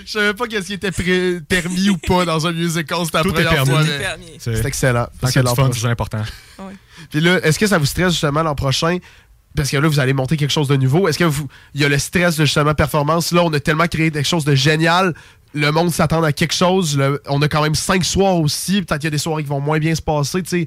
Je 0.06 0.12
savais 0.12 0.32
pas 0.34 0.46
qu'est-ce 0.46 0.66
qui 0.68 0.72
était 0.74 0.90
pré- 0.90 1.38
permis 1.46 1.90
ou 1.90 1.98
pas 1.98 2.24
dans 2.24 2.46
un 2.46 2.52
musical. 2.52 2.98
C'était 3.04 3.22
Tout 3.22 3.38
est 3.38 3.44
permis. 3.44 3.74
C'est 4.38 4.64
excellent. 4.64 5.06
Parce 5.20 5.34
que 5.34 5.40
du 5.40 5.54
fun, 5.54 5.70
c'est 5.72 5.86
important. 5.86 6.22
Puis 7.10 7.20
là, 7.20 7.40
est-ce 7.42 7.58
que 7.58 7.66
ça 7.66 7.78
vous 7.78 7.86
stresse 7.86 8.12
justement 8.12 8.42
l'an 8.42 8.54
prochain? 8.54 8.98
Parce 9.56 9.70
que 9.70 9.76
là, 9.76 9.88
vous 9.88 9.98
allez 9.98 10.12
monter 10.12 10.36
quelque 10.36 10.50
chose 10.52 10.68
de 10.68 10.76
nouveau. 10.76 11.08
Est-ce 11.08 11.18
que 11.18 11.24
vous. 11.24 11.48
Il 11.74 11.80
y 11.80 11.84
a 11.84 11.88
le 11.88 11.98
stress 11.98 12.36
de 12.36 12.44
justement 12.44 12.74
performance? 12.74 13.32
Là, 13.32 13.42
on 13.44 13.52
a 13.52 13.60
tellement 13.60 13.86
créé 13.86 14.10
quelque 14.10 14.26
chose 14.28 14.44
de 14.44 14.54
génial. 14.54 15.14
Le 15.54 15.70
monde 15.70 15.90
s'attend 15.90 16.22
à 16.22 16.32
quelque 16.32 16.54
chose. 16.54 16.96
Le- 16.96 17.22
on 17.28 17.40
a 17.42 17.48
quand 17.48 17.62
même 17.62 17.74
cinq 17.74 18.04
soirs 18.04 18.36
aussi. 18.36 18.82
Peut-être 18.82 19.00
qu'il 19.00 19.04
y 19.06 19.08
a 19.08 19.10
des 19.10 19.18
soirées 19.18 19.42
qui 19.42 19.48
vont 19.48 19.60
moins 19.60 19.78
bien 19.78 19.94
se 19.94 20.02
passer. 20.02 20.42
Tu 20.42 20.48
sais. 20.50 20.66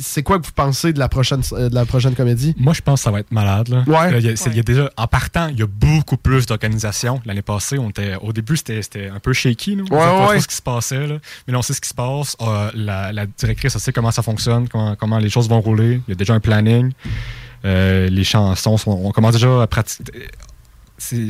C'est 0.00 0.22
quoi 0.22 0.38
que 0.38 0.46
vous 0.46 0.52
pensez 0.52 0.92
de 0.92 1.00
la 1.00 1.08
prochaine, 1.08 1.42
euh, 1.52 1.68
de 1.68 1.74
la 1.74 1.84
prochaine 1.84 2.14
comédie? 2.14 2.54
Moi, 2.58 2.74
je 2.74 2.80
pense 2.80 3.00
que 3.00 3.04
ça 3.04 3.10
va 3.10 3.18
être 3.18 3.32
malade. 3.32 3.66
Là. 3.68 3.82
Ouais. 3.88 4.12
Là, 4.12 4.18
y 4.20 4.28
a- 4.28 4.52
y 4.54 4.62
déjà, 4.62 4.88
en 4.96 5.08
partant, 5.08 5.48
il 5.48 5.58
y 5.58 5.62
a 5.62 5.66
beaucoup 5.66 6.16
plus 6.16 6.46
d'organisation. 6.46 7.20
L'année 7.26 7.42
passée, 7.42 7.76
on 7.76 7.90
était, 7.90 8.14
au 8.22 8.32
début, 8.32 8.56
c'était 8.56 8.82
c'était 8.82 9.08
un 9.08 9.18
peu 9.18 9.32
shaky. 9.32 9.74
Nous. 9.74 9.84
On 9.90 9.94
Ouais, 9.96 10.00
savait 10.00 10.16
pas 10.18 10.28
ouais. 10.28 10.40
ce 10.40 10.46
qui 10.46 10.54
se 10.54 10.62
passait. 10.62 11.06
Là. 11.08 11.16
Mais 11.46 11.52
là, 11.52 11.58
on 11.58 11.62
sait 11.62 11.74
ce 11.74 11.80
qui 11.80 11.88
se 11.88 11.94
passe. 11.94 12.36
Euh, 12.40 12.70
la, 12.74 13.12
la 13.12 13.26
directrice, 13.26 13.74
elle 13.74 13.80
sait 13.80 13.92
comment 13.92 14.12
ça 14.12 14.22
fonctionne, 14.22 14.68
comment, 14.68 14.94
comment 14.94 15.18
les 15.18 15.28
choses 15.28 15.48
vont 15.48 15.60
rouler. 15.60 16.00
Il 16.06 16.10
y 16.10 16.12
a 16.12 16.14
déjà 16.14 16.34
un 16.34 16.40
planning. 16.40 16.92
Euh, 17.64 18.08
les 18.08 18.22
chansons, 18.22 18.76
sont, 18.76 18.92
on 18.92 19.10
commence 19.10 19.32
déjà 19.32 19.62
à 19.62 19.66
pratiquer. 19.66 20.28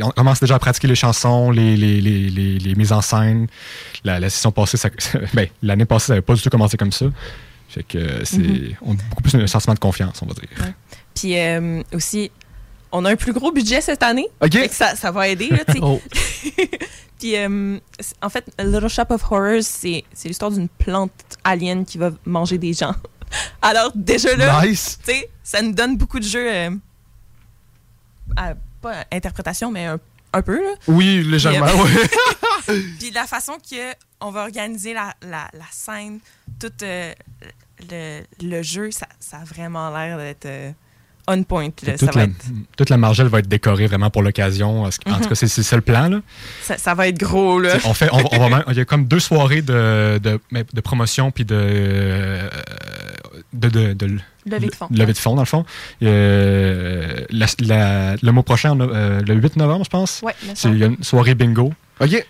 On 0.03 0.11
commence 0.11 0.41
déjà 0.41 0.55
à 0.55 0.59
pratiquer 0.59 0.89
les 0.89 0.95
chansons, 0.95 1.51
les, 1.51 1.77
les, 1.77 2.01
les, 2.01 2.31
les, 2.31 2.59
les 2.59 2.75
mises 2.75 2.93
en 2.93 3.03
scène. 3.03 3.47
La, 4.05 4.19
la 4.19 4.31
session 4.31 4.51
passée, 4.51 4.77
ça- 4.79 4.89
ben, 5.35 5.47
l'année 5.63 5.85
passée, 5.85 6.07
ça 6.07 6.13
n'avait 6.15 6.23
pas 6.23 6.35
du 6.35 6.43
tout 6.43 6.51
commencé 6.51 6.77
comme 6.77 6.93
ça. 6.93 7.07
Fait 7.69 7.83
que 7.83 7.99
euh, 7.99 8.25
c'est 8.25 8.39
Mhm. 8.39 8.75
on 8.83 8.93
a 8.95 9.03
beaucoup 9.11 9.23
plus 9.23 9.35
un 9.35 9.47
sentiment 9.47 9.75
de 9.75 9.79
confiance, 9.79 10.23
on 10.23 10.27
va 10.27 10.33
dire. 10.35 10.49
Puis 11.15 11.39
euh, 11.39 11.83
aussi, 11.93 12.31
on 12.93 13.05
a 13.05 13.11
un 13.11 13.17
plus 13.17 13.35
gros 13.35 13.53
budget 13.53 13.83
cette 13.83 14.03
année. 14.03 14.27
Ça, 14.71 14.97
ça 14.97 15.11
va 15.11 15.29
aider. 15.29 15.49
Là. 15.51 15.59
Oh. 15.83 16.01
Puis 17.19 17.37
euh, 17.37 17.79
en 18.23 18.29
fait, 18.29 18.45
Little 18.63 18.89
Shop 18.89 19.07
of 19.11 19.23
Horrors, 19.31 19.63
c'est 19.63 20.05
c'est 20.15 20.29
l'histoire 20.29 20.53
d'une 20.53 20.69
plante 20.69 21.11
alien 21.45 21.85
qui 21.85 21.99
va 21.99 22.11
manger 22.25 22.59
des 22.59 22.73
gens. 22.73 22.95
Alors 23.61 23.91
déjà 23.95 24.35
là, 24.37 24.65
Nice. 24.65 24.99
ça 25.43 25.61
nous 25.61 25.73
donne 25.73 25.97
beaucoup 25.99 26.21
de 26.21 26.25
jeux. 26.25 26.49
euh, 26.51 26.71
à- 28.37 28.55
pas 28.81 29.05
interprétation, 29.13 29.71
mais 29.71 29.87
un, 29.87 29.99
un 30.33 30.43
peu. 30.43 30.57
Là. 30.63 30.75
Oui, 30.89 31.23
légèrement. 31.25 31.67
Puis, 31.67 32.75
ouais. 32.75 32.81
Puis 32.99 33.11
la 33.13 33.27
façon 33.27 33.55
que 33.55 33.77
on 34.21 34.31
va 34.31 34.43
organiser 34.43 34.93
la, 34.95 35.15
la, 35.23 35.49
la 35.55 35.65
scène, 35.71 36.19
tout 36.61 36.73
euh, 36.83 37.13
le, 37.91 38.21
le 38.43 38.63
jeu, 38.63 38.91
ça, 38.91 39.07
ça 39.21 39.39
a 39.39 39.45
vraiment 39.45 39.91
l'air 39.97 40.19
d'être 40.19 40.47
euh, 40.47 40.71
on 41.31 41.43
point. 41.45 41.69
là. 41.87 41.97
Ça, 41.97 42.07
toute, 42.07 42.15
va 42.15 42.21
la, 42.23 42.25
être, 42.25 42.45
toute 42.77 42.91
la 42.91 42.97
margelle 42.97 43.27
va 43.29 43.39
être 43.41 43.49
décorée 43.49 43.87
vraiment 43.87 44.09
pour 44.11 44.23
l'occasion. 44.23 44.83
En 44.83 44.87
Mhm. 44.87 45.21
tout 45.23 45.29
cas, 45.29 45.35
c'est 45.35 45.47
c'est 45.47 45.63
ça 45.63 45.77
le 45.77 45.83
plan. 45.83 46.09
Là. 46.09 46.21
ça, 46.63 46.77
ça 46.79 46.95
va 46.95 47.07
être 47.09 47.19
gros. 47.19 47.61
Là. 47.61 47.77
On 47.85 47.93
fait, 47.95 48.09
on, 48.13 48.19
va- 48.19 48.29
on 48.33 48.39
va 48.39 48.49
même- 48.57 48.65
il 48.69 48.77
y 48.77 48.81
a 48.81 48.85
comme 48.85 49.07
deux 49.07 49.21
soirées 49.21 49.63
de, 49.63 50.19
de, 50.23 50.41
de 50.51 50.81
promotion 50.81 51.31
puis 51.31 51.45
de, 51.45 51.55
euh, 51.55 52.49
de, 53.53 53.69
de, 53.69 53.93
de- 53.93 54.19
Levée 54.49 54.67
de 54.69 54.75
fonds. 54.75 54.89
levée 54.91 55.13
de 55.13 55.19
fonds, 55.19 55.35
dans 55.35 55.43
le 55.43 55.47
fond. 55.47 55.65
Euh, 56.03 57.25
la- 57.31 57.47
la- 57.61 58.17
le 58.23 58.31
mois 58.33 58.43
prochain, 58.43 58.79
euh, 58.81 59.21
le 59.27 59.35
8 59.35 59.57
novembre, 59.57 59.85
je 59.85 59.91
pense, 59.91 60.21
Ouais, 60.23 60.35
c'est- 60.55 60.69
une 60.69 60.97
soirée 61.03 61.35
bingo. 61.35 61.73
OK. 62.01 62.27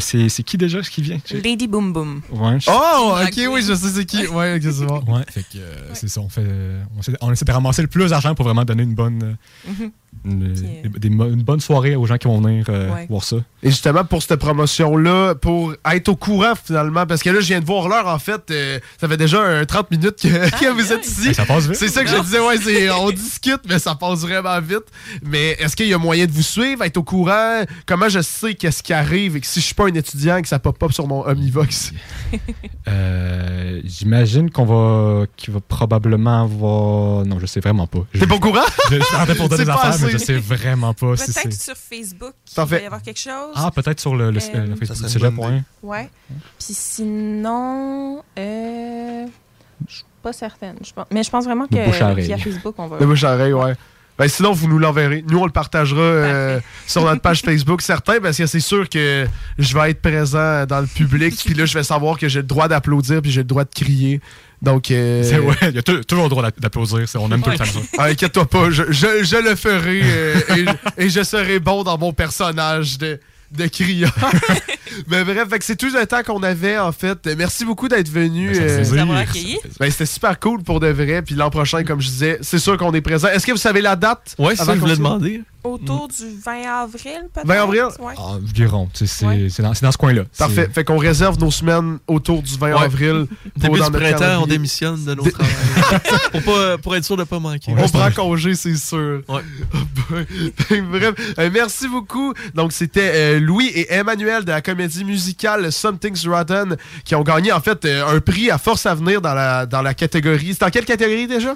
C'est 0.00 0.28
c'est 0.28 0.42
qui 0.42 0.56
déjà 0.58 0.82
ce 0.82 0.90
qui 0.90 1.02
vient? 1.02 1.18
Lady 1.44 1.66
Boom 1.66 1.92
Boom. 1.92 2.22
Ouais, 2.30 2.58
je- 2.60 2.70
Oh, 2.70 3.14
ok, 3.22 3.40
oui, 3.52 3.62
je 3.66 3.74
sais 3.74 3.88
c'est 3.88 4.04
qui. 4.04 4.26
Ouais, 4.26 4.56
ok, 4.56 4.62
c'est 4.72 4.86
bon. 4.86 5.02
Ouais, 5.08 5.22
fait 5.30 5.42
que 5.42 5.58
euh, 5.58 5.74
c'est 5.94 6.08
ça. 6.08 6.20
On, 6.20 6.28
fait, 6.28 6.42
euh, 6.44 6.82
on, 6.96 7.00
essaie, 7.00 7.12
on 7.20 7.32
essaie 7.32 7.44
de 7.44 7.52
ramasser 7.52 7.82
le 7.82 7.88
plus 7.88 8.10
d'argent 8.10 8.34
pour 8.34 8.44
vraiment 8.44 8.64
donner 8.64 8.82
une 8.82 8.94
bonne, 8.94 9.22
euh, 9.22 9.70
Mhm. 9.70 9.90
une, 10.24 10.52
Puis, 10.54 10.90
des- 10.90 10.98
des 10.98 11.10
mo- 11.10 11.28
une 11.28 11.42
bonne 11.42 11.60
soirée 11.60 11.96
aux 11.96 12.06
gens 12.06 12.16
qui 12.18 12.26
vont 12.28 12.40
venir 12.40 12.66
euh, 12.68 12.92
Ouais. 12.92 13.06
voir 13.08 13.24
ça. 13.24 13.36
Et 13.62 13.70
justement, 13.70 14.04
pour 14.04 14.22
cette 14.22 14.38
promotion-là, 14.40 15.34
pour 15.36 15.74
être 15.90 16.08
au 16.08 16.16
courant 16.16 16.54
finalement, 16.62 17.06
parce 17.06 17.22
que 17.22 17.30
là, 17.30 17.40
je 17.40 17.46
viens 17.46 17.60
de 17.60 17.64
voir 17.64 17.88
l'heure, 17.88 18.06
en 18.06 18.18
fait, 18.18 18.42
euh, 18.50 18.78
ça 19.00 19.08
fait 19.08 19.16
déjà 19.16 19.40
un 19.42 19.64
30 19.64 19.90
minutes 19.90 20.16
que, 20.22 20.28
que 20.60 20.70
vous 20.72 20.92
êtes 20.92 21.06
ici. 21.06 21.28
Hey, 21.28 21.34
ça 21.34 21.44
passe 21.44 21.66
vite. 21.66 21.76
C'est 21.76 21.88
ça 21.88 22.04
que 22.04 22.10
je 22.10 22.18
disais, 22.20 22.40
ouais, 22.40 22.56
c'est- 22.58 22.90
on 23.00 23.10
discute, 23.10 23.60
mais 23.68 23.78
ça 23.78 23.94
passe 23.94 24.20
vraiment 24.20 24.60
vite. 24.60 24.84
Mais 25.22 25.56
est-ce 25.60 25.76
qu'il 25.76 25.86
y 25.88 25.94
a 25.94 25.98
moyen 25.98 26.26
de 26.26 26.32
vous 26.32 26.42
suivre, 26.42 26.82
être 26.84 26.96
au 26.96 27.02
courant? 27.02 27.62
Comment 27.86 28.08
je 28.08 28.20
sais 28.20 28.54
qu'est-ce 28.54 28.82
qui 28.82 28.92
arrive? 28.92 29.11
Et 29.16 29.40
que 29.40 29.46
si 29.46 29.60
je 29.60 29.64
suis 29.66 29.74
pas 29.74 29.84
un 29.84 29.94
étudiant 29.94 30.36
et 30.36 30.42
que 30.42 30.48
ça 30.48 30.58
pop 30.58 30.82
up 30.82 30.92
sur 30.92 31.06
mon 31.06 31.26
Omnivox? 31.26 31.92
Euh, 32.88 33.80
J'imagine 33.84 34.50
qu'on 34.50 34.64
va, 34.64 35.26
qu'il 35.36 35.52
va 35.54 35.60
probablement 35.60 36.42
avoir. 36.42 37.24
Non, 37.24 37.38
je 37.38 37.46
sais 37.46 37.60
vraiment 37.60 37.86
pas. 37.86 38.00
Je- 38.12 38.20
T'es 38.20 38.26
pas 38.26 38.34
au 38.34 38.40
courant? 38.40 38.60
Je, 38.90 38.96
je 38.96 39.02
suis 39.02 39.34
pour 39.36 39.48
donner 39.48 39.58
C'est 39.58 39.64
des 39.64 39.70
affaires, 39.70 39.96
mais 40.02 40.10
je 40.10 40.18
sais 40.18 40.36
vraiment 40.38 40.92
pas 40.94 41.16
si 41.16 41.32
Peut-être 41.32 41.52
c'est. 41.52 41.62
sur 41.62 41.76
Facebook, 41.76 42.32
il 42.56 42.64
va 42.64 42.80
y 42.80 42.84
avoir 42.86 43.02
quelque 43.02 43.20
chose. 43.20 43.52
Ah, 43.54 43.70
peut-être 43.70 44.00
sur 44.00 44.16
le, 44.16 44.30
le, 44.30 44.38
Euh, 44.54 44.66
le 44.66 44.74
Ça 44.74 44.94
Facebook 44.94 45.02
une 45.02 45.08
Cégep, 45.08 45.34
bonne 45.34 45.64
ouais. 45.82 46.10
Puis 46.58 46.74
sinon, 46.74 48.22
euh, 48.38 49.26
je 49.88 49.94
suis 49.94 50.04
pas 50.22 50.32
certaine. 50.32 50.76
Je 50.84 50.92
pense- 50.92 51.06
mais 51.10 51.22
je 51.22 51.30
pense 51.30 51.44
vraiment 51.44 51.66
Le 51.70 51.84
bouche 51.86 51.96
à 51.96 52.06
que 52.06 52.12
oreille. 52.12 52.26
via 52.26 52.38
Facebook, 52.38 52.74
on 52.78 52.86
va. 52.88 52.98
Le 52.98 53.06
bouche 53.06 53.24
à 53.24 53.34
oreille, 53.34 53.52
ouais. 53.52 53.74
Ben, 54.22 54.28
sinon, 54.28 54.52
vous 54.52 54.68
nous 54.68 54.78
l'enverrez. 54.78 55.24
Nous, 55.28 55.36
on 55.36 55.46
le 55.46 55.50
partagera 55.50 56.00
euh, 56.00 56.60
sur 56.86 57.02
notre 57.04 57.20
page 57.22 57.40
Facebook, 57.44 57.82
certain, 57.82 58.20
parce 58.20 58.36
que 58.38 58.46
c'est 58.46 58.60
sûr 58.60 58.88
que 58.88 59.26
je 59.58 59.74
vais 59.74 59.90
être 59.90 60.00
présent 60.00 60.64
dans 60.64 60.80
le 60.80 60.86
public, 60.86 61.34
puis 61.44 61.54
là, 61.54 61.64
je 61.66 61.74
vais 61.74 61.82
savoir 61.82 62.16
que 62.18 62.28
j'ai 62.28 62.38
le 62.38 62.46
droit 62.46 62.68
d'applaudir, 62.68 63.20
puis 63.20 63.32
j'ai 63.32 63.40
le 63.40 63.46
droit 63.48 63.64
de 63.64 63.70
crier. 63.74 64.20
Donc, 64.60 64.92
euh, 64.92 65.24
C'est- 65.24 65.40
ouais, 65.40 65.56
il 65.62 65.74
y 65.74 65.78
a 65.78 65.82
tou- 65.82 66.04
toujours 66.04 66.22
le 66.26 66.30
droit 66.30 66.44
d'a- 66.44 66.52
d'applaudir. 66.56 67.00
On 67.16 67.32
aime 67.32 67.42
tout 67.42 67.50
le 67.50 67.58
temps 67.58 67.64
ça. 67.64 67.80
ah, 67.98 68.04
inquiète-toi 68.04 68.46
pas, 68.46 68.70
je, 68.70 68.84
je- 68.90 69.24
je 69.24 69.36
le 69.42 69.56
ferai 69.56 70.02
euh, 70.04 70.40
et, 70.98 71.04
et 71.06 71.10
je 71.10 71.24
serai 71.24 71.58
bon 71.58 71.82
dans 71.82 71.98
mon 71.98 72.12
personnage 72.12 72.98
de, 72.98 73.18
de 73.52 73.66
crieur. 73.66 74.14
Mais 75.08 75.24
bref, 75.24 75.48
fait 75.48 75.58
que 75.58 75.64
c'est 75.64 75.76
tout 75.76 75.86
le 75.92 76.06
temps 76.06 76.22
qu'on 76.22 76.42
avait, 76.42 76.78
en 76.78 76.92
fait. 76.92 77.26
Merci 77.36 77.64
beaucoup 77.64 77.88
d'être 77.88 78.08
venu. 78.08 78.52
Ben, 78.52 78.60
euh, 78.62 78.76
plaisir. 78.76 78.94
Nous 78.94 79.00
avoir 79.02 79.18
accueillis. 79.18 79.58
ben, 79.80 79.90
C'était 79.90 80.06
super 80.06 80.38
cool 80.38 80.62
pour 80.62 80.80
de 80.80 80.88
vrai. 80.88 81.22
Puis 81.22 81.34
l'an 81.34 81.50
prochain, 81.50 81.84
comme 81.84 82.00
je 82.00 82.08
disais, 82.08 82.38
c'est 82.42 82.58
sûr 82.58 82.76
qu'on 82.76 82.92
est 82.92 83.00
présent. 83.00 83.28
Est-ce 83.28 83.46
que 83.46 83.52
vous 83.52 83.58
savez 83.58 83.80
la 83.80 83.96
date? 83.96 84.34
Ouais, 84.38 84.54
c'est 84.54 84.62
Avant 84.62 84.72
ça 84.72 84.72
que 84.72 84.78
je 84.78 84.80
voulais 84.80 84.96
demander. 84.96 85.42
Autour 85.64 86.08
du 86.08 86.24
20 86.44 86.82
avril, 86.82 87.28
peut-être? 87.32 87.46
20 87.46 87.62
avril? 87.62 87.84
Ouais. 88.00 88.14
Ah, 88.16 88.22
environ. 88.32 88.88
tu 88.92 89.06
sais, 89.06 89.06
C'est 89.06 89.26
Ouais. 89.26 89.48
dans, 89.80 89.92
ce 89.92 89.96
coin-là. 89.96 90.22
Parfait. 90.36 90.68
Fait 90.72 90.82
qu'on 90.82 90.98
réserve 90.98 91.38
nos 91.38 91.52
semaines 91.52 91.98
autour 92.08 92.42
du 92.42 92.56
20 92.56 92.74
Ouais. 92.74 92.82
avril. 92.82 93.26
pour 93.60 93.74
Début 93.76 93.80
du 93.84 93.90
printemps, 93.90 94.42
on 94.42 94.46
démissionne 94.46 95.04
de 95.04 95.14
nos 95.14 95.22
travails. 95.30 95.52
pour, 96.32 96.42
pas, 96.42 96.78
pour 96.78 96.96
être 96.96 97.04
sûr 97.04 97.16
de 97.16 97.24
pas 97.24 97.38
manquer. 97.38 97.72
On 97.78 97.88
prend 97.88 98.10
congé, 98.10 98.54
c'est 98.56 98.74
sûr. 98.76 99.22
Ouais. 99.28 99.42
Bref, 100.90 101.14
euh, 101.38 101.50
merci 101.52 101.86
beaucoup. 101.88 102.34
Donc, 102.54 102.72
c'était 102.72 103.10
euh, 103.14 103.40
Louis 103.40 103.68
et 103.68 103.92
Emmanuel 103.92 104.44
de 104.44 104.50
la 104.50 104.62
comédie 104.62 105.04
musicale 105.04 105.70
Something's 105.70 106.26
Rotten 106.26 106.76
qui 107.04 107.14
ont 107.14 107.22
gagné, 107.22 107.52
en 107.52 107.60
fait, 107.60 107.84
euh, 107.84 108.06
un 108.16 108.20
prix 108.20 108.50
à 108.50 108.58
force 108.58 108.84
à 108.86 108.94
venir 108.94 109.20
dans 109.20 109.34
la, 109.34 109.66
dans 109.66 109.82
la 109.82 109.94
catégorie. 109.94 110.48
C'est 110.54 110.60
dans 110.60 110.70
quelle 110.70 110.84
catégorie 110.84 111.26
déjà? 111.28 111.54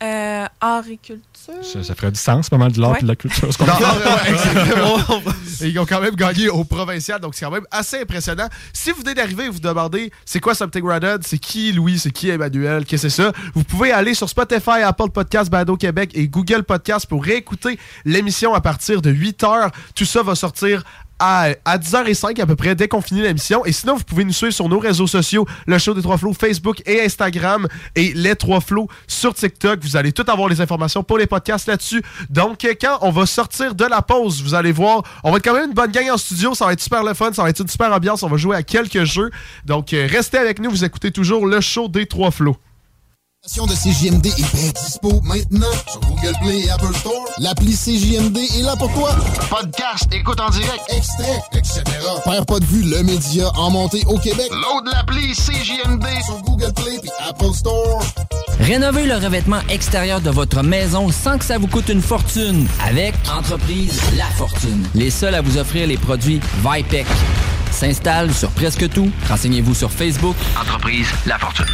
Euh, 0.00 0.46
art 0.60 0.84
et 0.88 0.96
culture. 0.96 1.22
Ça, 1.62 1.82
ça 1.82 1.94
ferait 1.96 2.12
du 2.12 2.20
sens, 2.20 2.48
pas 2.48 2.56
mal 2.56 2.70
de 2.70 2.80
l'art 2.80 2.92
Ouais. 2.92 2.98
et 3.00 3.02
de 3.02 3.08
la 3.08 3.16
culture. 3.16 3.52
ce 3.52 3.60
ouais, 3.62 4.30
exactement. 4.30 5.22
Ils 5.60 5.76
ont 5.80 5.86
quand 5.86 6.00
même 6.00 6.14
gagné 6.14 6.48
au 6.48 6.62
provincial, 6.62 7.20
donc 7.20 7.34
c'est 7.34 7.44
quand 7.44 7.50
même 7.50 7.66
assez 7.72 8.00
impressionnant. 8.02 8.48
Si 8.72 8.92
vous 8.92 9.00
venez 9.00 9.14
d'arriver 9.14 9.46
et 9.46 9.48
vous 9.48 9.58
demandez 9.58 10.12
c'est 10.24 10.38
quoi 10.38 10.54
Something 10.54 10.84
Rotten, 10.84 11.18
c'est 11.22 11.38
qui 11.38 11.72
Louis, 11.72 11.98
c'est 11.98 12.12
qui 12.12 12.30
Emmanuel, 12.30 12.84
qu'est-ce 12.84 13.02
que 13.04 13.08
c'est 13.08 13.22
ça, 13.22 13.32
vous 13.54 13.64
pouvez 13.64 13.90
aller 13.90 14.14
sur 14.14 14.28
Spotify, 14.28 14.82
Apple 14.84 15.10
Podcast, 15.10 15.50
Bado 15.50 15.76
Québec 15.76 16.12
et 16.14 16.28
Google 16.28 16.62
Podcast 16.62 17.06
pour 17.06 17.24
réécouter 17.24 17.76
l'émission 18.04 18.54
à 18.54 18.60
partir 18.60 19.02
de 19.02 19.10
8h. 19.12 19.70
Tout 19.96 20.04
ça 20.04 20.22
va 20.22 20.36
sortir 20.36 20.84
à, 21.18 21.48
à 21.64 21.78
10h05 21.78 22.40
à 22.40 22.46
peu 22.46 22.56
près 22.56 22.74
dès 22.74 22.88
qu'on 22.88 23.00
finit 23.00 23.22
l'émission. 23.22 23.64
Et 23.64 23.72
sinon, 23.72 23.96
vous 23.96 24.04
pouvez 24.04 24.24
nous 24.24 24.32
suivre 24.32 24.52
sur 24.52 24.68
nos 24.68 24.78
réseaux 24.78 25.06
sociaux, 25.06 25.46
le 25.66 25.78
show 25.78 25.94
des 25.94 26.02
Trois 26.02 26.18
Flots, 26.18 26.34
Facebook 26.34 26.82
et 26.86 27.02
Instagram, 27.02 27.66
et 27.94 28.12
les 28.14 28.36
Trois 28.36 28.60
Flots 28.60 28.88
sur 29.06 29.34
TikTok. 29.34 29.80
Vous 29.82 29.96
allez 29.96 30.12
tout 30.12 30.24
avoir 30.28 30.48
les 30.48 30.60
informations 30.60 31.02
pour 31.02 31.18
les 31.18 31.26
podcasts 31.26 31.66
là-dessus. 31.66 32.02
Donc, 32.30 32.66
quand 32.80 32.98
on 33.02 33.10
va 33.10 33.26
sortir 33.26 33.74
de 33.74 33.84
la 33.84 34.02
pause, 34.02 34.42
vous 34.42 34.54
allez 34.54 34.72
voir, 34.72 35.02
on 35.24 35.30
va 35.30 35.38
être 35.38 35.44
quand 35.44 35.54
même 35.54 35.68
une 35.68 35.74
bonne 35.74 35.90
gang 35.90 36.10
en 36.10 36.18
studio. 36.18 36.54
Ça 36.54 36.66
va 36.66 36.72
être 36.72 36.80
super 36.80 37.02
le 37.02 37.14
fun, 37.14 37.32
ça 37.32 37.42
va 37.42 37.50
être 37.50 37.60
une 37.60 37.68
super 37.68 37.92
ambiance. 37.92 38.22
On 38.22 38.28
va 38.28 38.36
jouer 38.36 38.56
à 38.56 38.62
quelques 38.62 39.04
jeux. 39.04 39.30
Donc, 39.64 39.92
euh, 39.92 40.06
restez 40.10 40.38
avec 40.38 40.60
nous. 40.60 40.70
Vous 40.70 40.84
écoutez 40.84 41.10
toujours 41.10 41.46
le 41.46 41.60
show 41.60 41.88
des 41.88 42.06
Trois 42.06 42.30
Flots. 42.30 42.56
L'application 43.44 43.66
de 43.66 43.74
CJMD 43.74 44.26
est 44.26 44.56
bien 44.56 44.72
dispo 44.72 45.20
maintenant 45.22 45.70
sur 45.88 46.00
Google 46.00 46.34
Play 46.42 46.58
et 46.64 46.70
Apple 46.70 46.92
Store. 46.96 47.24
L'appli 47.38 47.72
CJMD 47.72 48.36
est 48.36 48.62
là 48.62 48.74
pour 48.74 48.92
toi. 48.92 49.14
Podcast, 49.48 50.08
écoute 50.12 50.40
en 50.40 50.50
direct, 50.50 50.82
extrait, 50.88 51.40
etc. 51.52 51.82
Père 52.24 52.44
pas 52.44 52.58
de 52.58 52.64
vue, 52.64 52.82
le 52.82 53.00
média 53.04 53.48
en 53.54 53.70
montée 53.70 54.02
au 54.08 54.18
Québec. 54.18 54.50
Load 54.50 54.92
l'appli 54.92 55.32
CJMD 55.34 56.04
sur 56.26 56.42
Google 56.42 56.72
Play 56.74 56.96
et 57.04 57.28
Apple 57.28 57.54
Store. 57.54 58.02
Rénovez 58.58 59.06
le 59.06 59.14
revêtement 59.14 59.60
extérieur 59.68 60.20
de 60.20 60.30
votre 60.30 60.62
maison 60.64 61.10
sans 61.12 61.38
que 61.38 61.44
ça 61.44 61.58
vous 61.58 61.68
coûte 61.68 61.88
une 61.90 62.02
fortune 62.02 62.66
avec 62.84 63.14
Entreprise 63.32 64.00
La 64.16 64.26
Fortune. 64.36 64.84
Les 64.96 65.10
seuls 65.10 65.36
à 65.36 65.42
vous 65.42 65.58
offrir 65.58 65.86
les 65.86 65.96
produits 65.96 66.40
Vipec. 66.64 67.06
S'installe 67.70 68.34
sur 68.34 68.50
presque 68.50 68.88
tout. 68.90 69.10
Renseignez-vous 69.28 69.74
sur 69.74 69.92
Facebook. 69.92 70.34
Entreprise 70.60 71.06
La 71.24 71.38
Fortune. 71.38 71.66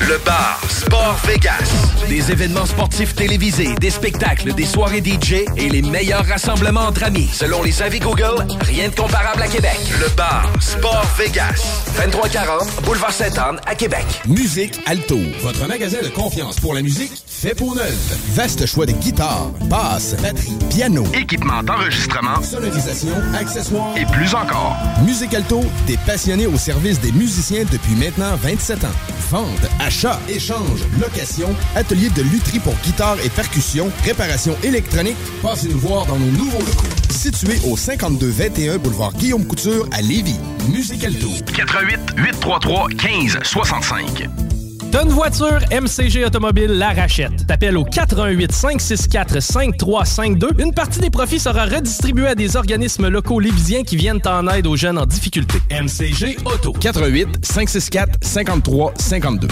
Le 0.00 0.18
bar 0.24 0.60
Sport 0.68 1.18
Vegas. 1.26 1.72
Des 2.08 2.30
événements 2.30 2.66
sportifs 2.66 3.14
télévisés, 3.14 3.74
des 3.80 3.90
spectacles, 3.90 4.52
des 4.52 4.66
soirées 4.66 5.02
DJ 5.02 5.44
et 5.56 5.68
les 5.70 5.80
meilleurs 5.80 6.26
rassemblements 6.26 6.82
entre 6.82 7.04
amis. 7.04 7.28
Selon 7.32 7.62
les 7.62 7.80
avis 7.80 7.98
Google, 7.98 8.46
rien 8.60 8.88
de 8.90 8.94
comparable 8.94 9.42
à 9.42 9.48
Québec. 9.48 9.78
Le 9.98 10.14
bar 10.14 10.52
Sport 10.60 11.06
Vegas. 11.18 11.82
2340 11.96 12.84
Boulevard 12.84 13.12
Sainte-Anne 13.12 13.58
à 13.66 13.74
Québec. 13.74 14.04
Musique 14.28 14.78
Alto, 14.84 15.18
votre 15.40 15.66
magasin 15.66 15.98
de 16.02 16.08
confiance 16.08 16.60
pour 16.60 16.74
la 16.74 16.82
musique 16.82 17.12
fait 17.26 17.54
pour 17.54 17.74
neuf. 17.74 17.94
Vaste 18.34 18.66
choix 18.66 18.86
de 18.86 18.92
guitares, 18.92 19.50
basses, 19.64 20.14
batteries, 20.22 20.58
piano, 20.70 21.04
équipement 21.14 21.62
d'enregistrement, 21.62 22.42
sonorisation, 22.42 23.14
accessoires 23.34 23.96
et 23.96 24.04
plus 24.06 24.34
encore. 24.34 24.76
Musique 25.04 25.34
Alto, 25.34 25.64
des 25.86 25.96
passionnés 25.98 26.46
au 26.46 26.56
service 26.56 27.00
des 27.00 27.12
musiciens 27.12 27.64
depuis 27.70 27.94
maintenant 27.94 28.36
27 28.36 28.84
ans. 28.84 28.88
Vente, 29.30 29.68
achat, 29.86 30.18
échange, 30.28 30.80
location, 31.00 31.54
atelier 31.76 32.10
de 32.10 32.22
lutherie 32.22 32.58
pour 32.58 32.74
guitare 32.82 33.16
et 33.24 33.28
percussion, 33.28 33.90
réparation 34.04 34.56
électronique. 34.64 35.16
Passez 35.42 35.68
nous 35.68 35.78
voir 35.78 36.06
dans 36.06 36.18
nos 36.18 36.30
nouveaux 36.32 36.58
locaux. 36.58 36.86
Situé 37.10 37.58
au 37.64 37.76
5221 37.76 38.78
boulevard 38.78 39.12
Guillaume 39.12 39.46
Couture 39.46 39.88
à 39.92 40.02
Lévis. 40.02 40.40
Musique 40.70 41.04
Alto. 41.04 41.28
88 41.54 42.00
833 42.16 42.88
15 42.98 43.38
65. 43.44 44.55
Une 45.02 45.10
voiture, 45.10 45.58
MCG 45.70 46.24
Automobile 46.24 46.70
la 46.70 46.94
rachète. 46.94 47.46
T'appelles 47.46 47.76
au 47.76 47.84
88 47.84 48.50
564 48.50 49.40
5352. 49.40 50.48
Une 50.58 50.72
partie 50.72 51.00
des 51.00 51.10
profits 51.10 51.38
sera 51.38 51.66
redistribuée 51.66 52.28
à 52.28 52.34
des 52.34 52.56
organismes 52.56 53.08
locaux 53.08 53.38
lévisiens 53.38 53.82
qui 53.82 53.96
viennent 53.96 54.22
en 54.24 54.48
aide 54.48 54.66
aux 54.66 54.76
jeunes 54.76 54.96
en 54.96 55.04
difficulté. 55.04 55.58
MCG 55.70 56.38
Auto. 56.46 56.72
88 56.72 57.44
564 57.44 58.18
53 58.22 58.94
52. 58.96 59.48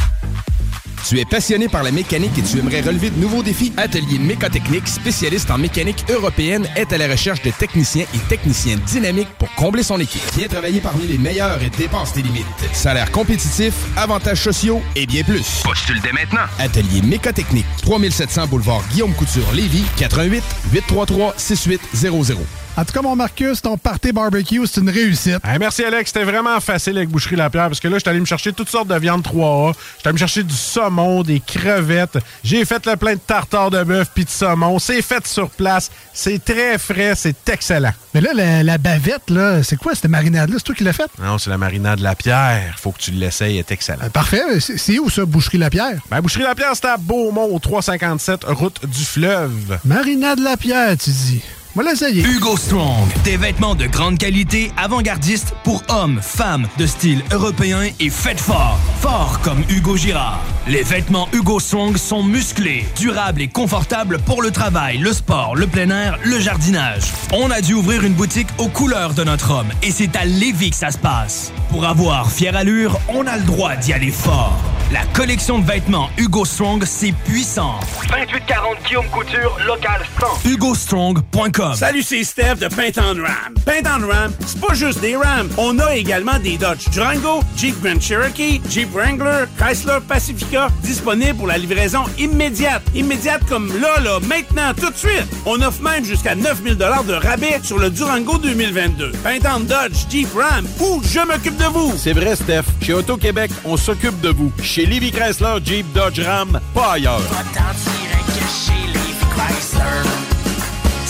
Tu 1.06 1.20
es 1.20 1.26
passionné 1.26 1.68
par 1.68 1.82
la 1.82 1.90
mécanique 1.90 2.38
et 2.38 2.42
tu 2.42 2.58
aimerais 2.58 2.80
relever 2.80 3.10
de 3.10 3.20
nouveaux 3.20 3.42
défis? 3.42 3.74
Atelier 3.76 4.18
Mécotechnique, 4.18 4.88
spécialiste 4.88 5.50
en 5.50 5.58
mécanique 5.58 6.02
européenne, 6.08 6.66
est 6.76 6.94
à 6.94 6.98
la 6.98 7.08
recherche 7.08 7.42
de 7.42 7.50
techniciens 7.50 8.06
et 8.14 8.18
techniciennes 8.30 8.80
dynamiques 8.86 9.28
pour 9.38 9.52
combler 9.54 9.82
son 9.82 10.00
équipe. 10.00 10.22
Viens 10.34 10.48
travailler 10.48 10.80
parmi 10.80 11.06
les 11.06 11.18
meilleurs 11.18 11.62
et 11.62 11.68
dépense 11.68 12.14
tes 12.14 12.22
limites. 12.22 12.46
Salaire 12.72 13.10
compétitif, 13.10 13.74
avantages 13.96 14.42
sociaux 14.42 14.80
et 14.96 15.04
bien 15.04 15.22
plus. 15.24 15.62
Postule 15.62 16.00
dès 16.00 16.12
maintenant. 16.12 16.46
Atelier 16.58 17.02
Mécotechnique, 17.02 17.66
3700 17.82 18.46
boulevard 18.46 18.82
Guillaume 18.90 19.12
Couture, 19.12 19.52
Lévis, 19.52 19.84
88 19.98 20.42
833 20.72 21.34
6800. 21.36 22.34
En 22.76 22.84
tout 22.84 22.92
cas, 22.92 23.02
mon 23.02 23.14
Marcus, 23.14 23.62
ton 23.62 23.76
party 23.78 24.10
barbecue, 24.10 24.66
c'est 24.66 24.80
une 24.80 24.90
réussite. 24.90 25.38
Hey, 25.44 25.60
merci, 25.60 25.84
Alex. 25.84 26.10
C'était 26.12 26.24
vraiment 26.24 26.58
facile 26.58 26.96
avec 26.96 27.08
Boucherie 27.08 27.36
Lapierre 27.36 27.68
parce 27.68 27.78
que 27.78 27.86
là, 27.86 27.94
je 27.98 28.00
suis 28.00 28.08
allé 28.10 28.18
me 28.18 28.24
chercher 28.24 28.52
toutes 28.52 28.68
sortes 28.68 28.88
de 28.88 28.96
viande 28.98 29.22
3A. 29.22 29.72
Je 29.74 29.78
suis 30.00 30.08
allé 30.08 30.12
me 30.14 30.18
chercher 30.18 30.42
du 30.42 30.54
saumon, 30.54 31.22
des 31.22 31.38
crevettes. 31.38 32.18
J'ai 32.42 32.64
fait 32.64 32.84
le 32.86 32.96
plein 32.96 33.14
de 33.14 33.20
tartare 33.20 33.70
de 33.70 33.80
bœuf 33.84 34.10
puis 34.12 34.24
de 34.24 34.30
saumon. 34.30 34.80
C'est 34.80 35.02
fait 35.02 35.24
sur 35.24 35.50
place. 35.50 35.88
C'est 36.12 36.44
très 36.44 36.76
frais. 36.78 37.12
C'est 37.14 37.48
excellent. 37.48 37.92
Mais 38.12 38.20
là, 38.20 38.30
la, 38.34 38.64
la 38.64 38.76
bavette, 38.78 39.30
là, 39.30 39.62
c'est 39.62 39.76
quoi 39.76 39.94
cette 39.94 40.10
marinade-là? 40.10 40.56
C'est 40.58 40.64
toi 40.64 40.74
qui 40.74 40.82
l'as 40.82 40.92
faite? 40.92 41.10
Non, 41.22 41.38
c'est 41.38 41.50
la 41.50 41.58
marinade 41.58 42.00
Lapierre. 42.00 42.74
Faut 42.80 42.90
que 42.90 42.98
tu 42.98 43.12
l'essayes. 43.12 43.54
Elle 43.54 43.60
est 43.60 43.70
excellent. 43.70 44.02
Euh, 44.02 44.08
parfait. 44.08 44.42
C'est 44.58 44.78
c'est 44.78 44.98
où, 44.98 45.08
ça, 45.08 45.24
Boucherie 45.24 45.58
Lapierre? 45.58 46.00
Ben, 46.10 46.20
Boucherie 46.20 46.42
Lapierre, 46.42 46.72
c'est 46.74 46.86
à 46.86 46.96
Beaumont, 46.96 47.54
au 47.54 47.58
357, 47.60 48.44
route 48.48 48.84
du 48.84 49.04
fleuve. 49.04 49.78
Marinade 49.84 50.40
Lapierre, 50.40 50.96
tu 50.98 51.10
dis. 51.10 51.40
Voilà, 51.74 51.96
ça 51.96 52.08
y 52.08 52.20
est. 52.20 52.22
Hugo 52.22 52.56
Strong, 52.56 53.08
des 53.24 53.36
vêtements 53.36 53.74
de 53.74 53.86
grande 53.86 54.16
qualité, 54.16 54.70
avant-gardistes 54.76 55.54
pour 55.64 55.82
hommes, 55.88 56.20
femmes, 56.22 56.68
de 56.78 56.86
style 56.86 57.20
européen 57.32 57.90
et 57.98 58.10
faites 58.10 58.38
fort. 58.38 58.78
Fort 59.00 59.40
comme 59.42 59.64
Hugo 59.68 59.96
Girard. 59.96 60.40
Les 60.68 60.84
vêtements 60.84 61.28
Hugo 61.32 61.58
Strong 61.58 61.96
sont 61.96 62.22
musclés, 62.22 62.86
durables 62.96 63.42
et 63.42 63.48
confortables 63.48 64.20
pour 64.20 64.40
le 64.40 64.52
travail, 64.52 64.98
le 64.98 65.12
sport, 65.12 65.56
le 65.56 65.66
plein 65.66 65.90
air, 65.90 66.16
le 66.22 66.38
jardinage. 66.38 67.12
On 67.32 67.50
a 67.50 67.60
dû 67.60 67.74
ouvrir 67.74 68.04
une 68.04 68.14
boutique 68.14 68.48
aux 68.58 68.68
couleurs 68.68 69.14
de 69.14 69.24
notre 69.24 69.50
homme 69.50 69.72
et 69.82 69.90
c'est 69.90 70.14
à 70.14 70.24
Lévis 70.24 70.70
que 70.70 70.76
ça 70.76 70.92
se 70.92 70.98
passe. 70.98 71.52
Pour 71.70 71.86
avoir 71.86 72.30
fière 72.30 72.56
allure, 72.56 73.00
on 73.08 73.26
a 73.26 73.36
le 73.36 73.42
droit 73.42 73.74
d'y 73.74 73.92
aller 73.92 74.12
fort. 74.12 74.56
La 74.92 75.04
collection 75.06 75.58
de 75.58 75.66
vêtements 75.66 76.08
Hugo 76.18 76.44
Strong, 76.44 76.84
c'est 76.84 77.12
puissant. 77.24 77.80
2840 78.10 78.76
Guillaume 78.86 79.08
Couture, 79.08 79.56
local 79.66 80.02
100. 80.44 80.50
HugoStrong.com 80.50 81.63
Salut, 81.72 82.02
c'est 82.02 82.22
Steph 82.24 82.56
de 82.56 82.68
Paint 82.68 82.92
on 82.98 83.22
Ram. 83.22 83.54
Paint 83.64 83.82
on 83.86 84.06
Ram, 84.06 84.32
c'est 84.46 84.60
pas 84.60 84.74
juste 84.74 85.00
des 85.00 85.16
Rams. 85.16 85.48
On 85.56 85.78
a 85.78 85.96
également 85.96 86.38
des 86.38 86.58
Dodge 86.58 86.90
Durango, 86.90 87.42
Jeep 87.56 87.80
Grand 87.82 88.00
Cherokee, 88.00 88.60
Jeep 88.68 88.92
Wrangler, 88.92 89.44
Chrysler 89.58 89.98
Pacifica, 90.06 90.68
disponibles 90.82 91.36
pour 91.38 91.46
la 91.46 91.56
livraison 91.56 92.04
immédiate. 92.18 92.82
Immédiate 92.94 93.42
comme 93.48 93.68
là, 93.80 94.00
là, 94.00 94.18
maintenant, 94.20 94.74
tout 94.76 94.90
de 94.90 94.96
suite. 94.96 95.26
On 95.46 95.60
offre 95.62 95.82
même 95.82 96.04
jusqu'à 96.04 96.34
9000 96.34 96.76
de 96.76 96.84
rabais 97.14 97.60
sur 97.62 97.78
le 97.78 97.90
Durango 97.90 98.38
2022. 98.38 99.12
Paint 99.22 99.38
on 99.56 99.60
Dodge, 99.60 100.06
Jeep 100.10 100.28
Ram, 100.34 100.66
ou 100.80 101.00
je 101.04 101.20
m'occupe 101.20 101.56
de 101.56 101.64
vous. 101.64 101.94
C'est 101.96 102.12
vrai, 102.12 102.36
Steph. 102.36 102.64
Chez 102.82 102.92
Auto-Québec, 102.92 103.50
on 103.64 103.76
s'occupe 103.76 104.20
de 104.20 104.28
vous. 104.30 104.52
Chez 104.62 104.86
Livy 104.86 105.10
Chrysler, 105.10 105.56
Jeep, 105.64 105.90
Dodge, 105.92 106.20
Ram, 106.20 106.60
pas 106.74 106.92
ailleurs. 106.92 107.22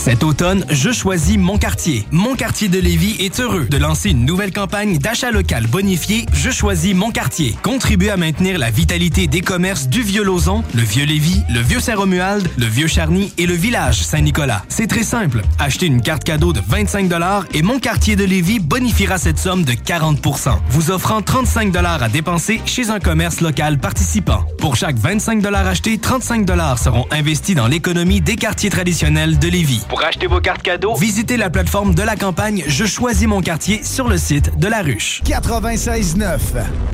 Cet 0.05 0.23
automne, 0.23 0.67
je 0.69 0.93
choisis 0.93 1.39
mon 1.39 1.57
quartier. 1.57 2.07
Mon 2.11 2.35
quartier 2.35 2.69
de 2.69 2.79
Lévis 2.79 3.17
est 3.21 3.41
heureux 3.41 3.65
de 3.65 3.79
lancer 3.79 4.11
une 4.11 4.27
nouvelle 4.27 4.53
campagne 4.53 4.99
d'achat 4.99 5.31
local 5.31 5.67
bonifié 5.67 6.27
Je 6.35 6.51
choisis 6.51 6.95
mon 6.95 7.11
quartier. 7.11 7.57
Contribuer 7.63 8.11
à 8.11 8.19
maintenir 8.19 8.59
la 8.59 8.71
vitalité 8.71 9.29
des 9.29 9.41
commerces 9.41 9.89
du 9.89 10.03
Vieux-Lauzon, 10.03 10.63
le 10.75 10.83
Vieux-Lévis, 10.83 11.41
le 11.49 11.61
Vieux-Saint-Romuald, 11.61 12.47
le 12.59 12.67
Vieux-Charny 12.67 13.33
et 13.39 13.47
le 13.47 13.55
village 13.55 14.03
Saint-Nicolas. 14.03 14.63
C'est 14.69 14.89
très 14.89 15.05
simple. 15.05 15.41
Achetez 15.59 15.87
une 15.87 16.03
carte 16.03 16.23
cadeau 16.23 16.53
de 16.53 16.61
25 16.69 17.11
et 17.55 17.63
mon 17.63 17.79
quartier 17.79 18.15
de 18.15 18.25
Lévis 18.25 18.61
bonifiera 18.61 19.17
cette 19.17 19.39
somme 19.39 19.65
de 19.65 19.73
40% 19.73 20.59
vous 20.69 20.91
offrant 20.91 21.23
35 21.23 21.75
à 21.77 22.11
dépenser 22.11 22.61
chez 22.67 22.91
un 22.91 23.01
commerce 23.01 23.41
local 23.41 23.79
participant. 23.79 24.45
Pour 24.59 24.77
chaque 24.77 24.99
25 24.99 25.43
achetés, 25.47 25.97
35 25.97 26.47
seront 26.77 27.07
investis 27.11 27.55
dans 27.55 27.69
l'économie 27.69 28.21
des 28.21 28.37
quartiers 28.37 28.69
traditionnels 28.69 29.39
de 29.39 29.49
Lévis. 29.49 29.87
Pour 29.95 30.05
acheter 30.05 30.27
vos 30.27 30.41
cartes 30.41 30.63
cadeaux, 30.63 30.97
Visitez 30.97 31.37
la 31.37 31.51
plateforme 31.51 31.95
de 31.95 32.03
la 32.03 32.17
campagne 32.17 32.65
Je 32.67 32.85
choisis 32.85 33.29
mon 33.29 33.41
quartier 33.41 33.85
sur 33.85 34.09
le 34.09 34.19
site 34.19 34.59
de 34.59 34.67
la 34.67 34.83
ruche. 34.83 35.23
96.9. 35.25 36.41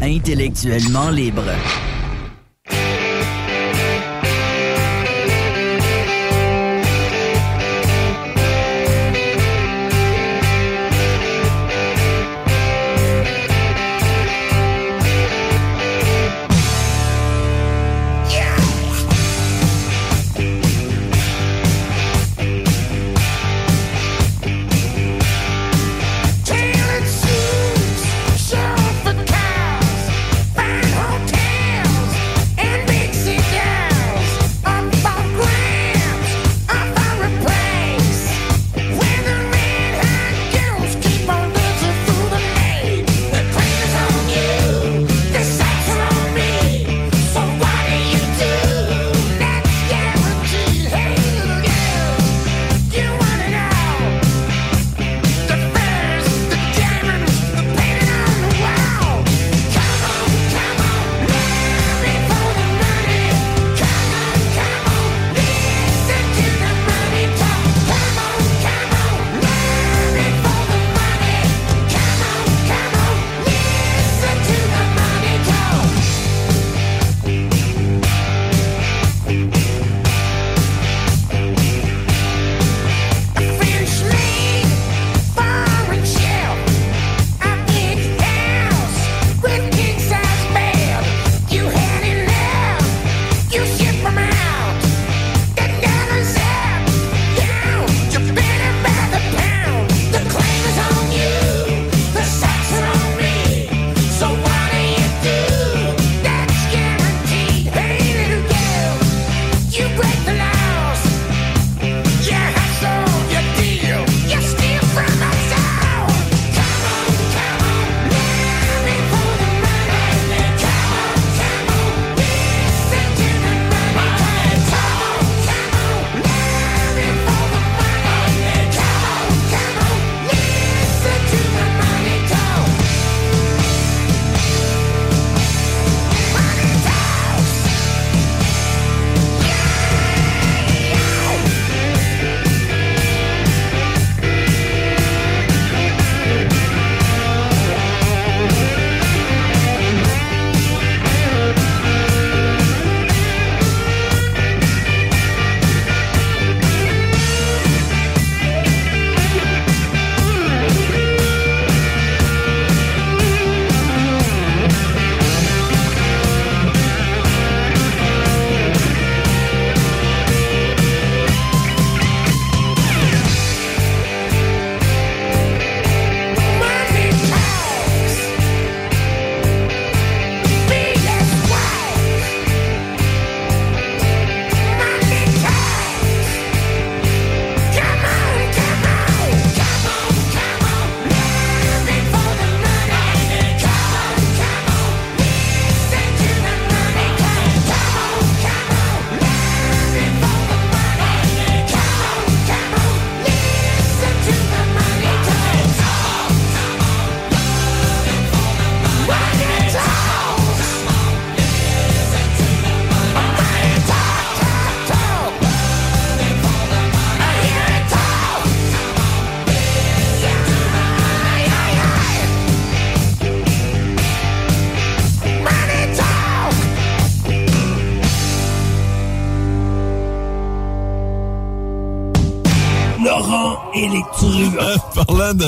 Intellectuellement 0.03 1.09
libre. 1.09 1.45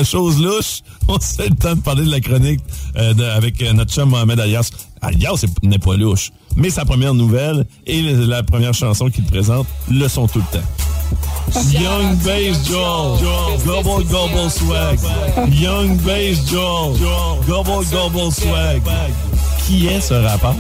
De 0.03 0.07
choses 0.07 0.41
louches, 0.43 0.81
on 1.09 1.19
se 1.21 1.35
fait 1.35 1.49
le 1.49 1.55
temps 1.55 1.75
de 1.75 1.81
parler 1.81 2.05
de 2.05 2.11
la 2.11 2.21
chronique 2.21 2.61
euh, 2.97 3.15
de- 3.15 3.25
avec 3.25 3.63
euh, 3.63 3.73
notre 3.73 3.93
chum 3.93 4.09
Mohamed 4.11 4.39
Alias. 4.41 4.71
Alias 5.01 5.45
n'est 5.63 5.79
pas 5.79 5.97
louche, 5.97 6.31
mais 6.57 6.71
sa 6.71 6.85
première 6.85 7.15
nouvelle 7.15 7.65
et 7.87 8.03
le- 8.03 8.25
la 8.27 8.43
première 8.43 8.75
chanson 8.75 9.09
qu'il 9.11 9.25
présente 9.25 9.67
le 9.91 10.09
sont 10.09 10.27
tout 10.29 10.41
le 10.41 10.59
temps. 10.59 10.67
Young 11.71 12.17
Bass 12.25 12.67
Joel, 12.67 13.59
Gobble 13.67 14.05
Gobble 14.09 14.51
Swag. 14.51 14.99
Young 15.53 15.97
Bass 16.01 16.49
Joel, 16.49 16.97
Gobble 17.47 17.85
Gobble 17.91 18.33
Swag. 18.33 18.83
Qui 19.67 19.87
est 19.87 20.01
ce 20.01 20.15
rappeur? 20.15 20.55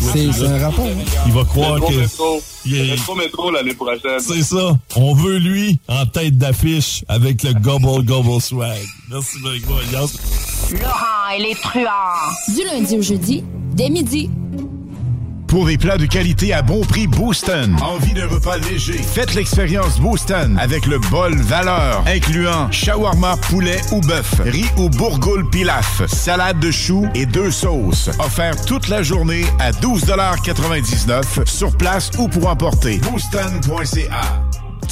C'est 0.00 0.28
un 0.46 0.58
rapport. 0.58 0.86
Il 1.26 1.32
va 1.32 1.44
croire 1.44 1.74
Métro, 1.74 1.88
que... 1.88 1.94
métro. 1.96 2.42
Il 2.66 2.76
est- 2.76 2.90
Métro, 2.90 3.14
métro 3.14 3.50
l'année 3.50 3.74
prochaine. 3.74 4.18
C'est 4.20 4.42
ça. 4.42 4.76
On 4.96 5.14
veut 5.14 5.38
lui 5.38 5.78
en 5.88 6.04
tête 6.06 6.36
d'affiche 6.36 7.04
avec 7.08 7.42
le 7.42 7.54
Gobble 7.54 8.04
Gobble 8.04 8.40
Swag. 8.40 8.78
Merci, 9.10 9.36
Alias. 9.46 10.16
Laurent 10.72 11.30
et 11.36 11.42
les 11.42 11.54
truands. 11.54 12.54
Du 12.54 12.64
lundi 12.64 12.98
au 12.98 13.02
jeudi, 13.02 13.44
dès 13.74 13.88
midi. 13.88 14.28
Pour 15.50 15.66
des 15.66 15.76
plats 15.76 15.98
de 15.98 16.06
qualité 16.06 16.52
à 16.52 16.62
bon 16.62 16.82
prix, 16.82 17.08
Booston. 17.08 17.76
Envie 17.82 18.14
d'un 18.14 18.28
repas 18.28 18.56
léger? 18.58 19.02
Faites 19.02 19.34
l'expérience 19.34 19.98
Booston 19.98 20.56
avec 20.60 20.86
le 20.86 21.00
bol 21.10 21.34
valeur, 21.34 22.04
incluant 22.06 22.70
shawarma, 22.70 23.36
poulet 23.48 23.80
ou 23.90 24.00
bœuf, 24.00 24.40
riz 24.44 24.70
ou 24.76 24.88
bourgoule 24.88 25.50
pilaf, 25.50 26.06
salade 26.06 26.60
de 26.60 26.70
choux 26.70 27.08
et 27.16 27.26
deux 27.26 27.50
sauces. 27.50 28.10
Offert 28.20 28.64
toute 28.64 28.86
la 28.86 29.02
journée 29.02 29.44
à 29.58 29.72
12,99 29.72 31.44
sur 31.46 31.76
place 31.76 32.12
ou 32.16 32.28
pour 32.28 32.48
emporter. 32.48 32.98
Booston.ca. 32.98 34.20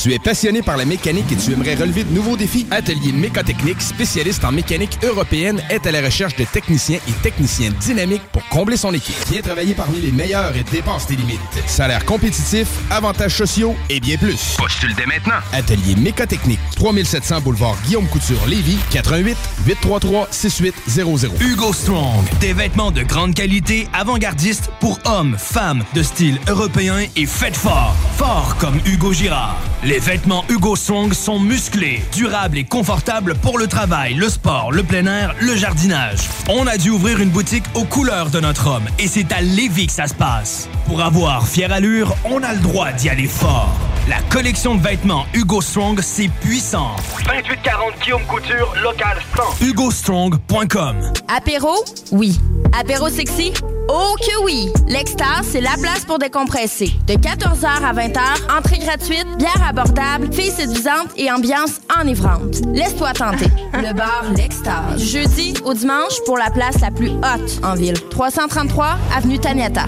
Tu 0.00 0.12
es 0.14 0.20
passionné 0.20 0.62
par 0.62 0.76
la 0.76 0.84
mécanique 0.84 1.32
et 1.32 1.36
tu 1.36 1.52
aimerais 1.52 1.74
relever 1.74 2.04
de 2.04 2.14
nouveaux 2.14 2.36
défis? 2.36 2.68
Atelier 2.70 3.10
Mécotechnique, 3.10 3.82
spécialiste 3.82 4.44
en 4.44 4.52
mécanique 4.52 4.96
européenne, 5.02 5.60
est 5.70 5.84
à 5.88 5.90
la 5.90 6.00
recherche 6.00 6.36
de 6.36 6.44
techniciens 6.44 7.00
et 7.08 7.12
techniciennes 7.20 7.74
dynamiques 7.80 8.22
pour 8.30 8.46
combler 8.48 8.76
son 8.76 8.94
équipe. 8.94 9.16
Viens 9.28 9.42
travailler 9.42 9.74
parmi 9.74 10.00
les 10.00 10.12
meilleurs 10.12 10.54
et 10.54 10.62
dépasse 10.62 11.08
tes 11.08 11.16
limites. 11.16 11.40
Salaire 11.66 12.04
compétitif, 12.04 12.68
avantages 12.90 13.36
sociaux 13.36 13.74
et 13.90 13.98
bien 13.98 14.16
plus. 14.16 14.54
Postule 14.56 14.94
dès 14.94 15.06
maintenant. 15.06 15.40
Atelier 15.52 15.96
Mécotechnique, 15.96 16.60
3700 16.76 17.40
boulevard 17.40 17.76
Guillaume 17.84 18.06
Couture, 18.06 18.46
Lévis, 18.46 18.78
88 18.92 19.36
833 19.66 20.28
6800. 20.30 21.28
Hugo 21.40 21.72
Strong, 21.72 22.24
des 22.38 22.52
vêtements 22.52 22.92
de 22.92 23.02
grande 23.02 23.34
qualité, 23.34 23.88
avant-gardistes 23.92 24.70
pour 24.78 25.00
hommes, 25.06 25.36
femmes, 25.36 25.82
de 25.94 26.04
style 26.04 26.38
européen 26.46 27.00
et 27.16 27.26
faites 27.26 27.56
fort. 27.56 27.96
Fort 28.16 28.56
comme 28.60 28.78
Hugo 28.86 29.12
Girard. 29.12 29.58
Les 29.88 30.00
vêtements 30.00 30.44
Hugo 30.50 30.76
Strong 30.76 31.14
sont 31.14 31.40
musclés, 31.40 32.02
durables 32.12 32.58
et 32.58 32.64
confortables 32.64 33.34
pour 33.36 33.58
le 33.58 33.66
travail, 33.66 34.12
le 34.12 34.28
sport, 34.28 34.70
le 34.70 34.82
plein 34.82 35.06
air, 35.06 35.34
le 35.40 35.56
jardinage. 35.56 36.28
On 36.50 36.66
a 36.66 36.76
dû 36.76 36.90
ouvrir 36.90 37.20
une 37.20 37.30
boutique 37.30 37.64
aux 37.72 37.84
couleurs 37.84 38.28
de 38.28 38.38
notre 38.38 38.66
homme 38.66 38.84
et 38.98 39.08
c'est 39.08 39.32
à 39.32 39.40
Lévis 39.40 39.86
que 39.86 39.94
ça 39.94 40.06
se 40.06 40.12
passe. 40.12 40.68
Pour 40.84 41.00
avoir 41.00 41.48
fière 41.48 41.72
allure, 41.72 42.14
on 42.26 42.42
a 42.42 42.52
le 42.52 42.60
droit 42.60 42.92
d'y 42.92 43.08
aller 43.08 43.26
fort. 43.26 43.74
La 44.08 44.22
collection 44.30 44.74
de 44.74 44.80
vêtements 44.80 45.26
Hugo 45.34 45.60
Strong, 45.60 46.00
c'est 46.00 46.28
puissant. 46.40 46.96
2840 47.26 47.92
Guillaume 48.02 48.22
Couture, 48.22 48.74
local 48.82 49.18
100. 49.60 49.66
HugoStrong.com 49.66 51.12
Apéro? 51.28 51.74
Oui. 52.10 52.40
Apéro 52.72 53.10
sexy? 53.10 53.52
Oh 53.90 54.14
que 54.18 54.44
oui! 54.44 54.70
L'Extase, 54.86 55.48
c'est 55.50 55.60
la 55.60 55.74
place 55.78 56.06
pour 56.06 56.18
décompresser. 56.18 56.90
De 57.06 57.14
14h 57.14 57.66
à 57.66 57.92
20h, 57.92 58.58
entrée 58.58 58.78
gratuite, 58.78 59.26
bière 59.36 59.62
abordable, 59.68 60.32
filles 60.32 60.52
séduisantes 60.52 61.10
et 61.18 61.30
ambiance 61.30 61.80
enivrante. 62.00 62.62
Laisse-toi 62.72 63.12
tenter. 63.12 63.48
Le 63.74 63.92
bar 63.92 64.24
L'Extase. 64.34 64.96
Du 64.96 65.04
jeudi 65.04 65.54
au 65.66 65.74
dimanche 65.74 66.14
pour 66.24 66.38
la 66.38 66.50
place 66.50 66.80
la 66.80 66.90
plus 66.90 67.10
haute 67.10 67.60
en 67.62 67.74
ville. 67.74 68.00
333 68.08 68.96
Avenue 69.14 69.38
Taniata. 69.38 69.84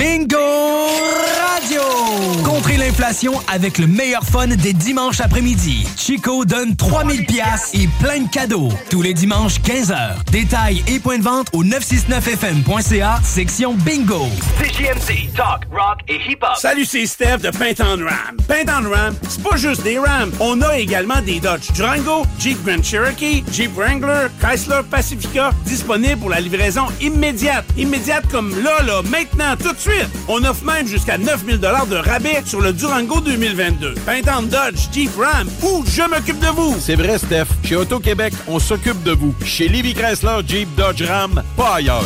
Bingo 0.00 0.38
Radio! 0.38 1.82
Contrez 2.42 2.78
l'inflation 2.78 3.34
avec 3.52 3.76
le 3.76 3.86
meilleur 3.86 4.22
fun 4.22 4.46
des 4.46 4.72
dimanches 4.72 5.20
après-midi. 5.20 5.86
Chico 5.94 6.46
donne 6.46 6.74
3000 6.74 7.26
pièces 7.26 7.70
et 7.74 7.86
plein 8.02 8.20
de 8.20 8.28
cadeaux. 8.30 8.70
Tous 8.88 9.02
les 9.02 9.12
dimanches 9.12 9.60
15h. 9.60 10.24
Détails 10.32 10.82
et 10.88 11.00
points 11.00 11.18
de 11.18 11.22
vente 11.22 11.48
au 11.52 11.62
969fm.ca, 11.64 13.20
section 13.22 13.74
Bingo. 13.74 14.26
CJMD, 14.58 15.34
talk, 15.36 15.66
rock 15.70 15.98
et 16.08 16.18
hip-hop. 16.30 16.56
Salut, 16.56 16.86
c'est 16.86 17.04
Steph 17.04 17.38
de 17.38 17.50
Paint 17.50 17.84
on 17.84 18.02
Ram. 18.02 18.36
Paint 18.48 18.72
on 18.80 18.90
Ram, 18.90 19.14
c'est 19.28 19.42
pas 19.42 19.56
juste 19.56 19.82
des 19.82 19.98
Rams. 19.98 20.32
On 20.40 20.62
a 20.62 20.78
également 20.78 21.20
des 21.20 21.40
Dodge 21.40 21.72
Durango, 21.74 22.24
Jeep 22.38 22.64
Grand 22.64 22.82
Cherokee, 22.82 23.44
Jeep 23.52 23.76
Wrangler, 23.76 24.28
Chrysler 24.40 24.80
Pacifica, 24.90 25.50
disponibles 25.66 26.20
pour 26.20 26.30
la 26.30 26.40
livraison 26.40 26.86
immédiate. 27.02 27.66
Immédiate 27.76 28.24
comme 28.30 28.50
là, 28.64 28.82
là, 28.82 29.02
maintenant, 29.02 29.56
tout 29.62 29.74
de 29.74 29.78
suite. 29.78 29.89
On 30.28 30.44
offre 30.44 30.64
même 30.64 30.86
jusqu'à 30.86 31.18
9000 31.18 31.58
de 31.58 31.66
rabais 31.96 32.42
sur 32.44 32.60
le 32.60 32.72
Durango 32.72 33.20
2022. 33.20 33.94
Paint 34.06 34.22
on 34.38 34.42
Dodge, 34.42 34.88
Jeep 34.92 35.10
Ram 35.16 35.48
ou 35.62 35.84
je 35.86 36.02
m'occupe 36.02 36.38
de 36.38 36.48
vous. 36.48 36.76
C'est 36.78 36.96
vrai, 36.96 37.18
Steph. 37.18 37.46
Chez 37.64 37.76
Auto-Québec, 37.76 38.34
on 38.46 38.58
s'occupe 38.58 39.02
de 39.02 39.12
vous. 39.12 39.34
Chez 39.44 39.68
Livy 39.68 39.94
Chrysler, 39.94 40.40
Jeep, 40.46 40.68
Dodge, 40.76 41.02
Ram, 41.02 41.42
pas 41.56 41.74
ailleurs. 41.76 42.04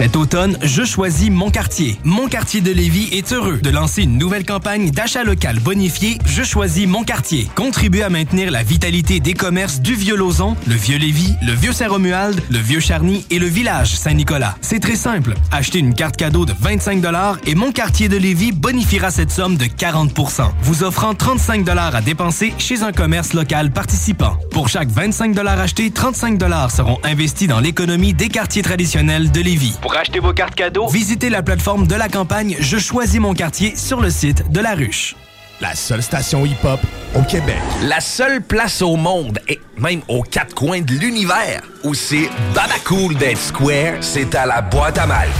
Cet 0.00 0.16
automne, 0.16 0.56
je 0.62 0.82
choisis 0.82 1.28
Mon 1.28 1.50
Quartier. 1.50 1.98
Mon 2.04 2.26
Quartier 2.26 2.62
de 2.62 2.72
Lévis 2.72 3.10
est 3.12 3.34
heureux 3.34 3.58
de 3.58 3.68
lancer 3.68 4.04
une 4.04 4.16
nouvelle 4.16 4.46
campagne 4.46 4.90
d'achat 4.90 5.24
local 5.24 5.60
bonifié 5.60 6.16
Je 6.24 6.42
choisis 6.42 6.86
Mon 6.86 7.04
Quartier. 7.04 7.50
Contribue 7.54 8.00
à 8.00 8.08
maintenir 8.08 8.50
la 8.50 8.62
vitalité 8.62 9.20
des 9.20 9.34
commerces 9.34 9.82
du 9.82 9.94
Vieux-Lauzon, 9.94 10.56
le 10.66 10.74
Vieux-Lévis, 10.74 11.34
le 11.42 11.52
Vieux-Saint-Romuald, 11.52 12.40
le 12.48 12.56
Vieux-Charny 12.56 13.26
et 13.28 13.38
le 13.38 13.44
village 13.44 13.94
Saint-Nicolas. 13.94 14.56
C'est 14.62 14.80
très 14.80 14.96
simple. 14.96 15.34
Achetez 15.52 15.80
une 15.80 15.92
carte 15.92 16.16
cadeau 16.16 16.46
de 16.46 16.54
25 16.58 17.04
et 17.44 17.54
Mon 17.54 17.70
Quartier 17.70 18.08
de 18.08 18.16
Lévis 18.16 18.52
bonifiera 18.52 19.10
cette 19.10 19.30
somme 19.30 19.58
de 19.58 19.66
40% 19.66 20.50
vous 20.62 20.82
offrant 20.82 21.12
35 21.12 21.68
à 21.68 22.00
dépenser 22.00 22.54
chez 22.56 22.82
un 22.82 22.92
commerce 22.92 23.34
local 23.34 23.70
participant. 23.70 24.38
Pour 24.50 24.70
chaque 24.70 24.88
25 24.88 25.36
achetés, 25.38 25.90
35 25.90 26.40
seront 26.70 26.98
investis 27.04 27.48
dans 27.48 27.60
l'économie 27.60 28.14
des 28.14 28.28
quartiers 28.30 28.62
traditionnels 28.62 29.30
de 29.30 29.40
Lévis. 29.42 29.76
Acheter 29.96 30.20
vos 30.20 30.32
cartes 30.32 30.54
cadeaux, 30.54 30.88
Visitez 30.88 31.30
la 31.30 31.42
plateforme 31.42 31.86
de 31.86 31.94
la 31.94 32.08
campagne 32.08 32.56
Je 32.60 32.78
choisis 32.78 33.20
mon 33.20 33.34
quartier 33.34 33.76
sur 33.76 34.00
le 34.00 34.10
site 34.10 34.50
de 34.50 34.60
la 34.60 34.74
ruche. 34.74 35.16
La 35.60 35.74
seule 35.74 36.02
station 36.02 36.46
hip-hop 36.46 36.80
au 37.14 37.22
Québec. 37.22 37.58
La 37.82 38.00
seule 38.00 38.40
place 38.40 38.80
au 38.80 38.96
monde, 38.96 39.38
et 39.46 39.60
même 39.76 40.00
aux 40.08 40.22
quatre 40.22 40.54
coins 40.54 40.80
de 40.80 40.92
l'univers, 40.92 41.62
où 41.84 41.92
c'est 41.92 42.30
Babacool 42.54 43.14
d'être 43.16 43.38
square, 43.38 43.94
c'est 44.00 44.34
à 44.34 44.46
la 44.46 44.62
boîte 44.62 44.96
à 44.96 45.06
malte. 45.06 45.30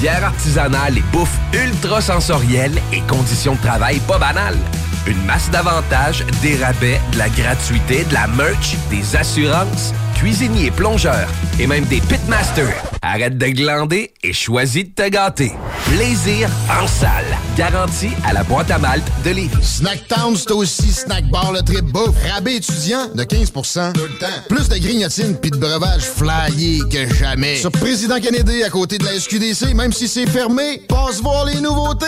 Bière 0.00 0.24
artisanale 0.24 0.98
et 0.98 1.04
bouffe 1.12 1.38
ultra 1.52 2.00
sensorielle 2.00 2.80
et 2.92 3.00
conditions 3.02 3.54
de 3.54 3.60
travail 3.60 4.00
pas 4.00 4.18
banales. 4.18 4.58
Une 5.06 5.24
masse 5.24 5.48
d'avantages, 5.50 6.24
des 6.42 6.56
rabais, 6.56 7.00
de 7.12 7.18
la 7.18 7.28
gratuité, 7.28 8.04
de 8.04 8.14
la 8.14 8.26
merch, 8.26 8.76
des 8.90 9.16
assurances, 9.16 9.94
cuisiniers, 10.18 10.70
plongeurs 10.72 11.28
et 11.60 11.66
même 11.66 11.84
des 11.84 12.00
pitmasters. 12.00 12.82
Arrête 13.02 13.38
de 13.38 13.46
glander 13.46 14.12
et 14.22 14.32
choisis 14.32 14.84
de 14.84 14.90
te 14.90 15.08
gâter. 15.08 15.52
Plaisir 15.86 16.50
en 16.68 16.86
salle. 16.86 17.24
Garantie 17.56 18.10
à 18.26 18.32
la 18.32 18.42
boîte 18.42 18.70
à 18.70 18.78
malte 18.78 19.06
de 19.24 19.30
Lévis. 19.30 19.62
Snacktown, 19.62 20.36
c'est 20.36 20.50
aussi 20.50 20.92
Snack 20.92 21.30
Bar 21.30 21.52
le 21.52 21.62
trip 21.62 21.84
bouffe. 21.84 22.16
Rabais 22.32 22.56
étudiant 22.56 23.06
de 23.14 23.22
15 23.22 23.52
Tout 23.52 23.60
le 24.02 24.18
temps. 24.18 24.26
Plus 24.48 24.68
de 24.68 24.76
grignotines 24.76 25.36
puis 25.40 25.50
de 25.50 25.56
breuvages 25.56 26.02
flyés 26.02 26.80
que 26.90 27.14
jamais. 27.14 27.56
Sur 27.56 27.70
Président 27.70 28.20
Kennedy, 28.20 28.64
à 28.64 28.70
côté 28.70 28.98
de 28.98 29.04
la 29.04 29.18
SQDC, 29.18 29.74
même 29.74 29.92
si 29.92 30.08
c'est 30.08 30.28
fermé, 30.28 30.82
passe 30.88 31.20
voir 31.22 31.44
les 31.44 31.60
nouveautés. 31.60 32.06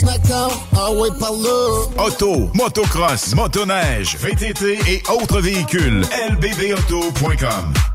Snacktown, 0.00 0.50
ah 0.76 0.92
ouais, 0.92 1.08
par 1.18 1.32
là. 1.32 2.06
Auto, 2.06 2.50
motocross, 2.54 3.34
motoneige, 3.34 4.16
VTT 4.18 4.78
et 4.86 5.02
autres 5.10 5.40
véhicules. 5.40 6.02
lbbauto.com 6.90 7.87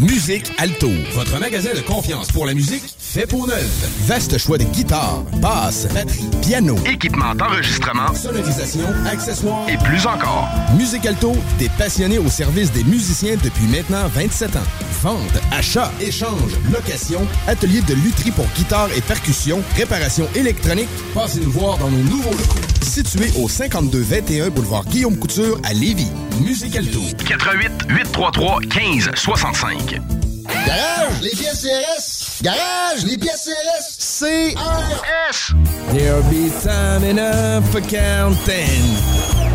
Musique 0.00 0.52
Alto, 0.58 0.90
votre 1.14 1.38
magasin 1.40 1.70
de 1.74 1.80
confiance 1.80 2.30
pour 2.30 2.44
la 2.44 2.52
musique 2.52 2.82
fait 2.98 3.26
pour 3.26 3.46
neuf. 3.46 3.66
Vaste 4.06 4.36
choix 4.36 4.58
de 4.58 4.64
guitares, 4.64 5.22
basses, 5.40 5.88
batteries, 5.94 6.28
piano, 6.42 6.76
équipement 6.84 7.34
d'enregistrement, 7.34 8.12
sonorisation, 8.14 8.86
accessoires 9.10 9.66
et 9.70 9.78
plus 9.78 10.06
encore. 10.06 10.50
Musique 10.76 11.06
Alto, 11.06 11.32
des 11.58 11.70
passionnés 11.78 12.18
au 12.18 12.28
service 12.28 12.70
des 12.72 12.84
musiciens 12.84 13.36
depuis 13.42 13.64
maintenant 13.68 14.06
27 14.08 14.56
ans. 14.56 14.60
Vente, 15.02 15.40
achat, 15.50 15.90
échange, 15.98 16.52
location, 16.70 17.26
atelier 17.46 17.80
de 17.80 17.94
lutherie 17.94 18.32
pour 18.32 18.46
guitare 18.54 18.90
et 18.94 19.00
percussion, 19.00 19.62
réparation 19.76 20.28
électronique. 20.34 20.88
Passez 21.14 21.40
nous 21.40 21.52
voir 21.52 21.78
dans 21.78 21.90
nos 21.90 22.02
nouveaux 22.02 22.30
locaux. 22.32 22.60
Situé 22.82 23.30
au 23.38 23.48
5221 23.48 24.50
boulevard 24.50 24.84
Guillaume 24.84 25.16
Couture 25.16 25.58
à 25.64 25.72
Lévis. 25.72 26.10
Musique 26.42 26.76
Alto. 26.76 27.00
88 27.26 27.70
833 27.88 28.60
15 28.70 29.10
65. 29.14 29.85
Garage, 29.86 31.20
les 31.22 31.30
pièces 31.30 31.62
CRS. 31.62 32.42
Garage, 32.42 33.04
les 33.04 33.16
pièces 33.16 33.44
CRS. 33.44 33.96
S-C-R-S. 33.98 35.52
There'll 35.92 36.22
be 36.30 36.50
time 36.62 37.04
enough 37.04 37.70
for 37.70 37.80
counting 37.80 38.82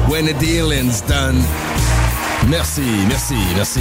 when 0.09 0.25
the 0.25 0.33
dealing's 0.39 1.01
done. 1.01 1.41
Merci, 2.49 2.81
merci, 3.07 3.35
merci. 3.55 3.79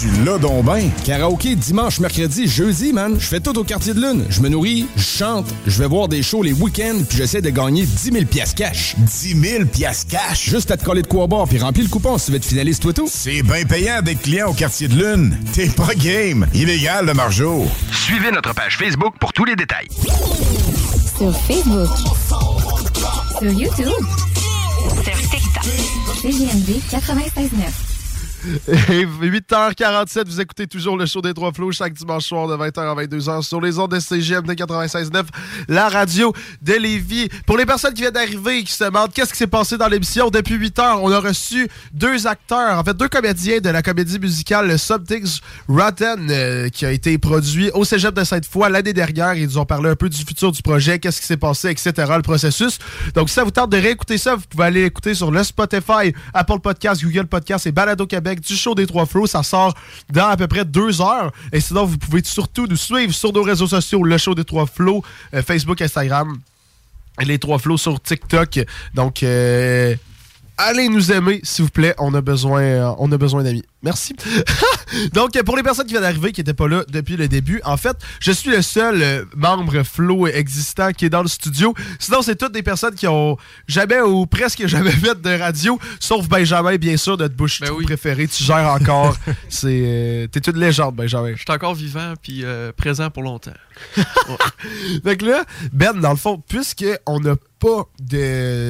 Tu 0.00 0.24
l'as 0.24 0.38
donc 0.38 0.64
ben. 0.64 0.90
Karaoké 1.04 1.54
dimanche, 1.54 2.00
mercredi, 2.00 2.48
jeudi, 2.48 2.92
man. 2.92 3.16
Je 3.18 3.26
fais 3.26 3.40
tout 3.40 3.56
au 3.56 3.64
quartier 3.64 3.94
de 3.94 4.00
lune. 4.00 4.24
Je 4.28 4.40
me 4.40 4.48
nourris, 4.48 4.86
je 4.96 5.02
chante, 5.02 5.46
je 5.66 5.78
vais 5.78 5.86
voir 5.86 6.08
des 6.08 6.22
shows 6.22 6.42
les 6.42 6.52
week-ends, 6.52 7.02
puis 7.08 7.18
j'essaie 7.18 7.40
de 7.40 7.50
gagner 7.50 7.84
10 7.86 8.12
000 8.12 8.24
piastres 8.24 8.56
cash. 8.56 8.96
10 8.98 9.40
000 9.40 9.64
piastres 9.66 10.10
cash? 10.10 10.50
Juste 10.50 10.70
à 10.70 10.76
te 10.76 10.84
coller 10.84 11.02
de 11.02 11.06
quoi 11.06 11.26
boire, 11.28 11.46
puis 11.46 11.58
remplir 11.58 11.84
le 11.84 11.90
coupon 11.90 12.18
si 12.18 12.26
tu 12.26 12.32
veux 12.32 12.36
être 12.38 12.44
finaliste, 12.44 12.82
toi 12.82 12.92
tout. 12.92 13.08
C'est 13.10 13.42
bien 13.42 13.64
payant 13.64 14.02
d'être 14.02 14.22
client 14.22 14.48
au 14.48 14.54
quartier 14.54 14.88
de 14.88 14.94
lune. 14.96 15.38
T'es 15.52 15.68
pas 15.68 15.94
game. 15.94 16.46
Illégal, 16.54 17.06
le 17.06 17.14
margeau. 17.14 17.64
Suivez 17.92 18.32
notre 18.32 18.54
page 18.54 18.76
Facebook 18.76 19.14
pour 19.20 19.32
tous 19.32 19.44
les 19.44 19.56
détails. 19.56 19.88
Sur 21.16 21.34
Facebook. 21.46 21.88
Sur 23.38 23.52
YouTube. 23.52 24.04
Sur. 25.04 25.17
CGMD 26.18 26.80
96.9. 26.90 27.87
Et 28.68 29.04
8h47, 29.04 30.26
vous 30.26 30.40
écoutez 30.40 30.66
toujours 30.66 30.96
le 30.96 31.06
show 31.06 31.20
des 31.20 31.34
Trois 31.34 31.52
Flots 31.52 31.72
chaque 31.72 31.92
dimanche 31.94 32.24
soir 32.24 32.46
de 32.46 32.54
20h 32.54 32.78
à 32.78 32.94
22h 32.94 33.42
sur 33.42 33.60
les 33.60 33.78
ondes 33.78 33.90
de 33.90 33.98
CGMD 33.98 34.50
96.9, 34.52 35.24
la 35.68 35.88
radio 35.88 36.32
de 36.62 36.74
Lévis. 36.74 37.28
Pour 37.46 37.58
les 37.58 37.66
personnes 37.66 37.94
qui 37.94 38.02
viennent 38.02 38.12
d'arriver 38.12 38.58
et 38.58 38.64
qui 38.64 38.72
se 38.72 38.84
demandent 38.84 39.12
qu'est-ce 39.12 39.32
qui 39.32 39.38
s'est 39.38 39.48
passé 39.48 39.76
dans 39.76 39.88
l'émission, 39.88 40.30
depuis 40.30 40.56
8h, 40.56 40.98
on 41.02 41.10
a 41.10 41.18
reçu 41.18 41.68
deux 41.92 42.26
acteurs, 42.26 42.78
en 42.78 42.84
fait 42.84 42.96
deux 42.96 43.08
comédiens 43.08 43.58
de 43.58 43.70
la 43.70 43.82
comédie 43.82 44.18
musicale 44.20 44.78
Something's 44.78 45.40
Rotten 45.68 46.28
euh, 46.30 46.68
qui 46.68 46.86
a 46.86 46.92
été 46.92 47.18
produit 47.18 47.70
au 47.74 47.84
Cégep 47.84 48.14
de 48.14 48.22
Sainte-Foy 48.22 48.70
l'année 48.70 48.92
dernière. 48.92 49.34
Ils 49.34 49.46
nous 49.46 49.58
ont 49.58 49.66
parlé 49.66 49.90
un 49.90 49.96
peu 49.96 50.08
du 50.08 50.18
futur 50.18 50.52
du 50.52 50.62
projet, 50.62 51.00
qu'est-ce 51.00 51.20
qui 51.20 51.26
s'est 51.26 51.36
passé, 51.36 51.70
etc., 51.70 51.92
le 52.16 52.22
processus. 52.22 52.78
Donc 53.14 53.28
si 53.30 53.34
ça 53.34 53.42
vous 53.42 53.50
tente 53.50 53.70
de 53.70 53.78
réécouter 53.78 54.16
ça, 54.16 54.36
vous 54.36 54.44
pouvez 54.48 54.64
aller 54.64 54.84
écouter 54.84 55.14
sur 55.14 55.32
le 55.32 55.42
Spotify, 55.42 56.14
Apple 56.34 56.60
Podcast, 56.60 57.02
Google 57.02 57.26
Podcast 57.26 57.66
et 57.66 57.72
Balado 57.72 58.06
Québec 58.06 58.27
du 58.34 58.56
show 58.56 58.74
des 58.74 58.86
Trois 58.86 59.06
Flots. 59.06 59.26
Ça 59.26 59.42
sort 59.42 59.74
dans 60.10 60.28
à 60.28 60.36
peu 60.36 60.46
près 60.46 60.64
deux 60.64 61.00
heures. 61.00 61.32
Et 61.52 61.60
sinon, 61.60 61.84
vous 61.84 61.98
pouvez 61.98 62.22
surtout 62.24 62.66
nous 62.66 62.76
suivre 62.76 63.12
sur 63.12 63.32
nos 63.32 63.42
réseaux 63.42 63.66
sociaux, 63.66 64.02
le 64.02 64.18
show 64.18 64.34
des 64.34 64.44
Trois 64.44 64.66
Flots, 64.66 65.02
euh, 65.34 65.42
Facebook, 65.42 65.80
Instagram, 65.80 66.38
les 67.20 67.38
Trois 67.38 67.58
Flots 67.58 67.78
sur 67.78 68.00
TikTok. 68.00 68.60
Donc, 68.94 69.22
euh, 69.22 69.94
allez 70.58 70.88
nous 70.88 71.12
aimer, 71.12 71.40
s'il 71.42 71.64
vous 71.64 71.70
plaît. 71.70 71.94
On 71.98 72.12
a 72.14 72.20
besoin, 72.20 72.62
euh, 72.62 72.94
on 72.98 73.10
a 73.12 73.16
besoin 73.16 73.42
d'amis. 73.42 73.64
Merci. 73.82 74.14
Donc, 75.12 75.40
pour 75.42 75.56
les 75.56 75.62
personnes 75.62 75.86
qui 75.86 75.92
viennent 75.92 76.02
d'arriver, 76.02 76.32
qui 76.32 76.40
n'étaient 76.40 76.54
pas 76.54 76.66
là 76.66 76.82
depuis 76.88 77.16
le 77.16 77.28
début, 77.28 77.60
en 77.64 77.76
fait, 77.76 77.96
je 78.20 78.32
suis 78.32 78.50
le 78.50 78.60
seul 78.60 79.00
euh, 79.00 79.24
membre 79.36 79.84
flow 79.84 80.26
existant 80.26 80.90
qui 80.92 81.04
est 81.04 81.10
dans 81.10 81.22
le 81.22 81.28
studio. 81.28 81.74
Sinon, 82.00 82.22
c'est 82.22 82.36
toutes 82.36 82.52
des 82.52 82.64
personnes 82.64 82.94
qui 82.94 83.06
ont 83.06 83.36
jamais 83.68 84.00
ou 84.00 84.26
presque 84.26 84.66
jamais 84.66 84.90
fait 85.04 85.20
de 85.20 85.38
radio, 85.38 85.78
sauf 86.00 86.28
Benjamin, 86.28 86.76
bien 86.76 86.96
sûr, 86.96 87.16
notre 87.16 87.36
bouche 87.36 87.60
préférée. 87.84 88.26
Tu 88.26 88.42
gères 88.42 88.68
encore. 88.68 89.16
c'est, 89.48 89.82
euh, 89.84 90.26
t'es 90.26 90.40
une 90.50 90.58
légende, 90.58 90.96
Benjamin. 90.96 91.32
Je 91.32 91.42
suis 91.42 91.52
encore 91.52 91.74
vivant 91.74 92.14
puis 92.20 92.40
euh, 92.44 92.72
présent 92.76 93.10
pour 93.10 93.22
longtemps. 93.22 93.52
Que 93.94 95.24
là, 95.24 95.44
Ben, 95.72 95.98
dans 95.98 96.10
le 96.10 96.16
fond, 96.16 96.42
puisqu'on 96.46 97.20
n'a 97.20 97.34
pas 97.58 97.84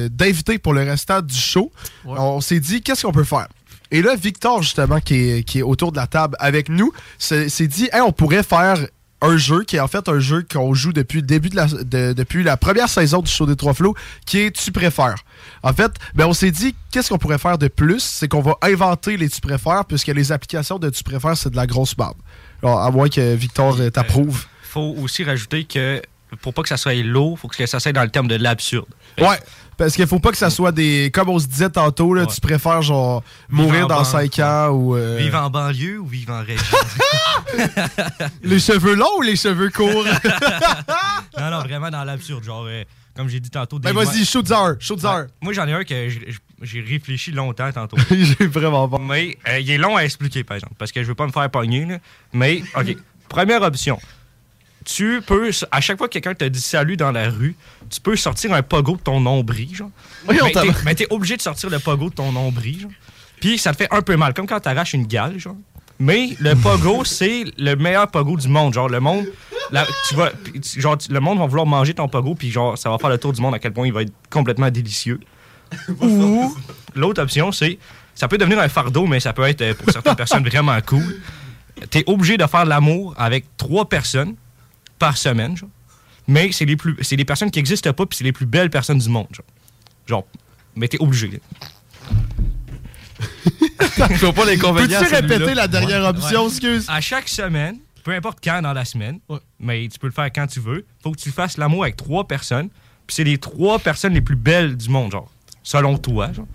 d'invité 0.09 0.57
pour 0.59 0.73
le 0.73 0.83
restant 0.83 1.21
du 1.21 1.35
show, 1.35 1.71
on 2.05 2.41
s'est 2.41 2.59
dit, 2.59 2.81
qu'est-ce 2.81 3.05
qu'on 3.05 3.11
peut 3.11 3.23
faire? 3.23 3.47
Et 3.91 4.01
là, 4.01 4.15
Victor, 4.15 4.61
justement, 4.61 4.99
qui 4.99 5.15
est, 5.15 5.43
qui 5.43 5.59
est 5.59 5.63
autour 5.63 5.91
de 5.91 5.97
la 5.97 6.05
table 6.07 6.35
avec 6.39 6.69
nous, 6.69 6.91
s'est 7.17 7.47
dit, 7.67 7.89
Hey, 7.91 8.01
on 8.01 8.11
pourrait 8.11 8.43
faire 8.43 8.77
un 9.21 9.35
jeu 9.35 9.63
qui 9.63 9.75
est 9.75 9.79
en 9.81 9.87
fait 9.89 10.07
un 10.07 10.19
jeu 10.19 10.45
qu'on 10.49 10.73
joue 10.73 10.93
depuis 10.93 11.17
le 11.17 11.27
début 11.27 11.49
de 11.49 11.55
la, 11.57 11.65
de- 11.65 12.13
depuis 12.13 12.41
la 12.43 12.55
première 12.55 12.87
saison 12.87 13.21
du 13.21 13.29
show 13.29 13.45
des 13.45 13.55
Trois 13.57 13.73
Flots, 13.73 13.93
qui 14.25 14.39
est 14.39 14.51
Tu 14.51 14.71
préfères. 14.71 15.15
En 15.63 15.73
fait, 15.73 15.91
ben 16.15 16.25
on 16.27 16.33
s'est 16.33 16.51
dit, 16.51 16.73
qu'est-ce 16.91 17.09
qu'on 17.09 17.17
pourrait 17.17 17.37
faire 17.39 17.57
de 17.57 17.67
plus? 17.67 17.99
C'est 18.01 18.27
qu'on 18.29 18.41
va 18.41 18.53
inventer 18.61 19.17
les 19.17 19.27
Tu 19.27 19.41
préfères, 19.41 19.83
puisque 19.85 20.07
les 20.07 20.31
applications 20.31 20.79
de 20.79 20.89
Tu 20.89 21.03
préfères, 21.03 21.35
c'est 21.35 21.49
de 21.49 21.55
la 21.57 21.67
grosse 21.67 21.95
barbe. 21.95 22.15
Alors, 22.63 22.79
à 22.81 22.91
moins 22.91 23.09
que 23.09 23.33
Victor 23.35 23.75
euh, 23.81 23.89
t'approuve. 23.89 24.45
faut 24.63 24.95
aussi 25.01 25.23
rajouter 25.25 25.65
que 25.65 26.01
pour 26.41 26.53
pas 26.53 26.61
que 26.63 26.69
ça 26.69 26.77
soit 26.77 26.93
lourd, 27.03 27.37
faut 27.39 27.47
que 27.47 27.65
ça 27.65 27.79
soit 27.79 27.91
dans 27.91 28.03
le 28.03 28.09
terme 28.09 28.27
de 28.27 28.35
l'absurde. 28.35 28.85
Ouais, 29.19 29.37
parce 29.77 29.95
qu'il 29.95 30.05
faut 30.07 30.19
pas 30.19 30.31
que 30.31 30.37
ça 30.37 30.49
soit 30.49 30.71
des. 30.71 31.09
Comme 31.13 31.29
on 31.29 31.39
se 31.39 31.47
disait 31.47 31.69
tantôt, 31.69 32.13
là, 32.13 32.25
tu 32.25 32.39
préfères 32.39 32.81
genre 32.81 33.23
mourir 33.49 33.87
dans 33.87 33.97
ban- 33.97 34.03
5 34.03 34.39
ans 34.39 34.67
ou. 34.69 34.95
euh, 34.95 35.17
Vivre 35.17 35.37
en 35.41 35.49
banlieue 35.49 35.99
ou 35.99 36.05
vivre 36.05 36.33
en 36.33 36.41
région? 36.43 36.77
Les 38.43 38.59
cheveux 38.59 38.95
longs 38.95 39.17
ou 39.17 39.21
les 39.21 39.35
cheveux 39.35 39.69
courts? 39.69 40.05
non, 41.39 41.49
non, 41.51 41.59
vraiment 41.59 41.89
dans 41.89 42.03
l'absurde. 42.03 42.43
Genre, 42.43 42.65
euh, 42.67 42.83
comme 43.15 43.27
j'ai 43.29 43.39
dit 43.39 43.49
tantôt. 43.49 43.79
Ben 43.79 43.93
vas-y, 43.93 44.25
shoot 44.25 44.49
un, 44.51 44.75
shoot 44.79 45.03
un. 45.05 45.21
Ouais. 45.21 45.27
Moi, 45.41 45.53
j'en 45.53 45.67
ai 45.67 45.73
un 45.73 45.83
que 45.83 46.09
j'ai- 46.09 46.27
j'ai 46.61 46.81
réfléchi 46.81 47.31
longtemps 47.31 47.71
tantôt. 47.71 47.97
j'ai 48.11 48.47
vraiment 48.47 48.87
pas. 48.87 48.99
Mais 48.99 49.37
euh, 49.47 49.59
il 49.59 49.69
est 49.71 49.77
long 49.77 49.95
à 49.97 50.01
expliquer, 50.03 50.43
par 50.43 50.55
exemple, 50.57 50.75
parce 50.77 50.91
que 50.91 51.01
je 51.01 51.07
veux 51.07 51.15
pas 51.15 51.25
me 51.27 51.31
faire 51.31 51.49
pogner. 51.49 51.85
là. 51.85 51.97
Mais, 52.33 52.63
OK. 52.75 52.97
Première 53.27 53.61
option. 53.61 53.99
Tu 54.95 55.21
peux, 55.25 55.51
à 55.71 55.81
chaque 55.81 55.97
fois 55.97 56.07
que 56.07 56.13
quelqu'un 56.13 56.33
te 56.33 56.45
dit 56.45 56.61
salut 56.61 56.97
dans 56.97 57.11
la 57.11 57.29
rue, 57.29 57.55
tu 57.89 58.01
peux 58.01 58.15
sortir 58.15 58.53
un 58.53 58.63
pogo 58.63 58.95
de 58.95 59.01
ton 59.01 59.19
nombril, 59.19 59.75
genre. 59.75 59.91
Mais 60.45 60.51
t'es- 60.51 60.67
mais 60.85 60.95
t'es 60.95 61.07
obligé 61.11 61.37
de 61.37 61.41
sortir 61.41 61.69
le 61.69 61.79
pogo 61.79 62.09
de 62.09 62.15
ton 62.15 62.31
nombril, 62.31 62.81
genre. 62.81 62.91
Puis 63.39 63.57
ça 63.57 63.71
te 63.71 63.77
fait 63.77 63.87
un 63.91 64.01
peu 64.01 64.15
mal, 64.17 64.33
comme 64.33 64.47
quand 64.47 64.59
t'arraches 64.59 64.93
une 64.93 65.05
gale, 65.05 65.37
genre. 65.37 65.55
Mais 65.99 66.29
le 66.39 66.55
pogo, 66.55 67.03
c'est 67.05 67.43
le 67.57 67.75
meilleur 67.75 68.07
pogo 68.09 68.35
du 68.37 68.47
monde. 68.47 68.73
Genre, 68.73 68.89
le 68.89 68.99
monde, 68.99 69.25
la- 69.71 69.85
tu 70.07 70.15
vas, 70.15 70.31
genre, 70.77 70.97
le 71.09 71.19
monde 71.19 71.37
va 71.39 71.45
vouloir 71.45 71.67
manger 71.67 71.93
ton 71.93 72.07
pogo, 72.07 72.33
puis 72.35 72.49
genre, 72.49 72.77
ça 72.77 72.89
va 72.89 72.97
faire 72.97 73.09
le 73.09 73.17
tour 73.17 73.33
du 73.33 73.41
monde 73.41 73.53
à 73.53 73.59
quel 73.59 73.73
point 73.73 73.85
il 73.85 73.93
va 73.93 74.01
être 74.01 74.13
complètement 74.29 74.71
délicieux. 74.71 75.19
Ou 76.01 76.55
l'autre 76.95 77.21
option, 77.21 77.51
c'est 77.51 77.77
ça 78.15 78.27
peut 78.27 78.37
devenir 78.39 78.59
un 78.59 78.69
fardeau, 78.69 79.05
mais 79.05 79.19
ça 79.19 79.33
peut 79.33 79.43
être 79.43 79.61
euh, 79.61 79.73
pour 79.75 79.91
certaines 79.93 80.15
personnes 80.15 80.43
vraiment 80.43 80.77
cool. 80.85 81.21
T'es 81.91 82.03
obligé 82.07 82.37
de 82.37 82.45
faire 82.47 82.65
l'amour 82.65 83.13
avec 83.17 83.45
trois 83.55 83.87
personnes 83.87 84.35
par 84.99 85.17
semaine, 85.17 85.57
genre. 85.57 85.69
Mais 86.27 86.51
c'est 86.51 86.65
les 86.65 86.75
plus, 86.75 86.95
c'est 87.01 87.15
les 87.15 87.25
personnes 87.25 87.49
qui 87.49 87.57
n'existent 87.59 87.91
pas, 87.93 88.05
puis 88.05 88.17
c'est 88.17 88.23
les 88.23 88.31
plus 88.33 88.45
belles 88.45 88.69
personnes 88.69 88.99
du 88.99 89.09
monde, 89.09 89.27
genre. 89.31 89.45
Genre, 90.05 90.25
mais 90.75 90.87
t'es 90.87 90.99
obligé. 91.01 91.39
Je 94.09 94.15
vois 94.25 94.33
pas 94.33 94.45
l'inconvénient. 94.45 94.99
Peux-tu 94.99 95.13
répéter 95.15 95.53
la 95.53 95.67
dernière 95.67 96.03
option, 96.05 96.47
excuse? 96.47 96.85
À 96.87 97.01
chaque 97.01 97.27
semaine, 97.27 97.77
peu 98.03 98.11
importe 98.13 98.39
quand 98.43 98.61
dans 98.61 98.73
la 98.73 98.85
semaine, 98.85 99.19
mais 99.59 99.87
tu 99.87 99.99
peux 99.99 100.07
le 100.07 100.13
faire 100.13 100.31
quand 100.33 100.47
tu 100.47 100.59
veux, 100.59 100.85
faut 101.03 101.11
que 101.11 101.19
tu 101.19 101.31
fasses 101.31 101.57
l'amour 101.57 101.83
avec 101.83 101.95
trois 101.97 102.27
personnes, 102.27 102.69
puis 103.07 103.15
c'est 103.15 103.23
les 103.23 103.37
trois 103.37 103.79
personnes 103.79 104.13
les 104.13 104.21
plus 104.21 104.35
belles 104.35 104.77
du 104.77 104.89
monde, 104.89 105.11
genre. 105.11 105.31
Selon 105.63 105.97
toi, 105.97 106.31
genre. 106.33 106.47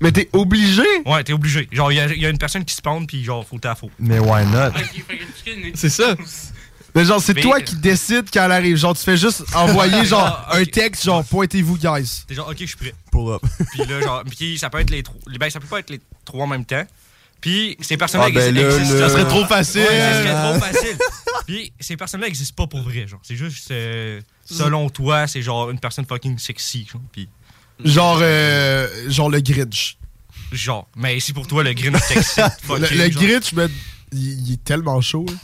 Mais 0.00 0.12
t'es 0.12 0.28
obligé? 0.32 0.82
Ouais, 1.06 1.22
t'es 1.24 1.32
obligé. 1.32 1.68
Genre, 1.72 1.90
il 1.92 1.96
y, 1.96 2.00
a- 2.00 2.12
il 2.12 2.20
y 2.20 2.26
a 2.26 2.28
une 2.30 2.38
personne 2.38 2.64
qui 2.64 2.74
spawn, 2.74 3.06
puis 3.06 3.24
genre, 3.24 3.46
faut 3.46 3.58
ta 3.58 3.74
faute. 3.74 3.90
Mais 3.98 4.18
why 4.18 4.44
not? 4.46 4.70
C'est 5.74 5.88
ça. 5.88 6.14
Mais 6.94 7.04
genre, 7.04 7.20
c'est 7.20 7.34
toi 7.34 7.60
qui 7.60 7.74
décides 7.76 8.26
quand 8.32 8.44
elle 8.44 8.52
arrive. 8.52 8.76
Genre, 8.76 8.96
tu 8.96 9.02
fais 9.02 9.16
juste 9.16 9.42
envoyer 9.54 10.04
genre 10.06 10.44
Ah, 10.48 10.56
un 10.58 10.64
texte, 10.64 11.04
genre 11.04 11.24
pointez-vous, 11.24 11.76
guys. 11.78 12.22
T'es 12.28 12.34
genre, 12.34 12.48
ok, 12.48 12.56
je 12.60 12.66
suis 12.66 12.76
prêt. 12.76 12.94
Pull 13.10 13.32
up. 13.32 13.42
Puis 13.72 13.84
là, 13.84 14.00
genre, 14.00 14.22
puis 14.24 14.58
ça 14.58 14.70
peut 14.70 14.78
être 14.80 14.90
les 14.90 15.02
trois. 15.02 15.20
Ben, 15.38 15.50
ça 15.50 15.58
peut 15.60 15.66
pas 15.66 15.80
être 15.80 15.90
les 15.90 16.00
trois 16.24 16.44
en 16.44 16.48
même 16.48 16.64
temps. 16.64 16.84
Puis 17.40 17.76
ces 17.80 17.96
personnes-là 17.96 18.28
Ah, 18.28 18.32
ben 18.32 18.56
existent. 18.56 18.98
Ça 18.98 19.08
serait 19.10 19.26
trop 19.26 19.44
facile. 19.44 19.80
Ouais, 19.82 19.98
ça 20.00 20.22
serait 20.22 20.50
trop 20.52 20.60
facile. 20.72 20.98
Puis 21.46 21.72
ces 21.80 21.96
personnes-là 21.96 22.26
existent 22.28 22.64
pas 22.64 22.68
pour 22.68 22.82
vrai, 22.82 23.06
genre. 23.06 23.20
C'est 23.22 23.36
juste, 23.36 23.70
euh, 23.70 24.20
selon 24.44 24.88
toi, 24.88 25.26
c'est 25.26 25.42
genre 25.42 25.70
une 25.70 25.78
personne 25.80 26.06
fucking 26.06 26.38
sexy, 26.38 26.86
genre. 26.90 27.02
Puis 27.12 27.28
Genre, 27.84 28.18
euh, 28.22 28.88
genre 29.10 29.28
le 29.28 29.40
Grinch. 29.40 29.98
genre, 30.52 30.88
mais 30.96 31.18
si 31.18 31.32
pour 31.32 31.46
toi 31.48 31.64
le 31.64 31.72
Grinch 31.74 32.00
sexy, 32.02 32.40
Le, 32.40 32.46
fucking, 32.62 32.98
le 32.98 33.10
genre. 33.10 33.22
Grinch, 33.22 33.52
mais 33.52 33.66
il, 34.12 34.46
il 34.48 34.52
est 34.54 34.62
tellement 34.64 35.00
chaud. 35.00 35.26
là. 35.28 35.34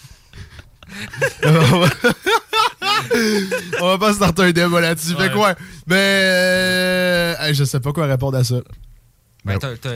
On 3.81 3.87
va 3.89 3.99
pas 3.99 4.13
starter 4.13 4.43
un 4.43 4.51
débat 4.53 4.81
là-dessus. 4.81 5.15
Fait 5.15 5.23
Ouais. 5.25 5.31
quoi? 5.31 5.55
Mais 5.87 5.97
euh, 5.97 7.53
je 7.55 7.65
sais 7.65 7.81
pas 7.81 7.93
quoi 7.93 8.07
répondre 8.07 8.37
à 8.37 8.45
ça. 8.45 8.57
Ben, 9.45 9.59
t'as- 9.59 9.75
t'as- 9.77 9.89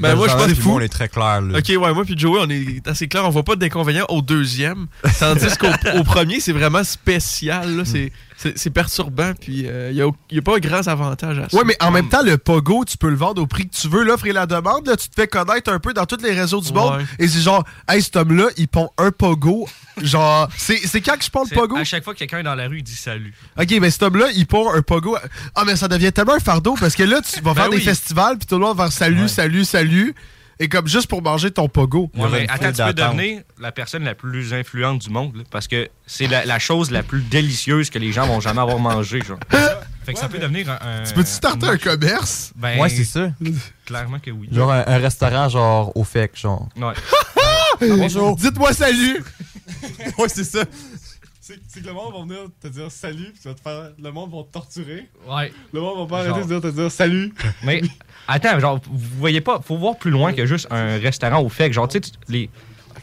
Ben, 0.00 0.16
moi, 0.16 0.26
je 0.28 0.34
pense 0.34 0.46
que 0.48 0.54
fou. 0.56 0.72
On 0.72 0.80
est 0.80 0.88
très 0.88 1.08
clair, 1.08 1.40
là. 1.40 1.58
Ok, 1.58 1.68
ouais, 1.68 1.94
moi 1.94 2.04
puis 2.04 2.18
Joey, 2.18 2.40
on 2.42 2.50
est 2.50 2.86
assez 2.88 3.06
clair, 3.06 3.24
on 3.24 3.30
voit 3.30 3.44
pas 3.44 3.54
d'inconvénient 3.54 4.04
au 4.08 4.22
deuxième. 4.22 4.86
Tandis 5.20 5.56
qu'au 5.56 5.68
au 5.98 6.02
premier, 6.02 6.40
c'est 6.40 6.52
vraiment 6.52 6.82
spécial, 6.82 7.76
là, 7.76 7.84
c'est- 7.84 8.10
c'est 8.54 8.70
perturbant, 8.70 9.32
puis 9.40 9.66
il 9.66 9.94
n'y 9.94 10.00
a, 10.00 10.08
y 10.30 10.38
a 10.38 10.42
pas 10.42 10.60
grand 10.60 10.86
avantage 10.86 11.38
à 11.40 11.48
ça. 11.48 11.56
Ouais, 11.56 11.64
mais 11.66 11.76
en 11.80 11.90
même 11.90 12.08
temps, 12.08 12.22
le 12.22 12.38
pogo, 12.38 12.84
tu 12.84 12.96
peux 12.96 13.10
le 13.10 13.16
vendre 13.16 13.42
au 13.42 13.46
prix 13.46 13.68
que 13.68 13.74
tu 13.74 13.88
veux. 13.88 14.04
L'offre 14.04 14.26
et 14.26 14.32
la 14.32 14.46
demande, 14.46 14.86
là, 14.86 14.96
tu 14.96 15.08
te 15.08 15.14
fais 15.20 15.26
connaître 15.26 15.72
un 15.72 15.80
peu 15.80 15.92
dans 15.92 16.06
tous 16.06 16.22
les 16.22 16.32
réseaux 16.32 16.60
du 16.60 16.72
monde. 16.72 17.04
Et 17.18 17.26
c'est 17.26 17.40
genre, 17.40 17.64
hey, 17.88 18.00
cet 18.00 18.14
homme-là, 18.16 18.46
il 18.56 18.68
pond 18.68 18.90
un 18.96 19.10
pogo. 19.10 19.68
Genre, 20.00 20.48
c'est 20.56 20.76
c'est 20.76 21.00
quand 21.00 21.16
que 21.18 21.24
je 21.24 21.30
pond 21.30 21.42
le 21.42 21.48
C'est 21.48 21.56
pogo? 21.56 21.76
À 21.76 21.82
chaque 21.82 22.04
fois 22.04 22.14
que 22.14 22.20
quelqu'un 22.20 22.38
est 22.38 22.42
dans 22.44 22.54
la 22.54 22.68
rue, 22.68 22.78
il 22.78 22.84
dit 22.84 22.94
salut. 22.94 23.34
Ok, 23.58 23.74
mais 23.80 23.90
cet 23.90 24.04
homme-là, 24.04 24.26
il 24.36 24.46
pond 24.46 24.72
un 24.72 24.82
pogo. 24.82 25.16
Ah, 25.56 25.64
mais 25.66 25.74
ça 25.74 25.88
devient 25.88 26.12
tellement 26.12 26.34
un 26.34 26.40
fardeau 26.40 26.76
parce 26.78 26.94
que 26.94 27.02
là, 27.02 27.20
tu 27.20 27.40
vas 27.40 27.52
Ben 27.54 27.62
faire 27.62 27.70
des 27.70 27.76
oui. 27.78 27.82
festivals, 27.82 28.38
puis 28.38 28.46
tout 28.46 28.54
le 28.54 28.60
monde 28.64 28.76
va 28.76 28.84
faire 28.84 28.92
salut, 28.92 29.28
salut, 29.28 29.64
salut. 29.64 30.14
Et 30.60 30.68
comme 30.68 30.88
juste 30.88 31.06
pour 31.06 31.22
manger 31.22 31.50
ton 31.52 31.68
pogo. 31.68 32.10
Ouais, 32.16 32.28
mais 32.32 32.46
attends, 32.48 32.72
tu 32.72 32.82
peux 32.82 32.92
devenir 32.92 33.42
la 33.60 33.70
personne 33.70 34.02
la 34.04 34.14
plus 34.14 34.52
influente 34.52 35.00
du 35.00 35.10
monde, 35.10 35.36
là, 35.36 35.42
parce 35.50 35.68
que 35.68 35.88
c'est 36.06 36.26
la, 36.26 36.44
la 36.44 36.58
chose 36.58 36.90
la 36.90 37.02
plus 37.04 37.22
délicieuse 37.22 37.90
que 37.90 37.98
les 37.98 38.10
gens 38.12 38.26
vont 38.26 38.40
jamais 38.40 38.60
avoir 38.60 38.78
mangé, 38.80 39.20
genre. 39.22 39.38
fait 40.04 40.14
que 40.14 40.18
ça 40.18 40.28
peut 40.28 40.38
devenir 40.38 40.68
un. 40.70 41.04
Tu 41.04 41.14
peux-tu 41.14 41.30
starter 41.30 41.66
un 41.66 41.78
commerce? 41.78 42.52
Ben, 42.56 42.78
Ouais, 42.80 42.88
c'est 42.88 43.04
ça. 43.04 43.30
Clairement 43.86 44.18
que 44.18 44.30
oui. 44.32 44.48
Genre 44.50 44.72
un, 44.72 44.84
un 44.86 44.98
restaurant, 44.98 45.48
genre 45.48 45.96
au 45.96 46.02
FEC, 46.04 46.36
genre. 46.36 46.68
Ouais. 46.76 46.94
Bonjour. 47.80 48.34
Dites-moi 48.36 48.72
salut! 48.72 49.22
ouais, 50.18 50.28
c'est 50.28 50.44
ça. 50.44 50.64
C'est 51.68 51.80
que 51.82 51.86
le 51.86 51.92
monde 51.94 52.12
va 52.12 52.20
venir 52.22 52.48
te 52.60 52.68
dire 52.68 52.90
salut, 52.90 53.30
puis 53.32 53.40
tu 53.42 53.48
vas 53.48 53.54
te 53.54 53.60
faire. 53.60 53.90
Le 54.02 54.10
monde 54.12 54.30
va 54.30 54.42
te 54.42 54.52
torturer. 54.52 55.08
Ouais. 55.28 55.52
Le 55.72 55.80
monde 55.80 55.98
va 56.00 56.06
pas 56.06 56.24
Genre. 56.26 56.36
arrêter 56.36 56.48
de 56.54 56.60
dire- 56.60 56.70
te 56.70 56.76
dire 56.76 56.90
salut. 56.90 57.32
Mais 57.64 57.80
attends, 58.26 58.58
genre, 58.60 58.80
vous 58.90 59.18
voyez 59.18 59.40
pas, 59.40 59.60
faut 59.66 59.76
voir 59.76 59.96
plus 59.96 60.10
loin 60.10 60.32
que 60.32 60.44
juste 60.46 60.66
un 60.70 60.98
restaurant 60.98 61.40
au 61.42 61.48
fait. 61.48 61.72
Genre, 61.72 61.88
tu 61.88 62.00
sais, 62.02 62.12
les, 62.28 62.50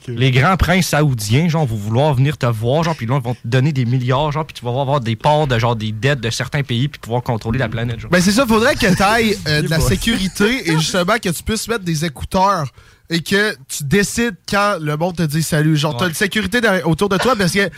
les 0.07 0.29
grands 0.31 0.57
princes 0.57 0.89
saoudiens, 0.89 1.47
genre, 1.49 1.65
vont 1.65 1.75
vouloir 1.75 2.13
venir 2.13 2.37
te 2.37 2.45
voir, 2.45 2.83
genre, 2.83 2.95
puis 2.95 3.07
là, 3.07 3.15
ils 3.17 3.23
vont 3.23 3.33
te 3.33 3.39
donner 3.45 3.71
des 3.71 3.85
milliards, 3.85 4.31
genre, 4.31 4.45
puis 4.45 4.53
tu 4.53 4.63
vas 4.63 4.69
avoir 4.79 4.99
des 4.99 5.15
parts 5.15 5.47
de, 5.47 5.57
genre, 5.57 5.75
des 5.75 5.91
dettes 5.91 6.21
de 6.21 6.29
certains 6.29 6.61
pays, 6.61 6.87
puis 6.87 6.99
pouvoir 6.99 7.23
contrôler 7.23 7.57
la 7.57 7.69
planète, 7.69 7.99
genre. 7.99 8.11
Ben 8.11 8.21
c'est 8.21 8.31
ça, 8.31 8.45
faudrait 8.45 8.75
que 8.75 8.93
tu 8.95 9.01
ailles 9.01 9.35
de 9.63 9.67
la 9.67 9.79
sécurité 9.79 10.69
et 10.69 10.73
justement 10.77 11.17
que 11.17 11.29
tu 11.29 11.41
puisses 11.43 11.67
mettre 11.67 11.83
des 11.83 12.05
écouteurs 12.05 12.67
et 13.09 13.21
que 13.21 13.55
tu 13.67 13.83
décides 13.83 14.35
quand 14.47 14.77
le 14.79 14.95
monde 14.97 15.15
te 15.15 15.23
dit 15.23 15.41
salut. 15.43 15.75
Genre, 15.77 15.95
t'as 15.97 16.03
Ouais. 16.05 16.09
une 16.09 16.15
sécurité 16.15 16.59
autour 16.83 17.09
de 17.09 17.17
toi 17.17 17.35
parce 17.35 17.51
que 17.53 17.69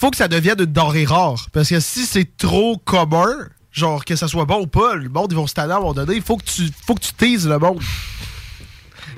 faut 0.00 0.10
que 0.10 0.16
ça 0.16 0.28
devienne 0.28 0.58
une 0.58 0.64
denrée 0.64 1.04
rare. 1.04 1.46
Parce 1.52 1.68
que 1.68 1.78
si 1.78 2.06
c'est 2.06 2.36
trop 2.38 2.78
commun, 2.78 3.28
genre 3.70 4.04
que 4.04 4.16
ça 4.16 4.28
soit 4.28 4.46
bon 4.46 4.62
ou 4.62 4.66
pas, 4.66 4.94
le 4.94 5.10
monde 5.10 5.30
ils 5.30 5.36
vont 5.36 5.46
se 5.46 5.52
tanner 5.52 5.74
à 5.74 5.76
un 5.76 5.80
moment 5.80 5.92
donné. 5.92 6.14
Il 6.14 6.22
faut 6.22 6.38
que 6.38 6.44
tu 6.44 6.70
faut 6.86 6.94
que 6.94 7.02
tu 7.02 7.12
teases 7.12 7.46
le 7.46 7.58
monde. 7.58 7.80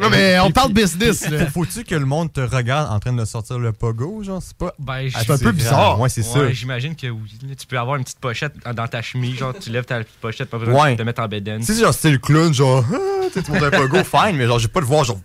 Non 0.00 0.10
mais 0.10 0.38
on 0.40 0.50
parle 0.50 0.72
business. 0.72 1.28
là. 1.28 1.46
Faut-tu 1.46 1.84
que 1.84 1.94
le 1.94 2.04
monde 2.06 2.32
te 2.32 2.40
regarde 2.40 2.90
en 2.92 2.98
train 3.00 3.12
de 3.12 3.24
sortir 3.24 3.58
le 3.58 3.72
pogo, 3.72 4.22
genre? 4.22 4.42
C'est 4.42 4.56
pas. 4.56 4.72
Ben, 4.78 5.08
c'est 5.10 5.30
un 5.30 5.38
peu 5.38 5.52
bizarre. 5.52 6.00
Ouais, 6.00 6.08
c'est 6.08 6.22
ça. 6.22 6.40
Ouais, 6.40 6.54
j'imagine 6.54 6.94
que 6.96 7.06
oui. 7.08 7.30
Là, 7.48 7.54
Tu 7.54 7.66
peux 7.66 7.78
avoir 7.78 7.96
une 7.96 8.04
petite 8.04 8.18
pochette 8.20 8.54
dans 8.74 8.86
ta 8.86 9.02
chemise, 9.02 9.36
genre, 9.38 9.54
tu 9.58 9.70
lèves 9.70 9.84
ta 9.84 9.98
petite 9.98 10.18
pochette, 10.20 10.48
pas 10.50 10.58
besoin 10.58 10.84
Ouais. 10.84 10.92
de 10.92 10.98
te 10.98 11.02
mettre 11.02 11.22
en 11.22 11.28
bedaine. 11.28 11.60
Tu 11.64 11.74
sais, 11.74 11.80
genre, 11.80 11.94
c'est 11.94 12.10
le 12.10 12.18
clown, 12.18 12.52
genre, 12.54 12.84
ah, 12.92 12.96
tu 13.26 13.32
sais, 13.34 13.42
tu 13.42 13.50
montes 13.52 13.62
un 13.62 13.70
pogo, 13.70 13.98
fine, 14.04 14.36
mais 14.36 14.46
genre, 14.46 14.58
j'ai 14.58 14.68
pas 14.68 14.80
le 14.80 14.86
voir, 14.86 15.04
genre, 15.04 15.18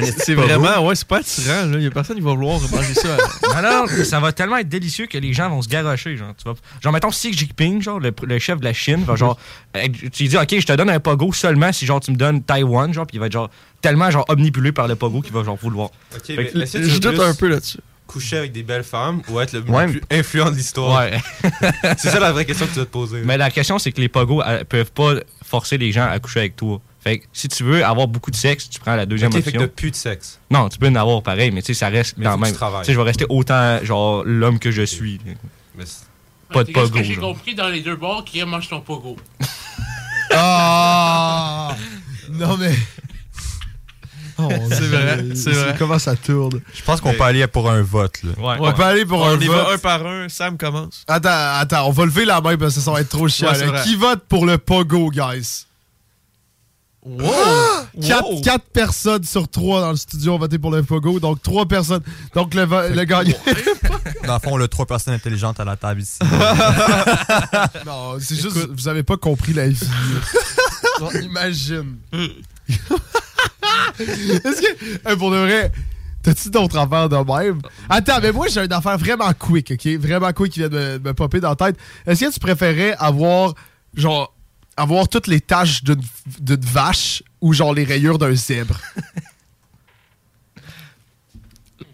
esti 0.00 0.12
C'est 0.24 0.34
vraiment, 0.34 0.84
ouais, 0.86 0.94
c'est 0.94 1.06
pas 1.08 1.18
attirant. 1.18 1.72
Il 1.72 1.82
y 1.82 1.86
a 1.86 1.90
personne 1.90 2.16
qui 2.16 2.22
va 2.22 2.30
vouloir 2.34 2.60
manger 2.60 2.94
ça. 2.94 3.16
Non, 3.62 3.86
ça 4.04 4.20
va 4.20 4.32
tellement 4.32 4.58
être 4.58 4.68
délicieux 4.68 5.06
que 5.06 5.16
les 5.16 5.32
gens 5.32 5.48
vont 5.48 5.62
se 5.62 5.68
garrocher. 5.68 6.14
Genre, 6.16 6.34
tu 6.36 6.44
vas, 6.44 6.54
genre 6.82 6.92
mettons 6.92 7.08
Xi 7.08 7.32
Jinping, 7.32 7.80
genre, 7.80 7.98
le, 7.98 8.12
le 8.22 8.38
chef 8.38 8.58
de 8.60 8.64
la 8.64 8.74
Chine, 8.74 9.02
va 9.04 9.16
genre, 9.16 9.38
euh, 9.76 9.86
tu 10.12 10.24
lui 10.24 10.28
dis, 10.28 10.36
OK, 10.36 10.54
je 10.60 10.66
te 10.66 10.72
donne 10.74 10.90
un 10.90 11.00
pogo 11.00 11.32
seulement 11.32 11.72
si 11.72 11.86
genre 11.86 12.00
tu 12.00 12.10
me 12.10 12.16
donnes 12.16 12.42
Taïwan, 12.42 12.92
genre, 12.92 13.06
puis 13.06 13.16
il 13.16 13.20
va 13.20 13.26
être 13.26 13.32
genre 13.32 13.48
tellement 13.82 14.10
genre 14.10 14.24
omnipulé 14.28 14.72
par 14.72 14.88
le 14.88 14.96
pogo 14.96 15.20
qu'il 15.20 15.32
va 15.32 15.44
genre 15.44 15.56
vouloir. 15.56 15.90
Ok, 16.14 16.22
mais 16.30 16.46
que- 16.46 16.58
est-ce 16.58 16.78
que 16.78 16.98
tu 16.98 17.08
veux 17.16 17.34
plus 17.34 17.76
Coucher 18.06 18.38
avec 18.38 18.52
des 18.52 18.62
belles 18.62 18.84
femmes 18.84 19.20
ou 19.28 19.40
être 19.40 19.52
le 19.52 19.60
Ouais. 19.62 19.88
plus 19.88 20.00
influent 20.12 20.50
de 20.52 20.54
l'histoire? 20.56 21.04
Ouais. 21.06 21.18
c'est 21.98 22.10
ça 22.10 22.20
la 22.20 22.30
vraie 22.30 22.44
question 22.44 22.66
que 22.66 22.72
tu 22.72 22.78
vas 22.78 22.84
te 22.84 22.90
poser. 22.90 23.22
Mais 23.24 23.36
la 23.36 23.50
question, 23.50 23.80
c'est 23.80 23.90
que 23.90 24.00
les 24.00 24.08
pogos 24.08 24.42
euh, 24.42 24.62
peuvent 24.62 24.92
pas 24.92 25.14
forcer 25.44 25.76
les 25.76 25.90
gens 25.90 26.06
à 26.08 26.16
coucher 26.20 26.38
avec 26.38 26.54
toi. 26.54 26.80
Fait 27.02 27.18
que 27.18 27.24
si 27.32 27.48
tu 27.48 27.64
veux 27.64 27.84
avoir 27.84 28.06
beaucoup 28.06 28.30
de 28.30 28.36
sexe, 28.36 28.70
tu 28.70 28.78
prends 28.78 28.94
la 28.94 29.06
deuxième 29.06 29.30
Ok, 29.32 29.34
fait 29.42 29.48
option. 29.48 29.60
que 29.60 29.64
t'as 29.66 29.72
plus 29.72 29.90
de 29.90 29.96
sexe. 29.96 30.38
Non, 30.52 30.68
tu 30.68 30.78
peux 30.78 30.86
en 30.86 30.94
avoir 30.94 31.20
pareil, 31.22 31.50
mais 31.50 31.62
tu 31.62 31.66
sais, 31.74 31.74
ça 31.80 31.88
reste 31.88 32.14
Mais 32.16 32.24
dans 32.26 32.32
faut 32.32 32.36
le 32.36 32.40
que 32.42 32.46
même. 32.46 32.52
tu 32.52 32.58
travailles. 32.58 32.82
Tu 32.82 32.86
sais, 32.86 32.92
je 32.92 32.98
vais 32.98 33.04
rester 33.04 33.26
autant, 33.28 33.84
genre, 33.84 34.22
l'homme 34.24 34.60
que 34.60 34.70
je 34.70 34.82
suis. 34.82 35.20
Pas 36.52 36.62
de 36.62 36.70
pogo. 36.70 36.88
que 36.98 37.02
j'ai 37.02 37.16
compris 37.16 37.56
dans 37.56 37.68
les 37.68 37.80
deux 37.80 37.96
bords 37.96 38.24
qui 38.24 38.40
mange 38.44 38.68
ton 38.68 38.80
pogo. 38.80 39.16
Ah! 40.32 41.74
non 42.30 42.56
mais. 42.56 42.74
Oh, 44.38 44.48
C'est 44.68 44.80
vrai, 44.88 45.24
c'est 45.34 45.50
vrai. 45.52 45.74
Comment 45.78 45.98
ça 45.98 46.14
tourne? 46.14 46.60
Je 46.74 46.82
pense 46.82 47.00
qu'on 47.00 47.14
peut 47.14 47.22
aller 47.24 47.46
pour 47.46 47.70
un 47.70 47.80
vote, 47.82 48.22
là. 48.22 48.56
On 48.60 48.72
peut 48.72 48.82
aller 48.82 49.06
pour 49.06 49.20
on 49.20 49.28
un 49.30 49.40
y 49.40 49.46
vote. 49.46 49.56
va 49.56 49.72
un 49.72 49.78
par 49.78 50.06
un. 50.06 50.28
Sam 50.28 50.58
commence. 50.58 51.04
Attends, 51.08 51.30
attends, 51.58 51.86
on 51.88 51.90
va 51.92 52.04
lever 52.04 52.24
la 52.26 52.40
main 52.42 52.56
parce 52.58 52.74
que 52.74 52.80
ça 52.80 52.90
va 52.92 53.00
être 53.00 53.08
trop 53.08 53.28
chiant. 53.28 53.50
Ouais. 53.52 53.82
Qui 53.84 53.96
vote 53.96 54.24
pour 54.28 54.44
le 54.44 54.58
pogo, 54.58 55.10
guys? 55.10 55.64
Wow! 57.02 57.32
Quatre, 58.06 58.28
Wow! 58.30 58.40
quatre 58.42 58.64
personnes 58.72 59.22
sur 59.24 59.48
trois 59.48 59.80
dans 59.80 59.90
le 59.92 59.96
studio 59.96 60.34
ont 60.34 60.38
voté 60.38 60.58
pour 60.58 60.70
le 60.72 60.82
pogo, 60.82 61.18
donc 61.20 61.40
trois 61.42 61.64
personnes. 61.64 62.02
Donc 62.34 62.52
le, 62.52 62.64
le 62.94 63.04
gagnant. 63.04 63.32
Dans 64.26 64.34
le 64.34 64.40
fond, 64.40 64.50
on 64.54 64.60
a 64.60 64.68
trois 64.68 64.86
personnes 64.86 65.14
intelligentes 65.14 65.60
à 65.60 65.64
la 65.64 65.76
table 65.76 66.00
ici. 66.02 66.18
non, 67.86 68.16
c'est 68.20 68.34
juste, 68.34 68.68
vous 68.70 68.88
avez 68.88 69.02
pas 69.04 69.16
compris 69.16 69.52
la 69.54 69.68
vie. 69.68 69.78
Imagine. 71.22 71.96
Est-ce 73.98 74.60
que, 74.60 75.08
hey, 75.08 75.16
pour 75.16 75.30
de 75.30 75.36
vrai, 75.36 75.72
t'as-tu 76.22 76.50
d'autres 76.50 76.76
affaires 76.78 77.08
de 77.08 77.16
même? 77.16 77.60
Attends, 77.88 78.20
mais 78.20 78.32
moi 78.32 78.48
j'ai 78.48 78.64
une 78.64 78.72
affaire 78.72 78.98
vraiment 78.98 79.32
quick, 79.32 79.72
ok? 79.72 79.86
Vraiment 79.98 80.32
quick 80.32 80.52
qui 80.52 80.60
vient 80.60 80.68
de 80.68 80.76
me, 80.76 80.98
me 80.98 81.14
popper 81.14 81.40
dans 81.40 81.50
la 81.50 81.56
tête. 81.56 81.76
Est-ce 82.06 82.24
que 82.24 82.32
tu 82.32 82.40
préférais 82.40 82.94
avoir, 82.98 83.54
genre, 83.94 84.34
avoir 84.76 85.08
toutes 85.08 85.26
les 85.28 85.40
taches 85.40 85.82
d'une 85.84 86.00
vache 86.60 87.22
ou 87.40 87.52
genre 87.52 87.72
les 87.72 87.84
rayures 87.84 88.18
d'un 88.18 88.34
zèbre? 88.34 88.78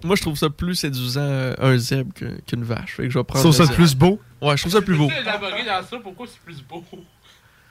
Moi, 0.05 0.17
je 0.17 0.23
trouve 0.23 0.37
ça 0.37 0.51
plus 0.51 0.75
séduisant 0.75 1.21
euh, 1.21 1.55
un 1.59 1.77
zèbre 1.77 2.13
qu'une 2.47 2.65
vache. 2.65 2.95
Fait 2.97 3.05
que 3.05 3.11
je 3.11 3.19
vais 3.19 3.25
prendre. 3.25 3.41
Tu 3.41 3.49
trouves 3.49 3.57
ça 3.57 3.65
zèbre. 3.67 3.77
plus 3.77 3.95
beau? 3.95 4.21
Ouais, 4.41 4.57
je 4.57 4.63
trouve 4.63 4.73
ça 4.73 4.83
plus 4.83 4.97
beau. 4.97 5.09
Tu 5.15 5.21
élaborer 5.21 5.65
dans 5.65 5.87
ça, 5.87 5.99
pourquoi 6.03 6.27
c'est 6.27 6.41
plus 6.41 6.61
beau? 6.63 6.83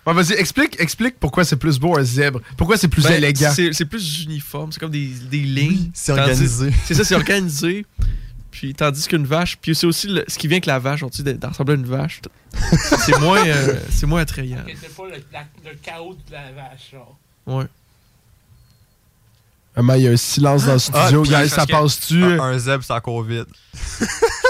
Ouais, 0.06 0.14
vas-y, 0.14 0.34
explique, 0.34 0.80
explique 0.80 1.20
pourquoi 1.20 1.43
c'est 1.45 1.58
plus 1.58 1.78
beau 1.80 1.97
un 1.97 2.04
zèbre. 2.04 2.41
Pourquoi 2.58 2.78
c'est 2.78 2.88
plus 2.88 3.04
Ben, 3.04 3.14
élégant? 3.14 3.52
C'est 3.54 3.72
c'est 3.74 3.86
plus 3.86 4.24
uniforme, 4.24 4.72
c'est 4.72 4.80
comme 4.80 4.89
des, 4.91 5.08
des 5.30 5.39
lignes. 5.41 5.91
c'est 5.93 6.12
Tandis- 6.14 6.22
organisé. 6.32 6.72
C'est 6.86 6.93
ça, 6.95 7.04
c'est 7.04 7.16
organisé. 7.16 7.86
Puis 8.49 8.74
tandis 8.74 9.08
qu'une 9.08 9.26
vache, 9.26 9.58
puis 9.62 9.74
c'est 9.76 9.86
aussi 9.88 10.08
le- 10.08 10.26
ce 10.28 10.38
qui 10.38 10.47
vient 10.47 10.56
avec 10.56 10.66
la 10.66 10.78
vache, 10.80 10.99
genre, 11.02 11.10
tu 11.12 11.18
sais, 11.18 11.24
de, 11.24 11.32
de 11.34 11.45
ressembler 11.47 11.76
à 11.76 11.78
une 11.78 11.86
vache. 11.86 12.20
C'est 13.06 13.18
moins, 13.20 13.45
euh, 13.47 13.80
c'est 13.89 14.06
moins 14.08 14.22
attrayant. 14.22 14.58
Que 14.66 14.72
c'est 14.80 14.93
pas 14.93 15.06
le, 15.06 15.16
la- 15.32 15.45
le 15.72 15.78
chaos 15.82 16.14
de 16.28 16.32
la 16.34 16.52
vache, 16.52 16.91
genre. 16.91 17.18
Ouais. 17.47 17.66
Ah, 19.76 19.82
mais 19.82 19.99
il 19.99 20.03
y 20.03 20.07
a 20.07 20.11
un 20.11 20.17
silence 20.17 20.65
dans 20.65 20.74
le 20.74 20.80
studio, 20.80 21.24
guys, 21.24 21.32
parce 21.32 21.49
ça 21.49 21.65
passe-tu? 21.65 22.24
Un, 22.24 22.39
un 22.41 22.57
zèbre, 22.57 22.84
ça 22.84 22.99
court 22.99 23.24
vite. 23.24 23.47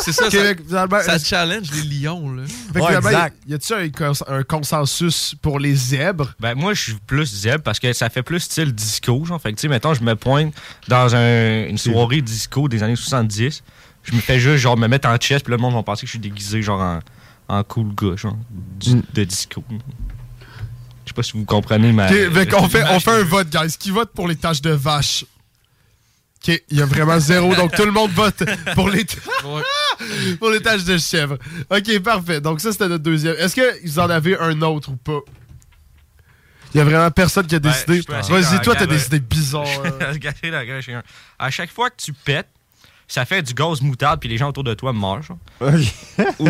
C'est 0.04 0.14
ça, 0.14 0.30
ça, 0.32 1.20
challenge 1.20 1.68
les 1.74 1.84
lions, 2.00 2.32
là. 2.34 2.42
Fait 2.74 2.80
que 2.80 2.84
Ouais, 2.86 2.96
exact. 2.96 3.38
y 3.48 3.54
a-tu 3.54 3.74
un, 3.74 3.90
cons- 3.90 4.26
un 4.28 4.42
consensus 4.42 5.36
pour 5.44 5.60
les 5.60 5.76
zèbres? 5.76 6.34
Ben, 6.40 6.56
moi, 6.56 6.74
je 6.74 6.82
suis 6.82 6.94
plus 7.06 7.28
zèbre 7.42 7.62
parce 7.64 7.80
que 7.80 7.94
ça 7.94 8.10
fait 8.10 8.24
plus 8.24 8.40
style 8.40 8.74
disco, 8.74 9.24
genre. 9.26 9.40
Fait 9.40 9.52
que, 9.52 9.58
tu 9.58 9.62
sais, 9.62 9.68
mettons, 9.68 9.94
je 9.94 10.02
me 10.02 10.16
pointe 10.16 10.56
dans 10.88 11.14
un- 11.16 11.68
une 11.68 11.78
soirée 11.78 12.22
disco 12.24 12.68
des 12.68 12.82
années 12.82 12.96
70. 12.96 13.62
Je 14.04 14.16
me 14.16 14.22
fais 14.22 14.40
juste, 14.40 14.58
genre, 14.58 14.76
me 14.76 14.88
mettre 14.88 15.08
en 15.08 15.18
chest, 15.18 15.46
puis 15.46 15.52
là, 15.52 15.58
le 15.58 15.62
monde 15.62 15.76
va 15.76 15.84
penser 15.84 16.02
que 16.02 16.08
je 16.08 16.14
suis 16.14 16.20
déguisé, 16.20 16.64
genre, 16.64 16.82
en, 16.82 17.00
en 17.60 17.64
cool 17.64 17.94
gars, 17.94 18.16
genre, 18.16 18.36
du- 18.50 19.04
de 19.14 19.24
disco. 19.24 19.64
Je 21.12 21.14
sais 21.14 21.14
pas 21.14 21.24
si 21.24 21.34
vous 21.34 21.44
comprenez 21.46 21.92
ma. 21.92 22.06
Ok, 22.08 22.34
fait 22.34 22.48
qu'on 22.48 22.70
fait, 22.70 22.84
on 22.90 23.00
fait 23.02 23.12
un 23.12 23.24
vote, 23.24 23.50
guys. 23.50 23.76
Qui 23.78 23.92
vote 23.92 24.12
pour 24.14 24.30
les 24.30 24.38
taches 24.38 24.62
de 24.62 24.70
vache? 24.72 25.26
Ok, 26.38 26.62
il 26.70 26.78
y 26.78 26.82
a 26.82 26.86
vraiment 26.86 27.20
zéro, 27.20 27.54
donc 27.54 27.76
tout 27.76 27.84
le 27.84 27.92
monde 27.92 28.12
vote 28.12 28.42
pour 28.74 28.90
les, 28.90 29.06
pour 30.40 30.50
les 30.50 30.62
taches 30.62 30.86
de 30.86 30.98
chèvre. 30.98 31.38
Ok, 31.70 32.00
parfait. 32.00 32.40
Donc 32.40 32.62
ça, 32.62 32.72
c'était 32.72 32.88
notre 32.88 33.04
deuxième. 33.04 33.36
Est-ce 33.38 33.56
que 33.56 33.86
vous 33.86 34.00
en 34.00 34.10
avez 34.10 34.40
un 34.40 34.62
autre 34.62 34.92
ou 34.92 34.96
pas? 34.96 35.20
Il 36.74 36.78
y 36.78 36.82
a 36.82 36.86
vraiment 36.86 37.12
personne 37.12 37.46
qui 37.46 37.56
a 37.56 37.60
Ben, 37.60 37.70
décidé. 37.72 38.02
Vas-y, 38.08 38.62
toi, 38.62 38.74
t'as 38.74 38.80
garder- 38.86 38.96
décidé 38.96 39.20
bizarre. 39.20 39.66
Je 40.00 40.06
vais 40.14 40.20
gâcher 40.20 40.50
la 40.50 40.66
gueule 40.66 40.82
chez 40.82 40.94
un. 40.94 41.04
À 41.38 41.52
chaque 41.52 41.72
fois 41.72 41.90
que 41.90 41.98
tu 41.98 42.14
pètes, 42.14 42.48
ça 43.08 43.26
fait 43.26 43.42
du 43.42 43.54
gaz 43.54 43.82
moutarde, 43.82 44.22
puis 44.22 44.30
les 44.30 44.38
gens 44.38 44.48
autour 44.48 44.64
de 44.64 44.74
toi 44.74 44.94
meurent, 44.94 45.22
genre. 45.22 45.38
ou, 46.40 46.50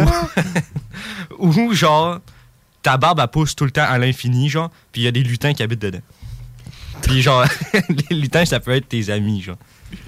ou, 1.60 1.74
genre, 1.74 2.20
ta 2.82 2.98
barbe, 2.98 3.20
elle 3.20 3.28
pousse 3.28 3.56
tout 3.56 3.66
le 3.66 3.72
temps 3.72 3.86
à 3.88 3.98
l'infini, 3.98 4.50
genre, 4.50 4.70
puis 4.92 5.02
il 5.02 5.06
y 5.06 5.08
a 5.08 5.12
des 5.12 5.24
lutins 5.24 5.54
qui 5.54 5.64
habitent 5.64 5.82
dedans. 5.82 6.02
Puis 7.02 7.22
genre, 7.22 7.46
les 8.10 8.16
lutins, 8.16 8.46
ça 8.46 8.60
peut 8.60 8.72
être 8.72 8.88
tes 8.88 9.10
amis, 9.10 9.42
genre. 9.42 9.58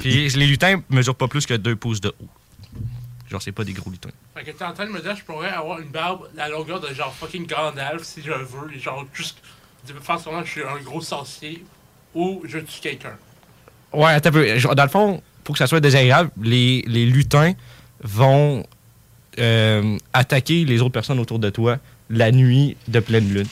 puis 0.00 0.28
les 0.28 0.46
lutins 0.46 0.82
mesurent 0.90 1.14
pas 1.14 1.28
plus 1.28 1.46
que 1.46 1.54
2 1.54 1.76
pouces 1.76 2.00
de 2.00 2.08
haut. 2.08 2.28
Genre, 3.30 3.40
c'est 3.40 3.52
pas 3.52 3.64
des 3.64 3.72
gros 3.72 3.90
lutins. 3.90 4.10
Fait 4.34 4.44
que 4.44 4.50
t'es 4.50 4.64
en 4.64 4.72
train 4.72 4.86
de 4.86 4.90
me 4.90 5.00
dire 5.00 5.12
que 5.12 5.20
je 5.20 5.24
pourrais 5.24 5.50
avoir 5.50 5.80
une 5.80 5.88
barbe 5.88 6.28
la 6.34 6.48
longueur 6.48 6.80
de 6.80 6.92
genre 6.92 7.14
fucking 7.14 7.46
Gandalf 7.46 8.02
si 8.02 8.22
je 8.22 8.30
veux, 8.30 8.74
et 8.74 8.78
genre 8.78 9.04
juste 9.12 9.38
de 9.86 9.92
faire 9.94 10.18
semblant 10.18 10.40
que 10.40 10.46
je 10.46 10.52
suis 10.52 10.62
un 10.62 10.82
gros 10.82 11.00
sorcier 11.00 11.64
ou 12.14 12.42
je 12.46 12.58
tue 12.58 12.80
quelqu'un. 12.80 13.16
Ouais, 13.92 14.12
attends 14.12 14.30
un 14.30 14.32
peu. 14.32 14.60
Dans 14.74 14.82
le 14.82 14.88
fond, 14.88 15.22
pour 15.42 15.54
que 15.54 15.58
ça 15.58 15.66
soit 15.66 15.80
désagréable, 15.80 16.30
les, 16.40 16.82
les 16.86 17.06
lutins 17.06 17.54
vont 18.02 18.64
euh, 19.38 19.98
attaquer 20.12 20.64
les 20.64 20.80
autres 20.80 20.92
personnes 20.92 21.18
autour 21.18 21.38
de 21.38 21.50
toi 21.50 21.78
la 22.10 22.30
nuit 22.32 22.76
de 22.88 23.00
pleine 23.00 23.32
lune 23.32 23.46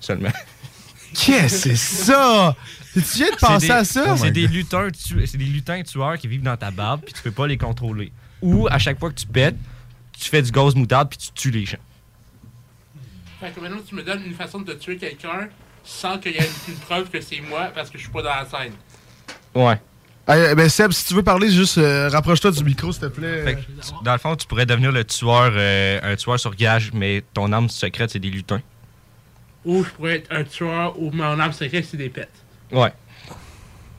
seulement. 0.00 0.30
Qu'est-ce 1.14 1.64
que 1.68 1.74
c'est 1.74 1.76
ça? 1.76 2.54
Tu 2.94 3.00
viens 3.00 3.30
de 3.30 3.36
penser 3.36 3.60
C'est 3.60 3.66
des- 3.66 3.72
à 3.72 3.84
ça? 3.84 4.16
C'est 4.16 4.30
des, 4.30 4.46
lutins 4.46 4.88
tu- 4.90 5.26
c'est 5.26 5.38
des 5.38 5.44
lutins 5.44 5.82
tueurs 5.82 6.18
qui 6.18 6.26
vivent 6.28 6.42
dans 6.42 6.56
ta 6.56 6.70
barbe 6.70 7.02
puis 7.04 7.12
tu 7.14 7.22
peux 7.22 7.30
pas 7.30 7.46
les 7.46 7.56
contrôler. 7.58 8.12
Ou 8.42 8.68
à 8.68 8.78
chaque 8.78 8.98
fois 8.98 9.10
que 9.10 9.14
tu 9.18 9.26
pètes, 9.26 9.56
tu 10.18 10.28
fais 10.28 10.42
du 10.42 10.50
gaz 10.50 10.74
moutarde 10.74 11.08
puis 11.08 11.18
tu 11.18 11.30
tues 11.32 11.50
les 11.50 11.64
gens. 11.64 11.78
Fait 13.40 13.50
que 13.50 13.60
maintenant 13.60 13.80
tu 13.86 13.94
me 13.94 14.02
donnes 14.02 14.22
une 14.26 14.34
façon 14.34 14.60
de 14.60 14.72
tuer 14.74 14.96
quelqu'un 14.96 15.48
sans 15.84 16.18
qu'il 16.18 16.32
y 16.32 16.36
ait 16.36 16.50
une 16.68 16.74
preuve 16.74 17.08
que 17.08 17.20
c'est 17.20 17.40
moi 17.40 17.70
parce 17.74 17.88
que 17.90 17.98
je 17.98 18.02
suis 18.04 18.12
pas 18.12 18.22
dans 18.22 18.30
la 18.30 18.46
scène. 18.46 18.72
Ouais. 19.54 19.80
Eh, 20.30 20.54
ben 20.54 20.68
Seb, 20.68 20.92
si 20.92 21.06
tu 21.06 21.14
veux 21.14 21.22
parler, 21.22 21.50
juste 21.50 21.78
euh, 21.78 22.08
rapproche-toi 22.10 22.50
du 22.50 22.62
micro, 22.62 22.92
s'il 22.92 23.00
te 23.02 23.06
plaît. 23.06 23.44
Fait 23.44 23.54
que, 23.54 24.04
dans 24.04 24.12
le 24.12 24.18
fond, 24.18 24.36
tu 24.36 24.46
pourrais 24.46 24.66
devenir 24.66 24.92
le 24.92 25.02
tueur, 25.04 25.52
euh, 25.54 25.98
un 26.02 26.16
tueur 26.16 26.38
sur 26.38 26.54
gage, 26.54 26.90
mais 26.92 27.24
ton 27.32 27.50
arme 27.52 27.70
secrète, 27.70 28.10
c'est 28.10 28.18
des 28.18 28.28
lutins. 28.28 28.60
Ou 29.64 29.84
je 29.84 29.88
pourrais 29.90 30.16
être 30.16 30.28
un 30.30 30.44
tueur 30.44 31.00
ou 31.00 31.10
mon 31.10 31.40
âme 31.40 31.52
secrète, 31.52 31.86
c'est 31.90 31.96
des 31.96 32.10
pets. 32.10 32.28
Ouais. 32.72 32.92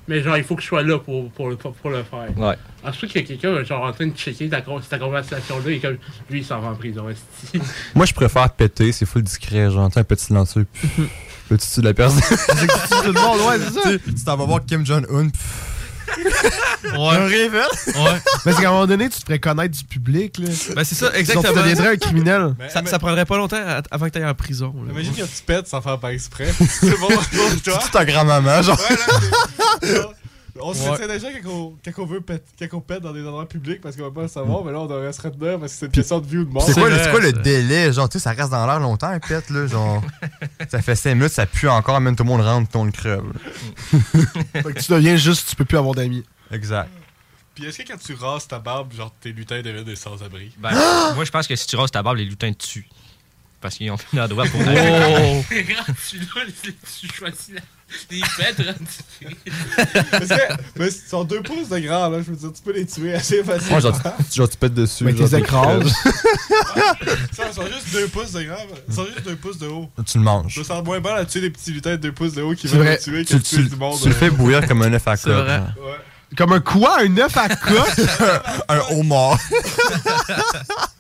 Mais 0.07 0.21
genre, 0.21 0.37
il 0.37 0.43
faut 0.43 0.55
que 0.55 0.61
je 0.61 0.67
sois 0.67 0.81
là 0.83 0.97
pour, 0.99 1.29
pour, 1.31 1.49
le, 1.49 1.55
pour, 1.55 1.73
pour 1.73 1.89
le 1.91 2.03
faire. 2.03 2.35
Ouais. 2.37 2.55
Ensuite, 2.83 3.11
qu'il 3.11 3.21
y 3.21 3.23
a 3.23 3.27
quelqu'un 3.27 3.63
genre 3.63 3.83
en 3.85 3.91
train 3.91 4.07
de 4.07 4.15
checker 4.15 4.49
ta, 4.49 4.61
ta 4.61 4.97
conversation-là 4.99 5.71
et 5.71 5.79
comme 5.79 5.97
lui, 6.29 6.39
il 6.39 6.45
s'en 6.45 6.59
va 6.61 6.69
en 6.69 6.75
prison. 6.75 7.05
Moi, 7.95 8.05
je 8.05 8.13
préfère 8.13 8.49
péter, 8.51 8.91
c'est 8.91 9.05
full 9.05 9.23
discret, 9.23 9.69
genre, 9.71 9.91
tu 9.91 9.99
un 9.99 10.03
petit 10.03 10.25
silencieux. 10.25 10.65
puis 10.71 10.89
Le 11.51 11.57
dessus 11.57 11.81
de 11.81 11.85
la 11.85 11.93
personne? 11.93 12.21
tout 12.21 13.11
le 13.11 13.13
monde, 13.13 13.39
ouais, 13.49 13.57
c'est 13.59 13.79
ça. 13.81 13.89
Tu 13.97 14.13
Tu 14.15 14.23
t'en 14.23 14.37
vas 14.37 14.45
voir 14.45 14.65
Kim 14.65 14.85
Jong-un. 14.85 15.29
pff. 15.29 15.78
Un 16.97 17.25
réveil. 17.25 17.49
Ouais. 17.87 18.21
Mais 18.45 18.53
c'est 18.53 18.61
qu'à 18.61 18.69
un 18.69 18.71
moment 18.71 18.87
donné, 18.87 19.09
tu 19.09 19.19
te 19.19 19.25
ferais 19.25 19.39
connaître 19.39 19.77
du 19.77 19.83
public. 19.83 20.37
Là. 20.37 20.49
Ben, 20.75 20.83
c'est 20.83 20.95
ça, 20.95 21.07
Sinon, 21.07 21.19
exactement. 21.19 21.53
Tu 21.53 21.59
deviendrais 21.59 21.87
un 21.93 21.97
criminel. 21.97 22.55
Ça, 22.73 22.81
ça 22.85 22.99
prendrait 22.99 23.25
pas 23.25 23.37
longtemps 23.37 23.57
à- 23.57 23.81
avant 23.91 24.05
que 24.07 24.11
tu 24.11 24.17
ailles 24.19 24.25
en 24.29 24.33
prison. 24.33 24.73
là. 24.85 24.91
Imagine 24.91 25.13
quand 25.17 25.25
tu 25.25 25.43
pètes 25.45 25.67
sans 25.67 25.81
faire 25.81 25.99
par 25.99 26.09
exprès. 26.11 26.53
C'est 26.81 26.99
bon 26.99 27.07
pour 27.07 27.61
toi. 27.63 27.79
C'est 27.83 27.91
ta 27.91 28.05
grand-maman, 28.05 28.61
genre. 28.61 28.79
Ouais, 28.89 29.89
là, 29.93 30.01
On 30.61 30.73
se 30.73 30.89
retient 30.89 31.07
déjà 31.07 31.27
quand 31.41 31.49
on, 31.49 31.77
quand, 31.83 32.01
on 32.03 32.05
veut 32.05 32.21
pète, 32.21 32.45
quand 32.59 32.77
on 32.77 32.81
pète 32.81 33.01
dans 33.01 33.13
des 33.13 33.21
endroits 33.25 33.47
publics 33.47 33.81
parce 33.81 33.95
qu'on 33.95 34.03
va 34.03 34.11
pas 34.11 34.23
le 34.23 34.27
savoir, 34.27 34.63
mais 34.63 34.71
là 34.71 34.79
on 34.79 34.85
devrait 34.87 35.13
se 35.13 35.21
retenir 35.21 35.59
parce 35.59 35.73
que 35.73 35.79
c'est 35.79 35.85
une 35.85 35.91
question 35.91 36.19
de 36.19 36.27
vie 36.27 36.37
ou 36.37 36.45
de 36.45 36.51
mort. 36.51 36.63
C'est 36.63 36.73
quoi, 36.73 36.89
quoi 37.09 37.19
le 37.19 37.33
délai? 37.33 37.93
Genre, 37.93 38.09
tu 38.09 38.19
sais, 38.19 38.23
ça 38.23 38.31
reste 38.31 38.49
dans 38.49 38.65
l'air 38.65 38.79
longtemps, 38.79 39.07
un 39.07 39.19
pet, 39.19 39.49
là. 39.49 39.67
Genre, 39.67 40.01
ça 40.69 40.81
fait 40.81 40.95
5 40.95 41.15
minutes, 41.15 41.31
ça 41.31 41.45
pue 41.45 41.67
encore, 41.69 41.99
même 42.01 42.15
tout 42.15 42.23
le 42.23 42.29
monde 42.29 42.41
rentre, 42.41 42.69
tout 42.69 42.77
le 42.77 42.83
monde 42.85 42.93
crève. 42.93 43.23
Fait 44.53 44.73
que 44.73 44.79
tu 44.79 44.91
deviens 44.91 45.15
juste, 45.15 45.49
tu 45.49 45.55
peux 45.55 45.65
plus 45.65 45.77
avoir 45.77 45.95
d'amis. 45.95 46.23
Exact. 46.51 46.89
Puis 47.55 47.65
est-ce 47.65 47.77
que 47.79 47.87
quand 47.91 47.97
tu 47.97 48.13
rases 48.13 48.47
ta 48.47 48.59
barbe, 48.59 48.93
genre 48.93 49.13
tes 49.19 49.31
lutins 49.31 49.61
deviennent 49.61 49.83
des 49.83 49.95
sans-abri? 49.95 50.51
Ben, 50.57 50.71
moi, 51.15 51.25
je 51.25 51.31
pense 51.31 51.47
que 51.47 51.55
si 51.55 51.67
tu 51.67 51.75
rases 51.75 51.91
ta 51.91 52.03
barbe, 52.03 52.17
les 52.17 52.25
lutins 52.25 52.53
te 52.53 52.65
tuent. 52.65 52.87
Parce 53.61 53.75
qu'ils 53.75 53.91
ont 53.91 53.97
fait 53.97 54.15
la 54.15 54.27
droite 54.27 54.49
pour 54.51 54.61
Oh. 54.65 55.41
tu 55.49 57.07
choisis 57.13 57.55
les 58.11 58.21
pets 58.37 58.57
rendus. 58.57 59.35
Parce 60.11 60.27
que, 60.27 60.53
mais 60.77 60.87
ils 60.87 60.91
sont 61.09 61.23
deux 61.23 61.41
pouces 61.41 61.69
de 61.69 61.79
grand, 61.79 62.09
là. 62.09 62.19
Je 62.21 62.31
veux 62.31 62.35
dire, 62.35 62.51
tu 62.53 62.61
peux 62.61 62.73
les 62.73 62.85
tuer 62.85 63.13
assez 63.15 63.43
facilement. 63.43 63.75
Ouais, 63.75 63.81
genre, 63.81 63.99
tu, 64.29 64.35
genre, 64.37 64.49
tu 64.49 64.57
pètes 64.57 64.73
dessus. 64.73 65.03
Mais 65.03 65.15
genre, 65.15 65.29
t'es 65.29 65.39
écrases. 65.39 65.93
Ça, 67.33 67.47
ils 67.49 67.53
sont 67.53 67.65
juste 67.67 67.91
deux 67.91 68.07
pouces 68.07 68.31
de 68.31 68.43
grand. 68.43 68.57
Ils 68.87 68.93
sont 68.93 69.05
juste 69.05 69.23
deux 69.23 69.35
pouces 69.35 69.57
de 69.57 69.67
haut. 69.67 69.89
Tu 70.05 70.17
le 70.17 70.23
manges. 70.23 70.53
Je 70.53 70.59
me 70.59 70.65
sens 70.65 70.83
moins 70.83 70.99
mal 70.99 71.17
à 71.17 71.25
tuer 71.25 71.41
des 71.41 71.49
petits 71.49 71.71
lutins 71.71 71.91
de 71.91 71.95
deux 71.97 72.11
pouces 72.11 72.33
de 72.33 72.41
haut 72.41 72.53
qui 72.55 72.67
veulent 72.67 72.87
me 72.87 72.97
tuer 73.01 73.25
que 73.25 73.29
Tu, 73.35 73.41
tu- 73.41 73.63
du 73.69 73.75
monde. 73.75 73.99
tu 74.01 74.07
le 74.09 74.13
fais 74.15 74.29
bouillir 74.29 74.67
comme 74.67 74.81
un 74.83 74.93
œuf 74.93 75.07
à 75.07 75.17
coque. 75.17 75.33
Ouais. 75.47 75.59
Comme 76.37 76.53
un 76.53 76.59
quoi? 76.59 77.01
Un 77.01 77.17
œuf 77.17 77.35
à 77.37 77.49
coque? 77.49 77.99
un 78.69 78.79
homard. 78.95 79.39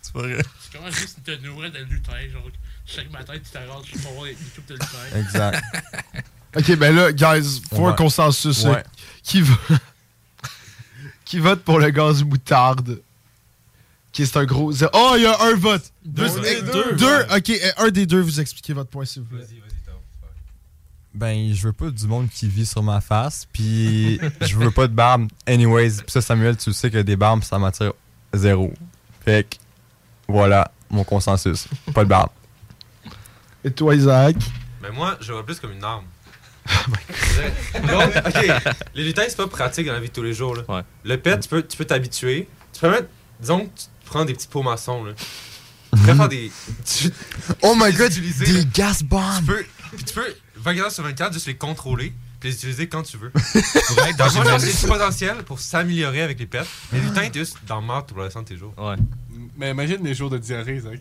c'est 0.01 0.13
pas 0.13 0.19
vrai. 0.21 0.37
Tu 0.71 0.77
commences 0.77 0.95
juste 0.95 1.17
à 1.27 1.35
te 1.37 1.45
nourrir 1.45 1.71
de 1.71 1.79
lutins. 1.89 2.13
Genre, 2.31 2.41
chaque 2.85 3.11
matin, 3.11 3.33
tu 3.35 3.51
t'arranges 3.51 3.91
pour 4.01 4.11
avoir 4.11 4.25
des 4.25 4.33
coupes 4.33 4.67
de 4.67 4.73
lutins. 4.73 5.17
Exact. 5.19 5.61
Ok, 6.57 6.75
ben 6.77 6.95
là, 6.95 7.11
guys, 7.11 7.61
faut 7.69 7.83
Ouais. 7.83 7.89
un 7.89 7.93
consensus. 7.93 8.63
Ouais. 8.63 8.77
euh, 8.77 8.81
Qui, 9.23 9.41
va... 9.41 9.55
qui 11.25 11.39
vote 11.39 11.61
pour 11.63 11.79
le 11.79 11.89
gaz 11.91 12.23
moutarde? 12.23 13.01
Qui 14.11 14.25
c'est 14.25 14.37
un 14.37 14.45
gros. 14.45 14.73
Oh, 14.93 15.13
il 15.17 15.21
y 15.21 15.25
a 15.27 15.39
un 15.43 15.53
vote! 15.55 15.83
Deux, 16.03 16.27
Deux. 16.29 16.61
Deux. 16.63 16.95
deux, 16.95 17.21
ok, 17.37 17.51
un 17.77 17.89
des 17.89 18.05
deux, 18.07 18.21
vous 18.21 18.39
expliquez 18.39 18.73
votre 18.73 18.89
point, 18.89 19.05
s'il 19.05 19.21
vous 19.21 19.27
plaît. 19.35 19.45
Ben, 21.13 21.53
je 21.53 21.63
veux 21.67 21.73
pas 21.73 21.89
du 21.89 22.07
monde 22.07 22.29
qui 22.29 22.47
vit 22.47 22.65
sur 22.67 22.83
ma 22.83 23.01
face, 23.01 23.47
puis 23.51 24.19
je 24.41 24.55
veux 24.55 24.71
pas 24.71 24.87
de 24.87 24.93
barbe. 24.93 25.27
Anyways, 25.47 26.03
pis 26.05 26.11
ça, 26.11 26.21
Samuel, 26.21 26.55
tu 26.55 26.71
sais 26.71 26.89
que 26.91 26.99
des 26.99 27.15
barbes, 27.15 27.43
ça 27.43 27.57
m'attire 27.59 27.93
zéro. 28.33 28.71
Fait 29.25 29.43
que, 29.49 29.55
voilà, 30.27 30.71
mon 30.89 31.03
consensus. 31.03 31.67
Pas 31.93 32.03
de 32.03 32.09
barbe. 32.09 32.29
Et 33.63 33.71
toi, 33.71 33.95
Isaac? 33.95 34.35
Mais 34.81 34.91
moi, 34.91 35.17
je 35.19 35.29
le 35.29 35.33
vois 35.33 35.45
plus 35.45 35.59
comme 35.59 35.71
une 35.71 35.83
arme. 35.83 36.05
Donc, 37.87 38.13
ok, 38.25 38.47
les 38.95 39.03
lutins, 39.03 39.23
c'est 39.27 39.37
pas 39.37 39.47
pratique 39.47 39.85
dans 39.87 39.93
la 39.93 39.99
vie 39.99 40.09
de 40.09 40.13
tous 40.13 40.23
les 40.23 40.33
jours. 40.33 40.55
Là. 40.55 40.83
Le 41.03 41.17
pet, 41.17 41.39
tu 41.39 41.49
peux 41.49 41.61
tu 41.65 41.77
peux 41.77 41.85
t'habituer. 41.85 42.47
Tu 42.73 42.79
peux 42.81 42.89
mettre, 42.89 43.07
disons 43.39 43.61
que 43.61 43.65
tu 43.79 43.85
prends 44.05 44.25
des 44.25 44.33
petits 44.33 44.47
pots 44.47 44.63
maçons. 44.63 45.03
Là. 45.03 45.13
Tu 45.93 45.99
peux 46.03 46.13
faire 46.15 46.29
des. 46.29 46.51
tu- 46.85 47.11
Oh 47.61 47.75
my 47.75 47.91
les 47.91 47.97
god, 47.97 48.11
utiliser, 48.11 48.45
des 48.45 48.53
là. 48.53 48.63
gas 48.73 49.01
bombs! 49.03 49.39
Tu 49.39 49.45
peux, 49.45 49.65
puis 49.95 50.03
tu 50.05 50.13
peux 50.13 50.35
24 50.57 50.85
heures 50.85 50.91
sur 50.91 51.03
24 51.03 51.33
juste 51.33 51.47
les 51.47 51.55
contrôler 51.55 52.13
puis 52.39 52.49
les 52.49 52.55
utiliser 52.55 52.87
quand 52.87 53.03
tu 53.03 53.17
veux. 53.17 53.31
Être 53.55 54.17
dans 54.17 54.25
Donc, 54.27 54.35
moi, 54.35 54.45
je 54.45 54.49
pense 54.65 54.81
du 54.81 54.87
potentiel 54.87 55.35
pour 55.43 55.59
s'améliorer 55.59 56.21
avec 56.21 56.39
les 56.39 56.45
pets. 56.45 56.65
Les 56.93 57.01
lutins, 57.01 57.27
t'es 57.29 57.39
juste 57.39 57.57
dans 57.67 57.81
le 57.81 57.85
marde 57.87 58.07
pour 58.07 58.17
le 58.17 58.23
restant 58.25 58.43
de 58.43 58.47
tes 58.47 58.55
jours. 58.57 58.73
Ouais. 58.77 58.95
Mais 59.57 59.71
imagine 59.71 59.97
les 60.03 60.13
jours 60.15 60.29
de 60.29 60.37
diarrhée, 60.37 60.79
Zach. 60.79 60.99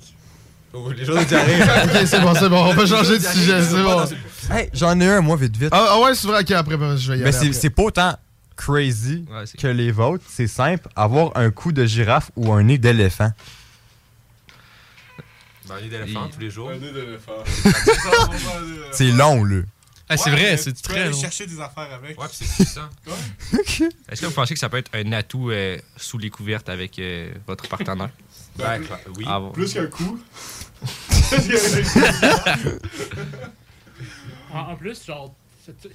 Oh, 0.74 0.90
les 0.92 1.04
jours 1.04 1.16
de 1.18 1.24
diarrhée. 1.24 1.62
ok, 1.62 2.06
c'est 2.06 2.20
bon, 2.20 2.34
c'est 2.34 2.48
bon, 2.48 2.64
on 2.66 2.74
va 2.74 2.86
changer 2.86 3.18
de 3.18 3.24
sujet, 3.24 3.62
c'est 3.62 3.82
bon. 3.82 4.04
Hey, 4.50 4.68
j'en 4.74 4.98
ai 5.00 5.08
un, 5.08 5.20
moi, 5.20 5.36
vite, 5.36 5.56
vite. 5.56 5.70
Ah, 5.72 5.86
ah 5.92 6.00
ouais, 6.00 6.14
c'est 6.14 6.26
vrai, 6.28 6.40
ok, 6.42 6.50
après, 6.52 6.76
ben, 6.76 6.96
je 6.96 7.10
vais 7.12 7.18
y 7.18 7.22
Mais 7.22 7.28
aller. 7.28 7.32
c'est 7.32 7.46
après. 7.46 7.52
c'est 7.52 7.70
pas 7.70 7.82
autant 7.84 8.16
crazy 8.56 9.24
que 9.58 9.68
les 9.68 9.90
vôtres. 9.92 10.24
C'est 10.28 10.46
simple, 10.46 10.88
avoir 10.96 11.36
un 11.36 11.50
cou 11.50 11.72
de 11.72 11.84
girafe 11.86 12.30
ou 12.36 12.52
un 12.52 12.62
nez 12.64 12.76
d'éléphant. 12.78 13.30
Ben, 15.68 15.74
un 15.76 15.80
nid 15.80 15.88
d'éléphant 15.88 16.28
tous 16.32 16.40
les 16.40 16.50
jours. 16.50 16.70
Un 16.70 16.74
nez 16.78 16.92
d'éléphant. 16.92 17.32
C'est 18.92 19.10
long, 19.10 19.44
là. 19.44 19.62
Ah, 20.08 20.16
c'est 20.16 20.30
vrai, 20.30 20.56
c'est 20.56 20.72
tu 20.72 20.82
peux 20.82 20.88
très 20.94 21.00
aller 21.02 21.10
long. 21.10 21.20
chercher 21.20 21.46
des 21.46 21.60
affaires 21.60 21.92
avec. 21.92 22.18
Ouais, 22.20 22.26
puis 22.28 22.36
c'est 22.46 22.54
puissant. 22.64 22.88
Est-ce 24.08 24.20
que 24.22 24.26
vous 24.26 24.32
pensez 24.32 24.54
que 24.54 24.60
ça 24.60 24.68
peut 24.68 24.78
être 24.78 24.90
un 24.94 25.12
atout 25.12 25.50
euh, 25.50 25.76
sous 25.96 26.16
les 26.18 26.30
couvertes 26.30 26.68
avec 26.68 26.98
euh, 26.98 27.32
votre 27.46 27.68
partenaire? 27.68 28.10
Ben, 28.56 28.80
oui. 29.16 29.24
Ah, 29.28 29.38
bon. 29.40 29.50
Plus 29.52 29.72
qu'un 29.74 29.86
coup. 29.86 30.18
En, 34.52 34.58
en 34.60 34.76
plus, 34.76 35.04
genre, 35.04 35.34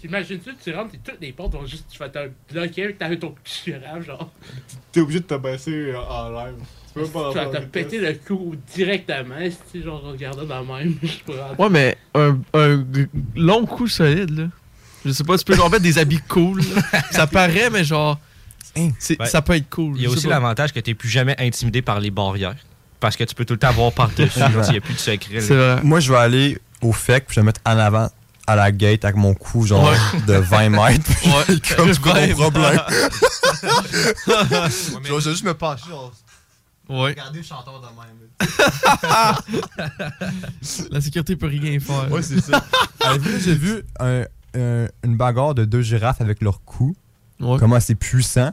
imagine-tu, 0.03 0.51
tu 0.63 0.73
rentres 0.73 0.95
et 0.95 0.99
toutes 1.03 1.21
les 1.21 1.31
portes 1.31 1.53
vont 1.53 1.65
juste, 1.65 1.85
tu 1.89 1.97
vas 1.99 2.09
te 2.09 2.19
bloquer 2.51 2.83
avec 2.85 2.97
ta- 2.97 3.15
ton 3.15 3.31
petit 3.31 3.71
girafe, 3.71 4.05
genre. 4.05 4.31
T'es 4.91 5.01
obligé 5.01 5.19
de 5.19 5.25
te 5.25 5.35
baisser 5.35 5.93
en 5.95 6.29
live. 6.29 6.55
Tu 6.93 6.99
peux 6.99 7.07
pas 7.07 7.29
Tu 7.31 7.37
vas 7.37 7.45
te 7.47 7.65
péter 7.65 7.99
le 7.99 8.13
cou 8.13 8.55
directement, 8.73 9.35
si 9.49 9.57
tu 9.71 9.83
genre, 9.83 10.01
regarder 10.01 10.45
dans 10.45 10.61
le 10.61 10.65
même. 10.65 10.95
Ouais, 11.57 11.69
mais 11.69 11.97
un, 12.13 12.37
long 13.35 13.65
coup 13.65 13.87
solide, 13.87 14.29
là. 14.31 14.47
Je 15.05 15.11
sais 15.11 15.23
pas, 15.23 15.37
tu 15.37 15.43
peux 15.43 15.55
genre 15.55 15.69
mettre 15.69 15.83
des 15.83 15.97
habits 15.97 16.21
cool. 16.29 16.61
Ça 17.11 17.27
paraît, 17.27 17.69
mais 17.69 17.83
genre. 17.83 18.19
Ben, 18.75 18.91
ça 19.25 19.43
peut 19.43 19.53
être 19.53 19.69
cool. 19.69 19.97
Il 19.97 20.03
y 20.03 20.05
a 20.07 20.09
aussi 20.09 20.25
l'avantage 20.25 20.73
que 20.73 20.79
tu 20.79 20.89
n'es 20.89 20.95
plus 20.95 21.09
jamais 21.09 21.35
intimidé 21.39 21.83
par 21.83 21.99
les 21.99 22.09
barrières. 22.09 22.55
Parce 22.99 23.15
que 23.15 23.23
tu 23.23 23.35
peux 23.35 23.45
tout 23.45 23.53
le 23.53 23.59
temps 23.59 23.71
voir 23.71 23.91
par-dessus. 23.91 24.39
Il 24.67 24.71
n'y 24.71 24.77
a 24.77 24.81
plus 24.81 24.95
de 24.95 24.99
secret. 24.99 25.41
là. 25.41 25.79
Moi, 25.83 25.99
je 25.99 26.11
vais 26.11 26.17
aller 26.17 26.57
au 26.81 26.91
FEC, 26.91 27.25
puis 27.27 27.35
je 27.35 27.41
vais 27.41 27.45
mettre 27.45 27.61
en 27.67 27.77
avant 27.77 28.09
à 28.47 28.55
la 28.55 28.71
gate 28.71 29.03
avec 29.05 29.15
mon 29.15 29.33
cou, 29.33 29.65
genre, 29.65 29.89
Ouais. 29.89 29.97
de 30.27 30.33
20 30.33 30.69
mètres. 30.69 31.09
Ouais. 31.25 31.45
comme 31.75 31.91
20 31.91 32.27
mon 32.35 32.51
problème. 32.51 32.71
mètres. 32.75 32.91
Je 35.03 35.13
vais 35.13 35.21
juste 35.21 35.43
me 35.43 35.53
pencher, 35.53 35.89
genre. 35.89 36.11
Ouais. 36.89 37.11
Regardez 37.11 37.39
le 37.39 37.45
chanteur 37.45 37.79
de 37.79 37.87
même. 37.87 38.17
La 40.91 41.01
sécurité 41.01 41.35
peut 41.35 41.47
rien 41.47 41.79
faire. 41.79 42.11
Ouais, 42.11 42.21
c'est 42.21 42.39
ça. 42.41 42.63
Avez-vous 43.01 43.29
déjà 43.37 43.53
vu 43.53 43.81
un- 43.99 44.23
un- 44.55 44.87
une 45.03 45.17
bagarre 45.17 45.55
de 45.55 45.65
deux 45.65 45.81
girafes 45.81 46.21
avec 46.21 46.41
leur 46.41 46.61
cou? 46.63 46.95
Comment 47.39 47.79
c'est 47.79 47.95
puissant? 47.95 48.51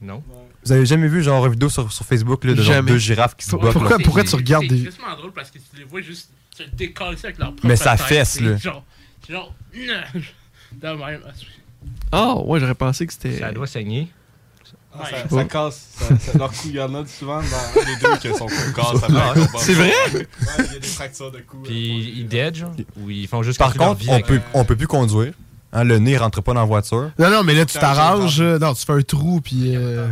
Non. 0.00 0.22
Vous 0.64 0.72
avez 0.72 0.84
jamais 0.86 1.08
vu 1.08 1.22
genre 1.22 1.44
une 1.46 1.52
vidéo 1.52 1.68
sur, 1.70 1.90
sur 1.92 2.04
Facebook 2.04 2.44
là, 2.44 2.52
de 2.54 2.62
genre 2.62 2.82
deux 2.82 2.98
girafes 2.98 3.34
qui 3.36 3.44
se 3.46 3.50
Pourquoi- 3.50 3.70
battent? 3.72 3.78
pourquoi- 3.82 3.98
pourquoi 3.98 4.24
tu 4.24 4.34
regardes 4.36 4.64
C'est 4.64 4.68
des. 4.74 4.84
justement 4.84 5.14
drôle 5.16 5.32
parce 5.32 5.50
que 5.50 5.58
tu 5.58 5.64
les 5.78 5.84
vois 5.84 6.00
juste 6.02 6.28
se 6.64 6.70
décoller 6.76 7.16
avec 7.22 7.38
leur 7.38 7.48
propre 7.48 7.66
Mais 7.66 7.76
ça 7.76 7.96
tête, 7.96 8.06
fesse, 8.06 8.40
là. 8.40 8.56
Genre, 8.56 8.84
genre, 9.28 9.54
de 9.74 10.88
même. 10.88 11.20
Ah, 12.12 12.34
ouais, 12.36 12.60
j'aurais 12.60 12.74
pensé 12.74 13.06
que 13.06 13.12
c'était. 13.12 13.38
Ça 13.38 13.52
doit 13.52 13.66
saigner. 13.66 14.08
Ah, 14.92 15.04
Ouais. 15.04 15.24
ça, 15.30 15.44
casse. 15.44 15.88
Ça, 15.94 16.18
ça, 16.18 16.38
leur 16.38 16.50
cou, 16.50 16.56
il 16.66 16.72
y 16.74 16.80
en 16.80 16.92
a 16.96 17.06
souvent 17.06 17.40
dans 17.40 17.80
les 17.86 17.96
deux 17.96 18.16
que 18.16 18.36
son 18.36 18.46
cou 18.46 18.72
casse. 18.74 19.00
c'est 19.58 19.74
vrai? 19.74 19.92
Ouais, 20.12 20.26
il 20.58 20.64
y 20.72 20.76
a 20.76 20.78
des 20.80 20.86
fractures 20.86 21.30
de 21.30 21.38
cou. 21.40 21.58
Puis 21.62 22.12
ils 22.16 22.26
dead, 22.26 22.56
genre? 22.56 22.72
Ou 23.00 23.08
ils 23.10 23.28
font 23.28 23.42
juste 23.44 23.58
Par 23.58 23.72
contre, 23.74 24.02
on 24.08 24.20
peut, 24.20 24.40
on 24.52 24.64
peut 24.64 24.74
plus 24.76 24.88
conduire. 24.88 25.32
Hein, 25.72 25.84
le 25.84 26.00
nez 26.00 26.16
rentre 26.16 26.40
pas 26.42 26.52
dans 26.54 26.60
la 26.60 26.66
voiture. 26.66 27.12
Non, 27.20 27.30
non, 27.30 27.44
mais 27.44 27.54
là, 27.54 27.64
tu 27.64 27.78
t'arranges. 27.78 28.40
euh, 28.40 28.58
Non, 28.58 28.74
tu 28.74 28.84
fais 28.84 28.92
un 28.94 29.02
trou, 29.02 29.40
puis. 29.40 29.76
euh, 29.76 30.08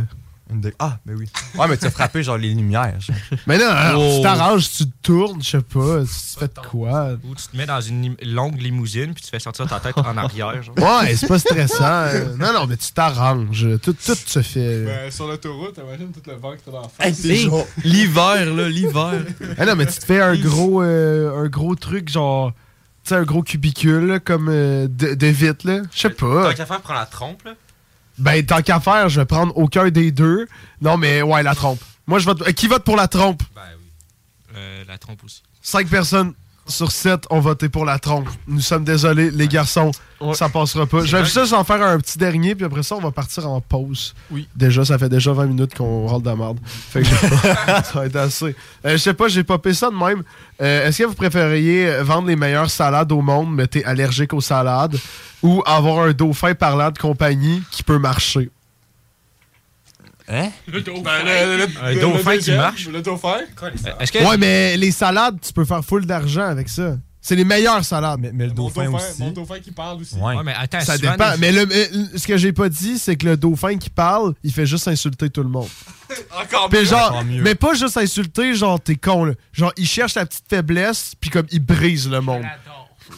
de- 0.49 0.73
Ah, 0.79 0.97
mais 1.05 1.13
oui. 1.13 1.27
Ouais, 1.55 1.67
mais 1.67 1.77
tu 1.77 1.85
as 1.85 1.91
frappé 1.91 2.23
genre 2.23 2.37
les 2.37 2.49
lumières. 2.53 2.99
genre. 2.99 3.15
Mais 3.47 3.57
non, 3.57 3.67
alors, 3.69 4.01
Oh. 4.01 4.15
tu 4.17 4.21
t'arranges, 4.23 4.69
tu 4.71 4.85
te 4.85 4.93
tournes, 5.03 5.41
je 5.43 5.49
sais 5.49 5.61
pas, 5.61 6.01
tu 6.03 6.39
fais 6.39 6.47
de 6.47 6.67
quoi? 6.67 7.09
Ou 7.23 7.35
tu 7.35 7.47
te 7.47 7.55
mets 7.57 7.65
dans 7.65 7.81
une 7.81 8.01
lim- 8.01 8.17
longue 8.23 8.59
limousine 8.61 9.13
puis 9.13 9.23
tu 9.23 9.29
fais 9.29 9.39
sortir 9.39 9.67
ta 9.67 9.79
tête 9.79 9.97
en 9.97 10.17
arrière. 10.17 10.61
Genre. 10.63 10.75
Ouais, 10.77 11.15
c'est 11.15 11.27
pas 11.27 11.39
stressant. 11.39 11.83
euh, 11.83 12.35
Non, 12.37 12.53
non, 12.53 12.65
mais 12.67 12.77
tu 12.77 12.91
t'arranges. 12.91 13.67
Tout, 13.81 13.93
tout 13.93 14.15
se 14.25 14.41
fait. 14.41 14.85
Ben, 14.85 15.11
sur 15.11 15.27
l'autoroute, 15.27 15.77
imagine 15.77 16.11
tout 16.11 16.21
le 16.27 16.35
vent 16.35 16.53
que 16.53 16.61
t'as 16.65 16.71
dans 16.71 16.81
la 16.99 17.05
Hey, 17.05 17.13
face. 17.13 17.25
L'hiver, 17.83 18.45
là, 18.53 18.69
l'hiver. 18.69 19.13
Ah 19.57 19.65
non, 19.65 19.75
mais 19.75 19.85
tu 19.85 19.99
te 19.99 20.05
fais 20.05 20.21
un 20.21 20.35
gros, 20.35 20.81
euh, 20.81 21.43
un 21.43 21.47
gros 21.47 21.75
truc, 21.75 22.09
genre. 22.09 22.51
Tu 23.03 23.09
sais, 23.09 23.15
un 23.15 23.23
gros 23.23 23.43
cubicule, 23.43 24.05
là, 24.07 24.19
comme 24.19 24.49
euh, 24.49 24.87
de, 24.89 25.13
de 25.13 25.27
vite, 25.27 25.63
là. 25.63 25.81
Je 25.93 25.99
sais 25.99 26.09
pas. 26.09 26.49
Tant 26.49 26.53
qu'à 26.55 26.65
faire, 26.65 26.81
prends 26.81 26.93
la 26.95 27.05
trompe, 27.05 27.43
là. 27.45 27.53
Ben, 28.19 28.45
tant 28.45 28.61
qu'à 28.61 28.79
faire, 28.79 29.09
je 29.09 29.21
vais 29.21 29.25
prendre 29.25 29.55
aucun 29.57 29.89
des 29.89 30.11
deux. 30.11 30.47
Non, 30.81 30.97
mais 30.97 31.21
ouais, 31.21 31.41
la 31.43 31.55
trompe. 31.55 31.79
Moi, 32.05 32.19
je 32.19 32.25
vote. 32.25 32.41
euh, 32.47 32.51
Qui 32.51 32.67
vote 32.67 32.83
pour 32.83 32.95
la 32.97 33.07
trompe? 33.07 33.41
Euh, 34.55 34.83
la 34.87 34.97
trompe 34.97 35.23
aussi. 35.23 35.41
Cinq 35.61 35.87
personnes 35.87 36.33
sur 36.69 36.91
sept 36.91 37.25
ont 37.29 37.39
voté 37.39 37.67
pour 37.69 37.85
la 37.85 37.99
trompe. 37.99 38.27
Nous 38.47 38.61
sommes 38.61 38.83
désolés, 38.83 39.31
les 39.31 39.47
garçons, 39.47 39.91
ça 40.33 40.49
passera 40.49 40.85
pas. 40.85 41.03
Je 41.03 41.17
vais 41.17 41.25
juste 41.25 41.53
en 41.53 41.63
faire 41.63 41.81
un 41.83 41.97
petit 41.97 42.17
dernier, 42.17 42.55
puis 42.55 42.65
après 42.65 42.83
ça, 42.83 42.95
on 42.95 43.01
va 43.01 43.11
partir 43.11 43.49
en 43.49 43.59
pause. 43.61 44.13
Oui. 44.31 44.47
Déjà, 44.55 44.85
ça 44.85 44.97
fait 44.97 45.09
déjà 45.09 45.33
20 45.33 45.45
minutes 45.47 45.75
qu'on 45.75 46.07
rentre 46.07 46.23
de 46.23 46.29
la 46.29 46.35
merde. 46.35 46.59
Fait 46.63 47.01
que 47.01 47.07
ça 47.43 47.83
va 47.95 48.05
être 48.05 48.15
assez. 48.15 48.55
Euh, 48.85 48.91
je 48.93 48.97
sais 48.97 49.13
pas, 49.13 49.27
j'ai 49.27 49.43
popé 49.43 49.73
ça 49.73 49.89
de 49.89 49.95
même. 49.95 50.23
Euh, 50.61 50.87
Est-ce 50.87 50.99
que 50.99 51.07
vous 51.07 51.15
préfériez 51.15 52.01
vendre 52.01 52.27
les 52.27 52.35
meilleures 52.35 52.69
salades 52.69 53.11
au 53.11 53.21
monde, 53.21 53.53
mais 53.53 53.67
t'es 53.67 53.83
allergique 53.83 54.33
aux 54.33 54.41
salades, 54.41 54.97
ou 55.41 55.63
avoir 55.65 56.05
un 56.05 56.11
dauphin 56.11 56.53
parlant 56.53 56.91
de 56.91 56.97
compagnie 56.97 57.63
qui 57.71 57.83
peut 57.83 57.99
marcher? 57.99 58.49
Hein? 60.31 60.49
Le 60.67 60.81
dauphin. 60.81 61.01
Ben, 61.03 61.25
le- 61.25 61.57
le- 61.57 61.67
Un 61.83 61.91
le- 61.93 62.01
dauphin 62.01 62.33
le 62.33 62.37
qui 62.39 62.51
marche? 62.51 62.87
Le 62.87 63.01
dauphin? 63.01 63.37
Est-ce 63.99 64.17
Ouais, 64.25 64.37
mais 64.37 64.77
les 64.77 64.91
salades, 64.91 65.37
tu 65.41 65.51
peux 65.51 65.65
faire 65.65 65.83
full 65.83 66.05
d'argent 66.05 66.43
avec 66.47 66.69
ça. 66.69 66.97
C'est 67.21 67.35
les 67.35 67.43
meilleures 67.43 67.83
salades. 67.83 68.19
Mais, 68.21 68.31
le 68.45 68.47
Mon 68.49 68.53
dauphin, 68.69 68.89
mon 69.19 69.31
dauphin 69.31 69.59
qui 69.59 69.71
parle 69.71 70.01
aussi. 70.01 70.15
Ouais. 70.15 70.35
Ouais, 70.37 70.43
mais 70.43 70.53
attends, 70.57 70.79
Ça 70.79 70.95
souvent, 70.97 71.11
dépend. 71.11 71.31
Mais 71.37 71.51
le- 71.51 71.65
mais 71.65 71.89
ce 72.17 72.25
que 72.25 72.37
j'ai 72.37 72.53
pas 72.53 72.69
dit, 72.69 72.97
c'est 72.97 73.17
que 73.17 73.25
le 73.25 73.35
dauphin 73.37 73.77
qui 73.77 73.89
parle, 73.89 74.33
il 74.43 74.53
fait 74.53 74.65
juste 74.65 74.87
insulter 74.87 75.29
tout 75.29 75.43
le 75.43 75.49
monde. 75.49 75.67
Encore 76.41 76.71
mieux. 76.71 76.85
genre, 76.85 77.09
Encore 77.11 77.25
mieux. 77.25 77.41
mais 77.41 77.55
pas 77.55 77.73
juste 77.73 77.97
insulter, 77.97 78.53
genre 78.55 78.79
t'es 78.79 78.95
con 78.95 79.25
là. 79.25 79.33
Genre 79.51 79.73
il 79.77 79.85
cherche 79.87 80.15
la 80.15 80.25
petite 80.25 80.45
faiblesse, 80.49 81.11
puis 81.19 81.29
comme 81.29 81.45
il 81.51 81.59
brise 81.59 82.07
le 82.09 82.21
monde. 82.21 82.43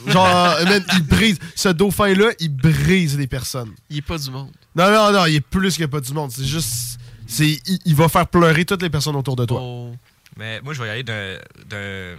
Genre, 0.07 0.25
euh, 0.25 0.65
man, 0.65 0.83
il 0.93 1.03
brise. 1.03 1.37
Ce 1.55 1.69
dauphin-là, 1.69 2.29
il 2.39 2.49
brise 2.55 3.17
les 3.17 3.27
personnes. 3.27 3.71
Il 3.89 3.97
est 3.97 4.01
pas 4.01 4.17
du 4.17 4.31
monde. 4.31 4.49
Non, 4.75 4.89
non, 4.89 5.11
non, 5.11 5.25
il 5.25 5.35
est 5.35 5.41
plus 5.41 5.77
que 5.77 5.83
pas 5.85 5.99
du 5.99 6.13
monde. 6.13 6.31
C'est 6.31 6.45
juste. 6.45 6.97
C'est 7.31 7.59
il, 7.65 7.79
il 7.85 7.95
va 7.95 8.09
faire 8.09 8.27
pleurer 8.27 8.65
toutes 8.65 8.81
les 8.81 8.89
personnes 8.89 9.15
autour 9.15 9.37
de 9.37 9.45
toi. 9.45 9.61
Oh. 9.61 9.91
Mais 10.37 10.59
moi, 10.61 10.73
je 10.73 10.81
vais 10.81 10.87
y 10.87 10.91
aller 10.91 11.03
d'un. 11.03 11.37
d'un 11.65 12.15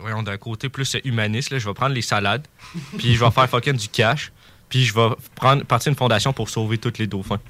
voyons, 0.00 0.22
d'un 0.22 0.36
côté 0.36 0.68
plus 0.68 0.96
humaniste. 1.04 1.50
Là. 1.50 1.58
Je 1.58 1.68
vais 1.68 1.74
prendre 1.74 1.94
les 1.94 2.02
salades, 2.02 2.46
puis 2.98 3.14
je 3.14 3.24
vais 3.24 3.30
faire 3.30 3.48
fucking 3.48 3.76
du 3.76 3.88
cash, 3.88 4.32
puis 4.68 4.84
je 4.84 4.94
vais 4.94 5.08
prendre, 5.36 5.64
partir 5.64 5.90
une 5.90 5.96
fondation 5.96 6.32
pour 6.32 6.48
sauver 6.48 6.78
tous 6.78 6.98
les 6.98 7.06
dauphins. 7.06 7.40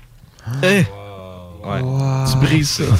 Hein? 0.46 0.60
Ouais. 1.64 1.80
Tu 2.30 2.36
brises 2.38 2.68
ça. 2.68 2.84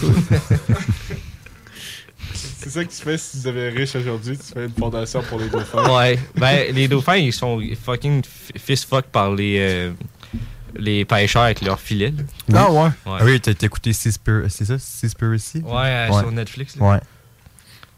C'est 2.34 2.70
ça 2.70 2.82
que 2.82 2.90
tu 2.90 3.03
fais 3.03 3.18
si 3.18 3.42
tu 3.42 3.47
deviens 3.47 3.70
riche 3.70 3.95
aujourd'hui, 3.95 4.38
tu 4.38 4.55
fais 4.55 4.64
une 4.64 4.72
fondation 4.72 5.22
pour 5.22 5.38
les 5.38 5.51
dauphins. 5.51 5.95
Ouais. 5.95 6.18
Ben, 6.34 6.74
les 6.74 6.88
dauphins, 6.88 7.16
ils 7.16 7.30
sont 7.30 7.61
fucking 7.84 8.22
fist 8.57 8.88
fuck 8.88 9.05
par 9.05 9.34
les, 9.34 9.59
euh, 9.59 9.92
les 10.79 11.05
pêcheurs 11.05 11.43
avec 11.43 11.61
leurs 11.62 11.81
filets. 11.81 12.12
là. 12.49 12.66
Ah 12.66 12.72
ouais. 12.72 12.89
Ah 13.07 13.18
oui, 13.25 13.41
t'as 13.41 13.53
écouté 13.62 13.93
Seaspir- 13.93 14.49
c'est 14.49 14.64
ça, 14.64 14.79
Seaspiracy? 14.79 15.59
Ouais, 15.64 15.72
euh, 15.87 16.12
sur 16.18 16.31
Netflix, 16.33 16.77
là. 16.77 16.85
Ouais. 16.87 17.01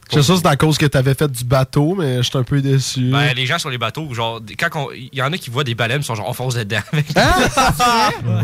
Je 0.08 0.20
sais 0.20 0.22
ça, 0.22 0.36
c'est 0.36 0.46
à 0.46 0.54
cause 0.56 0.78
que 0.78 0.86
t'avais 0.86 1.14
fait 1.14 1.26
du 1.30 1.42
bateau, 1.42 1.96
mais 1.96 2.22
j'étais 2.22 2.36
un 2.36 2.44
peu 2.44 2.60
déçu. 2.62 3.10
Ben, 3.10 3.34
les 3.34 3.44
gens 3.44 3.58
sur 3.58 3.70
les 3.70 3.78
bateaux, 3.78 4.14
genre, 4.14 4.40
quand 4.56 4.68
on- 4.88 4.92
il 4.92 5.10
y 5.12 5.20
en 5.20 5.32
a 5.32 5.36
qui 5.36 5.50
voient 5.50 5.64
des 5.64 5.74
baleines, 5.74 6.00
ils 6.00 6.04
sont 6.04 6.14
genre, 6.14 6.28
on 6.28 6.32
fonce 6.32 6.54
dedans. 6.54 6.78
avec. 6.92 7.06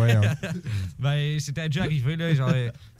Ouais, 0.00 0.12
hein. 0.16 0.34
ben, 0.98 1.38
c'était 1.38 1.68
déjà 1.68 1.82
arrivé, 1.84 2.16
là, 2.16 2.34
genre, 2.34 2.50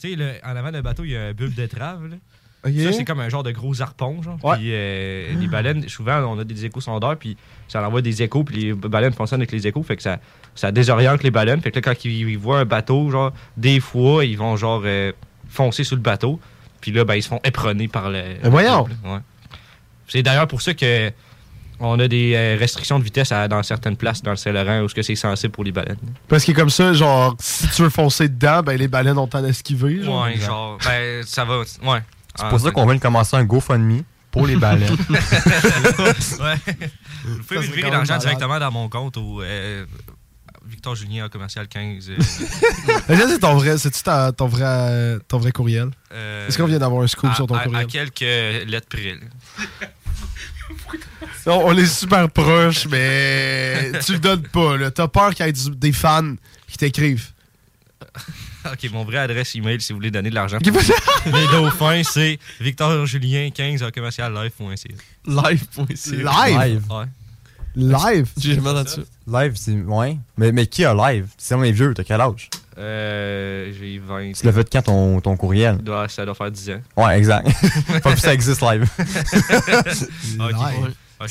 tu 0.01 0.15
sais, 0.17 0.41
en 0.45 0.55
avant 0.57 0.71
d'un 0.71 0.81
bateau, 0.83 1.03
il 1.05 1.11
y 1.11 1.17
a 1.17 1.23
un 1.27 1.33
bulbe 1.33 1.55
d'étrave, 1.55 2.07
là. 2.07 2.17
Ça, 2.65 2.93
c'est 2.93 3.05
comme 3.05 3.21
un 3.21 3.29
genre 3.29 3.43
de 3.43 3.51
gros 3.51 3.81
harpon, 3.83 4.23
genre. 4.23 4.39
Ouais. 4.45 4.57
Puis 4.57 4.69
euh, 4.73 5.33
les 5.41 5.49
baleines, 5.49 5.89
souvent, 5.89 6.19
on 6.21 6.39
a 6.39 6.45
des 6.45 6.65
échos 6.65 6.81
sondeurs, 6.81 7.17
puis 7.17 7.37
ça 7.69 7.85
envoie 7.87 8.03
des 8.03 8.23
échos, 8.23 8.45
puis 8.45 8.57
les 8.57 8.73
baleines 8.75 9.13
fonctionnent 9.13 9.41
avec 9.41 9.51
les 9.53 9.67
échos, 9.67 9.83
fait 9.83 9.97
que 9.97 10.03
ça, 10.03 10.19
ça 10.55 10.71
désoriente 10.71 11.23
les 11.25 11.31
baleines. 11.33 11.61
Fait 11.61 11.71
que 11.73 11.77
là, 11.79 11.83
quand 11.83 12.05
ils, 12.05 12.29
ils 12.31 12.39
voient 12.39 12.61
un 12.61 12.65
bateau, 12.65 13.11
genre, 13.11 13.33
des 13.57 13.81
fois, 13.81 14.25
ils 14.25 14.37
vont, 14.39 14.57
genre, 14.57 14.83
euh, 14.85 15.11
foncer 15.49 15.83
sur 15.85 15.97
le 15.97 16.03
bateau, 16.03 16.39
puis 16.81 16.93
là, 16.93 17.05
ben, 17.05 17.15
ils 17.17 17.23
se 17.23 17.29
font 17.29 17.41
éperonner 17.45 17.89
par 17.89 18.11
le. 18.11 18.23
Mais 18.43 18.49
voyons. 18.49 18.85
Ouais. 19.05 19.19
C'est 20.09 20.23
d'ailleurs 20.23 20.47
pour 20.49 20.63
ça 20.63 20.75
que. 20.75 21.11
On 21.85 21.99
a 21.99 22.07
des 22.07 22.35
euh, 22.37 22.57
restrictions 22.61 22.97
de 23.01 23.03
vitesse 23.03 23.33
à- 23.33 23.49
dans 23.49 23.61
certaines 23.65 23.97
places 23.97 24.23
dans 24.23 24.31
le 24.31 24.37
Saint-Laurent 24.37 24.83
où 24.83 24.89
ce 24.89 24.95
que 24.95 25.03
c'est 25.03 25.17
sensible 25.17 25.51
pour 25.53 25.65
les 25.65 25.73
baleines. 25.73 25.97
Parce 26.29 26.45
que 26.45 26.53
comme 26.53 26.71
ça, 26.71 26.93
genre, 26.93 27.35
si 27.41 27.67
tu 27.71 27.83
veux 27.83 27.89
foncer 27.89 28.29
dedans, 28.29 28.63
ben 28.63 28.77
les 28.79 28.87
baleines 28.87 29.19
ont 29.19 29.27
temps 29.27 29.43
d'esquiver. 29.43 30.01
Genre. 30.01 30.23
Ouais, 30.27 30.37
genre, 30.37 30.79
ben, 30.85 31.25
ça 31.25 31.45
va. 31.45 31.59
Ouais. 31.83 31.99
C'est 32.37 32.49
pour 32.49 32.61
ça 32.61 32.71
qu'on 32.71 32.85
vient 32.87 32.95
de 32.97 33.01
commencer 33.01 33.37
un 33.37 33.45
GoFundMe 33.45 34.03
pour 34.31 34.47
les 34.47 34.57
baleines. 34.57 34.91
ouais. 35.11 36.57
Vous 37.25 37.43
pouvez 37.45 37.63
c'est 37.67 37.83
même 37.83 37.93
l'argent 37.93 38.17
directement 38.19 38.59
dans 38.59 38.71
mon 38.71 38.89
compte 38.89 39.17
au 39.19 39.43
euh, 39.43 39.85
Victor 40.67 40.95
Julien 40.95 41.29
commercial 41.29 41.69
15. 41.69 42.09
euh, 42.11 42.17
Mais 43.09 43.17
ça, 43.17 43.29
c'est 43.29 43.39
ton 43.41 43.55
vrai, 43.57 43.77
c'est-tu 43.77 44.03
ta- 44.03 44.33
ton 44.33 44.47
vrai, 44.47 45.19
ton 45.29 45.39
vrai 45.39 45.53
courriel? 45.53 45.91
euh, 46.13 46.49
Est-ce 46.49 46.57
qu'on 46.57 46.67
vient 46.67 46.79
d'avoir 46.79 47.03
un 47.03 47.07
scoop 47.07 47.31
à- 47.31 47.35
sur 47.35 47.47
ton 47.47 47.55
à- 47.57 47.65
courriel? 47.65 47.83
À 47.85 47.87
quelques 47.87 48.21
lettres 48.21 48.89
près. 48.89 49.19
Non, 51.47 51.67
on 51.67 51.77
est 51.77 51.87
super 51.87 52.31
proches, 52.31 52.87
mais 52.87 53.93
tu 54.05 54.13
le 54.13 54.19
donnes 54.21 54.43
pas. 54.49 54.77
là. 54.77 54.91
T'as 54.91 55.09
peur 55.09 55.35
qu'il 55.35 55.45
y 55.45 55.49
ait 55.49 55.53
des 55.53 55.93
fans 55.93 56.35
qui 56.69 56.79
t'écrivent. 56.79 57.29
ok, 58.73 58.91
mon 58.93 59.05
vrai 59.05 59.19
adresse 59.19 59.55
email 59.55 59.81
si 59.81 59.93
vous 59.93 59.99
voulez 59.99 60.11
donner 60.11 60.31
de 60.31 60.35
l'argent. 60.35 60.59
Les 60.63 61.47
dauphins, 61.53 62.03
c'est 62.05 62.39
Victor 62.61 63.07
Julien 63.07 63.51
15 63.51 63.85
commercial 63.95 64.33
live.ca. 64.33 64.95
Live.ca. 65.27 66.57
Live. 66.67 66.83
Ouais. 66.91 67.05
Live? 67.75 68.29
J'ai 68.39 68.55
jamais 68.55 68.69
entendu 68.71 68.91
ça. 68.91 69.01
Live, 69.27 69.53
c'est. 69.57 69.73
Ouais. 69.73 70.19
Mais, 70.37 70.53
mais 70.53 70.67
qui 70.67 70.85
a 70.85 70.93
live? 70.95 71.29
C'est 71.39 71.55
on 71.55 71.63
est 71.63 71.73
vieux, 71.73 71.95
t'as 71.95 72.05
quel 72.05 72.21
âge? 72.21 72.51
Euh, 72.79 73.73
j'ai 73.79 73.99
20. 73.99 74.33
Tu 74.33 74.45
l'as 74.47 74.53
fait 74.53 74.69
quand 74.71 74.83
ton, 74.83 75.21
ton 75.21 75.37
courriel? 75.37 75.79
Doit- 75.79 76.09
ça 76.09 76.25
doit 76.25 76.35
faire 76.35 76.51
10 76.51 76.71
ans. 76.71 76.81
Ouais, 76.97 77.19
exact. 77.19 77.49
Pas 78.03 78.11
plus 78.13 78.21
ça 78.21 78.35
existe 78.35 78.61
live. 78.63 78.87
Ok. 80.39 80.93
Me 81.23 81.29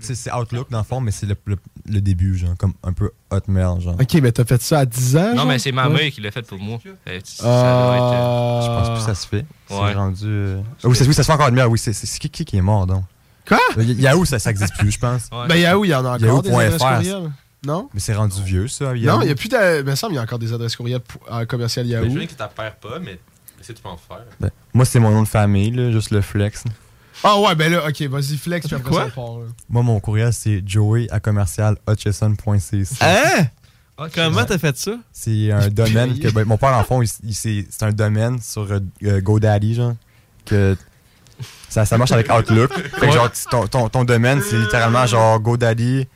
C'est 0.00 0.32
Out- 0.32 0.42
Outlook 0.42 0.70
dans 0.70 0.78
le 0.78 0.84
fond, 0.84 1.00
mais 1.00 1.10
c'est 1.10 1.26
le, 1.26 1.36
le, 1.46 1.56
le 1.88 2.00
début, 2.00 2.36
genre, 2.36 2.56
comme 2.56 2.74
un 2.82 2.92
peu 2.92 3.10
Hotmail, 3.30 3.80
genre. 3.80 3.96
Ok, 4.00 4.14
mais 4.22 4.32
t'as 4.32 4.44
fait 4.44 4.60
ça 4.62 4.80
à 4.80 4.86
10 4.86 5.16
ans? 5.16 5.28
Non, 5.30 5.36
genre? 5.36 5.46
mais 5.46 5.58
c'est 5.58 5.72
ma 5.72 5.88
Ouais. 5.88 5.94
mère 6.04 6.10
qui 6.12 6.20
l'a 6.20 6.30
fait 6.30 6.42
pour 6.46 6.58
moi. 6.58 6.78
Euh, 7.08 7.20
ça 7.24 7.44
Ah. 7.44 7.86
doit 7.86 7.96
être. 7.96 8.14
euh, 8.14 8.62
Je 8.62 8.66
pense 8.66 8.88
plus 8.90 8.98
que 9.06 9.14
ça 9.14 9.20
se 9.20 9.26
fait. 9.26 9.46
C'est 9.68 9.74
rendu. 9.94 10.24
euh, 10.26 10.60
Ah 10.84 10.88
oui, 10.88 10.96
ça, 10.96 11.04
oui, 11.04 11.14
ça 11.14 11.22
se 11.22 11.26
fait 11.26 11.32
encore 11.32 11.46
Hotmail. 11.48 11.66
Oui, 11.66 11.78
c'est 11.78 11.92
qui, 12.18 12.30
qui 12.30 12.44
qui 12.44 12.56
est 12.56 12.62
mort, 12.62 12.86
donc? 12.86 13.04
Quoi? 13.48 13.58
Euh, 13.78 13.82
Yahoo, 13.84 14.24
ça, 14.24 14.38
ça 14.38 14.50
existe 14.50 14.74
plus, 14.76 14.90
je 14.90 14.98
pense. 14.98 15.28
Ouais. 15.32 15.46
Ben 15.48 15.56
Yahoo, 15.56 15.84
il 15.84 15.88
y 15.88 15.94
en 15.94 16.04
a 16.04 16.16
encore 16.16 16.42
des 16.42 16.50
adresses 16.50 16.80
Yahoo.fr. 16.80 16.94
courriel. 16.96 17.32
Non? 17.64 17.88
Mais 17.94 18.00
c'est 18.00 18.14
rendu 18.14 18.42
vieux, 18.42 18.68
ça, 18.68 18.86
Non, 18.94 19.22
il 19.22 19.28
y 19.28 19.30
a 19.30 19.34
plus 19.34 19.48
de. 19.48 19.94
Ça, 19.94 20.08
il 20.10 20.14
y 20.14 20.18
a 20.18 20.22
encore 20.22 20.38
des 20.38 20.52
adresses 20.52 20.76
courriel 20.76 21.00
pour- 21.00 21.22
à 21.32 21.46
commercial 21.46 21.84
Mais 21.86 21.92
Yahoo. 21.92 22.04
je 22.10 22.14
veux 22.18 22.24
que 22.26 22.30
tu 22.30 22.36
perds 22.36 22.76
pas, 22.76 22.98
mais 23.00 23.18
essaie 23.60 23.74
tu 23.74 23.82
peux 23.82 23.88
en 23.88 23.96
faire. 23.96 24.24
Ben, 24.40 24.50
moi, 24.74 24.84
c'est 24.84 24.98
mon 25.00 25.10
nom 25.10 25.22
de 25.22 25.28
famille, 25.28 25.70
là, 25.70 25.90
juste 25.90 26.10
le 26.10 26.20
flex. 26.20 26.64
Ah 27.28 27.40
ouais, 27.40 27.54
ben 27.54 27.72
là, 27.72 27.86
ok, 27.88 28.02
vas-y, 28.02 28.36
flex, 28.36 28.66
puis 28.66 28.76
après 28.76 28.90
Quoi? 28.90 29.00
ça, 29.06 29.12
on 29.16 29.26
part, 29.34 29.38
là. 29.40 29.46
Moi, 29.68 29.82
mon 29.82 29.98
courriel, 30.00 30.32
c'est 30.32 30.62
joey 30.66 31.06
à 31.10 31.18
commercial 31.20 31.76
hutchison.cc. 31.88 32.86
Hein? 33.00 33.46
ok. 33.98 34.10
Comment 34.14 34.44
t'as 34.44 34.58
fait 34.58 34.76
ça? 34.76 34.92
C'est 35.12 35.50
un 35.50 35.68
domaine 35.68 36.18
que 36.18 36.28
ben, 36.30 36.44
mon 36.44 36.56
père, 36.56 36.74
en 36.74 36.84
fond, 36.84 37.02
il- 37.02 37.08
il- 37.24 37.34
c'est 37.34 37.66
c'est 37.70 37.84
un 37.84 37.92
domaine 37.92 38.40
sur 38.40 38.70
euh, 38.70 38.78
euh, 39.04 39.20
GoDaddy, 39.20 39.74
genre. 39.74 39.94
Que 40.44 40.76
ça, 41.68 41.84
ça 41.84 41.98
marche 41.98 42.12
avec 42.12 42.32
Outlook. 42.32 42.72
Fait 43.00 43.08
que, 43.08 43.12
genre, 43.12 43.30
ton, 43.50 43.66
ton, 43.66 43.88
ton 43.88 44.04
domaine, 44.04 44.40
c'est 44.48 44.56
littéralement 44.58 45.04
genre 45.06 45.40
GoDaddy 45.40 46.06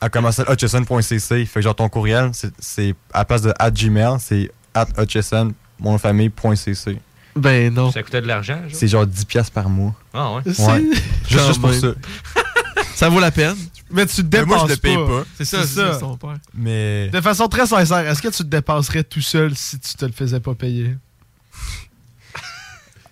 à 0.00 0.08
commercial 0.08 0.46
hutchison.cc. 0.50 1.46
Fait 1.46 1.60
que, 1.60 1.60
genre, 1.62 1.74
ton 1.76 1.88
courriel, 1.88 2.30
c'est- 2.32 2.52
c'est 2.58 2.94
à 3.12 3.18
la 3.18 3.24
place 3.24 3.42
de 3.42 3.54
at 3.58 3.70
gmail, 3.70 4.16
c'est 4.18 4.50
at 4.74 4.86
hutchison, 4.98 5.52
mon 5.78 5.90
nom 5.90 5.96
de 5.96 6.00
famille.cc. 6.00 6.98
Ben 7.36 7.72
non. 7.72 7.92
Ça 7.92 8.02
coûtait 8.02 8.20
de 8.22 8.26
l'argent, 8.26 8.58
genre? 8.62 8.70
C'est 8.72 8.88
genre 8.88 9.06
10$ 9.06 9.24
piastres 9.26 9.52
par 9.52 9.68
mois. 9.68 9.94
Ah 10.14 10.34
ouais. 10.34 10.42
C'est- 10.52 10.66
Ouais. 10.66 10.84
Juste, 11.28 11.46
juste 11.46 11.60
pour 11.60 11.72
ça. 11.74 11.88
Ça 12.94 13.08
vaut 13.10 13.20
la 13.20 13.30
peine. 13.30 13.54
Mais 13.90 14.06
tu 14.06 14.24
te 14.24 14.36
Mais 14.36 14.44
moi, 14.44 14.56
dépenses 14.56 14.68
je 14.68 14.74
le 14.74 14.80
paye 14.80 14.96
pas. 14.96 15.24
C'est 15.36 15.44
ça, 15.44 15.62
c'est 15.66 15.74
ça, 15.74 16.00
père. 16.20 16.36
Mais. 16.54 17.08
De 17.10 17.20
façon 17.20 17.46
très 17.46 17.66
sincère, 17.66 17.98
est-ce 18.08 18.22
que 18.22 18.28
tu 18.28 18.38
te 18.38 18.42
dépenserais 18.44 19.04
tout 19.04 19.20
seul 19.20 19.54
si 19.54 19.78
tu 19.78 19.94
te 19.94 20.04
le 20.06 20.12
faisais 20.12 20.40
pas 20.40 20.54
payer? 20.54 20.96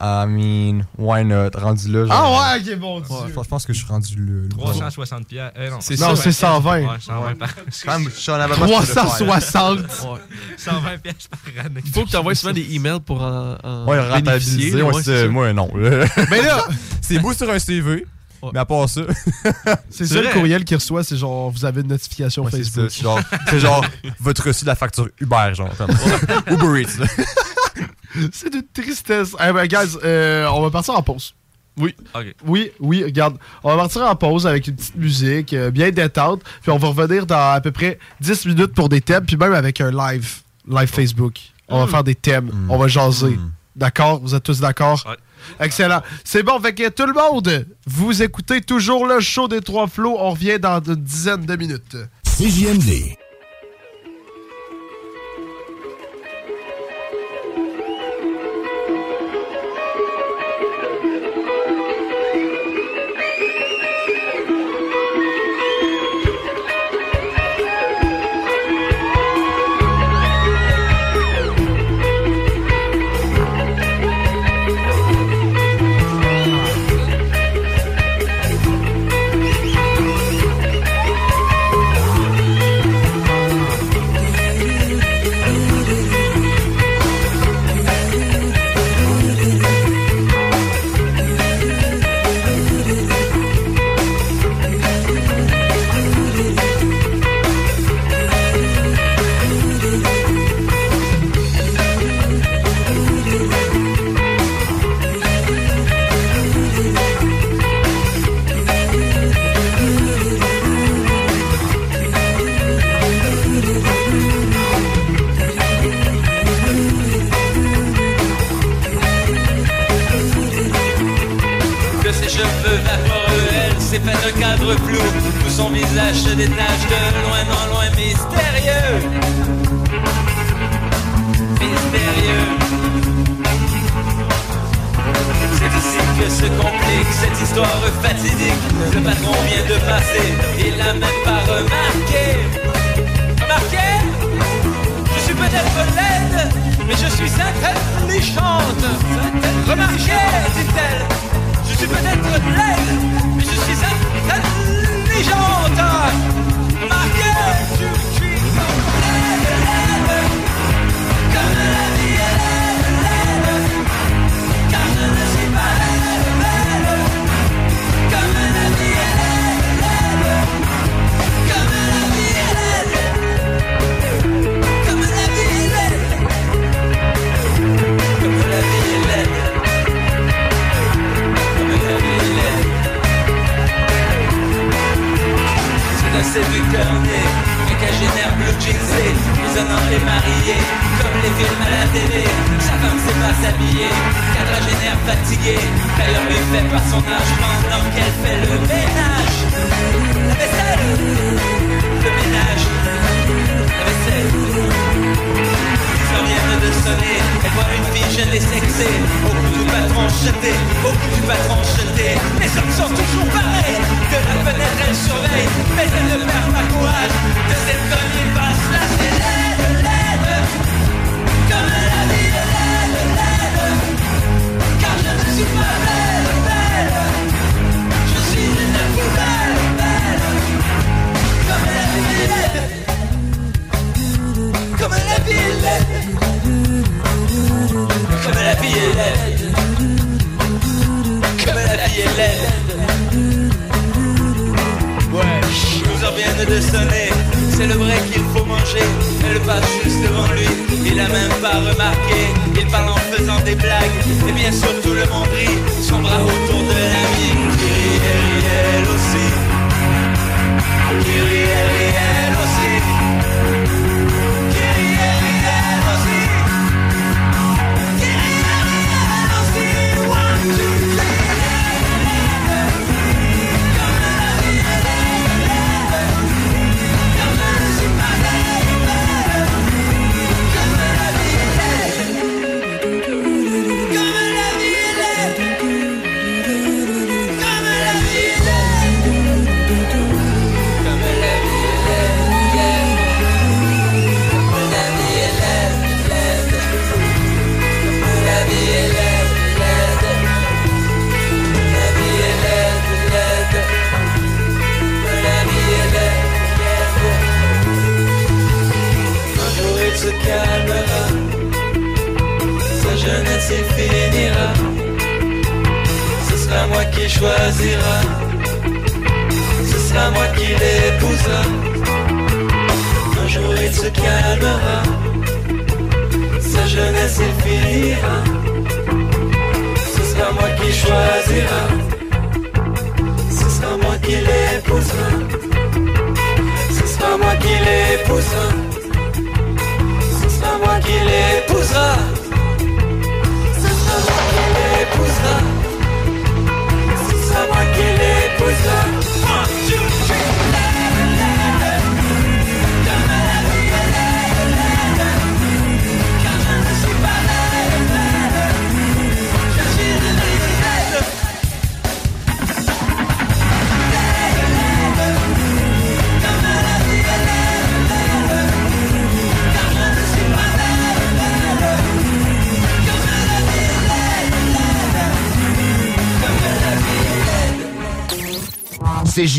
I 0.01 0.27
mean, 0.27 0.85
why 0.99 1.25
not? 1.25 1.51
Rendu 1.55 1.89
là. 1.93 2.07
Ah 2.11 2.31
ouais, 2.57 2.73
ok, 2.73 2.79
bon 2.79 3.01
Dieu. 3.01 3.09
Ouais, 3.15 3.21
je 3.29 3.33
pense- 3.33 3.45
je 3.45 3.49
pense 3.51 3.67
que 3.67 3.73
je 3.73 3.79
suis 3.79 3.87
rendu 3.89 4.17
là. 4.17 4.43
là. 4.43 4.49
360 4.51 5.27
piastres. 5.27 5.59
Euh, 5.59 5.71
non, 5.71 5.77
C'est 5.81 6.01
Non, 6.01 6.15
ça. 6.17 6.23
c'est 6.23 6.33
120. 6.33 6.81
Ouais, 6.81 6.87
120 7.01 7.39
par... 7.39 7.49
Quand 7.85 7.99
même, 7.99 8.11
je 8.15 8.21
suis 8.21 8.31
en 8.31 8.35
avant 8.35 8.55
de 8.55 8.59
moi, 8.61 8.67
je 8.67 8.73
peux 8.73 8.81
le 8.81 8.87
faire. 8.87 9.05
360. 9.05 9.79
Ouais. 9.79 10.19
120 10.59 10.99
piastres 10.99 11.29
par 11.31 11.65
année. 11.67 11.81
Il 11.85 11.93
faut 11.93 12.05
que 12.05 12.11
tu 12.11 12.17
envoies 12.17 12.35
souvent 12.35 12.53
des 12.53 12.75
emails 12.75 13.01
pour 13.01 13.23
en, 13.23 13.57
en 13.63 13.87
Ouais, 13.87 14.01
rentabiliser, 14.11 14.83
ouais, 14.83 14.93
ouais, 14.93 15.03
c'est- 15.03 15.29
moi 15.29 15.53
non. 15.53 15.71
Mais 15.75 16.43
là, 16.43 16.65
c'est 17.01 17.19
beau 17.19 17.33
sur 17.33 17.49
un 17.51 17.59
CV, 17.59 18.07
mais 18.53 18.59
à 18.59 18.65
part 18.67 18.89
ça. 18.89 19.03
c'est 19.91 20.07
ça 20.07 20.21
le 20.21 20.31
courriel 20.33 20.65
qu'il 20.65 20.77
reçoit, 20.77 21.03
c'est 21.05 21.17
genre, 21.17 21.51
vous 21.51 21.65
avez 21.65 21.81
une 21.81 21.89
notification 21.89 22.45
Facebook. 22.47 22.91
c'est 22.91 23.03
genre, 23.03 23.21
c'est 23.49 23.59
genre 23.61 23.85
votre 24.21 24.47
reçu 24.47 24.65
de 24.65 24.71
la 24.71 24.75
facture 24.75 25.09
Uber, 25.21 25.53
genre. 25.55 25.71
Uber 26.51 26.83
Eats. 26.83 27.07
C'est 28.33 28.51
d'une 28.51 28.67
tristesse. 28.73 29.37
Eh 29.41 29.53
ben, 29.53 29.67
guys, 29.67 29.97
euh, 30.05 30.47
on 30.49 30.63
va 30.63 30.71
partir 30.71 30.95
en 30.95 31.03
pause. 31.03 31.35
Oui. 31.77 31.95
Oui, 32.47 32.71
oui, 32.79 33.03
regarde. 33.03 33.37
On 33.63 33.71
va 33.71 33.77
partir 33.77 34.03
en 34.03 34.15
pause 34.15 34.47
avec 34.47 34.69
une 34.69 34.77
petite 34.77 34.97
musique, 34.97 35.53
euh, 35.53 35.71
bien 35.71 35.91
détente, 35.91 36.43
puis 36.63 36.71
on 36.71 36.79
va 36.79 36.89
revenir 36.89 37.27
dans 37.27 37.53
à 37.53 37.61
peu 37.61 37.73
près 37.73 37.99
10 38.21 38.47
minutes 38.47 38.75
pour 38.75 38.89
des 38.89 39.01
thèmes, 39.01 39.25
puis 39.25 39.37
même 39.37 39.53
avec 39.53 39.81
un 39.81 39.91
live, 39.91 40.43
live. 40.69 40.89
Facebook. 40.89 41.35
On 41.69 41.81
va 41.81 41.87
mm. 41.87 41.89
faire 41.89 42.05
des 42.05 42.15
thèmes, 42.15 42.47
mm. 42.47 42.71
on 42.71 42.79
va 42.79 42.87
jaser. 42.87 43.31
Mm. 43.31 43.51
D'accord? 43.75 44.21
Vous 44.21 44.35
êtes 44.35 44.43
tous 44.45 44.61
d'accord? 44.61 45.05
Excellent. 45.59 46.01
C'est 46.23 46.43
bon, 46.43 46.61
fait 46.61 46.91
tout 46.91 47.07
le 47.07 47.13
monde, 47.13 47.67
vous 47.87 48.23
écoutez 48.23 48.61
toujours 48.61 49.07
le 49.07 49.21
show 49.21 49.49
des 49.49 49.61
trois 49.61 49.89
flots. 49.89 50.17
On 50.19 50.31
revient 50.31 50.59
dans 50.61 50.81
une 50.81 50.95
dizaine 50.95 51.45
de 51.45 51.57
minutes. 51.57 51.97
CJMD. 52.25 53.17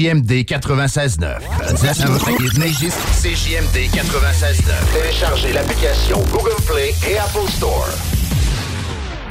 CJMD 0.05 0.45
96.9. 0.45 1.39
CJMD 3.23 3.89
96.9. 3.91 5.01
Téléchargez 5.01 5.51
l'application 5.51 6.23
Google 6.31 6.61
Play 6.67 6.93
et 7.09 7.17
Apple 7.17 7.49
Store. 7.49 7.89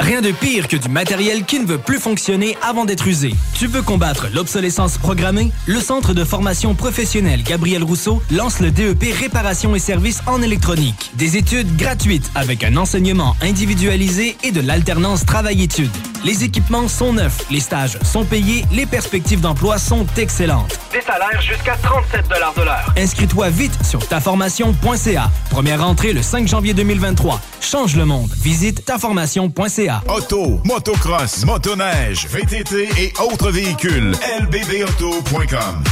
Rien 0.01 0.21
de 0.21 0.33
pire 0.33 0.67
que 0.67 0.77
du 0.77 0.89
matériel 0.89 1.45
qui 1.45 1.61
ne 1.61 1.67
veut 1.67 1.79
plus 1.79 2.01
fonctionner 2.01 2.57
avant 2.61 2.85
d'être 2.85 3.07
usé. 3.07 3.37
Tu 3.55 3.69
veux 3.69 3.83
combattre 3.83 4.27
l'obsolescence 4.35 4.99
programmée? 4.99 5.53
Le 5.67 5.79
Centre 5.79 6.13
de 6.13 6.25
formation 6.25 6.75
professionnelle 6.75 7.45
Gabriel 7.45 7.85
Rousseau 7.85 8.21
lance 8.33 8.59
le 8.59 8.73
DEP 8.73 9.15
Réparation 9.21 9.77
et 9.77 9.79
services 9.79 10.23
en 10.27 10.43
électronique. 10.43 11.13
Des 11.15 11.37
études 11.37 11.77
gratuites 11.77 12.29
avec 12.35 12.65
un 12.65 12.77
enseignement 12.77 13.37
individualisé 13.43 14.37
et 14.43 14.51
de 14.51 14.61
l'alternance 14.61 15.25
travail-études. 15.25 15.93
Les 16.25 16.43
équipements 16.43 16.89
sont 16.89 17.13
neufs, 17.13 17.45
les 17.51 17.61
stages 17.61 17.99
sont 18.03 18.25
payés, 18.25 18.65
les 18.73 18.87
perspectives 18.87 19.43
d'emploi 19.43 19.77
sont 19.77 20.07
excellentes. 20.17 20.79
Des 20.91 21.03
salaires 21.03 21.43
jusqu'à 21.43 21.77
37 21.83 22.29
de 22.29 22.65
l'heure. 22.65 22.95
Inscris-toi 22.97 23.51
vite 23.51 23.79
sur 23.85 24.07
taformation.ca. 24.09 25.31
Première 25.51 25.83
rentrée 25.85 26.15
le 26.15 26.23
5 26.23 26.49
janvier 26.49 26.73
2023. 26.73 27.41
Change 27.61 27.97
le 27.97 28.07
monde. 28.07 28.31
Visite 28.39 28.87
taformation.ca. 28.87 30.03
Auto, 30.09 30.61
motocross, 30.65 31.45
motoneige, 31.45 32.27
VTT 32.29 32.89
et 32.99 33.13
autres 33.21 33.51
véhicules. 33.51 34.13
lbbauto.com 34.41 35.85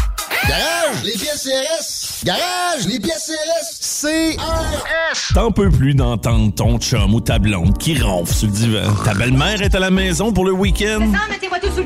Garage, 0.48 1.04
les 1.04 1.12
pièces 1.12 1.44
CRS. 1.44 2.24
Garage, 2.24 2.86
les 2.86 2.98
pièces 3.00 3.30
CRS. 3.30 3.81
CRS. 4.02 5.32
T'en 5.32 5.50
peux 5.52 5.70
plus 5.70 5.94
d'entendre 5.94 6.52
ton 6.52 6.76
chum 6.78 7.14
ou 7.14 7.20
ta 7.20 7.38
blonde 7.38 7.78
qui 7.78 7.96
ronfle 8.02 8.34
sur 8.34 8.48
le 8.48 8.52
divan. 8.52 8.92
Ta 9.04 9.14
belle-mère 9.14 9.62
est 9.62 9.76
à 9.76 9.78
la 9.78 9.92
maison 9.92 10.32
pour 10.32 10.44
le 10.44 10.50
week-end. 10.50 11.12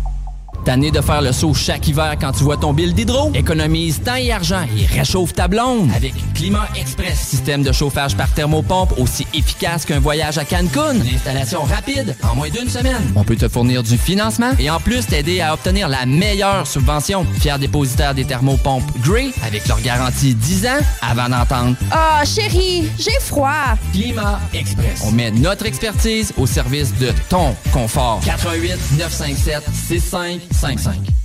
Tanné 0.63 0.91
de 0.91 1.01
faire 1.01 1.21
le 1.21 1.31
saut 1.31 1.53
chaque 1.53 1.87
hiver 1.87 2.15
quand 2.19 2.31
tu 2.33 2.43
vois 2.43 2.57
ton 2.57 2.71
bill 2.73 2.93
d'hydro? 2.93 3.31
Économise 3.33 4.01
temps 4.03 4.15
et 4.15 4.31
argent 4.31 4.63
et 4.77 4.85
réchauffe 4.85 5.33
ta 5.33 5.47
blonde 5.47 5.89
avec 5.95 6.13
Climat 6.35 6.67
Express. 6.79 7.19
Système 7.19 7.63
de 7.63 7.71
chauffage 7.71 8.15
par 8.15 8.31
thermopompe 8.31 8.93
aussi 8.99 9.25
efficace 9.33 9.85
qu'un 9.85 9.99
voyage 9.99 10.37
à 10.37 10.45
Cancun. 10.45 10.93
Une 10.95 11.15
installation 11.15 11.63
rapide 11.63 12.15
en 12.23 12.35
moins 12.35 12.49
d'une 12.49 12.69
semaine. 12.69 13.01
On 13.15 13.23
peut 13.23 13.35
te 13.35 13.47
fournir 13.47 13.81
du 13.81 13.97
financement 13.97 14.51
et 14.59 14.69
en 14.69 14.79
plus 14.79 15.05
t'aider 15.07 15.41
à 15.41 15.53
obtenir 15.53 15.89
la 15.89 16.05
meilleure 16.05 16.67
subvention. 16.67 17.25
Fier 17.39 17.57
dépositaire 17.57 18.13
des 18.13 18.25
thermopompes 18.25 18.83
Grey 19.01 19.31
avec 19.45 19.67
leur 19.67 19.81
garantie 19.81 20.35
10 20.35 20.65
ans 20.67 20.79
avant 21.01 21.29
d'entendre 21.29 21.75
Ah, 21.91 22.21
chérie, 22.25 22.89
j'ai 22.99 23.19
froid. 23.19 23.75
Climat 23.93 24.39
Express. 24.53 25.01
On 25.05 25.11
met 25.11 25.31
notre 25.31 25.65
expertise 25.65 26.33
au 26.37 26.45
service 26.45 26.93
de 26.99 27.11
ton 27.29 27.55
confort. 27.73 28.21
88 28.25 28.77
957 28.99 29.63
5-5. 30.51 31.20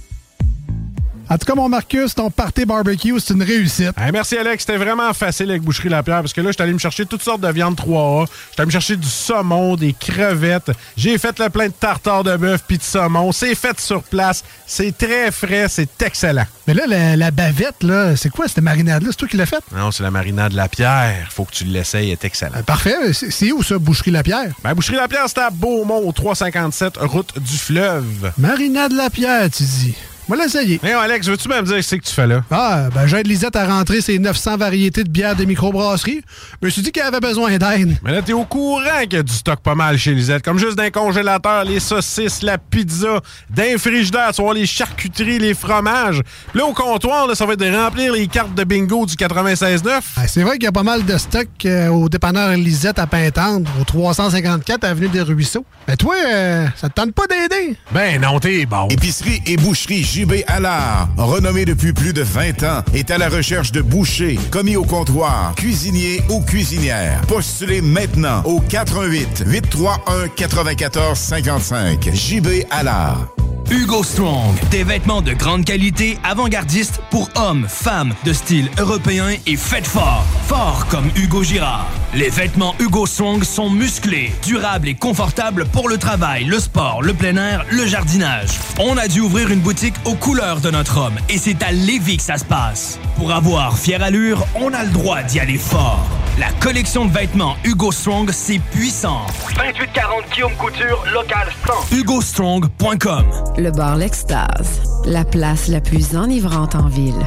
En 1.28 1.38
tout 1.38 1.44
cas, 1.46 1.54
mon 1.54 1.68
Marcus, 1.68 2.14
ton 2.14 2.30
party 2.30 2.64
barbecue, 2.64 3.18
c'est 3.18 3.34
une 3.34 3.42
réussite. 3.42 3.90
merci, 4.12 4.36
Alex. 4.36 4.64
C'était 4.64 4.78
vraiment 4.78 5.12
facile 5.12 5.50
avec 5.50 5.62
Boucherie 5.62 5.88
Lapierre 5.88 6.20
parce 6.20 6.32
que 6.32 6.40
là, 6.40 6.48
je 6.48 6.52
suis 6.54 6.62
allé 6.62 6.72
me 6.72 6.78
chercher 6.78 7.04
toutes 7.04 7.22
sortes 7.22 7.40
de 7.40 7.48
viandes 7.48 7.76
3A. 7.76 8.26
J'étais 8.50 8.60
allé 8.60 8.66
me 8.66 8.70
chercher 8.70 8.96
du 8.96 9.08
saumon, 9.08 9.76
des 9.76 9.92
crevettes. 9.92 10.70
J'ai 10.96 11.18
fait 11.18 11.38
le 11.38 11.48
plein 11.50 11.66
de 11.66 11.72
tartare 11.72 12.22
de 12.22 12.36
bœuf 12.36 12.62
puis 12.66 12.78
de 12.78 12.82
saumon. 12.82 13.32
C'est 13.32 13.54
fait 13.54 13.78
sur 13.80 14.02
place. 14.04 14.44
C'est 14.66 14.96
très 14.96 15.30
frais. 15.32 15.66
C'est 15.68 16.00
excellent. 16.02 16.46
Mais 16.66 16.74
là, 16.74 16.84
la, 16.86 17.16
la 17.16 17.30
bavette, 17.30 17.82
là, 17.82 18.16
c'est 18.16 18.30
quoi 18.30 18.46
cette 18.48 18.62
marinade-là? 18.62 19.08
C'est 19.10 19.16
toi 19.18 19.28
qui 19.28 19.36
l'as 19.36 19.46
faite? 19.46 19.62
Non, 19.74 19.90
c'est 19.90 20.02
la 20.04 20.10
marinade 20.10 20.52
Lapierre. 20.52 21.28
Faut 21.30 21.44
que 21.44 21.52
tu 21.52 21.64
l'essayes. 21.64 22.06
Elle 22.06 22.12
est 22.12 22.24
excellent. 22.24 22.62
Parfait. 22.64 23.12
C'est 23.12 23.30
c'est 23.30 23.52
où 23.52 23.62
ça, 23.62 23.78
Boucherie 23.78 24.10
Lapierre? 24.12 24.52
Ben, 24.62 24.74
Boucherie 24.74 24.96
Lapierre, 24.96 25.24
c'est 25.26 25.38
à 25.38 25.50
Beaumont, 25.50 26.06
au 26.06 26.12
357, 26.12 26.96
route 26.98 27.38
du 27.38 27.56
fleuve. 27.58 28.32
Marinade 28.38 28.92
Lapierre, 28.92 29.50
tu 29.50 29.62
dis. 29.64 29.94
Moi, 30.28 30.36
l'essayer. 30.36 30.80
Mais 30.82 30.90
Alex, 30.92 31.28
veux-tu 31.28 31.48
même 31.48 31.64
dire 31.64 31.84
ce 31.84 31.94
que 31.94 32.02
tu 32.02 32.12
fais 32.12 32.26
là? 32.26 32.42
Ah, 32.50 32.88
ben 32.92 33.06
j'aide 33.06 33.28
Lisette 33.28 33.54
à 33.54 33.64
rentrer 33.64 34.00
ses 34.00 34.18
900 34.18 34.56
variétés 34.56 35.04
de 35.04 35.08
bières 35.08 35.36
des 35.36 35.46
microbrasseries. 35.46 36.20
Je 36.60 36.66
me 36.66 36.70
suis 36.70 36.82
dit 36.82 36.90
qu'elle 36.90 37.06
avait 37.06 37.20
besoin 37.20 37.56
d'aide. 37.58 37.96
Mais 38.02 38.10
là, 38.10 38.22
t'es 38.22 38.32
au 38.32 38.44
courant 38.44 39.02
qu'il 39.02 39.12
y 39.12 39.16
a 39.18 39.22
du 39.22 39.32
stock 39.32 39.60
pas 39.60 39.76
mal 39.76 39.96
chez 39.98 40.12
Lisette. 40.14 40.44
Comme 40.44 40.58
juste 40.58 40.76
d'un 40.76 40.90
congélateur, 40.90 41.62
les 41.64 41.78
saucisses, 41.78 42.42
la 42.42 42.58
pizza, 42.58 43.20
d'un 43.50 43.78
frigidaire, 43.78 44.32
tu 44.34 44.42
vois, 44.42 44.52
les 44.52 44.66
charcuteries, 44.66 45.38
les 45.38 45.54
fromages. 45.54 46.22
Puis 46.50 46.58
là, 46.58 46.66
au 46.66 46.72
comptoir, 46.72 47.28
là, 47.28 47.36
ça 47.36 47.46
va 47.46 47.52
être 47.52 47.60
de 47.60 47.72
remplir 47.72 48.12
les 48.12 48.26
cartes 48.26 48.54
de 48.56 48.64
bingo 48.64 49.06
du 49.06 49.14
96.9. 49.14 50.00
Ah, 50.16 50.26
c'est 50.26 50.42
vrai 50.42 50.54
qu'il 50.54 50.64
y 50.64 50.68
a 50.68 50.72
pas 50.72 50.82
mal 50.82 51.04
de 51.04 51.18
stock 51.18 51.46
euh, 51.66 51.86
au 51.86 52.08
dépanneur 52.08 52.50
Lisette 52.56 52.98
à 52.98 53.06
Pintendre, 53.06 53.70
au 53.80 53.84
354 53.84 54.82
Avenue 54.82 55.08
des 55.08 55.22
Ruisseaux. 55.22 55.64
Mais 55.86 55.96
toi, 55.96 56.16
euh, 56.26 56.66
ça 56.74 56.88
te 56.88 56.94
tente 56.94 57.12
pas 57.12 57.28
d'aider? 57.28 57.76
Ben 57.92 58.20
non, 58.20 58.40
t'es 58.40 58.66
bon. 58.66 58.88
Épicerie 58.88 59.40
et 59.46 59.56
boucherie 59.56 60.02
JB 60.16 60.44
Allard, 60.46 61.10
renommé 61.18 61.66
depuis 61.66 61.92
plus 61.92 62.14
de 62.14 62.22
20 62.22 62.62
ans, 62.62 62.82
est 62.94 63.10
à 63.10 63.18
la 63.18 63.28
recherche 63.28 63.70
de 63.70 63.82
bouchers, 63.82 64.38
commis 64.50 64.74
au 64.74 64.82
comptoir, 64.82 65.54
cuisiniers 65.56 66.22
ou 66.30 66.40
cuisinières. 66.40 67.20
Postulez 67.28 67.82
maintenant 67.82 68.42
au 68.44 68.60
88 68.60 69.44
831 69.46 70.28
94 70.28 71.18
55. 71.18 72.14
JB 72.14 72.64
Allard. 72.70 73.28
Hugo 73.70 74.04
Strong, 74.04 74.54
des 74.70 74.84
vêtements 74.84 75.22
de 75.22 75.32
grande 75.32 75.64
qualité, 75.64 76.18
avant-gardistes 76.22 77.00
pour 77.10 77.28
hommes, 77.34 77.66
femmes, 77.68 78.14
de 78.24 78.32
style 78.32 78.70
européen 78.78 79.30
et 79.44 79.56
faites 79.56 79.86
fort. 79.86 80.24
Fort 80.46 80.86
comme 80.88 81.10
Hugo 81.16 81.42
Girard. 81.42 81.90
Les 82.14 82.30
vêtements 82.30 82.76
Hugo 82.78 83.06
Strong 83.06 83.42
sont 83.42 83.68
musclés, 83.68 84.32
durables 84.44 84.88
et 84.88 84.94
confortables 84.94 85.66
pour 85.66 85.88
le 85.88 85.98
travail, 85.98 86.44
le 86.44 86.60
sport, 86.60 87.02
le 87.02 87.12
plein 87.12 87.36
air, 87.36 87.66
le 87.70 87.84
jardinage. 87.86 88.50
On 88.78 88.96
a 88.96 89.08
dû 89.08 89.20
ouvrir 89.20 89.50
une 89.50 89.60
boutique 89.60 89.96
aux 90.06 90.14
couleurs 90.14 90.60
de 90.60 90.70
notre 90.70 90.98
homme 90.98 91.18
et 91.28 91.36
c'est 91.36 91.62
à 91.62 91.72
Lévis 91.72 92.18
que 92.18 92.22
ça 92.22 92.38
se 92.38 92.44
passe. 92.44 92.98
Pour 93.16 93.32
avoir 93.32 93.76
fière 93.76 94.02
allure, 94.02 94.46
on 94.54 94.72
a 94.72 94.84
le 94.84 94.90
droit 94.90 95.22
d'y 95.22 95.40
aller 95.40 95.58
fort. 95.58 96.06
La 96.38 96.50
collection 96.60 97.06
de 97.06 97.12
vêtements 97.12 97.56
Hugo 97.64 97.90
Strong, 97.90 98.30
c'est 98.30 98.58
puissant. 98.58 99.26
2840 99.56 100.24
Guillaume 100.32 100.54
Couture, 100.56 101.04
local 101.12 101.48
100. 101.90 101.96
HugoStrong.com 101.96 103.24
Le 103.58 103.70
bar 103.70 103.96
L'Extase, 103.96 104.82
la 105.04 105.24
place 105.24 105.68
la 105.68 105.80
plus 105.80 106.14
enivrante 106.14 106.74
en 106.74 106.88
ville. 106.88 107.26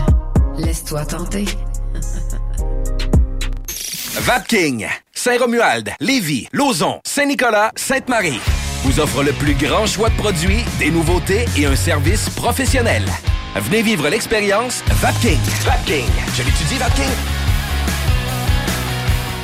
Laisse-toi 0.57 1.05
tenter. 1.05 1.45
Vapking, 4.21 4.87
Saint-Romuald, 5.13 5.91
Lévis, 5.99 6.47
Lauson, 6.53 6.99
Saint-Nicolas, 7.05 7.71
Sainte-Marie 7.75 8.39
vous 8.83 8.99
offre 8.99 9.23
le 9.23 9.33
plus 9.33 9.55
grand 9.55 9.85
choix 9.85 10.09
de 10.09 10.15
produits, 10.15 10.63
des 10.79 10.91
nouveautés 10.91 11.45
et 11.57 11.65
un 11.65 11.75
service 11.75 12.29
professionnel. 12.29 13.03
Venez 13.55 13.81
vivre 13.81 14.07
l'expérience 14.09 14.83
Vapking. 15.01 15.39
Vapking. 15.63 16.05
Je 16.35 16.43
l'étudie, 16.43 16.75
Vapking. 16.77 17.09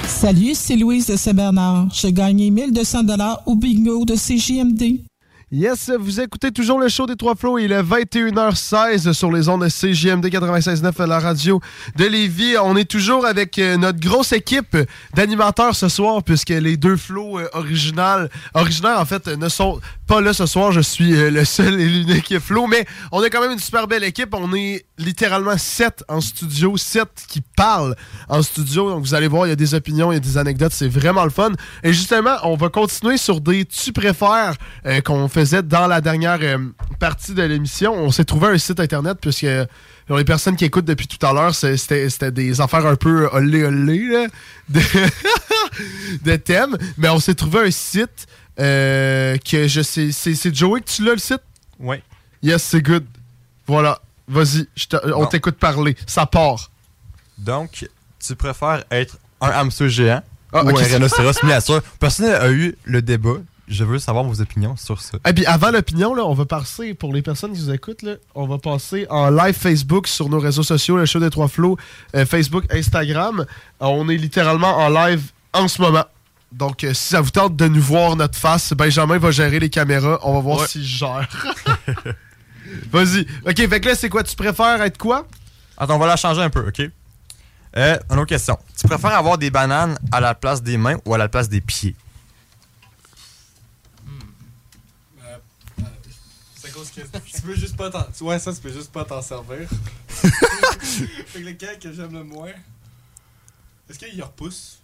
Salut, 0.07 0.53
c'est 0.53 0.75
Louise 0.75 1.07
de 1.07 1.15
Saint-Bernard. 1.15 1.87
J'ai 1.93 2.13
gagné 2.13 2.49
1200 2.51 3.03
dollars 3.03 3.41
au 3.45 3.55
bingo 3.55 4.05
de 4.05 4.15
CJMD. 4.15 5.01
Yes, 5.57 5.89
vous 5.97 6.19
écoutez 6.19 6.51
toujours 6.51 6.79
le 6.79 6.89
show 6.89 7.05
des 7.05 7.15
Trois 7.15 7.33
Flots. 7.33 7.59
Il 7.59 7.71
est 7.71 7.81
21h16 7.81 9.13
sur 9.13 9.31
les 9.31 9.47
ondes 9.47 9.63
de 9.63 9.69
CJMD 9.69 10.25
96.9 10.25 11.01
à 11.01 11.07
la 11.07 11.17
radio 11.17 11.61
de 11.95 12.03
Lévis. 12.03 12.57
On 12.61 12.75
est 12.75 12.83
toujours 12.83 13.25
avec 13.25 13.57
euh, 13.57 13.77
notre 13.77 14.01
grosse 14.01 14.33
équipe 14.33 14.75
d'animateurs 15.13 15.73
ce 15.73 15.87
soir 15.87 16.23
puisque 16.23 16.49
les 16.49 16.75
deux 16.75 16.97
flots 16.97 17.39
euh, 17.39 17.47
originales, 17.53 18.29
originaires 18.53 18.99
en 18.99 19.05
fait, 19.05 19.27
ne 19.27 19.47
sont 19.47 19.79
pas 20.07 20.19
là 20.19 20.33
ce 20.33 20.45
soir. 20.45 20.73
Je 20.73 20.81
suis 20.81 21.15
euh, 21.15 21.31
le 21.31 21.45
seul 21.45 21.79
et 21.79 21.87
l'unique 21.87 22.37
flow, 22.39 22.67
mais 22.67 22.85
on 23.13 23.23
est 23.23 23.29
quand 23.29 23.39
même 23.39 23.53
une 23.53 23.59
super 23.59 23.87
belle 23.87 24.03
équipe. 24.03 24.33
On 24.33 24.53
est 24.53 24.85
littéralement 24.97 25.57
sept 25.57 26.03
en 26.09 26.19
studio, 26.19 26.75
sept 26.75 27.27
qui 27.29 27.39
parlent 27.39 27.95
en 28.27 28.41
studio. 28.41 28.89
Donc 28.89 29.05
vous 29.05 29.13
allez 29.13 29.29
voir, 29.29 29.47
il 29.47 29.51
y 29.51 29.53
a 29.53 29.55
des 29.55 29.73
opinions, 29.73 30.11
il 30.11 30.15
y 30.15 30.17
a 30.17 30.19
des 30.19 30.37
anecdotes. 30.37 30.73
C'est 30.73 30.89
vraiment 30.89 31.23
le 31.23 31.29
fun. 31.29 31.53
Et 31.81 31.93
justement, 31.93 32.35
on 32.43 32.57
va 32.57 32.67
continuer 32.67 33.15
sur 33.15 33.39
des 33.39 33.63
tu 33.63 33.93
préfères 33.93 34.55
qu'on 35.05 35.29
faisait 35.45 35.63
dans 35.63 35.87
la 35.87 36.01
dernière 36.01 36.39
euh, 36.41 36.57
partie 36.99 37.33
de 37.33 37.43
l'émission. 37.43 37.93
On 37.93 38.11
s'est 38.11 38.25
trouvé 38.25 38.47
un 38.47 38.57
site 38.57 38.79
internet 38.79 39.17
puisque 39.21 39.47
pour 40.07 40.17
les 40.17 40.25
personnes 40.25 40.55
qui 40.55 40.65
écoutent 40.65 40.85
depuis 40.85 41.07
tout 41.07 41.23
à 41.25 41.33
l'heure, 41.33 41.53
c'était 41.55 42.31
des 42.31 42.61
affaires 42.61 42.85
un 42.85 42.95
peu 42.95 43.27
olé 43.31 43.63
olé 43.63 44.07
là, 44.07 44.27
de, 44.69 44.81
de 46.23 46.35
thèmes. 46.35 46.77
Mais 46.97 47.09
on 47.09 47.19
s'est 47.19 47.35
trouvé 47.35 47.67
un 47.67 47.71
site 47.71 48.27
euh, 48.59 49.37
que 49.37 49.67
je 49.67 49.81
sais. 49.81 50.11
C'est 50.11 50.53
Joey 50.55 50.81
que 50.81 50.89
tu 50.89 51.03
l'as 51.03 51.13
le 51.13 51.19
site? 51.19 51.41
Oui. 51.79 51.97
Yes, 52.41 52.63
c'est 52.63 52.81
good. 52.81 53.05
Voilà. 53.67 53.99
Vas-y, 54.27 54.67
on 55.15 55.25
t'écoute 55.27 55.57
parler. 55.57 55.95
Ça 56.07 56.25
part. 56.25 56.71
Donc, 57.37 57.87
tu 58.25 58.35
préfères 58.35 58.83
être 58.89 59.17
un 59.41 59.49
hamster 59.49 59.89
géant 59.89 60.23
Ah, 60.53 60.63
ou 60.63 60.69
un 60.69 60.83
rhinocéros 60.83 61.43
miniature? 61.43 61.81
Personne 61.99 62.31
a 62.31 62.49
eu 62.49 62.75
le 62.85 63.01
débat. 63.01 63.37
Je 63.67 63.83
veux 63.83 63.97
savoir 63.97 64.23
vos 64.23 64.41
opinions 64.41 64.75
sur 64.77 65.01
ça. 65.01 65.17
Et 65.27 65.33
puis 65.33 65.45
avant 65.47 65.71
l'opinion, 65.71 66.13
là, 66.13 66.23
on 66.23 66.33
va 66.35 66.45
passer, 66.45 66.93
pour 66.93 67.13
les 67.13 67.23
personnes 67.23 67.53
qui 67.53 67.61
nous 67.61 67.71
écoutent, 67.71 68.03
là, 68.03 68.13
on 68.35 68.45
va 68.47 68.59
passer 68.59 69.07
en 69.09 69.31
live 69.31 69.55
Facebook 69.55 70.07
sur 70.07 70.29
nos 70.29 70.39
réseaux 70.39 70.61
sociaux, 70.63 70.97
le 70.97 71.05
show 71.07 71.19
des 71.19 71.31
trois 71.31 71.47
flots, 71.47 71.75
euh, 72.15 72.25
Facebook, 72.27 72.65
Instagram. 72.71 73.45
On 73.79 74.07
est 74.09 74.17
littéralement 74.17 74.77
en 74.77 74.89
live 74.89 75.31
en 75.53 75.67
ce 75.67 75.81
moment. 75.81 76.05
Donc, 76.51 76.83
euh, 76.83 76.93
si 76.93 77.09
ça 77.09 77.21
vous 77.21 77.31
tente 77.31 77.55
de 77.55 77.67
nous 77.67 77.81
voir 77.81 78.15
notre 78.15 78.37
face, 78.37 78.71
Benjamin 78.73 79.17
va 79.17 79.31
gérer 79.31 79.59
les 79.59 79.69
caméras. 79.71 80.19
On 80.21 80.33
va 80.35 80.39
voir 80.41 80.59
Ouais. 80.59 80.67
s'il 80.67 80.83
gère. 80.85 81.27
Vas-y. 82.91 83.21
Ok, 83.47 83.57
fait 83.67 83.79
que 83.79 83.89
là, 83.89 83.95
c'est 83.95 84.09
quoi? 84.09 84.21
Tu 84.23 84.35
préfères 84.35 84.81
être 84.83 84.97
quoi? 84.97 85.27
Attends, 85.77 85.95
on 85.95 85.99
va 85.99 86.07
la 86.07 86.15
changer 86.17 86.41
un 86.41 86.49
peu, 86.51 86.67
ok? 86.67 86.81
Euh, 87.77 87.97
une 88.09 88.17
autre 88.19 88.27
question. 88.27 88.57
Tu 88.79 88.87
préfères 88.87 89.15
avoir 89.15 89.37
des 89.37 89.49
bananes 89.49 89.97
à 90.11 90.21
la 90.21 90.33
place 90.35 90.61
des 90.61 90.77
mains 90.77 90.97
ou 91.05 91.13
à 91.13 91.17
la 91.17 91.27
place 91.27 91.49
des 91.49 91.61
pieds? 91.61 91.95
C'est 96.55 96.69
à 96.69 96.71
cause 96.71 96.83
que 96.83 96.83
tu 97.03 97.41
peux 97.41 97.55
juste 97.55 97.75
pas 97.77 97.89
t'en. 97.89 98.05
Ouais, 98.21 98.39
ça, 98.39 98.53
tu 98.53 98.59
peux 98.61 98.71
juste 98.71 98.91
pas 98.91 99.05
t'en 99.05 99.21
servir. 99.21 99.67
fait 100.07 101.07
que 101.33 101.39
lequel 101.39 101.79
que 101.79 101.91
j'aime 101.91 102.13
le 102.13 102.23
moins. 102.23 102.51
Est-ce 103.89 103.99
qu'il 103.99 104.15
y 104.15 104.21
repousse 104.21 104.79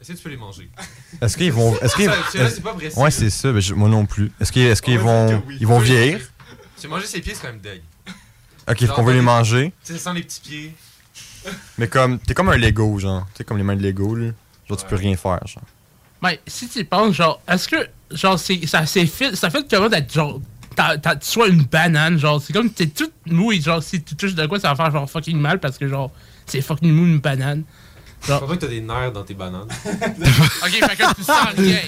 Est-ce 0.00 0.12
que 0.12 0.16
tu 0.16 0.22
peux 0.22 0.28
les 0.30 0.36
manger? 0.36 0.70
Est-ce 1.20 1.36
qu'ils 1.36 1.52
vont. 1.52 1.78
Est-ce 1.80 1.96
qu'ils. 1.96 2.06
Ça, 2.10 2.16
celui-là, 2.32 2.50
c'est 2.50 2.60
pas 2.62 2.74
précis. 2.74 2.98
Ouais, 2.98 3.10
c'est 3.10 3.30
ça. 3.30 3.52
mais 3.52 3.60
je- 3.60 3.74
moi 3.74 3.88
non 3.88 4.06
plus. 4.06 4.30
Est-ce 4.40 4.52
qu'ils 4.52 4.62
est-ce 4.62 4.82
qu'ils 4.82 4.98
vont. 4.98 5.26
dire 5.26 5.42
que 5.42 5.46
oui. 5.48 5.56
Ils 5.60 5.66
vont 5.66 5.78
vieillir? 5.78 6.20
Tu 6.78 6.88
manger 6.88 7.06
ses 7.06 7.20
pieds, 7.20 7.34
c'est 7.34 7.42
quand 7.42 7.48
même 7.52 7.60
deg. 7.60 7.82
Ok, 8.68 8.86
faut 8.86 8.94
qu'on 8.94 9.02
veut 9.04 9.14
les 9.14 9.20
manger? 9.20 9.72
Tu 9.84 9.92
sais, 9.92 9.98
sans 9.98 10.12
les 10.12 10.22
petits 10.22 10.40
pieds. 10.40 10.74
Mais 11.78 11.88
comme. 11.88 12.18
T'es 12.18 12.34
comme 12.34 12.48
un 12.50 12.56
Lego, 12.56 12.98
genre. 12.98 13.26
Tu 13.32 13.38
sais, 13.38 13.44
comme 13.44 13.56
les 13.56 13.62
mains 13.64 13.76
de 13.76 13.82
Lego, 13.82 14.14
là. 14.14 14.30
Genre, 14.68 14.78
tu 14.78 14.86
peux 14.86 14.96
rien 14.96 15.16
faire, 15.16 15.44
genre. 15.46 15.64
Ben, 16.22 16.36
si 16.46 16.68
tu 16.68 16.80
y 16.80 16.84
penses, 16.84 17.14
genre, 17.14 17.40
est-ce 17.48 17.66
que, 17.68 17.88
genre, 18.12 18.38
c'est, 18.38 18.66
ça, 18.66 18.86
c'est 18.86 19.06
fait, 19.06 19.34
ça 19.36 19.50
fait 19.50 19.66
comment 19.70 19.88
d'être, 19.88 20.12
genre, 20.12 20.40
t'as, 20.76 20.98
sois 21.20 21.48
une 21.48 21.64
banane, 21.64 22.18
genre, 22.18 22.40
c'est 22.40 22.52
comme, 22.52 22.70
t'es 22.70 22.86
toute 22.86 23.12
mou 23.26 23.52
et, 23.52 23.60
genre, 23.60 23.82
si 23.82 24.02
tu 24.02 24.16
touches 24.16 24.34
de 24.34 24.46
quoi, 24.46 24.58
ça 24.60 24.72
va 24.72 24.76
faire, 24.76 24.90
genre, 24.92 25.10
fucking 25.10 25.38
mal 25.38 25.60
parce 25.60 25.78
que, 25.78 25.86
genre, 25.88 26.10
c'est 26.46 26.60
fucking 26.62 26.92
mou 26.92 27.06
une 27.06 27.18
banane. 27.18 27.64
Je 28.22 28.32
crois 28.34 28.46
pas 28.48 28.54
que 28.56 28.60
t'as 28.60 28.66
des 28.68 28.82
nerfs 28.82 29.12
dans 29.12 29.22
tes 29.24 29.32
bananes. 29.34 29.68
ok, 29.86 30.70
fait 30.70 30.96
que 30.96 31.14
tu 31.14 31.22
sens 31.22 31.48
rien. 31.56 31.78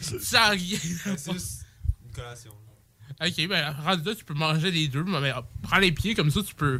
tu 0.00 0.20
sens 0.24 0.50
rien. 0.50 0.78
C'est 1.16 1.32
juste 1.32 1.66
une 2.06 2.14
collation. 2.14 2.50
ok, 3.20 3.48
ben, 3.48 3.74
rendu 3.84 4.04
là, 4.08 4.14
tu 4.14 4.24
peux 4.24 4.34
manger 4.34 4.70
les 4.70 4.86
deux, 4.86 5.02
mais 5.04 5.30
euh, 5.30 5.40
prends 5.62 5.78
les 5.78 5.90
pieds, 5.90 6.14
comme 6.14 6.30
ça, 6.30 6.40
tu 6.46 6.54
peux 6.54 6.78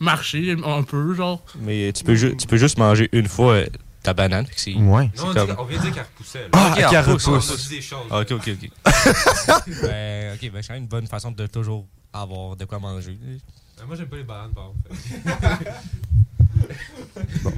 marcher 0.00 0.56
un 0.64 0.82
peu, 0.82 1.14
genre. 1.14 1.44
Mais 1.60 1.92
tu 1.92 2.04
peux, 2.04 2.14
ju- 2.14 2.36
tu 2.38 2.46
peux 2.46 2.56
juste 2.56 2.78
manger 2.78 3.08
une 3.12 3.28
fois 3.28 3.60
ta 4.08 4.14
banane. 4.14 4.46
c'est- 4.56 4.74
Ouais. 4.74 5.04
Non, 5.04 5.10
on, 5.18 5.34
comme- 5.34 5.46
dit- 5.48 5.52
on 5.58 5.64
vient 5.64 5.78
de 5.78 5.82
dire 5.82 5.92
qu'elle 5.94 6.02
repoussait. 6.04 6.42
là. 6.42 6.48
Ah, 6.52 6.68
Ok, 6.70 6.74
qu'elle 6.76 6.84
elle 6.94 7.00
repousse. 7.00 7.26
repousse. 7.26 7.50
On 7.50 7.56
dit 7.56 7.68
des 7.68 7.82
choses. 7.82 7.98
Ah, 8.10 8.20
ok, 8.20 8.30
ok, 8.32 8.48
ok. 8.48 8.70
ben, 9.82 10.34
ok, 10.34 10.50
ben, 10.50 10.62
c'est 10.62 10.68
quand 10.68 10.74
même 10.74 10.82
une 10.84 10.88
bonne 10.88 11.06
façon 11.06 11.30
de 11.30 11.46
toujours 11.46 11.84
avoir 12.12 12.56
de 12.56 12.64
quoi 12.64 12.78
manger. 12.78 13.18
Ben, 13.78 13.86
moi, 13.86 13.96
j'aime 13.96 14.06
pas 14.08 14.16
les 14.16 14.24
bananes, 14.24 14.52
par 14.54 14.70
exemple. 15.26 15.68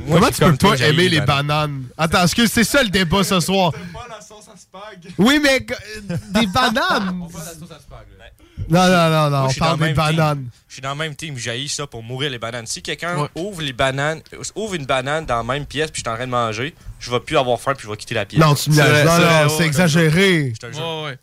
Comment 0.08 0.26
je 0.28 0.32
suis 0.34 0.44
tu 0.44 0.50
peux 0.50 0.56
pas 0.68 0.76
aimer 0.80 1.08
les 1.08 1.20
les 1.20 1.20
bananes? 1.20 1.84
Attends, 1.96 2.24
est-ce 2.24 2.34
que 2.34 2.46
c'est 2.46 2.64
ça 2.64 2.82
le 2.82 2.90
débat 2.90 3.22
ce 3.24 3.40
soir? 3.40 3.72
pas 3.72 4.06
la 4.08 4.20
sauce 4.20 4.48
à 4.52 4.56
spag. 4.56 5.12
Oui, 5.18 5.40
mais 5.42 5.64
euh, 6.10 6.16
des 6.32 6.46
bananes! 6.54 7.20
On 7.22 7.28
parle 7.28 7.44
de 7.44 7.48
la 7.50 7.54
sauce 7.54 7.70
à 7.70 7.78
spag, 7.80 8.06
là. 8.18 8.19
Non, 8.70 8.86
non, 8.86 9.10
non, 9.10 9.24
non, 9.24 9.30
Moi, 9.30 9.40
on 9.44 9.48
je 9.48 9.52
suis 9.52 9.60
dans 9.60 9.66
parle 9.66 9.80
le 9.80 9.86
des 9.88 9.94
même 9.94 10.06
team. 10.06 10.16
bananes. 10.16 10.48
Je 10.68 10.72
suis 10.74 10.82
dans 10.82 10.90
le 10.90 10.96
même 10.96 11.14
team, 11.16 11.36
j'haïs 11.36 11.68
ça 11.68 11.86
pour 11.86 12.02
mourir 12.02 12.30
les 12.30 12.38
bananes. 12.38 12.66
Si 12.66 12.80
quelqu'un 12.82 13.16
Ouais. 13.18 13.28
ouvre 13.34 13.62
les 13.62 13.72
bananes, 13.72 14.22
ouvre 14.54 14.74
une 14.74 14.86
banane 14.86 15.26
dans 15.26 15.36
la 15.38 15.42
même 15.42 15.66
pièce 15.66 15.90
puis 15.90 16.00
je 16.02 16.08
suis 16.08 16.12
en 16.12 16.16
train 16.16 16.26
de 16.26 16.30
manger, 16.30 16.74
je 17.00 17.10
vais 17.10 17.20
plus 17.20 17.36
avoir 17.36 17.60
faim 17.60 17.74
puis 17.76 17.84
je 17.86 17.90
vais 17.90 17.96
quitter 17.96 18.14
la 18.14 18.24
pièce. 18.26 18.40
Non, 18.40 18.54
tu 18.54 18.70
me 18.70 18.76
Non, 18.76 19.48
non, 19.48 19.56
c'est 19.56 19.64
exagéré. 19.66 20.52
Je 20.54 20.66
te 20.66 20.72
jure. 20.72 20.80
Ouais, 21.02 21.04
ouais. 21.10 21.18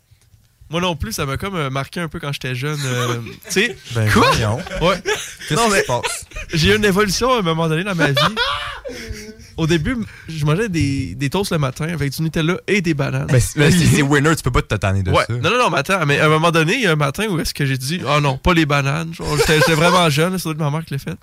Moi 0.70 0.80
non 0.82 0.96
plus, 0.96 1.12
ça 1.12 1.24
m'a 1.24 1.36
comme 1.38 1.56
euh, 1.56 1.70
marqué 1.70 2.00
un 2.00 2.08
peu 2.08 2.20
quand 2.20 2.32
j'étais 2.32 2.54
jeune. 2.54 2.78
euh, 2.84 3.16
tu 3.46 3.52
sais? 3.52 3.76
Ben, 3.94 4.10
Quoi? 4.10 4.30
voyons. 4.32 4.58
Ouais. 4.82 5.00
Qu'est-ce 5.48 5.54
Non, 5.54 5.66
qui 5.66 5.72
mais 5.72 5.80
se 5.82 5.86
passe? 5.86 6.26
j'ai 6.54 6.72
eu 6.72 6.76
une 6.76 6.84
évolution 6.84 7.32
à 7.32 7.38
un 7.38 7.42
moment 7.42 7.68
donné 7.68 7.84
dans 7.84 7.94
ma 7.94 8.08
vie. 8.10 8.16
Au 9.56 9.66
début, 9.66 9.96
je 10.28 10.44
mangeais 10.44 10.68
des, 10.68 11.16
des 11.16 11.30
toasts 11.30 11.50
le 11.50 11.58
matin 11.58 11.88
avec 11.88 12.12
du 12.12 12.22
Nutella 12.22 12.58
et 12.68 12.80
des 12.80 12.94
bananes. 12.94 13.26
Ben, 13.26 13.40
c'est 13.40 13.58
ben, 13.58 14.02
winner, 14.02 14.36
tu 14.36 14.42
peux 14.44 14.52
pas 14.52 14.62
te 14.62 14.72
tanner 14.76 15.02
de 15.02 15.10
Ouais. 15.10 15.24
ça. 15.26 15.32
Non, 15.32 15.50
non, 15.50 15.58
non, 15.58 15.70
mais 15.70 15.78
attends, 15.78 16.06
mais 16.06 16.20
à 16.20 16.26
un 16.26 16.28
moment 16.28 16.52
donné, 16.52 16.74
il 16.74 16.82
y 16.82 16.86
a 16.86 16.92
un 16.92 16.96
matin 16.96 17.26
où 17.28 17.40
est-ce 17.40 17.52
que 17.54 17.66
j'ai 17.66 17.76
dit, 17.76 18.00
oh 18.06 18.20
non, 18.20 18.38
pas 18.38 18.54
les 18.54 18.66
bananes. 18.66 19.12
J'étais 19.38 19.58
j'étais 19.58 19.74
vraiment 19.74 20.08
jeune, 20.10 20.38
c'est 20.38 20.54
ma 20.56 20.70
mère 20.70 20.84
qui 20.84 20.94
l'a 20.94 20.98
fait. 20.98 21.16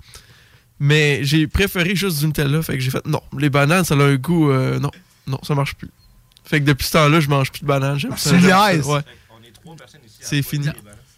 Mais 0.78 1.20
j'ai 1.22 1.46
préféré 1.46 1.94
juste 1.96 2.18
du 2.18 2.26
Nutella, 2.26 2.60
fait 2.60 2.74
que 2.74 2.80
j'ai 2.80 2.90
fait, 2.90 3.06
non, 3.06 3.22
les 3.38 3.48
bananes, 3.48 3.84
ça 3.84 3.94
a 3.94 4.02
un 4.02 4.16
goût, 4.16 4.50
euh, 4.50 4.78
non, 4.80 4.90
non, 5.26 5.38
ça 5.42 5.54
marche 5.54 5.74
plus. 5.74 5.88
Fait 6.44 6.60
que 6.60 6.66
depuis 6.66 6.86
ce 6.86 6.92
temps-là, 6.92 7.20
je 7.20 7.28
mange 7.30 7.50
plus 7.50 7.62
de 7.62 7.66
bananes. 7.66 7.98
J'aime 7.98 8.16
ça. 8.18 8.30
Tu 8.30 8.40
j'aime 8.40 8.50
ça. 8.50 8.88
Ouais. 8.88 9.00
C'est 10.20 10.42
fini. 10.42 10.68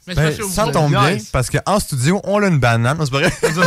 Mais 0.07 0.15
Ben, 0.15 0.35
que 0.35 0.43
ça 0.49 0.69
tombe 0.69 0.91
bien, 0.93 1.17
Nice. 1.17 1.29
parce 1.31 1.51
qu'en 1.51 1.79
studio, 1.79 2.19
on 2.25 2.43
a 2.43 2.47
une 2.49 2.59
banane. 2.59 2.97
Non, 2.97 3.05
C'est 3.05 3.11
pas 3.11 3.19
vrai? 3.19 3.33
Non, 3.55 3.63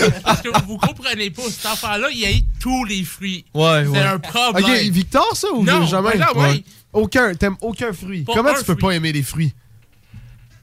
mais 0.00 0.20
parce 0.24 0.40
que 0.40 0.64
vous 0.64 0.78
comprenez 0.78 1.30
pas, 1.30 1.42
cet 1.50 1.66
enfant-là, 1.66 2.08
il 2.10 2.24
a 2.24 2.30
eu 2.32 2.40
tous 2.58 2.84
les 2.86 3.04
fruits. 3.04 3.44
Ouais, 3.52 3.82
C'est 3.84 3.88
ouais. 3.90 4.00
un 4.00 4.18
problème. 4.18 4.64
Ok, 4.64 4.80
Victor, 4.90 5.36
ça 5.36 5.48
ou 5.52 5.62
Non, 5.64 5.84
jamais? 5.86 6.16
ben 6.16 6.26
non, 6.34 6.40
ouais. 6.40 6.64
Aucun, 6.94 7.34
t'aimes 7.34 7.56
aucun 7.60 7.92
fruit. 7.92 8.22
Pas 8.24 8.32
Comment 8.34 8.50
tu 8.54 8.64
peux 8.64 8.72
fruit. 8.72 8.76
pas 8.76 8.90
aimer 8.92 9.12
les 9.12 9.22
fruits? 9.22 9.52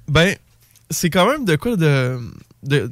Ben, 0.07 0.35
c'est 0.89 1.11
quand 1.11 1.27
même 1.29 1.45
de 1.45 1.55
quoi 1.55 1.75
de. 1.75 2.19
de. 2.63 2.91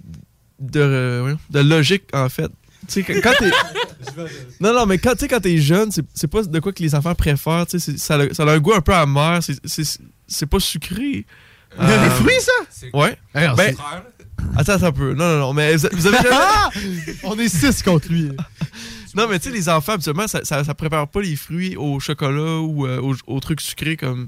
de, 0.59 1.17
voyons, 1.21 1.39
de 1.49 1.59
logique, 1.61 2.03
en 2.13 2.29
fait. 2.29 2.51
Tu 2.87 3.03
sais, 3.03 3.21
quand 3.21 3.33
t'es. 3.39 3.49
non, 4.59 4.73
non, 4.73 4.85
mais 4.85 4.97
quand, 4.97 5.11
tu 5.13 5.19
sais, 5.19 5.27
quand 5.27 5.39
t'es 5.39 5.57
jeune, 5.57 5.91
c'est 5.91 6.05
c'est 6.13 6.27
pas 6.27 6.43
de 6.43 6.59
quoi 6.59 6.71
que 6.73 6.81
les 6.83 6.93
enfants 6.95 7.15
préfèrent. 7.15 7.65
Tu 7.67 7.79
sais, 7.79 7.91
c'est- 7.91 7.97
ça, 7.97 8.15
a- 8.15 8.33
ça 8.33 8.43
a 8.43 8.51
un 8.51 8.59
goût 8.59 8.73
un 8.73 8.81
peu 8.81 8.93
amer. 8.93 9.41
c'est- 9.43 9.59
C'est 9.65 9.83
c'est 10.27 10.45
pas 10.45 10.59
sucré. 10.59 11.25
Euh, 11.79 12.09
fruits, 12.11 12.33
ça? 12.39 12.51
Ouais. 12.93 13.17
Hey, 13.33 13.47
Ben, 13.57 13.75
attends, 14.57 14.73
attends 14.73 14.85
un 14.87 14.91
peu. 14.91 15.13
Non, 15.13 15.25
non, 15.33 15.39
non, 15.39 15.53
mais 15.53 15.75
vous 15.75 15.87
vous 15.91 16.07
avez 16.07 16.17
jamais. 16.17 16.29
Ah! 16.31 16.69
On 17.23 17.37
est 17.39 17.49
six 17.49 17.81
contre 17.81 18.09
lui. 18.09 18.29
Non, 19.15 19.27
mais 19.27 19.39
tu 19.39 19.49
sais, 19.49 19.55
les 19.55 19.69
enfants, 19.69 19.93
habituellement, 19.93 20.27
ça, 20.27 20.41
ça, 20.43 20.63
ça 20.63 20.73
prépare 20.73 21.07
pas 21.07 21.21
les 21.21 21.35
fruits 21.35 21.75
au 21.75 21.99
chocolat 21.99 22.59
ou 22.59 22.85
euh, 22.85 22.99
aux, 23.01 23.15
aux 23.27 23.39
trucs 23.39 23.61
sucrés 23.61 23.97
comme. 23.97 24.27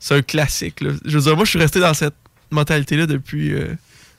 C'est 0.00 0.14
un 0.14 0.22
classique, 0.22 0.80
là. 0.80 0.90
Je 1.04 1.18
veux 1.18 1.24
dire, 1.24 1.34
moi, 1.36 1.44
je 1.44 1.50
suis 1.50 1.58
resté 1.58 1.80
dans 1.80 1.92
cette 1.94 2.14
mentalité-là 2.50 3.06
depuis. 3.06 3.52
euh, 3.52 3.74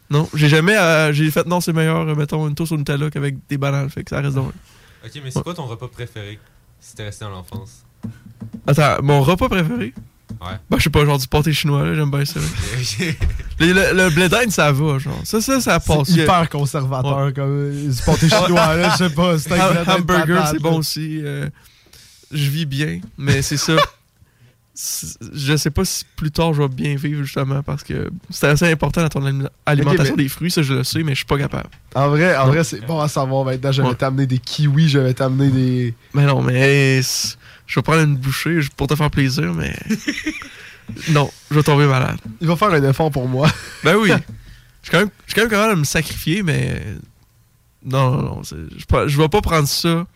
Non, 0.10 0.28
j'ai 0.34 0.50
jamais. 0.50 0.76
euh, 0.78 1.14
j'ai 1.14 1.30
fait 1.32 1.46
non, 1.48 1.62
c'est 1.62 1.74
meilleur, 1.74 2.08
euh, 2.08 2.16
mettons, 2.16 2.48
une 2.48 2.54
toast 2.56 2.72
au 2.74 2.78
Nutella 2.78 3.10
qu'avec 3.10 3.36
des 3.48 3.58
bananes. 3.58 3.90
Fait 3.90 4.04
que 4.04 4.10
ça 4.10 4.20
reste 4.22 4.36
dans. 4.36 4.52
Ok, 5.06 5.22
mais 5.24 5.32
c'est 5.32 5.42
quoi 5.44 5.54
ton 5.54 5.66
repas 5.66 5.88
préféré 5.88 6.40
si 6.80 6.96
t'es 6.96 7.04
resté 7.04 7.26
dans 7.26 7.32
l'enfance? 7.32 7.84
Attends, 8.68 9.02
mon 9.02 9.22
repas 9.22 9.50
préféré? 9.50 9.94
Ouais. 10.42 10.56
Bah, 10.70 10.78
je 10.78 10.84
sais 10.84 10.90
pas, 10.90 11.04
genre 11.06 11.18
du 11.18 11.28
pâté 11.28 11.52
chinois, 11.54 11.84
là, 11.84 11.96
j'aime 11.96 12.12
bien 12.12 12.24
ça. 12.24 12.40
le, 13.60 13.66
le, 13.74 13.94
le 14.04 14.10
blé 14.12 14.30
d'Inde, 14.30 14.52
ça 14.52 14.72
va, 14.72 14.98
genre. 15.00 15.20
Ça, 15.24 15.42
ça, 15.42 15.60
ça 15.60 15.80
passe. 15.80 16.08
C'est 16.08 16.22
hyper 16.22 16.48
conservateur, 16.50 17.34
comme 17.34 17.50
euh, 17.72 17.90
du 17.92 18.02
pâté 18.04 18.30
chinois, 18.30 18.76
là, 18.76 18.92
je 18.92 18.98
sais 18.98 19.10
pas. 19.10 19.38
C'est 19.40 19.60
un 19.60 19.86
hamburger, 19.88 20.48
c'est 20.48 20.60
bon 20.62 20.78
aussi. 20.78 21.20
euh, 21.24 21.50
je 22.32 22.50
vis 22.50 22.66
bien, 22.66 23.00
mais 23.18 23.42
c'est 23.42 23.58
ça. 23.58 23.74
Je 25.34 25.58
sais 25.58 25.72
pas 25.72 25.84
si 25.84 26.06
plus 26.16 26.32
tard 26.32 26.54
je 26.54 26.62
vais 26.62 26.68
bien 26.70 26.96
vivre, 26.96 27.24
justement, 27.24 27.62
parce 27.64 27.84
que 27.84 28.10
c'est 28.30 28.48
assez 28.48 28.72
important 28.72 29.02
dans 29.02 29.10
ton 29.10 29.22
alim- 29.26 29.50
alimentation 29.66 30.16
mais- 30.16 30.24
des 30.24 30.30
fruits, 30.30 30.52
ça 30.52 30.62
je 30.62 30.74
le 30.74 30.84
sais, 30.86 31.04
mais 31.04 31.12
je 31.12 31.18
suis 31.18 31.26
pas 31.26 31.38
capable. 31.38 31.70
En 31.96 32.08
vrai, 32.10 32.38
en 32.38 32.48
vrai 32.48 32.64
c'est 32.64 32.86
bon 32.86 33.00
à 33.02 33.08
savoir. 33.10 33.44
Maintenant, 33.44 33.72
je 33.74 33.82
vais 33.82 33.90
Ouais. 33.90 33.96
t'amener 33.96 34.26
des 34.26 34.38
kiwis, 34.38 34.88
je 34.90 35.00
vais 35.00 35.14
t'amener 35.14 35.50
des. 35.50 35.94
Mais 36.14 36.26
non, 36.26 36.42
mais 36.42 37.02
je 37.02 37.76
vais 37.76 37.82
prendre 37.82 38.04
une 38.04 38.16
bouchée 38.16 38.60
pour 38.78 38.88
te 38.88 38.96
faire 38.96 39.12
plaisir, 39.12 39.54
mais. 39.54 39.76
Non, 41.10 41.30
je 41.52 41.56
vais 41.56 41.62
tomber 41.62 41.86
malade. 41.86 42.18
Il 42.42 42.48
va 42.48 42.56
faire 42.56 42.70
un 42.72 42.84
effort 42.90 43.12
pour 43.12 43.28
moi. 43.28 43.48
Ben 43.84 43.96
oui. 43.96 44.10
Je 44.82 44.88
suis 44.88 44.92
quand 44.92 45.00
même, 45.00 45.10
quand 45.36 45.42
même 45.42 45.50
capable 45.50 45.74
de 45.76 45.80
me 45.82 45.84
sacrifier, 45.84 46.42
mais. 46.42 46.82
Non, 47.86 48.12
non, 48.12 48.22
non. 48.24 48.42
je 49.08 49.18
vais 49.18 49.28
pas 49.30 49.42
prendre 49.42 49.68
ça. 49.68 50.08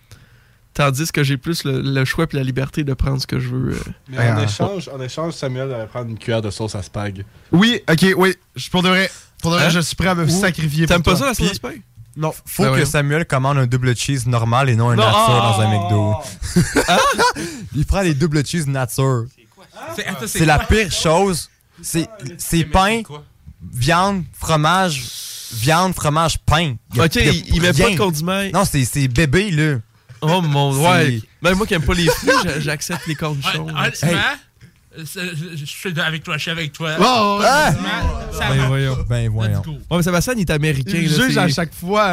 Tandis 0.74 1.12
que 1.12 1.24
j'ai 1.24 1.38
plus 1.38 1.64
le, 1.66 1.82
le 1.82 2.04
choix 2.06 2.26
et 2.32 2.36
la 2.36 2.44
liberté 2.44 2.84
de 2.84 2.94
prendre 2.96 3.22
ce 3.22 3.28
que 3.28 3.40
je 3.40 3.50
veux. 3.50 3.74
euh. 3.76 3.80
Mais 4.10 4.32
en, 4.32 4.40
échange, 4.40 4.90
en 4.90 5.00
échange, 5.02 5.34
Samuel 5.34 5.72
allait 5.72 5.86
prendre 5.86 6.10
une 6.10 6.18
cuillère 6.18 6.42
de 6.42 6.50
sauce 6.50 6.74
à 6.74 6.82
spag. 6.82 7.26
Oui, 7.52 7.82
ok, 7.88 8.06
oui. 8.18 8.36
Je, 8.56 8.70
pour 8.72 8.82
de 8.82 8.90
vrai, 8.90 9.12
pour 9.42 9.52
de 9.52 9.58
vrai, 9.58 9.66
Hein? 9.68 9.70
je 9.70 9.80
suis 9.82 9.96
prêt 9.96 10.08
à 10.08 10.16
me 10.16 10.26
Ou- 10.26 10.30
sacrifier. 10.42 10.88
T'aimes 10.88 11.04
pas 11.04 11.16
ça, 11.16 11.28
la 11.28 11.34
sauce 11.36 11.52
à 11.52 11.54
spag? 11.54 11.82
Non. 12.18 12.32
Faut 12.46 12.64
Ben 12.64 12.76
que. 12.76 12.86
Samuel 12.86 13.26
commande 13.26 13.58
un 13.60 13.68
double 13.68 13.96
cheese 13.96 14.26
normal 14.28 14.70
et 14.70 14.76
non 14.76 14.90
un 14.90 14.96
Non, 14.96 15.04
nature 15.06 15.20
ah! 15.20 15.56
dans 15.58 15.62
un 15.62 15.70
McDo. 15.70 16.14
Il 17.76 17.86
prend 17.86 18.02
les 18.02 18.14
double 18.14 18.46
cheese 18.46 18.68
nature. 18.68 19.26
C'est- 19.96 20.06
attends, 20.06 20.20
c'est 20.22 20.40
C'est 20.40 20.46
la 20.46 20.58
quoi? 20.60 20.66
pire 20.76 20.92
chose. 20.92 21.50
C'est 21.82 22.08
c'est 22.38 22.64
pain, 22.66 23.02
viande, 23.74 24.24
fromage, 24.40 25.04
viande, 25.54 25.94
fromage, 25.94 26.38
pain. 26.40 26.76
Ok, 26.98 27.16
il, 27.16 27.56
il 27.56 27.62
met 27.62 27.74
pas 27.74 27.90
de 27.90 27.98
condiments. 27.98 28.44
Non, 28.54 28.64
c'est 28.66 28.86
c'est 28.86 29.08
bébé, 29.08 29.52
là. 29.52 29.78
Oh 30.24 30.42
mon 30.42 30.82
ouais. 30.82 31.20
Ben 31.42 31.54
moi 31.56 31.68
qui 31.68 31.74
aime 31.74 31.84
pas 31.84 31.94
les 31.94 32.08
fruits, 32.08 32.32
j'a- 32.44 32.60
j'accepte 32.60 33.06
les 33.08 33.16
cornichons. 33.16 33.68
Honnêtement, 33.68 34.20
euh, 34.98 35.04
je 35.56 35.66
suis 35.66 36.00
avec 36.00 36.24
toi, 36.24 36.38
je 36.38 36.42
suis 36.44 36.52
avec 36.52 36.72
toi. 36.72 36.92
Oh, 37.00 37.40
ouais. 37.42 37.74
Ça 38.38 38.50
Ben 38.50 38.68
voyons. 38.68 38.98
Ben 39.10 39.30
voyons. 39.30 39.62
Ouais, 39.68 39.98
mais 39.98 40.04
Sébastien, 40.04 40.34
il 40.38 40.42
est 40.42 40.50
américain. 40.50 40.92
Il 40.96 41.10
juge 41.10 41.38
à 41.38 41.48
chaque 41.48 41.74
fois. 41.74 42.08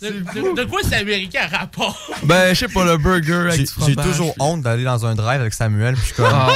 De, 0.00 0.08
de- 0.10 0.54
de 0.54 0.64
quoi 0.64 0.80
c'est 0.88 0.94
américain 0.94 1.40
à 1.50 1.58
rapport? 1.58 1.98
Ben, 2.22 2.54
je 2.54 2.58
sais 2.60 2.68
pas, 2.68 2.84
le 2.84 2.96
burger 2.98 3.32
avec 3.48 3.52
J'ai 3.54 3.62
du 3.64 3.66
fromage. 3.72 3.96
j'ai 4.04 4.10
toujours 4.10 4.34
honte 4.38 4.62
d'aller 4.62 4.84
dans 4.84 5.04
un 5.06 5.14
drive 5.16 5.40
avec 5.40 5.52
Samuel, 5.54 5.94
puis 5.94 6.02
je 6.02 6.06
suis 6.06 6.14
comme. 6.14 6.26
Ah. 6.32 6.48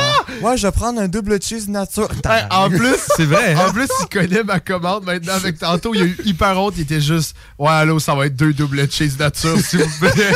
Ouais, 0.42 0.56
je 0.56 0.66
vais 0.66 0.72
prendre 0.72 1.00
un 1.00 1.08
double 1.08 1.40
cheese 1.42 1.68
nature. 1.68 2.08
Hey, 2.24 2.44
en 2.50 2.68
plus, 2.68 2.96
c'est 3.16 3.24
vrai. 3.24 3.54
En 3.56 3.72
plus, 3.72 3.88
il 4.00 4.06
connaît 4.08 4.44
ma 4.44 4.60
commande 4.60 5.04
maintenant. 5.04 5.34
Avec 5.34 5.58
tantôt, 5.58 5.92
il 5.94 6.02
a 6.02 6.04
eu 6.04 6.16
hyper 6.24 6.56
honte. 6.58 6.74
Il 6.76 6.82
était 6.82 7.00
juste, 7.00 7.34
ouais, 7.58 7.68
allô, 7.70 7.98
ça 7.98 8.14
va 8.14 8.26
être 8.26 8.36
deux 8.36 8.52
double 8.52 8.88
cheese 8.90 9.16
nature, 9.18 9.58
s'il 9.58 9.80
vous 9.82 9.98
plaît. 10.00 10.12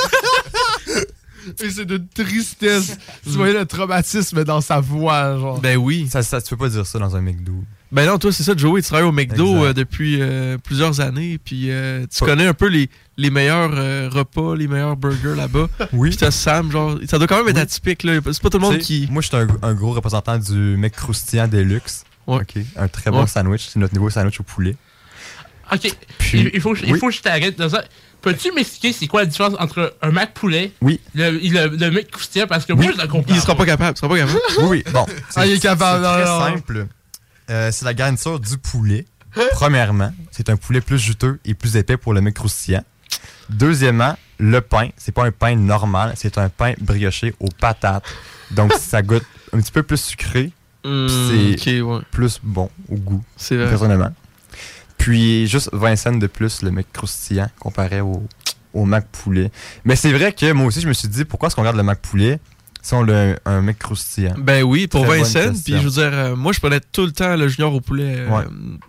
Et 1.63 1.71
c'est 1.71 1.85
de 1.85 2.03
tristesse. 2.13 2.97
Tu 3.23 3.31
voyais 3.31 3.53
le 3.55 3.67
traumatisme 3.67 4.43
dans 4.43 4.61
sa 4.61 4.81
voix, 4.81 5.39
genre. 5.39 5.61
Ben 5.61 5.77
oui. 5.77 6.09
Ça, 6.11 6.23
ça, 6.23 6.41
tu 6.43 6.51
peux 6.51 6.57
pas 6.57 6.69
dire 6.69 6.85
ça 6.87 6.99
dans 6.99 7.15
un 7.15 7.21
McDo. 7.21 7.53
Ben 7.97 8.07
non, 8.07 8.19
toi, 8.19 8.31
c'est 8.31 8.43
ça, 8.43 8.53
Joey, 8.55 8.83
tu 8.83 8.89
travailles 8.89 9.07
au 9.09 9.13
McDo 9.13 9.65
euh, 9.65 9.73
depuis 9.73 10.19
euh, 10.21 10.59
plusieurs 10.59 11.01
années, 11.01 11.39
puis 11.43 11.71
euh, 11.71 12.05
tu 12.15 12.25
connais 12.25 12.47
un 12.47 12.53
peu 12.53 12.67
les, 12.69 12.91
les 13.17 13.31
meilleurs 13.31 13.71
euh, 13.75 14.11
repas, 14.13 14.55
les 14.55 14.69
meilleurs 14.69 14.97
burgers 14.97 15.35
là-bas. 15.35 15.67
Oui. 15.95 16.11
Puis 16.11 16.19
t'as 16.19 16.31
Sam, 16.31 16.71
genre, 16.71 16.99
ça 17.09 17.17
doit 17.17 17.27
quand 17.27 17.39
même 17.39 17.49
être 17.49 17.57
Oui. 17.57 17.63
atypique, 17.63 18.03
là. 18.03 18.21
C'est 18.27 18.43
pas 18.43 18.51
tout 18.51 18.59
le 18.59 18.65
monde 18.65 18.79
qui. 18.79 19.09
Moi, 19.11 19.23
je 19.23 19.29
suis 19.29 19.37
un, 19.39 19.47
un 19.63 19.73
gros 19.73 19.93
représentant 19.93 20.37
du 20.39 20.53
mec 20.77 20.95
croustillant 20.95 21.49
Deluxe. 21.49 22.05
OK. 22.27 22.55
Un 22.77 22.89
très 22.89 23.11
bon 23.11 23.23
Ouais. 23.23 23.27
sandwich. 23.27 23.67
C'est 23.73 23.79
notre 23.79 23.95
nouveau 23.95 24.11
sandwich 24.11 24.41
au 24.41 24.43
poulet. 24.43 24.77
Ok, 25.73 25.91
Puis- 26.19 26.41
il, 26.41 26.51
il 26.55 26.61
faut, 26.61 26.77
il 26.77 26.93
oui. 26.93 26.99
faut 26.99 27.09
que 27.09 27.15
je 27.15 27.23
t'arrête 27.23 27.59
de 27.59 27.67
ça. 27.69 27.83
Peux-tu 28.21 28.53
m'expliquer 28.53 28.93
c'est 28.93 29.07
quoi 29.07 29.21
la 29.21 29.27
différence 29.27 29.55
entre 29.59 29.95
un 30.03 30.11
Mac 30.11 30.35
poulet 30.35 30.73
Oui. 30.83 31.01
le, 31.15 31.31
le, 31.31 31.77
le 31.77 31.91
mec 31.91 32.11
croustillant 32.11 32.47
parce 32.47 32.67
que 32.67 32.73
moi 32.75 32.85
je 32.95 33.01
le 33.01 33.09
comprends. 33.09 33.35
Il 33.35 33.41
sera 33.41 33.55
pas 33.55 33.65
capable, 33.65 33.95
il 33.97 33.99
sera 33.99 34.09
pas 34.09 34.19
capable. 34.19 34.39
Oui, 34.59 34.65
oui. 34.69 34.85
Bon. 34.93 35.07
c'est- 35.31 35.41
Ah, 35.41 35.47
il 35.47 35.53
est 35.55 35.61
capable, 35.63 36.05
C'est 36.05 36.11
non, 36.11 36.15
très 36.15 36.25
non, 36.27 36.39
non. 36.39 36.57
simple. 36.57 36.87
Euh, 37.51 37.71
c'est 37.73 37.85
la 37.85 37.95
garniture 37.95 38.41
du 38.41 38.59
poulet. 38.59 39.07
Premièrement, 39.53 40.13
c'est 40.31 40.49
un 40.49 40.57
poulet 40.57 40.81
plus 40.81 40.99
juteux 40.99 41.39
et 41.45 41.55
plus 41.55 41.77
épais 41.77 41.97
pour 41.97 42.15
le 42.15 42.21
mec 42.21 42.35
croustillant. 42.35 42.83
Deuxièmement, 43.51 44.17
le 44.39 44.61
pain, 44.61 44.89
c'est 44.97 45.13
pas 45.13 45.25
un 45.25 45.31
pain 45.31 45.55
normal, 45.57 46.15
c'est 46.17 46.39
un 46.39 46.49
pain 46.49 46.73
brioché 46.81 47.35
aux 47.41 47.49
patates. 47.49 48.05
Donc 48.51 48.73
ça 48.81 49.03
goûte 49.03 49.25
un 49.53 49.61
petit 49.61 49.73
peu 49.73 49.83
plus 49.83 50.01
sucré. 50.01 50.53
Hmm, 50.85 51.09
c'est 51.59 51.81
ouais. 51.81 52.01
plus 52.11 52.41
bon 52.43 52.71
au 52.89 52.97
goût. 52.97 53.23
C'est 53.37 53.57
vrai. 53.57 53.69
Personnellement. 53.69 54.13
Puis 54.99 55.47
juste 55.47 55.71
20 55.73 55.97
cents 55.97 56.13
de 56.17 56.27
plus 56.27 56.63
le 56.63 56.71
mec 56.71 56.87
croustillant 56.93 57.49
comparé 57.59 58.01
au, 58.01 58.23
au 58.73 58.85
Mac 58.85 59.07
poulet. 59.09 59.51
Mais 59.85 59.97
c'est 59.97 60.13
vrai 60.13 60.33
que 60.33 60.53
moi 60.53 60.67
aussi 60.67 60.81
je 60.81 60.89
me 60.89 60.93
suis 60.93 61.09
dit 61.09 61.25
pourquoi 61.25 61.49
est-ce 61.49 61.57
qu'on 61.57 61.63
regarde 61.63 61.77
le 61.77 61.83
Mac 61.83 62.01
poulet 62.01 62.41
un, 62.95 63.35
un 63.45 63.61
mec 63.63 63.79
croustillant. 63.79 64.35
Ben 64.39 64.63
oui, 64.63 64.87
pour 64.87 65.05
Très 65.07 65.19
Vincent, 65.19 65.53
puis 65.65 65.75
je 65.75 65.83
veux 65.83 65.91
dire, 65.91 66.11
euh, 66.13 66.37
moi 66.37 66.53
je 66.53 66.61
prenais 66.61 66.81
tout 66.93 67.05
le 67.07 67.13
temps 67.13 67.37
le 67.37 67.49
junior 67.49 67.75
au 67.75 67.81
poulet. 67.81 68.15
euh, 68.19 68.29
Ouais. 68.29 68.45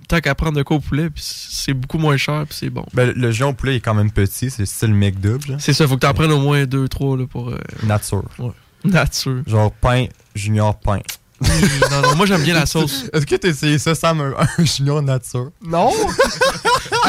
Tant 0.07 0.19
qu'à 0.19 0.35
prendre 0.35 0.57
de 0.57 0.63
quoi 0.63 0.77
au 0.77 0.79
poulet, 0.79 1.09
puis 1.09 1.23
c'est 1.25 1.73
beaucoup 1.73 1.97
moins 1.97 2.17
cher, 2.17 2.45
puis 2.47 2.57
c'est 2.59 2.69
bon. 2.69 2.85
Ben, 2.93 3.11
le 3.15 3.31
géant 3.31 3.49
au 3.49 3.53
poulet 3.53 3.77
est 3.77 3.79
quand 3.79 3.93
même 3.93 4.11
petit, 4.11 4.49
c'est 4.49 4.65
style 4.65 4.93
mec 4.93 5.19
double. 5.19 5.57
C'est 5.59 5.73
ça, 5.73 5.87
faut 5.87 5.95
que 5.95 6.01
t'en 6.01 6.13
prennes 6.13 6.31
au 6.31 6.39
moins 6.39 6.65
deux, 6.65 6.87
trois 6.87 7.17
là, 7.17 7.25
pour. 7.27 7.49
euh, 7.49 7.57
Nature. 7.83 8.23
Ouais. 8.39 8.51
Nature. 8.85 9.41
Genre 9.47 9.71
pain, 9.71 10.05
junior 10.35 10.77
pain. 10.79 10.99
Non, 11.41 12.01
non, 12.01 12.15
moi 12.15 12.25
j'aime 12.25 12.41
bien 12.43 12.53
la 12.55 12.65
sauce. 12.65 13.05
Est-ce 13.13 13.25
que 13.25 13.35
t'as 13.35 13.49
essayé 13.49 13.77
ça, 13.77 13.93
Sam, 13.95 14.21
un, 14.21 14.33
un 14.57 14.65
junior 14.65 15.01
nature? 15.01 15.51
Non? 15.65 15.91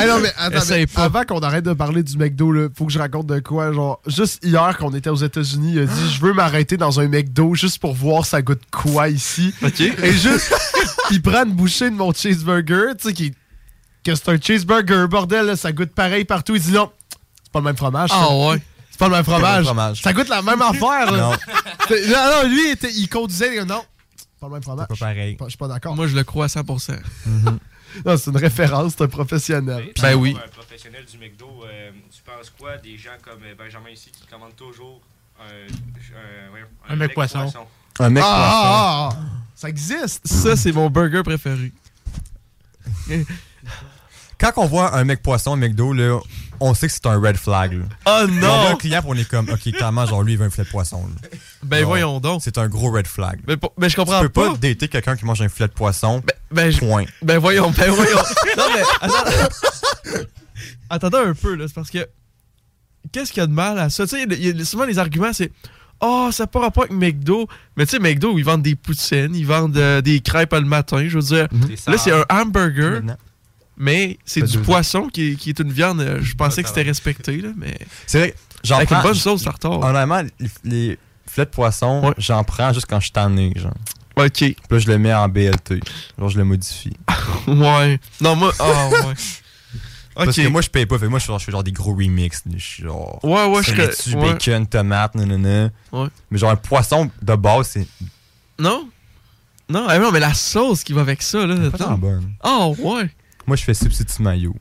Ah 0.00 0.06
non, 0.06 0.20
mais 0.20 0.32
attends, 0.36 0.64
mais 0.70 0.86
avant 0.94 1.24
qu'on 1.24 1.40
arrête 1.40 1.64
de 1.64 1.72
parler 1.72 2.04
du 2.04 2.16
McDo, 2.16 2.52
là, 2.52 2.68
faut 2.76 2.86
que 2.86 2.92
je 2.92 3.00
raconte 3.00 3.26
de 3.26 3.40
quoi. 3.40 3.72
Genre, 3.72 4.00
juste 4.06 4.38
hier, 4.44 4.76
qu'on 4.78 4.94
était 4.94 5.10
aux 5.10 5.16
États-Unis, 5.16 5.72
il 5.74 5.78
a 5.80 5.84
dit 5.86 6.12
Je 6.14 6.20
veux 6.20 6.32
m'arrêter 6.32 6.76
dans 6.76 7.00
un 7.00 7.08
McDo 7.08 7.56
juste 7.56 7.80
pour 7.80 7.94
voir 7.94 8.24
ça 8.24 8.40
goûte 8.40 8.62
quoi 8.70 9.08
ici. 9.08 9.52
Ok. 9.60 9.80
Et 9.80 10.12
juste, 10.12 10.54
il 11.10 11.20
prend 11.20 11.44
une 11.44 11.52
bouchée 11.52 11.90
de 11.90 11.96
mon 11.96 12.12
cheeseburger, 12.12 12.94
tu 12.96 13.08
sais, 13.08 13.12
qui 13.12 13.34
que 14.04 14.14
c'est 14.14 14.28
un 14.28 14.36
cheeseburger, 14.40 15.08
bordel, 15.08 15.46
là, 15.46 15.56
ça 15.56 15.72
goûte 15.72 15.90
pareil 15.90 16.24
partout. 16.24 16.54
Il 16.54 16.62
dit 16.62 16.70
non, 16.72 16.92
c'est 17.42 17.50
pas 17.52 17.58
le 17.58 17.64
même 17.64 17.76
fromage. 17.76 18.10
Ah 18.12 18.28
ouais. 18.32 18.62
C'est 18.90 18.98
pas 19.00 19.06
le 19.08 19.14
même 19.14 19.24
pas 19.24 19.38
le 19.38 19.42
même 19.56 19.64
fromage. 19.64 20.00
Ça 20.00 20.12
goûte 20.12 20.28
la 20.28 20.42
même 20.42 20.62
affaire. 20.62 21.10
là. 21.10 21.16
Non. 21.18 21.30
Non, 21.90 22.42
non, 22.44 22.48
lui, 22.48 22.68
il, 22.68 22.72
était- 22.72 22.92
il 22.92 23.08
conduisait, 23.08 23.56
il 23.56 23.62
dit, 23.62 23.66
non, 23.68 23.82
pas 24.38 24.46
le 24.48 24.52
même 24.54 24.62
fromage. 24.62 24.86
Pas 24.88 24.94
pareil. 24.96 25.36
Je 25.40 25.48
suis 25.48 25.56
pas 25.58 25.68
d'accord. 25.68 25.94
Moi 25.96 26.06
je 26.06 26.16
le 26.16 26.24
crois 26.24 26.44
à 26.46 26.48
100%. 26.48 26.98
Non, 28.04 28.16
c'est 28.18 28.30
une 28.30 28.36
référence, 28.36 28.92
c'est 28.96 29.04
un 29.04 29.08
professionnel. 29.08 29.92
Ben 30.02 30.14
oui. 30.14 30.36
Un 30.44 30.48
professionnel 30.48 31.04
du 31.10 31.16
McDo, 31.18 31.46
euh, 31.64 31.90
tu 32.14 32.22
penses 32.22 32.50
quoi 32.58 32.76
des 32.76 32.98
gens 32.98 33.16
comme 33.22 33.42
euh, 33.44 33.54
Benjamin 33.56 33.88
ici 33.90 34.10
qui 34.12 34.26
commandent 34.26 34.54
toujours 34.56 35.00
un, 35.40 35.44
un, 36.90 36.92
Un 36.92 36.96
mec 36.96 37.14
poisson. 37.14 37.50
Un 37.98 38.10
mec 38.10 38.22
Ah, 38.26 38.28
poisson. 38.28 39.10
ah, 39.10 39.10
ah, 39.10 39.16
ah. 39.16 39.18
Ça 39.54 39.68
existe. 39.70 40.26
Ça, 40.26 40.54
c'est 40.54 40.72
mon 40.72 40.90
burger 40.90 41.22
préféré. 41.24 41.72
Quand 44.38 44.52
on 44.56 44.66
voit 44.66 44.94
un 44.96 45.04
mec 45.04 45.22
poisson 45.22 45.52
au 45.52 45.56
McDo, 45.56 45.92
là, 45.92 46.20
on 46.60 46.74
sait 46.74 46.86
que 46.86 46.92
c'est 46.92 47.06
un 47.06 47.20
red 47.20 47.36
flag. 47.36 47.72
là. 47.72 47.84
Oh 48.06 48.10
On 48.24 48.26
voit 48.26 48.48
un 48.48 48.70
non! 48.70 48.76
client 48.76 49.00
pour 49.02 49.10
on 49.10 49.14
est 49.14 49.28
comme, 49.28 49.48
ok, 49.48 49.72
clairement, 49.72 50.06
genre 50.06 50.22
lui, 50.22 50.32
il 50.34 50.38
veut 50.38 50.46
un 50.46 50.50
filet 50.50 50.64
de 50.64 50.70
poisson. 50.70 51.02
là. 51.06 51.28
Ben 51.62 51.78
Genre, 51.80 51.88
voyons 51.88 52.20
donc. 52.20 52.40
C'est 52.44 52.58
un 52.58 52.68
gros 52.68 52.90
red 52.90 53.06
flag. 53.06 53.40
Mais, 53.46 53.56
pour- 53.56 53.72
mais 53.78 53.88
je 53.88 53.94
Tu 53.94 54.00
comprends 54.00 54.20
peux 54.20 54.28
pas 54.28 54.50
pas. 54.52 54.56
dater 54.56 54.88
quelqu'un 54.88 55.16
qui 55.16 55.24
mange 55.24 55.40
un 55.42 55.48
filet 55.48 55.68
de 55.68 55.72
poisson. 55.74 56.22
Ben, 56.50 56.70
je- 56.70 56.78
Point. 56.78 57.04
ben 57.22 57.38
voyons, 57.38 57.70
ben 57.70 57.90
voyons. 57.90 58.16
non 58.56 58.64
mais 58.74 58.82
attends- 59.00 60.24
attendez 60.90 61.18
un 61.18 61.34
peu 61.34 61.54
là, 61.54 61.64
c'est 61.68 61.74
parce 61.74 61.90
que 61.90 62.06
qu'est-ce 63.12 63.32
qu'il 63.32 63.40
y 63.40 63.44
a 63.44 63.46
de 63.46 63.52
mal 63.52 63.78
à 63.78 63.90
ça? 63.90 64.06
Tu 64.06 64.16
sais, 64.16 64.22
a- 64.56 64.60
a 64.60 64.64
souvent 64.64 64.84
les 64.84 64.98
arguments 64.98 65.32
c'est 65.32 65.50
oh 66.00 66.30
ça 66.32 66.44
n'a 66.44 66.46
pas 66.46 66.60
rapport 66.60 66.84
avec 66.84 66.96
McDo, 66.96 67.48
mais 67.76 67.84
tu 67.86 67.92
sais 67.92 67.98
McDo 67.98 68.38
ils 68.38 68.44
vendent 68.44 68.62
des 68.62 68.74
poutines, 68.76 69.34
ils 69.34 69.46
vendent 69.46 69.76
euh, 69.76 70.00
des 70.00 70.20
crêpes 70.20 70.52
le 70.52 70.60
matin, 70.62 71.04
je 71.08 71.18
veux 71.18 71.24
dire. 71.24 71.48
Mhm. 71.52 71.68
Là 71.88 71.98
c'est 71.98 72.12
un 72.12 72.24
hamburger, 72.30 72.92
Maintenant. 73.02 73.16
Mais 73.78 74.18
c'est 74.24 74.42
du 74.42 74.58
poisson 74.58 75.08
qui 75.08 75.32
est, 75.32 75.34
qui 75.36 75.50
est 75.50 75.58
une 75.60 75.72
viande. 75.72 76.00
euh, 76.00 76.18
Je 76.20 76.34
pensais 76.34 76.62
que 76.62 76.68
c'était 76.68 76.82
respecté 76.82 77.36
là, 77.40 77.48
mais 77.56 77.78
C'est 78.06 78.18
vrai, 78.18 78.34
j'en 78.64 78.76
avec 78.76 78.90
une 78.90 78.96
prends- 78.96 79.04
bonne 79.08 79.14
sauce 79.14 79.42
ça 79.44 79.50
retard. 79.50 79.80
Honnêtement, 79.80 80.22
les, 80.22 80.50
les 80.64 80.98
filets 81.28 81.44
de 81.46 81.50
poisson, 81.50 82.02
Ouais. 82.08 82.14
j'en 82.18 82.42
prends 82.44 82.72
juste 82.72 82.86
quand 82.86 82.98
je 83.00 83.04
suis 83.06 83.12
tanné, 83.12 83.52
genre. 83.56 83.72
Ok. 84.16 84.32
Puis 84.32 84.56
là, 84.70 84.78
je 84.78 84.88
le 84.88 84.98
mets 84.98 85.14
en 85.14 85.28
BLT. 85.28 85.80
Genre, 86.18 86.28
je 86.28 86.38
le 86.38 86.44
modifie. 86.44 86.96
Ouais. 87.46 87.98
Non 88.20 88.34
moi 88.36 88.52
ah 88.58 88.88
ouais. 88.90 89.14
Parce 90.14 90.36
Ok. 90.36 90.44
que 90.44 90.48
moi, 90.48 90.60
je 90.62 90.68
paye 90.68 90.84
pas. 90.84 90.98
Fait 90.98 91.06
moi, 91.08 91.20
je 91.20 91.24
fais 91.24 91.28
genre, 91.28 91.38
je 91.38 91.44
fais 91.44 91.52
genre 91.52 91.62
des 91.62 91.70
gros 91.70 91.94
remix. 91.94 92.42
Je 92.52 92.58
suis 92.58 92.82
genre. 92.82 93.20
Ouais, 93.22 93.46
ouais, 93.46 93.62
je 93.62 94.16
ouais. 94.16 94.32
bacon, 94.32 94.66
tomate, 94.66 95.14
nanana. 95.14 95.70
Ouais. 95.92 96.08
Mais 96.32 96.38
genre, 96.38 96.50
un 96.50 96.56
poisson 96.56 97.08
de 97.22 97.34
base, 97.36 97.68
c'est 97.68 97.86
Non. 98.58 98.88
Non, 99.70 99.86
ah 99.88 99.98
non, 100.00 100.10
mais 100.10 100.18
la 100.18 100.34
sauce 100.34 100.82
qui 100.82 100.92
va 100.94 101.02
avec 101.02 101.22
ça 101.22 101.46
là. 101.46 101.70
pas 101.70 101.78
tant 101.78 101.96
bonne. 101.98 102.32
Oh 102.42 102.74
ouais. 102.80 103.08
Moi, 103.48 103.56
je 103.56 103.64
fais 103.64 103.72
substitut 103.72 104.22
mayo. 104.22 104.54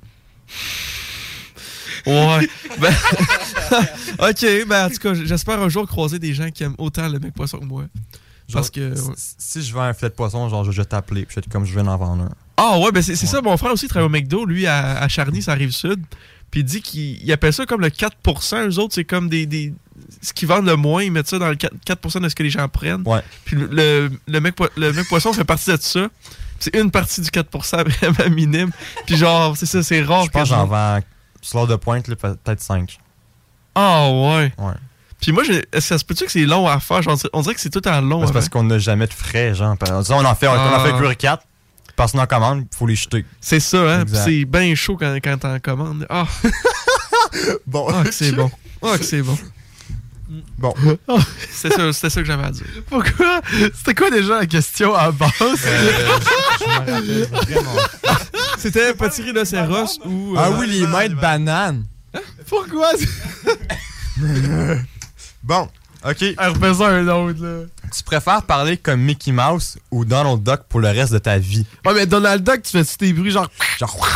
Ouais. 2.06 2.50
ben, 2.80 2.94
ok, 4.30 4.66
ben 4.66 4.86
en 4.86 4.90
tout 4.90 4.98
cas, 4.98 5.14
j'espère 5.14 5.62
un 5.62 5.68
jour 5.68 5.86
croiser 5.86 6.20
des 6.20 6.34
gens 6.34 6.50
qui 6.52 6.64
aiment 6.64 6.76
autant 6.78 7.10
le 7.10 7.20
mec 7.20 7.34
poisson 7.34 7.60
que 7.60 7.66
moi. 7.66 7.84
Parce 8.54 8.70
que. 8.70 8.94
ouais. 8.98 9.14
si- 9.18 9.62
je 9.62 9.74
vends 9.74 9.82
un 9.82 9.94
filet 9.94 10.10
de 10.10 10.16
poisson, 10.16 10.48
genre, 10.48 10.64
je 10.64 10.72
vais 10.72 10.86
t'appeler. 10.86 11.26
Puis 11.26 11.36
je 11.36 11.50
comme 11.52 11.66
je 11.66 11.74
viens 11.74 11.84
d'en 11.84 11.98
vendre 11.98 12.24
un. 12.24 12.30
Ah 12.56 12.80
ouais, 12.80 12.94
ben 12.94 13.04
c'est 13.04 13.18
ça, 13.18 13.42
mon 13.42 13.58
frère 13.58 13.74
aussi 13.74 13.90
travaille 13.90 14.08
au 14.08 14.10
McDo, 14.10 14.46
lui 14.46 14.66
à, 14.66 15.00
à 15.00 15.08
Charny, 15.10 15.42
ça 15.42 15.52
arrive 15.52 15.72
sud. 15.72 16.02
Puis 16.50 16.62
il 16.62 16.64
dit 16.64 16.82
qu'il 16.82 17.22
il 17.22 17.32
appelle 17.34 17.52
ça 17.52 17.66
comme 17.66 17.82
le 17.82 17.90
4%. 17.90 18.70
Eux 18.70 18.80
autres, 18.80 18.94
c'est 18.96 19.04
comme 19.04 19.28
des, 19.28 19.46
des. 19.46 19.74
Ce 20.22 20.32
qu'ils 20.32 20.48
vendent 20.48 20.66
le 20.66 20.78
moins, 20.78 21.04
ils 21.04 21.12
mettent 21.12 21.28
ça 21.28 21.40
dans 21.40 21.50
le 21.50 21.56
4%, 21.56 21.70
4 21.86 22.20
de 22.22 22.30
ce 22.30 22.36
que 22.36 22.44
les 22.44 22.50
gens 22.50 22.70
prennent. 22.70 23.04
Ouais. 23.06 23.20
Puis 23.44 23.58
le, 23.58 24.10
le, 24.28 24.40
mec, 24.40 24.56
le 24.78 24.94
mec 24.94 25.10
poisson 25.10 25.34
fait 25.34 25.44
partie 25.44 25.70
de 25.70 25.78
ça. 25.82 26.08
C'est 26.60 26.76
une 26.76 26.92
partie 26.92 27.22
du 27.22 27.30
4% 27.30 27.88
vraiment 27.90 28.30
minime. 28.36 28.72
Puis 29.06 29.18
genre, 29.18 29.56
c'est 29.58 29.66
ça, 29.66 29.84
c'est 29.84 30.02
rare 30.02 30.26
Je 30.26 30.30
pense 30.30 30.44
que 30.44 30.48
j'en 30.50 30.66
vends, 30.66 31.00
sur 31.42 31.68
de 31.68 31.76
pointe, 31.76 32.06
peut-être 32.06 32.62
5. 32.62 32.98
Ah 33.76 34.10
ouais. 34.10 34.52
Ouais. 34.58 34.74
Puis 35.22 35.32
moi, 35.32 35.44
que 35.44 35.80
ça 35.80 35.98
se 35.98 36.06
peut-tu 36.06 36.26
que 36.26 36.32
c'est 36.32 36.46
long 36.46 36.68
à 36.68 36.80
faire? 36.80 37.02
Genre, 37.02 37.18
on 37.34 37.42
dirait 37.42 37.56
que 37.56 37.62
c'est 37.62 37.70
tout 37.70 37.88
en 37.88 38.02
long. 38.02 38.26
C'est 38.28 38.34
parce 38.34 38.50
qu'on 38.50 38.64
n'a 38.64 38.78
jamais 38.80 39.08
de 39.08 39.14
frais, 39.14 39.54
genre. 39.56 39.76
On 39.82 40.26
en 40.26 40.36
fait, 40.36 40.48
on 40.48 40.52
en 40.52 40.74
Ah. 40.74 40.84
fait 40.86 40.94
cuire 40.98 41.18
4, 41.18 41.44
personne 41.96 42.20
en 42.20 42.28
commande, 42.28 42.66
il 42.72 42.78
faut 42.78 42.86
les 42.88 42.96
jeter. 42.96 43.26
C'est 43.42 43.60
ça, 43.60 43.78
hein? 44.00 44.04
C'est 44.12 44.46
bien 44.46 44.74
chaud 44.76 44.98
quand, 44.98 45.16
quand 45.24 45.38
t'en 45.40 45.60
commandes. 45.60 46.06
Ah! 46.10 46.26
bon. 47.68 47.88
Ah, 47.92 48.04
que 48.04 48.12
c'est 48.14 48.32
bon. 48.32 48.50
Ah, 48.82 48.98
que 48.98 49.04
c'est 49.04 49.22
bon. 49.22 49.38
Bon. 50.58 50.74
C'était 51.52 51.76
ça, 51.76 51.94
c'était 51.94 52.10
ça 52.10 52.22
que 52.22 52.28
j'avais 52.28 52.44
à 52.44 52.52
dire. 52.52 52.66
Pourquoi? 52.90 53.42
C'était 53.74 53.96
quoi 53.96 54.10
déjà 54.10 54.40
la 54.40 54.46
question 54.46 54.94
à 54.94 55.12
base? 55.12 55.32
C'était 58.58 58.94
petit 58.94 59.22
rhinocéros 59.22 60.00
ou. 60.06 60.36
Ah 60.38 60.48
euh, 60.48 60.58
oui, 60.60 60.68
les 60.68 60.88
mains 60.88 61.08
de 61.08 61.16
banane. 61.16 61.86
Pourquoi? 62.48 62.92
bon, 65.44 65.70
ok. 66.04 66.24
Refais-en 66.38 66.86
un 66.86 67.08
autre, 67.08 67.44
là. 67.44 67.66
Tu 67.96 68.04
préfères 68.04 68.44
parler 68.44 68.78
comme 68.78 69.02
Mickey 69.02 69.32
Mouse 69.32 69.78
ou 69.92 70.04
Donald 70.04 70.44
Duck 70.44 70.64
pour 70.68 70.82
le 70.82 70.90
reste 70.90 71.14
de 71.14 71.20
ta 71.20 71.38
vie? 71.38 71.66
Ouais, 71.86 71.94
mais 71.94 72.06
Donald 72.06 72.44
Duck, 72.44 72.64
tu 72.64 72.72
fais-tu 72.72 72.98
des 72.98 73.14
bruits 73.14 73.32
genre. 73.32 73.50
Genre. 73.80 74.08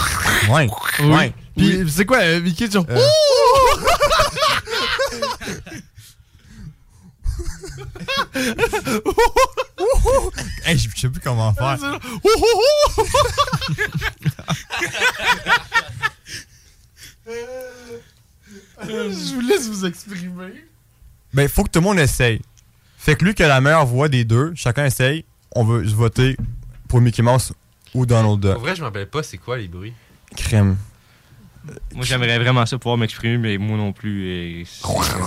Ouais. 0.50 0.68
Oui. 1.00 1.06
Ouais. 1.08 1.34
Puis 1.56 1.86
c'est 1.90 2.06
quoi, 2.06 2.18
euh, 2.18 2.42
Mickey, 2.42 2.70
genre. 2.70 2.86
Euh. 2.90 3.00
Hey, 10.64 10.78
je 10.78 10.88
sais 10.96 11.10
plus 11.10 11.20
comment 11.22 11.54
faire. 11.54 11.78
Je 18.84 19.36
vous 19.36 19.42
laisse 19.42 19.68
vous 19.68 19.86
exprimer. 19.86 20.66
Ben, 21.34 21.48
faut 21.48 21.64
que 21.64 21.70
tout 21.70 21.80
le 21.80 21.86
monde 21.86 22.00
essaye. 22.00 22.42
Fait 22.98 23.16
que 23.16 23.26
lui 23.26 23.34
qui 23.34 23.44
a 23.44 23.48
la 23.48 23.62
meilleure 23.62 23.86
voix 23.86 24.10
des 24.10 24.26
deux, 24.26 24.52
chacun 24.56 24.86
essaye. 24.86 25.26
On 25.56 25.64
veut 25.64 25.84
voter 25.88 26.38
pour 26.88 27.02
Mickey 27.02 27.22
Mouse 27.22 27.54
ou 27.94 28.06
Donald 28.06 28.40
Duck. 28.40 28.54
Pour 28.54 28.62
vrai, 28.62 28.76
je 28.76 28.82
me 28.82 28.86
rappelle 28.86 29.10
pas 29.10 29.24
c'est 29.24 29.38
quoi 29.38 29.58
les 29.58 29.68
bruits? 29.68 29.94
Crème. 30.36 30.78
Moi, 31.94 32.04
j'aimerais 32.06 32.40
vraiment 32.40 32.66
ça 32.66 32.78
pouvoir 32.78 32.98
m'exprimer, 32.98 33.38
mais 33.38 33.58
moi 33.58 33.78
non 33.78 33.94
plus. 33.94 34.28
Et... 34.30 34.66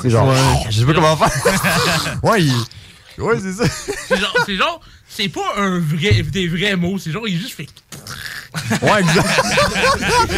C'est 0.02 0.10
genre, 0.10 0.32
je 0.70 0.80
sais 0.80 0.84
pas 0.86 0.94
comment 0.94 1.16
faire. 1.16 2.18
ouais, 2.22 2.42
il- 2.42 3.22
ouais, 3.22 3.38
c'est 3.40 3.52
ça. 3.52 3.64
C'est 4.08 4.16
genre, 4.18 4.34
c'est 4.46 4.56
genre, 4.56 4.80
c'est 5.08 5.28
pas 5.28 5.54
un 5.58 5.78
vrai, 5.78 6.22
des 6.22 6.48
vrais 6.48 6.74
mots, 6.76 6.98
c'est 6.98 7.12
genre, 7.12 7.28
il 7.28 7.38
juste 7.38 7.54
fait. 7.54 7.68
Ouais, 8.82 9.00
exact. 9.00 9.28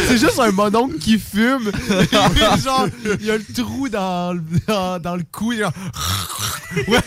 C'est 0.07 0.17
juste 0.17 0.39
un 0.39 0.51
mononcle 0.51 0.97
qui 0.97 1.19
fume. 1.19 1.71
Et 1.91 2.61
genre, 2.63 2.87
il 3.19 3.25
y 3.25 3.29
a 3.29 3.37
le 3.37 3.53
trou 3.53 3.89
dans 3.89 4.33
le, 4.33 4.41
dans, 4.67 4.97
dans 4.99 5.15
le 5.15 5.23
cou. 5.31 5.53
Genre... 5.55 5.71
Ouais. 6.87 6.99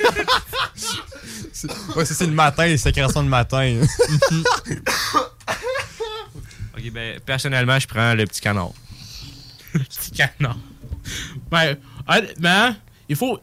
C'est- 1.53 1.69
Ouais, 1.97 2.05
ça, 2.05 2.15
c'est 2.15 2.27
le 2.27 2.33
matin, 2.33 2.65
les 2.67 2.79
sécrétions 2.79 3.23
de 3.25 3.29
matin. 3.29 3.81
Ok, 6.81 6.91
ben, 6.93 7.21
personnellement, 7.21 7.79
je 7.79 7.87
prends 7.87 8.15
le 8.15 8.25
petit 8.27 8.41
canard. 8.41 8.73
petit 9.73 10.11
canard. 10.13 10.59
Ben, 11.51 11.77
honnêtement, 12.09 12.75
il 13.09 13.17
faut. 13.17 13.39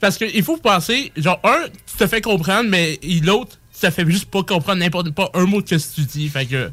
Parce 0.00 0.16
qu'il 0.18 0.42
faut 0.42 0.58
penser, 0.58 1.12
genre, 1.16 1.40
un, 1.44 1.66
tu 1.86 1.96
te 1.96 2.06
fais 2.06 2.20
comprendre, 2.20 2.68
mais 2.68 3.00
l'autre, 3.22 3.58
tu 3.72 3.80
te 3.80 3.90
fais 3.90 4.08
juste 4.08 4.30
pas 4.30 4.42
comprendre 4.42 4.78
n'importe 4.80 5.10
pas 5.10 5.30
un 5.34 5.46
mot 5.46 5.62
de 5.62 5.78
ce 5.78 5.88
que 5.88 5.94
tu 5.94 6.02
dis. 6.02 6.28
Fait 6.28 6.46
que. 6.46 6.70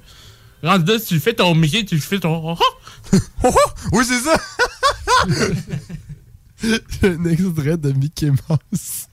Rendu 0.64 0.92
là, 0.92 1.00
tu 1.00 1.20
fais 1.20 1.34
ton 1.34 1.54
Mickey, 1.54 1.86
tu 1.86 2.00
fais 2.00 2.20
ton. 2.20 2.54
oh, 2.54 2.58
oh. 3.44 3.56
oui, 3.92 4.04
c'est 4.06 4.20
ça! 4.20 4.38
un 7.04 7.26
extrait 7.26 7.78
de 7.78 7.92
Mickey 7.92 8.32
Mouse. 8.32 9.08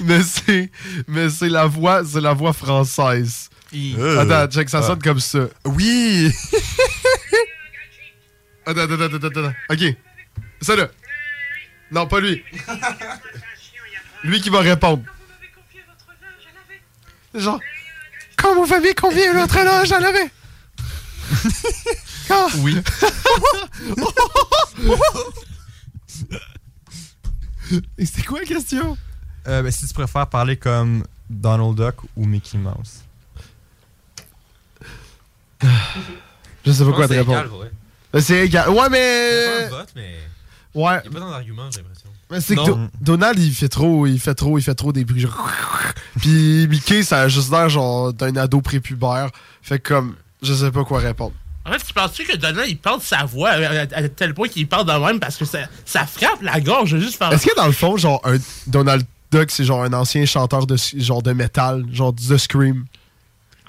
Mais 0.00 0.22
c'est, 0.22 0.70
mais 1.06 1.30
c'est 1.30 1.48
la 1.48 1.66
voix, 1.66 2.04
c'est 2.04 2.20
la 2.20 2.32
voix 2.32 2.52
française. 2.52 3.50
Euh. 3.98 4.18
Attends, 4.20 4.50
check, 4.52 4.68
ça 4.68 4.78
Ah. 4.78 4.82
sonne 4.82 5.02
comme 5.02 5.20
ça. 5.20 5.40
Oui! 5.64 6.30
Attends, 8.68 8.80
attends, 8.80 9.00
attends, 9.00 9.16
attends, 9.16 9.26
attends. 9.40 9.54
Ok. 9.70 9.94
Ça 10.60 10.74
là. 10.76 10.88
Non, 11.92 12.06
pas 12.08 12.18
lui. 12.20 12.42
Lui 14.24 14.40
qui 14.40 14.50
va 14.50 14.58
répondre. 14.60 15.04
Genre. 17.34 17.60
Quand 18.36 18.54
vous 18.56 18.66
m'avez 18.66 18.92
convié 18.94 19.32
l'autre 19.32 19.54
là, 19.62 19.84
j'en 19.84 20.02
avais. 20.02 20.30
Quand? 22.26 22.48
Oui. 22.58 22.76
Et 27.98 28.06
c'était 28.06 28.22
quoi 28.22 28.40
la 28.40 28.46
question? 28.46 28.96
Euh, 29.48 29.62
ben, 29.62 29.70
si 29.70 29.86
tu 29.86 29.94
préfères 29.94 30.26
parler 30.28 30.56
comme 30.56 31.04
Donald 31.28 31.74
Duck 31.76 31.96
ou 32.16 32.24
Mickey 32.26 32.58
Mouse. 32.58 33.02
Je 36.64 36.72
sais 36.72 36.84
pas 36.84 36.90
Je 36.90 36.94
quoi 36.94 37.08
te 37.08 37.12
que 37.12 37.14
c'est 37.14 37.22
égal, 37.22 37.42
répondre. 37.44 37.64
Ben, 38.12 38.20
C'est 38.20 38.44
égal. 38.46 38.68
Ouais, 38.70 38.76
C'est 38.84 38.90
mais. 38.90 39.68
pas 39.70 39.76
un 39.76 39.78
vote, 39.78 39.88
mais. 39.96 40.14
Ouais. 40.74 41.00
Il 41.04 41.06
y 41.06 41.08
a 41.08 41.10
pas 41.12 41.20
tant 41.20 41.30
d'arguments, 41.30 41.70
j'ai 41.70 41.78
l'impression. 41.80 42.08
Mais 42.30 42.40
c'est 42.40 42.56
que. 42.56 42.64
Do- 42.66 42.78
Donald, 43.00 43.38
il 43.38 43.52
fait 43.54 43.68
trop, 43.68 44.06
il 44.06 44.20
fait 44.20 44.34
trop, 44.34 44.58
il 44.58 44.62
fait 44.62 44.74
trop 44.74 44.92
des 44.92 45.04
bruits. 45.04 45.20
Genre... 45.20 45.50
Puis 46.20 46.66
Mickey, 46.68 47.02
ça 47.02 47.22
a 47.22 47.28
juste 47.28 47.50
l'air 47.50 47.68
genre 47.68 48.12
d'un 48.12 48.34
ado 48.36 48.60
prépubère. 48.60 49.30
Fait 49.62 49.78
que 49.78 49.88
comme, 49.94 50.16
je 50.42 50.52
sais 50.54 50.70
pas 50.70 50.84
quoi 50.84 50.98
répondre. 50.98 51.32
En 51.64 51.72
fait, 51.72 51.78
tu 51.84 51.92
penses-tu 51.92 52.24
que 52.24 52.36
Donald, 52.36 52.68
il 52.68 52.78
parle 52.78 53.00
de 53.00 53.04
sa 53.04 53.24
voix 53.24 53.50
à, 53.50 53.80
à- 53.80 53.80
à 53.98 54.08
tel 54.08 54.34
point 54.34 54.48
qu'il 54.48 54.68
parle 54.68 54.86
de 54.86 54.92
même 54.92 55.18
parce 55.20 55.36
que 55.36 55.44
ça, 55.44 55.60
ça 55.84 56.06
frappe 56.06 56.42
la 56.42 56.60
gorge 56.60 56.92
de 56.92 56.98
juste 57.00 57.16
faire. 57.16 57.32
Est-ce 57.32 57.46
que 57.46 57.56
dans 57.56 57.66
le 57.66 57.72
fond, 57.72 57.96
genre, 57.96 58.20
un 58.24 58.36
Donald 58.66 59.04
Duck, 59.32 59.50
c'est 59.50 59.64
genre 59.64 59.82
un 59.82 59.92
ancien 59.92 60.24
chanteur 60.26 60.66
de 60.66 60.76
genre 60.96 61.22
de 61.22 61.32
métal, 61.32 61.84
genre 61.92 62.14
The 62.14 62.36
Scream? 62.36 62.84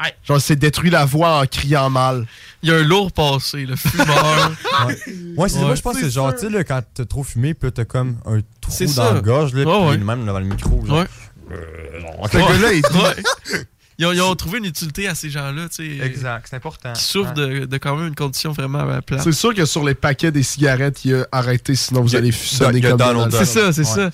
Ouais. 0.03 0.13
Genre, 0.23 0.39
c'est 0.41 0.55
détruit 0.55 0.89
la 0.89 1.05
voix 1.05 1.41
en 1.41 1.45
criant 1.45 1.89
mal. 1.89 2.25
Il 2.61 2.69
y 2.69 2.71
a 2.71 2.75
un 2.75 2.83
lourd 2.83 3.11
passé, 3.11 3.65
le 3.65 3.75
fumeur. 3.75 4.51
Ouais, 4.87 4.95
ouais 5.37 5.49
c'est 5.49 5.59
moi, 5.59 5.73
je 5.75 5.81
pense 5.81 5.95
que 5.95 6.03
c'est 6.03 6.11
genre, 6.11 6.33
tu 6.35 6.51
sais, 6.51 6.63
quand 6.65 6.81
t'as 6.93 7.05
trop 7.05 7.23
fumé, 7.23 7.53
puis 7.55 7.71
t'as 7.71 7.85
comme 7.85 8.17
un 8.25 8.39
trou 8.61 8.71
dans 8.79 8.87
ça. 8.87 9.13
la 9.13 9.21
gorge, 9.21 9.53
là, 9.55 9.63
Ouais, 9.65 9.95
puis 9.95 9.97
ouais. 9.99 10.05
même 10.05 10.25
devant 10.25 10.39
le 10.39 10.45
micro. 10.45 10.85
Genre. 10.85 10.99
Ouais. 10.99 11.05
Euh, 11.51 11.99
non, 12.01 12.21
Ouais. 12.21 12.29
Fait 12.29 12.37
que 12.39 12.61
là, 12.61 12.73
il 12.73 12.83
Ouais. 12.85 13.63
Ils, 13.99 14.05
ont, 14.05 14.11
ils 14.11 14.21
ont 14.21 14.35
trouvé 14.35 14.59
une 14.59 14.65
utilité 14.65 15.07
à 15.07 15.15
ces 15.15 15.31
gens-là, 15.31 15.67
tu 15.69 15.97
sais. 15.97 16.05
Exact, 16.05 16.45
c'est 16.47 16.55
important. 16.55 16.93
Qui 16.93 17.01
souffrent 17.01 17.33
de, 17.33 17.65
de 17.65 17.77
quand 17.77 17.95
même 17.95 18.07
une 18.09 18.15
condition 18.15 18.51
vraiment 18.51 18.87
euh, 18.87 19.01
plate. 19.01 19.23
C'est 19.23 19.31
sûr 19.31 19.55
que 19.55 19.65
sur 19.65 19.83
les 19.83 19.95
paquets 19.95 20.31
des 20.31 20.43
cigarettes, 20.43 21.03
il 21.05 21.11
y 21.11 21.13
a 21.15 21.27
arrêté, 21.31 21.73
sinon 21.73 22.01
vous 22.01 22.15
allez 22.15 22.31
sonner 22.31 22.81
comme 22.81 22.97
Donald. 22.97 23.33
C'est 23.33 23.45
ça, 23.45 23.73
c'est 23.73 23.83
ça. 23.83 24.11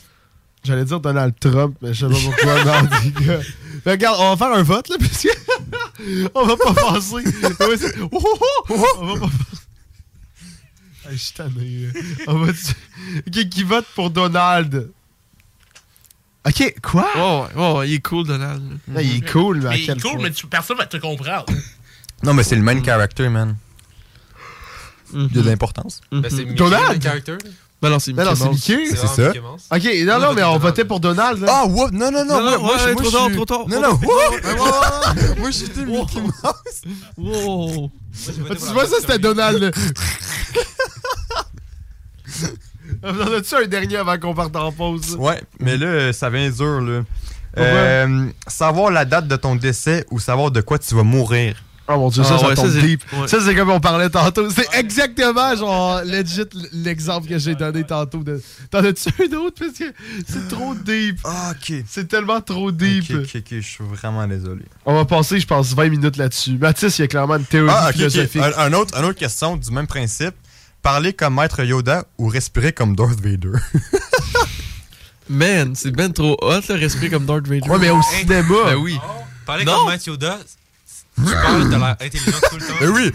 J'allais 0.64 0.86
dire 0.86 1.02
Donald 1.02 1.34
Trump, 1.38 1.76
mais 1.82 1.94
je 1.94 2.08
sais 2.08 2.14
pas 2.14 2.20
pourquoi. 2.24 2.64
non, 2.82 2.90
les 3.04 3.26
gars. 3.26 3.40
Mais 3.86 3.92
regarde, 3.92 4.18
on 4.22 4.34
va 4.34 4.38
faire 4.38 4.56
un 4.58 4.64
vote, 4.64 4.88
là, 4.88 4.96
parce 4.98 5.22
que 5.22 5.28
on 6.36 6.46
va 6.46 6.58
pas 6.58 6.74
passer. 6.74 7.14
Ouais, 7.14 7.78
c'est- 7.78 7.96
Oh, 8.02 8.10
oh, 8.12 8.38
oh! 8.70 8.86
on 9.00 9.06
va 9.16 9.20
pas 9.28 9.34
Hey, 11.10 11.18
Je 11.18 11.22
suis 11.24 11.34
tanné. 11.34 11.90
On 12.28 12.40
va... 12.40 12.52
Ok, 12.52 13.50
qui 13.50 13.64
vote 13.64 13.86
pour 13.96 14.10
Donald? 14.10 14.90
Ok, 16.46 16.76
quoi? 16.82 17.10
Oh, 17.18 17.46
oh, 17.58 17.84
il 17.86 17.94
est 17.94 18.00
cool, 18.02 18.26
Donald. 18.28 18.80
Il 19.00 19.18
est 19.18 19.30
cool, 19.32 19.60
mais 19.62 19.66
à 19.68 19.70
Mais 19.72 19.80
il 19.82 19.86
quel 19.86 19.98
est 19.98 20.02
cool, 20.02 20.12
point? 20.14 20.22
mais 20.24 20.32
tu- 20.32 20.48
personne 20.48 20.78
va 20.78 20.86
te 20.86 20.98
comprendre. 20.98 21.46
Non, 22.24 22.34
mais 22.34 22.44
c'est 22.44 22.56
le 22.56 22.62
main 22.62 22.82
character, 22.84 23.28
man. 23.30 23.56
Il 25.14 25.22
y 25.36 25.40
a 25.40 25.42
de 25.44 25.50
l'importance. 25.50 26.02
Ben, 26.12 26.24
c'est 26.30 26.38
Mickey, 26.38 26.54
Donald? 26.56 27.06
Ben 27.84 27.90
non, 27.90 28.00
c'est 28.00 28.14
non, 28.46 28.52
Mickey. 28.52 28.86
C'est 28.92 29.08
ça. 29.08 29.30
Ok, 29.72 29.84
non, 30.06 30.20
non, 30.20 30.34
mais 30.34 30.44
on 30.44 30.58
votait 30.58 30.86
pour 30.86 31.00
Donald. 31.00 31.40
là. 31.42 31.48
Ah, 31.50 31.66
whoop, 31.68 31.92
non, 31.92 32.10
non, 32.12 32.24
non. 32.26 32.42
Non, 32.42 32.42
moi, 32.44 32.52
non, 32.58 32.62
moi, 32.64 32.78
je- 32.78 32.86
ouais, 32.86 32.94
moi, 32.94 33.02
trop 33.04 33.12
tard, 33.12 33.26
suis- 33.26 33.36
trop 33.36 33.46
tard. 33.46 33.66
Non, 33.68 33.82
non. 33.82 34.00
Moi, 35.40 35.52
j'étais 35.52 35.86
Mickey 35.86 36.22
Mouse. 36.22 36.82
Wow. 37.18 37.92
Ah, 38.50 38.56
tu 38.56 38.74
vois, 38.74 38.86
ça, 38.86 38.96
c'était 39.02 39.18
Donald. 39.20 39.62
là. 39.62 39.72
On 43.04 43.10
en 43.10 43.34
a-tu 43.38 43.56
un 43.56 43.66
dernier 43.66 43.98
avant 43.98 44.18
qu'on 44.18 44.34
parte 44.34 44.56
en 44.56 44.72
pause? 44.72 45.16
Ouais, 45.20 45.42
mais 45.60 45.78
là, 45.78 46.14
ça 46.14 46.30
vient 46.30 46.50
dur, 46.50 46.80
là. 46.82 47.02
Euh, 47.58 48.28
savoir 48.48 48.92
la 48.92 49.06
date 49.06 49.28
de 49.28 49.36
ton 49.36 49.56
décès 49.56 50.06
ou 50.10 50.20
savoir 50.20 50.52
de 50.52 50.62
quoi 50.62 50.80
tu 50.80 50.96
vas 50.96 51.04
mourir. 51.04 51.56
Oh 51.88 51.98
mon 51.98 52.08
dieu, 52.10 52.24
Ah 52.26 52.30
ça, 52.30 52.38
ça 52.40 52.48
ouais, 52.48 52.56
tombe 52.56 52.70
ça, 52.72 52.80
deep. 52.82 53.02
ouais. 53.12 53.28
Ça, 53.28 53.40
c'est 53.42 53.54
comme 53.56 53.70
on 53.70 53.80
parlait 53.82 54.10
tantôt. 54.10 54.50
C'est 54.50 54.74
exactement, 54.74 55.54
genre, 55.56 56.02
legit 56.06 56.44
l'exemple 56.72 57.28
que 57.28 57.38
j'ai 57.38 57.56
donné 57.56 57.84
tantôt. 57.84 58.24
De... 58.24 58.42
T'en 58.72 58.80
as-tu 58.86 59.10
un 59.22 59.36
autre? 59.38 59.56
Parce 59.60 59.78
que 59.78 59.94
c'est 60.26 60.48
trop 60.48 60.74
deep. 60.76 61.20
Ah, 61.26 61.52
ok. 61.52 61.84
C'est 61.88 62.08
tellement 62.08 62.40
trop 62.40 62.72
deep. 62.72 63.12
Ok, 63.14 63.30
ok, 63.36 63.44
je 63.52 63.60
suis 63.60 63.84
vraiment 63.84 64.26
désolé. 64.28 64.64
On 64.86 64.94
va 64.96 65.04
passer, 65.04 65.40
je 65.42 65.46
pense, 65.46 65.74
20 65.74 65.90
minutes 65.90 66.16
là-dessus. 66.16 66.58
Mathis, 66.58 66.98
il 67.00 67.02
y 67.02 67.06
a 67.06 67.08
clairement 67.08 67.36
une 67.36 67.46
théorie 67.46 67.70
Ah, 67.74 67.88
ok, 67.90 67.90
ok. 67.90 67.96
philosophique. 67.96 68.42
Un, 68.42 68.54
un 68.68 68.74
autre, 68.74 68.98
une 68.98 69.04
autre 69.06 69.20
question 69.20 69.58
du 69.58 69.70
même 69.72 69.88
principe. 69.88 70.36
Parler 70.82 71.12
comme 71.14 71.36
Maître 71.36 71.64
Yoda 71.64 72.06
ou 72.18 72.28
respirer 72.28 72.72
comme 72.72 72.96
Darth 72.96 73.20
Vader? 73.20 73.58
Man, 75.30 75.74
c'est 75.76 75.92
ben 75.92 76.12
trop 76.12 76.38
hot, 76.42 76.60
le 76.70 76.76
respect 76.76 77.10
comme 77.10 77.26
Darth 77.26 77.48
Vader. 77.48 77.70
Ouais, 77.70 77.78
mais 77.80 77.90
au 77.90 78.02
cinéma. 78.02 78.44
Ben 78.66 78.76
oui. 78.76 78.98
Parler 79.46 79.64
Non. 79.66 79.78
comme 79.78 79.88
Matt 79.88 80.06
Yoda, 80.06 80.38
Tu 81.16 81.32
parles, 81.32 81.70
t'as 81.70 81.78
l'air 81.78 81.96
intelligent 82.02 82.38
tout 82.50 82.56
le 82.58 82.62
temps? 82.68 82.74
Eh 82.82 82.88
oui! 82.88 83.12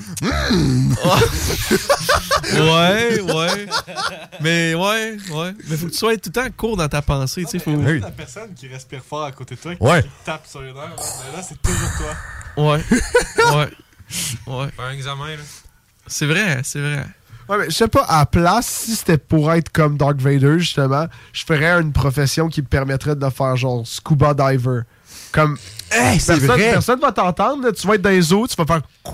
ouais, 2.54 3.20
ouais. 3.20 3.66
Mais 4.40 4.74
ouais, 4.74 5.16
ouais. 5.30 5.54
Mais 5.68 5.76
faut 5.76 5.86
que 5.86 5.90
tu 5.92 5.96
sois 5.98 6.16
tout 6.16 6.30
le 6.30 6.32
temps 6.32 6.46
court 6.56 6.76
dans 6.76 6.88
ta 6.88 7.02
pensée, 7.02 7.44
tu 7.44 7.50
sais. 7.50 7.58
Faut... 7.58 7.76
La 7.76 8.10
personne 8.10 8.54
qui 8.54 8.68
respire 8.68 9.02
fort 9.08 9.24
à 9.24 9.32
côté 9.32 9.56
de 9.56 9.60
toi, 9.60 9.74
qui 9.74 9.82
Ouais. 9.82 10.04
tape 10.24 10.46
sur 10.46 10.62
une 10.62 10.76
heure, 10.76 10.90
mais 10.96 11.36
là, 11.36 11.42
c'est 11.46 11.60
toujours 11.60 11.90
toi. 11.96 12.64
Ouais. 12.64 12.84
ouais. 13.56 13.70
Ouais. 14.46 14.68
Faire 14.76 14.84
un 14.86 14.92
examen, 14.92 15.26
là. 15.36 15.42
C'est 16.06 16.26
vrai, 16.26 16.60
c'est 16.64 16.80
vrai. 16.80 17.04
Ouais, 17.48 17.56
mais 17.58 17.64
je 17.70 17.74
sais 17.74 17.88
pas, 17.88 18.02
à 18.04 18.20
la 18.20 18.26
place, 18.26 18.66
si 18.66 18.94
c'était 18.96 19.18
pour 19.18 19.52
être 19.52 19.70
comme 19.70 19.96
Dark 19.96 20.16
Vader, 20.18 20.58
justement, 20.58 21.06
je 21.32 21.44
ferais 21.44 21.80
une 21.80 21.92
profession 21.92 22.48
qui 22.48 22.60
me 22.62 22.66
permettrait 22.66 23.16
de 23.16 23.30
faire 23.30 23.56
genre 23.56 23.86
scuba 23.86 24.34
diver. 24.34 24.80
Comme. 25.32 25.56
Hey, 25.90 26.20
c'est 26.20 26.32
personne, 26.32 26.46
vrai. 26.48 26.70
personne 26.72 27.00
va 27.00 27.12
t'entendre, 27.12 27.64
là, 27.64 27.72
tu 27.72 27.86
vas 27.86 27.94
être 27.94 28.02
dans 28.02 28.10
les 28.10 28.30
eaux, 28.32 28.46
tu 28.46 28.54
vas 28.56 28.66
faire. 28.66 28.82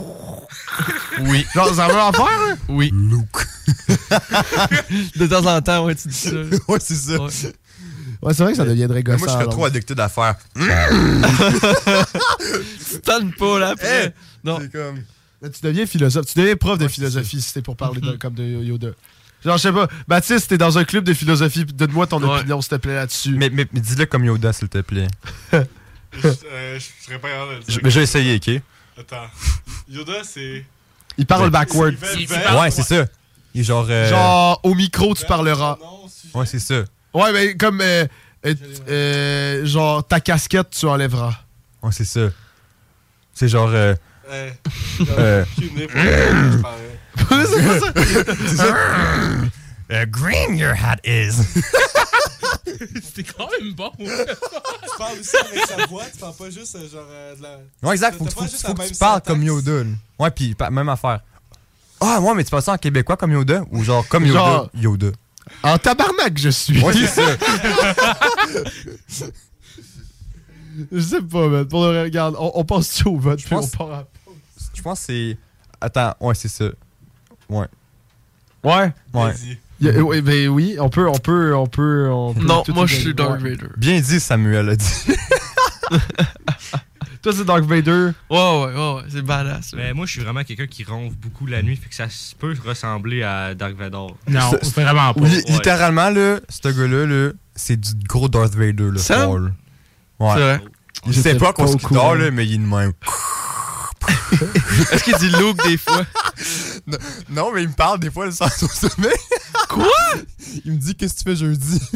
Oui. 1.20 1.46
Genre, 1.54 1.72
ça 1.72 1.86
va 1.86 2.06
en 2.06 2.12
faire, 2.12 2.24
hein? 2.26 2.56
Oui. 2.68 2.90
Luke. 2.92 3.46
de 5.16 5.26
temps 5.28 5.46
en 5.46 5.62
temps, 5.62 5.84
ouais, 5.86 5.94
tu 5.94 6.08
dis 6.08 6.14
ça. 6.14 6.30
ouais, 6.68 6.78
c'est 6.80 6.96
ça. 6.96 7.20
Ouais, 7.22 7.30
c'est 8.34 8.42
vrai 8.42 8.50
que 8.52 8.56
ça 8.56 8.64
deviendrait 8.64 9.04
gossant. 9.04 9.18
Moi, 9.18 9.26
je 9.28 9.32
serais 9.32 9.42
alors. 9.42 9.52
trop 9.52 9.64
addicté 9.66 9.94
à 9.96 10.08
faire. 10.08 10.34
tu 10.56 10.64
tannes 13.02 13.32
pas, 13.32 13.58
là, 13.60 13.68
après. 13.70 14.12
non. 14.42 14.58
C'est 14.60 14.72
comme. 14.72 14.96
Tu 15.42 15.60
deviens 15.62 15.86
philosophe. 15.86 16.26
Tu 16.26 16.38
deviens 16.38 16.56
prof 16.56 16.78
de 16.78 16.88
philosophie 16.88 17.40
si 17.40 17.48
c'était 17.48 17.62
pour 17.62 17.76
parler 17.76 18.00
de- 18.00 18.16
comme 18.16 18.34
de 18.34 18.42
Yoda. 18.42 18.88
Genre, 19.44 19.56
je 19.58 19.62
sais 19.62 19.72
pas, 19.72 19.88
Baptiste, 20.08 20.48
t'es 20.48 20.58
dans 20.58 20.78
un 20.78 20.84
club 20.84 21.04
de 21.04 21.12
philosophie, 21.12 21.66
donne-moi 21.66 22.06
ton 22.06 22.22
opinion, 22.22 22.62
s'il 22.62 22.70
te 22.70 22.76
plaît, 22.76 22.94
là-dessus. 22.94 23.34
Mais, 23.36 23.50
mais, 23.50 23.66
mais 23.72 23.80
dis-le 23.80 24.06
comme 24.06 24.24
Yoda, 24.24 24.54
s'il 24.54 24.68
te 24.68 24.80
plaît. 24.80 25.06
Je 26.22 26.28
euh, 26.28 26.78
je 26.78 26.84
serais 27.06 27.18
pas 27.18 27.28
capable 27.28 27.50
de 27.50 27.56
le 27.56 27.60
Je- 27.62 27.70
dire. 27.72 27.80
mais 27.82 27.90
je 27.90 27.98
vais 27.98 28.04
essayer, 28.04 28.36
ok? 28.36 28.62
Attends. 28.98 29.26
Yoda, 29.88 30.22
c'est. 30.24 30.64
Il 31.18 31.26
parle 31.26 31.44
Ouais. 31.44 31.50
backward. 31.50 31.94
Il 32.18 32.26
fait 32.28 32.50
le 32.52 32.58
Ouais, 32.60 32.70
c'est 32.70 32.82
ça. 32.82 33.04
Il 33.54 33.60
est 33.60 33.64
genre. 33.64 33.86
euh, 33.88 34.08
Genre, 34.10 34.60
au 34.62 34.74
micro, 34.74 35.14
tu 35.14 35.24
parleras. 35.26 35.78
Ouais, 36.34 36.46
c'est 36.46 36.58
ça. 36.58 36.84
Ouais, 37.12 37.32
mais 37.32 37.56
comme. 37.56 37.80
euh, 37.80 38.06
euh, 38.46 38.54
euh, 38.88 39.66
genre, 39.66 40.06
ta 40.06 40.20
casquette, 40.20 40.70
tu 40.70 40.86
enlèveras. 40.86 41.34
Ouais, 41.82 41.92
c'est 41.92 42.04
ça. 42.04 42.28
C'est 43.32 43.48
genre. 43.48 43.70
Euh, 43.72 43.94
Euh, 44.30 44.50
euh, 45.18 45.44
aucune 45.58 45.72
idée 45.76 45.86
pourquoi 45.86 46.50
je 46.50 46.58
parlais. 46.58 46.98
c'est 47.46 47.66
pas 47.66 47.80
ça? 47.80 47.92
c'est 48.46 48.56
ça. 48.56 48.76
Euh, 49.90 50.06
green 50.06 50.56
your 50.56 50.72
hat 50.74 50.96
is. 51.04 51.32
C'était 53.02 53.24
quand 53.24 53.48
même 53.60 53.72
bon. 53.74 53.90
Tu 53.98 54.06
parles 54.98 55.18
aussi 55.18 55.36
avec 55.36 55.66
sa 55.66 55.86
voix, 55.86 56.04
tu 56.12 56.18
parles 56.18 56.34
pas 56.36 56.50
juste 56.50 56.76
euh, 56.76 56.88
genre 56.88 57.06
euh, 57.10 57.34
de 57.36 57.42
la. 57.42 57.58
Ouais, 57.82 57.94
exact. 57.94 58.16
Faut, 58.16 58.24
que- 58.24 58.30
faut, 58.30 58.44
faut 58.44 58.74
tu 58.86 58.94
parles 58.94 59.20
comme 59.22 59.42
Yoda. 59.42 59.82
là. 59.84 59.90
Ouais, 60.18 60.30
puis 60.30 60.54
pa- 60.54 60.70
même 60.70 60.88
affaire. 60.88 61.20
Ah, 62.00 62.20
ouais, 62.20 62.34
mais 62.34 62.44
tu 62.44 62.50
parles 62.50 62.62
ça 62.62 62.72
en 62.72 62.78
québécois 62.78 63.16
comme 63.16 63.32
Yoda 63.32 63.64
ou 63.72 63.82
genre 63.82 64.06
comme 64.08 64.24
Yoda? 64.24 64.38
Genre- 64.38 64.70
Yoda? 64.74 65.08
En 65.62 65.76
tabarnak, 65.78 66.38
je 66.38 66.48
suis. 66.50 66.80
Ouais, 66.82 66.92
c'est 66.92 67.06
ça. 67.08 67.36
Je 70.92 71.00
sais 71.00 71.22
pas, 71.22 71.48
man. 71.48 71.66
Pour 71.68 71.84
le 71.84 71.88
vrai, 71.90 72.02
regarde, 72.04 72.34
on, 72.38 72.50
on 72.54 72.64
passe-tu 72.64 73.06
au 73.08 73.16
vote, 73.18 73.38
puis 73.38 73.48
pense- 73.48 73.72
on 73.74 73.76
part 73.76 73.92
à... 73.92 74.04
Je 74.74 74.82
pense 74.82 75.00
que 75.00 75.04
c'est. 75.06 75.38
Attends, 75.80 76.14
ouais, 76.20 76.34
c'est 76.34 76.48
ça. 76.48 76.64
Ouais. 77.48 77.66
Ouais? 78.64 78.92
Ouais. 79.12 79.34
Il 79.44 79.52
y 79.52 79.58
a- 79.88 80.00
ouais, 80.02 80.20
ben 80.22 80.48
oui, 80.48 80.76
on 80.80 80.88
peut, 80.88 81.08
on 81.08 81.18
peut, 81.18 81.54
on 81.54 81.66
peut... 81.66 82.08
on 82.10 82.34
peut 82.34 82.44
Non, 82.44 82.62
tout 82.62 82.72
moi, 82.74 82.86
je 82.86 82.94
suis 82.96 83.14
Dark. 83.14 83.40
Vader. 83.40 83.68
Bien 83.76 84.00
dit, 84.00 84.20
Samuel 84.20 84.68
a 84.70 84.76
dit. 84.76 84.86
Toi, 87.22 87.32
c'est 87.34 87.44
Dark 87.44 87.64
Vader? 87.64 88.10
Ouais, 88.28 88.36
ouais, 88.36 88.66
ouais, 88.74 88.94
ouais, 88.96 89.02
c'est 89.08 89.22
badass. 89.22 89.72
Mais 89.74 89.94
moi, 89.94 90.04
je 90.04 90.12
suis 90.12 90.20
vraiment 90.20 90.44
quelqu'un 90.44 90.66
qui 90.66 90.84
ronfle 90.84 91.16
beaucoup 91.16 91.46
la 91.46 91.62
nuit, 91.62 91.76
fait 91.76 91.88
que 91.88 91.94
ça 91.94 92.04
peut 92.38 92.54
ressembler 92.66 93.22
à 93.22 93.54
Dark 93.54 93.74
Vador. 93.76 94.14
Non, 94.28 94.50
C'est- 94.62 94.74
vraiment 94.82 95.14
pas. 95.14 95.20
Ouais. 95.22 95.42
Littéralement, 95.48 96.10
là, 96.10 96.40
ce 96.50 96.68
gars-là, 96.68 97.06
là, 97.06 97.32
c'est 97.54 97.80
du 97.80 97.92
gros 98.06 98.28
Darth 98.28 98.54
Vader. 98.54 98.90
Sam? 98.96 99.46
là. 99.46 99.50
Ouais. 100.20 100.32
C'est 100.34 100.40
vrai. 100.40 100.60
Je 101.06 101.12
sais 101.20 101.34
pas 101.36 101.52
qu'on 101.54 101.66
se 101.66 101.76
dort, 101.92 102.14
là, 102.14 102.30
mais 102.30 102.44
il 102.46 102.54
est 102.54 102.58
de 102.58 102.62
même. 102.62 102.92
Est-ce 104.92 105.04
qu'il 105.04 105.16
dit 105.16 105.30
Luke 105.30 105.62
des 105.66 105.78
fois? 105.78 106.02
Non, 107.30 107.50
mais 107.52 107.62
il 107.62 107.68
me 107.68 107.74
parle 107.74 107.98
des 108.00 108.10
fois 108.10 108.30
sans 108.30 108.48
son 108.50 108.68
sommeil. 108.68 109.12
Quoi? 109.68 109.86
Il 110.64 110.72
me 110.72 110.76
dit 110.78 110.94
qu'est-ce 110.94 111.14
que 111.14 111.18
tu 111.20 111.24
fais 111.24 111.36
jeudi? 111.36 111.80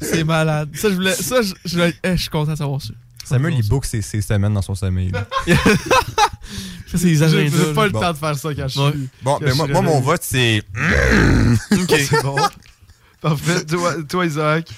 C'est 0.00 0.24
malade. 0.24 0.70
Ça, 0.74 0.88
je 0.90 0.94
voulais. 0.94 1.14
Ça, 1.14 1.42
je, 1.42 1.54
je, 1.64 1.74
voulais- 1.74 1.94
eh, 2.04 2.16
je 2.16 2.22
suis 2.22 2.30
content 2.30 2.52
de 2.52 2.56
savoir 2.58 2.80
ça. 2.80 2.90
Samuel, 3.24 3.54
il 3.58 3.68
book 3.68 3.84
ses, 3.84 4.02
ses 4.02 4.20
semaines 4.20 4.52
dans 4.54 4.62
son 4.62 4.74
sommeil. 4.74 5.10
là. 5.10 5.26
Ça, 6.90 6.98
c'est 6.98 7.06
les 7.06 7.16
J'ai 7.16 7.24
agendas. 7.24 7.56
j'ai 7.56 7.72
pas 7.72 7.80
là. 7.82 7.86
le 7.86 7.92
Bon. 7.92 8.00
temps 8.00 8.12
de 8.12 8.18
faire 8.18 8.36
ça 8.36 8.54
quand 8.54 8.68
je 8.68 8.80
Ouais. 8.80 8.90
suis... 8.90 9.08
Bon, 9.22 9.38
ben 9.40 9.54
moi, 9.54 9.80
mon 9.82 10.00
vote, 10.00 10.20
c'est. 10.22 10.62
Ok. 11.72 11.94
c'est 12.10 12.22
bon. 12.22 12.36
Parfait. 13.20 13.64
Toi, 13.64 13.94
toi 14.06 14.26
Isaac. 14.26 14.68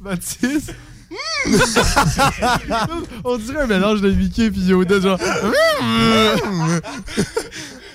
Mathis. 0.00 0.70
On 3.24 3.36
dirait 3.38 3.62
un 3.62 3.66
mélange 3.66 4.00
de 4.00 4.10
Mickey 4.10 4.46
et 4.46 4.50
Yoda, 4.50 5.00
genre. 5.00 5.18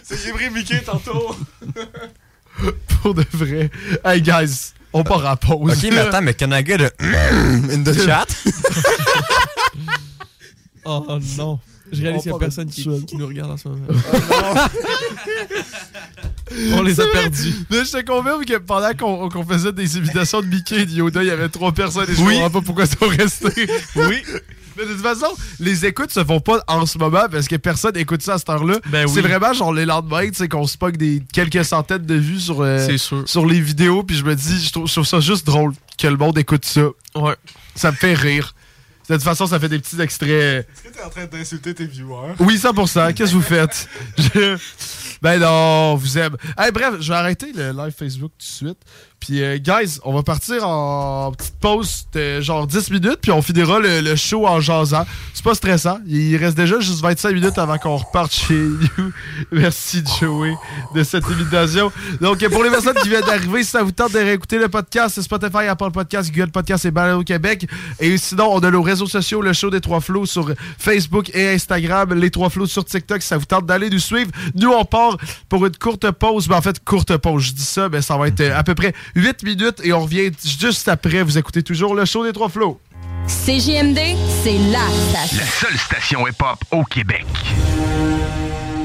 C'est 0.03 0.23
j'ai 0.23 0.31
pris 0.31 0.49
Mickey 0.49 0.81
tantôt. 0.81 1.35
Pour 3.01 3.13
de 3.13 3.23
vrai. 3.33 3.69
Hey, 4.03 4.21
guys, 4.21 4.73
on 4.93 5.03
part 5.03 5.25
à 5.25 5.35
pause. 5.35 5.71
Ok, 5.83 5.89
mais 5.91 5.99
attends, 5.99 6.21
mais 6.21 6.33
can 6.33 6.51
I 6.51 6.65
get 6.65 6.81
a 6.81 6.89
in 7.73 7.83
the 7.83 7.93
chat? 7.93 8.27
Oh 10.85 11.19
non. 11.37 11.59
Je 11.91 12.01
réalise 12.01 12.21
qu'il 12.21 12.29
y 12.29 12.33
a 12.33 12.35
On 12.35 12.39
personne 12.39 12.69
qui, 12.69 12.87
nous 12.87 13.27
regarde 13.27 13.51
en 13.51 13.57
ce 13.57 13.67
moment. 13.67 13.85
On 16.73 16.81
les 16.81 16.99
a 16.99 17.03
C'est 17.03 17.11
perdus. 17.11 17.53
Mais 17.69 17.85
je 17.85 17.91
te 17.91 18.05
confirme 18.05 18.45
que 18.45 18.57
pendant 18.57 18.93
qu'on 18.93 19.43
faisait 19.43 19.71
des 19.71 19.97
imitations 19.97 20.41
de 20.41 20.47
Mickey 20.47 20.81
et 20.81 20.85
de 20.85 20.91
Yoda, 20.91 21.23
il 21.23 21.27
y 21.27 21.31
avait 21.31 21.49
trois 21.49 21.71
personnes 21.71 22.09
et 22.09 22.15
je 22.15 22.21
Oui. 22.21 22.35
comprends 22.35 22.61
pas 22.61 22.65
pourquoi 22.65 22.85
ils 22.85 22.97
sont 22.97 23.07
restés. 23.07 23.67
Oui. 23.95 24.23
Mais 24.77 24.85
de 24.85 24.93
toute 24.93 25.01
façon, 25.01 25.25
les 25.59 25.87
écoutes 25.87 26.11
se 26.11 26.23
font 26.23 26.39
pas 26.39 26.63
en 26.67 26.85
ce 26.85 26.99
moment 26.99 27.25
parce 27.31 27.47
que 27.47 27.55
personne 27.55 27.97
écoute 27.97 28.21
ça 28.21 28.35
à 28.35 28.37
cette 28.37 28.49
heure-là. 28.49 28.75
Ben 28.91 29.07
oui. 29.07 29.11
C'est 29.11 29.21
vraiment 29.21 29.51
genre 29.51 29.73
les 29.73 29.85
lendemains, 29.85 30.29
sais, 30.31 30.47
qu'on 30.47 30.67
se 30.67 30.77
des 30.91 31.23
quelques 31.33 31.65
centaines 31.65 32.05
de 32.05 32.13
vues 32.13 32.39
sur, 32.39 32.61
euh, 32.61 32.85
C'est 32.85 32.99
sur 33.25 33.45
les 33.47 33.59
vidéos, 33.59 34.03
puis 34.03 34.15
je 34.15 34.23
me 34.23 34.35
dis, 34.35 34.63
je 34.63 34.71
trouve, 34.71 34.87
je 34.87 34.93
trouve 34.93 35.07
ça 35.07 35.19
juste 35.19 35.47
drôle 35.47 35.73
que 35.97 36.07
le 36.07 36.15
monde 36.15 36.37
écoute 36.37 36.63
ça. 36.63 36.83
Ouais. 37.15 37.33
Ça 37.73 37.91
me 37.91 37.95
fait 37.95 38.13
rire. 38.13 38.53
De 39.09 39.13
toute 39.15 39.23
façon, 39.23 39.47
ça 39.47 39.59
fait 39.59 39.69
des 39.69 39.79
petits 39.79 39.99
extraits. 40.01 40.29
Est-ce 40.69 40.83
que 40.83 40.89
t'es 40.93 41.01
en 41.03 41.09
train 41.09 41.25
d'insulter 41.25 41.73
tes 41.73 41.85
viewers? 41.85 42.33
Oui, 42.39 42.57
100%. 42.57 43.13
Qu'est-ce 43.13 43.31
que 43.31 43.35
vous 43.37 43.41
faites? 43.41 43.87
Je- 44.17 44.57
Ben 45.21 45.39
non, 45.39 45.93
on 45.93 45.95
vous 45.95 46.17
aime. 46.17 46.35
Hey, 46.57 46.71
bref, 46.71 46.95
je 46.99 47.11
vais 47.11 47.17
arrêter 47.17 47.51
le 47.53 47.71
live 47.71 47.93
Facebook 47.97 48.31
tout 48.37 48.45
de 48.45 48.51
suite. 48.69 48.77
Puis, 49.19 49.43
euh, 49.43 49.57
guys, 49.57 49.99
on 50.03 50.13
va 50.13 50.23
partir 50.23 50.67
en 50.67 51.31
petite 51.31 51.59
pause 51.59 52.07
de 52.13 52.39
genre 52.39 52.67
10 52.67 52.91
minutes, 52.91 53.17
puis 53.21 53.31
on 53.31 53.41
finira 53.41 53.79
le, 53.79 54.15
show 54.15 54.47
en 54.47 54.61
jasant. 54.61 55.05
C'est 55.33 55.43
pas 55.43 55.55
stressant. 55.55 55.99
Il 56.07 56.35
reste 56.37 56.55
déjà 56.55 56.79
juste 56.79 57.01
25 57.01 57.33
minutes 57.33 57.57
avant 57.57 57.77
qu'on 57.77 57.97
reparte 57.97 58.33
chez 58.33 58.53
nous. 58.53 59.11
Merci, 59.51 60.03
Joey, 60.19 60.53
de 60.95 61.03
cette 61.03 61.25
invitation. 61.25 61.91
Donc, 62.21 62.47
pour 62.47 62.63
les 62.63 62.69
personnes 62.69 62.95
qui 63.01 63.09
viennent 63.09 63.25
d'arriver, 63.25 63.63
si 63.63 63.71
ça 63.71 63.83
vous 63.83 63.91
tente 63.91 64.13
de 64.13 64.19
réécouter 64.19 64.59
le 64.59 64.69
podcast, 64.69 65.19
Spotify, 65.21 65.67
Apple 65.67 65.91
Podcast, 65.91 66.31
Google 66.31 66.51
Podcast 66.51 66.85
et 66.85 66.91
Balado 66.91 67.23
Québec. 67.23 67.67
Et 67.99 68.17
sinon, 68.17 68.49
on 68.53 68.59
a 68.59 68.71
nos 68.71 68.81
réseaux 68.81 69.07
sociaux, 69.07 69.41
le 69.41 69.53
show 69.53 69.69
des 69.69 69.81
Trois 69.81 69.99
Flots 69.99 70.25
sur 70.25 70.53
Facebook 70.77 71.31
et 71.33 71.49
Instagram, 71.49 72.13
les 72.13 72.31
Trois 72.31 72.49
Flots 72.49 72.67
sur 72.67 72.85
TikTok. 72.85 73.21
Si 73.21 73.27
ça 73.27 73.37
vous 73.37 73.45
tente 73.45 73.65
d'aller 73.65 73.89
nous 73.89 73.99
suivre, 73.99 74.31
nous, 74.55 74.69
on 74.69 74.85
part 74.85 75.17
pour 75.49 75.65
une 75.65 75.75
courte 75.75 76.09
pause. 76.11 76.47
Mais 76.47 76.55
en 76.55 76.61
fait, 76.61 76.83
courte 76.83 77.17
pause, 77.17 77.43
je 77.43 77.53
dis 77.53 77.65
ça, 77.65 77.89
mais 77.89 78.01
ça 78.01 78.15
va 78.17 78.27
être 78.27 78.41
euh, 78.41 78.57
à 78.57 78.63
peu 78.63 78.75
près 78.75 78.93
8 79.15 79.43
minutes 79.43 79.81
et 79.83 79.93
on 79.93 80.01
revient 80.01 80.31
juste 80.43 80.87
après. 80.87 81.23
Vous 81.23 81.37
écoutez 81.37 81.63
toujours 81.63 81.95
le 81.95 82.05
show 82.05 82.23
des 82.25 82.33
Trois 82.33 82.49
Flots. 82.49 82.79
CJMD, 83.27 83.99
c'est 84.43 84.57
la 84.71 84.87
station. 85.09 85.37
La 85.37 85.45
seule 85.45 85.77
station 85.77 86.27
hip-hop 86.27 86.63
au 86.71 86.83
Québec. 86.83 87.25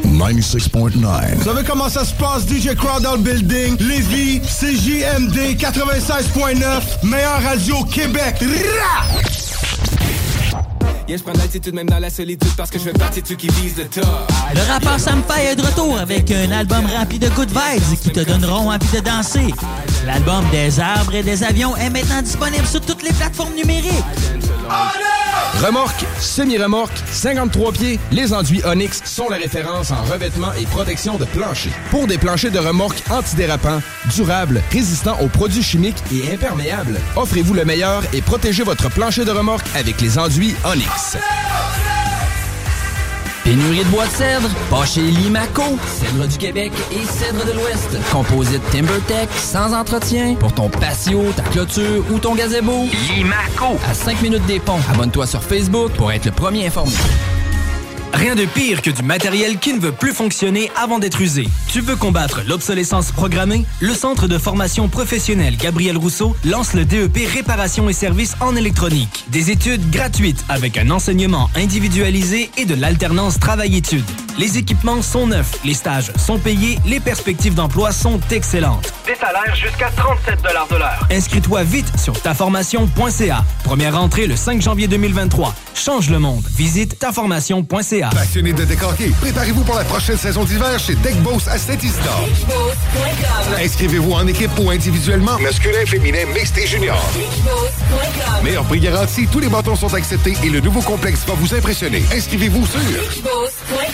96.9. 0.05 1.35
Vous 1.37 1.45
savez 1.45 1.65
comment 1.67 1.89
ça 1.89 2.05
se 2.05 2.15
passe, 2.15 2.47
DJ 2.47 2.75
Crowd 2.75 3.03
dans 3.03 3.17
le 3.17 3.23
building? 3.23 3.77
Lévis, 3.81 4.41
CJMD 4.41 5.57
96.9, 5.59 7.05
meilleure 7.05 7.43
radio 7.43 7.77
au 7.79 7.85
Québec. 7.85 8.37
Rah! 8.41 9.42
Yeah, 11.09 11.17
je 11.17 11.23
prends 11.23 11.33
l'altitude 11.33 11.75
même 11.75 11.89
dans 11.89 11.99
la 11.99 12.11
solitude 12.11 12.53
parce 12.57 12.71
que 12.71 12.79
je 12.79 12.85
fais 12.85 12.93
partie 12.93 13.23
de 13.23 13.27
ceux 13.27 13.35
qui 13.35 13.49
visent 13.49 13.77
le 13.77 13.87
top. 13.87 14.05
Le 14.55 14.73
rappeur 14.73 15.01
Sam 15.01 15.23
Fay 15.29 15.47
est 15.47 15.57
de 15.57 15.63
retour 15.63 15.99
avec 15.99 16.31
un 16.31 16.51
album 16.53 16.87
rempli 16.87 17.19
de 17.19 17.29
good 17.31 17.51
vibes 17.51 17.99
qui 18.01 18.11
te 18.11 18.21
donneront 18.21 18.71
envie 18.71 18.97
de 18.97 19.01
danser. 19.01 19.53
L'album 20.07 20.45
des 20.51 20.79
arbres 20.79 21.15
et 21.15 21.23
des 21.23 21.43
avions 21.43 21.77
est 21.77 21.91
maintenant 21.91 22.23
disponible 22.23 22.67
sur 22.67 22.81
toutes 22.81 23.03
les 23.03 23.13
plateformes 23.13 23.55
numériques. 23.55 24.05
Remorque, 25.63 26.05
semi-remorque, 26.19 26.97
53 27.11 27.73
pieds, 27.73 28.01
les 28.11 28.33
enduits 28.33 28.63
Onyx 28.65 29.01
sont 29.05 29.29
la 29.29 29.37
référence 29.37 29.91
en 29.91 30.03
revêtement 30.03 30.53
et 30.55 30.65
protection 30.67 31.17
de 31.19 31.25
plancher. 31.25 31.71
Pour 31.91 32.07
des 32.07 32.19
planchers 32.19 32.51
de 32.51 32.59
remorque 32.59 33.03
antidérapants, 33.11 33.81
durables, 34.15 34.63
résistants 34.71 35.19
aux 35.21 35.29
produits 35.29 35.63
chimiques 35.63 36.03
et 36.13 36.33
imperméables, 36.33 36.99
offrez-vous 37.17 37.55
le 37.55 37.65
meilleur 37.65 38.03
et 38.13 38.23
protégez 38.23 38.63
votre 38.63 38.91
plancher 38.91 39.25
de 39.25 39.31
remorque 39.31 39.67
avec 39.75 40.01
les 40.01 40.19
enduits 40.19 40.55
Onyx. 40.65 41.17
Pénurie 43.45 43.85
de 43.85 43.89
bois 43.91 44.07
de 44.07 44.11
cèdre? 44.13 44.49
Pas 44.71 44.87
chez 44.87 45.01
Limaco. 45.01 45.63
Cèdre 45.87 46.29
du 46.29 46.39
Québec 46.39 46.73
et 46.93 47.05
cèdre 47.05 47.45
de 47.45 47.53
l'Ouest. 47.53 47.99
Composite 48.13 48.63
TimberTech 48.71 49.29
sans 49.37 49.75
entretien 49.75 50.37
pour 50.39 50.53
ton 50.53 50.69
patio, 50.69 51.25
ta 51.37 51.43
clôture 51.43 52.05
ou 52.13 52.19
ton 52.21 52.35
gazebo. 52.37 52.85
Limaco. 53.17 53.79
À 53.89 53.95
5 53.95 54.23
minutes 54.23 54.47
des 54.47 54.61
ponts. 54.61 54.79
Abonne-toi 54.93 55.27
sur 55.27 55.43
Facebook 55.43 55.91
pour 55.93 56.13
être 56.13 56.25
le 56.25 56.31
premier 56.31 56.67
informé. 56.67 56.93
Rien 58.13 58.35
de 58.35 58.45
pire 58.45 58.83
que 58.83 58.91
du 58.91 59.03
matériel 59.03 59.59
qui 59.59 59.73
ne 59.73 59.81
veut 59.81 59.93
plus 59.93 60.13
fonctionner 60.13 60.71
avant 60.77 60.99
d'être 60.99 61.21
usé. 61.21 61.49
Tu 61.69 61.81
veux 61.81 61.97
combattre 61.97 62.43
l'obsolescence 62.47 63.11
programmée? 63.11 63.65
Le 63.81 63.95
Centre 63.95 64.29
de 64.29 64.39
formation 64.39 64.89
professionnelle 64.89 65.57
Gabriel 65.57 65.97
Rousseau 65.97 66.37
lance 66.45 66.75
le 66.75 66.85
DEP 66.85 67.19
Réparation 67.33 67.89
et 67.89 67.93
services 67.93 68.35
en 68.41 68.55
électronique. 68.55 69.25
Des 69.29 69.51
études 69.51 69.91
gratuites 69.91 70.45
avec 70.49 70.77
un 70.77 70.91
enseignement 70.91 71.51
individualisé 71.57 72.51
et 72.59 72.65
de 72.65 72.75
l'alternance 72.75 73.41
travail-études. 73.41 74.05
Les 74.39 74.59
équipements 74.59 75.03
sont 75.03 75.27
neufs, 75.27 75.59
les 75.65 75.75
stages 75.75 76.13
sont 76.17 76.39
payés, 76.39 76.79
les 76.87 77.01
perspectives 77.01 77.55
d'emploi 77.55 77.93
sont 77.93 78.21
excellentes. 78.31 78.93
Des 79.07 79.15
salaires 79.15 79.55
jusqu'à 79.55 79.91
37 79.97 80.43
de 80.43 80.77
l'heure. 80.77 81.07
Inscris-toi 81.11 81.63
vite 81.65 81.91
sur 81.99 82.21
taformation.ca. 82.21 83.45
Première 83.65 83.99
rentrée 83.99 84.27
le 84.27 84.37
5 84.37 84.61
janvier 84.63 84.89
2023. 84.89 85.55
Change 85.75 86.11
le 86.11 86.19
monde. 86.19 86.45
Visite 86.55 86.99
taformation.ca. 86.99 88.02
Passionné 88.11 88.53
de 88.53 88.65
décorquer, 88.65 89.13
préparez-vous 89.21 89.63
pour 89.63 89.77
la 89.77 89.85
prochaine 89.85 90.17
saison 90.17 90.45
d'hiver 90.45 90.79
chez 90.79 90.95
Deck 90.97 91.17
Boss 91.23 91.47
à 91.47 91.57
Saint-Isidore. 91.57 92.29
Inscrivez-vous 93.63 94.13
en 94.13 94.27
équipe 94.27 94.51
ou 94.59 94.71
individuellement, 94.71 95.39
masculin, 95.39 95.87
féminin, 95.87 96.27
mixte 96.35 96.59
et 96.59 96.67
junior. 96.67 97.01
Meilleur 98.43 98.65
prix 98.65 98.81
garanti, 98.81 99.29
tous 99.31 99.39
les 99.39 99.49
bâtons 99.49 99.77
sont 99.77 99.95
acceptés 99.95 100.35
et 100.43 100.49
le 100.49 100.61
nouveau 100.61 100.81
complexe 100.81 101.21
va 101.27 101.35
vous 101.35 101.55
impressionner. 101.55 102.03
Inscrivez-vous 102.13 102.67
sur 102.67 102.81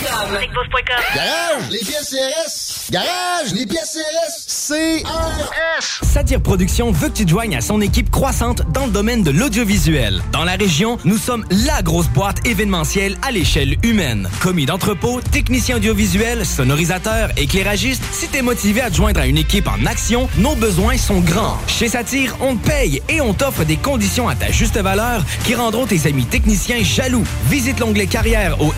Garage, 0.00 1.70
les 1.70 1.78
pièces 1.78 2.10
CRS. 2.10 2.90
Garage, 2.90 3.52
les 3.54 3.66
pièces 3.66 3.98
CRS. 3.98 4.68
CRS. 4.68 6.06
Satire 6.06 6.40
Productions 6.40 6.92
veut 6.92 7.08
que 7.08 7.14
tu 7.14 7.24
te 7.24 7.30
joignes 7.30 7.56
à 7.56 7.60
son 7.60 7.80
équipe 7.80 8.10
croissante 8.10 8.62
dans 8.72 8.86
le 8.86 8.92
domaine 8.92 9.22
de 9.22 9.30
l'audiovisuel. 9.30 10.22
Dans 10.32 10.44
la 10.44 10.52
région, 10.52 10.98
nous 11.04 11.18
sommes 11.18 11.44
la 11.50 11.82
grosse 11.82 12.08
boîte 12.08 12.46
événementielle 12.46 13.16
à 13.26 13.32
l'échelle 13.32 13.76
humaine. 13.82 14.28
Commis 14.40 14.66
d'entrepôt, 14.66 15.20
technicien 15.20 15.76
audiovisuel, 15.76 16.46
sonorisateur, 16.46 17.30
éclairagiste, 17.36 18.02
si 18.12 18.28
t'es 18.28 18.42
motivé 18.42 18.80
à 18.80 18.90
te 18.90 18.96
joindre 18.96 19.20
à 19.20 19.26
une 19.26 19.38
équipe 19.38 19.68
en 19.68 19.84
action, 19.86 20.28
nos 20.38 20.54
besoins 20.54 20.96
sont 20.96 21.20
grands. 21.20 21.58
Chez 21.66 21.88
Satire, 21.88 22.36
on 22.40 22.56
te 22.56 22.66
paye 22.66 23.02
et 23.08 23.20
on 23.20 23.34
t'offre 23.34 23.64
des 23.64 23.76
conditions 23.76 24.28
à 24.28 24.34
ta 24.34 24.50
juste 24.50 24.78
valeur 24.78 25.24
qui 25.44 25.54
rendront 25.54 25.86
tes 25.86 26.06
amis 26.06 26.24
techniciens 26.24 26.82
jaloux. 26.82 27.24
Visite 27.48 27.80
l'onglet 27.80 28.06
carrière 28.06 28.60
au 28.60 28.72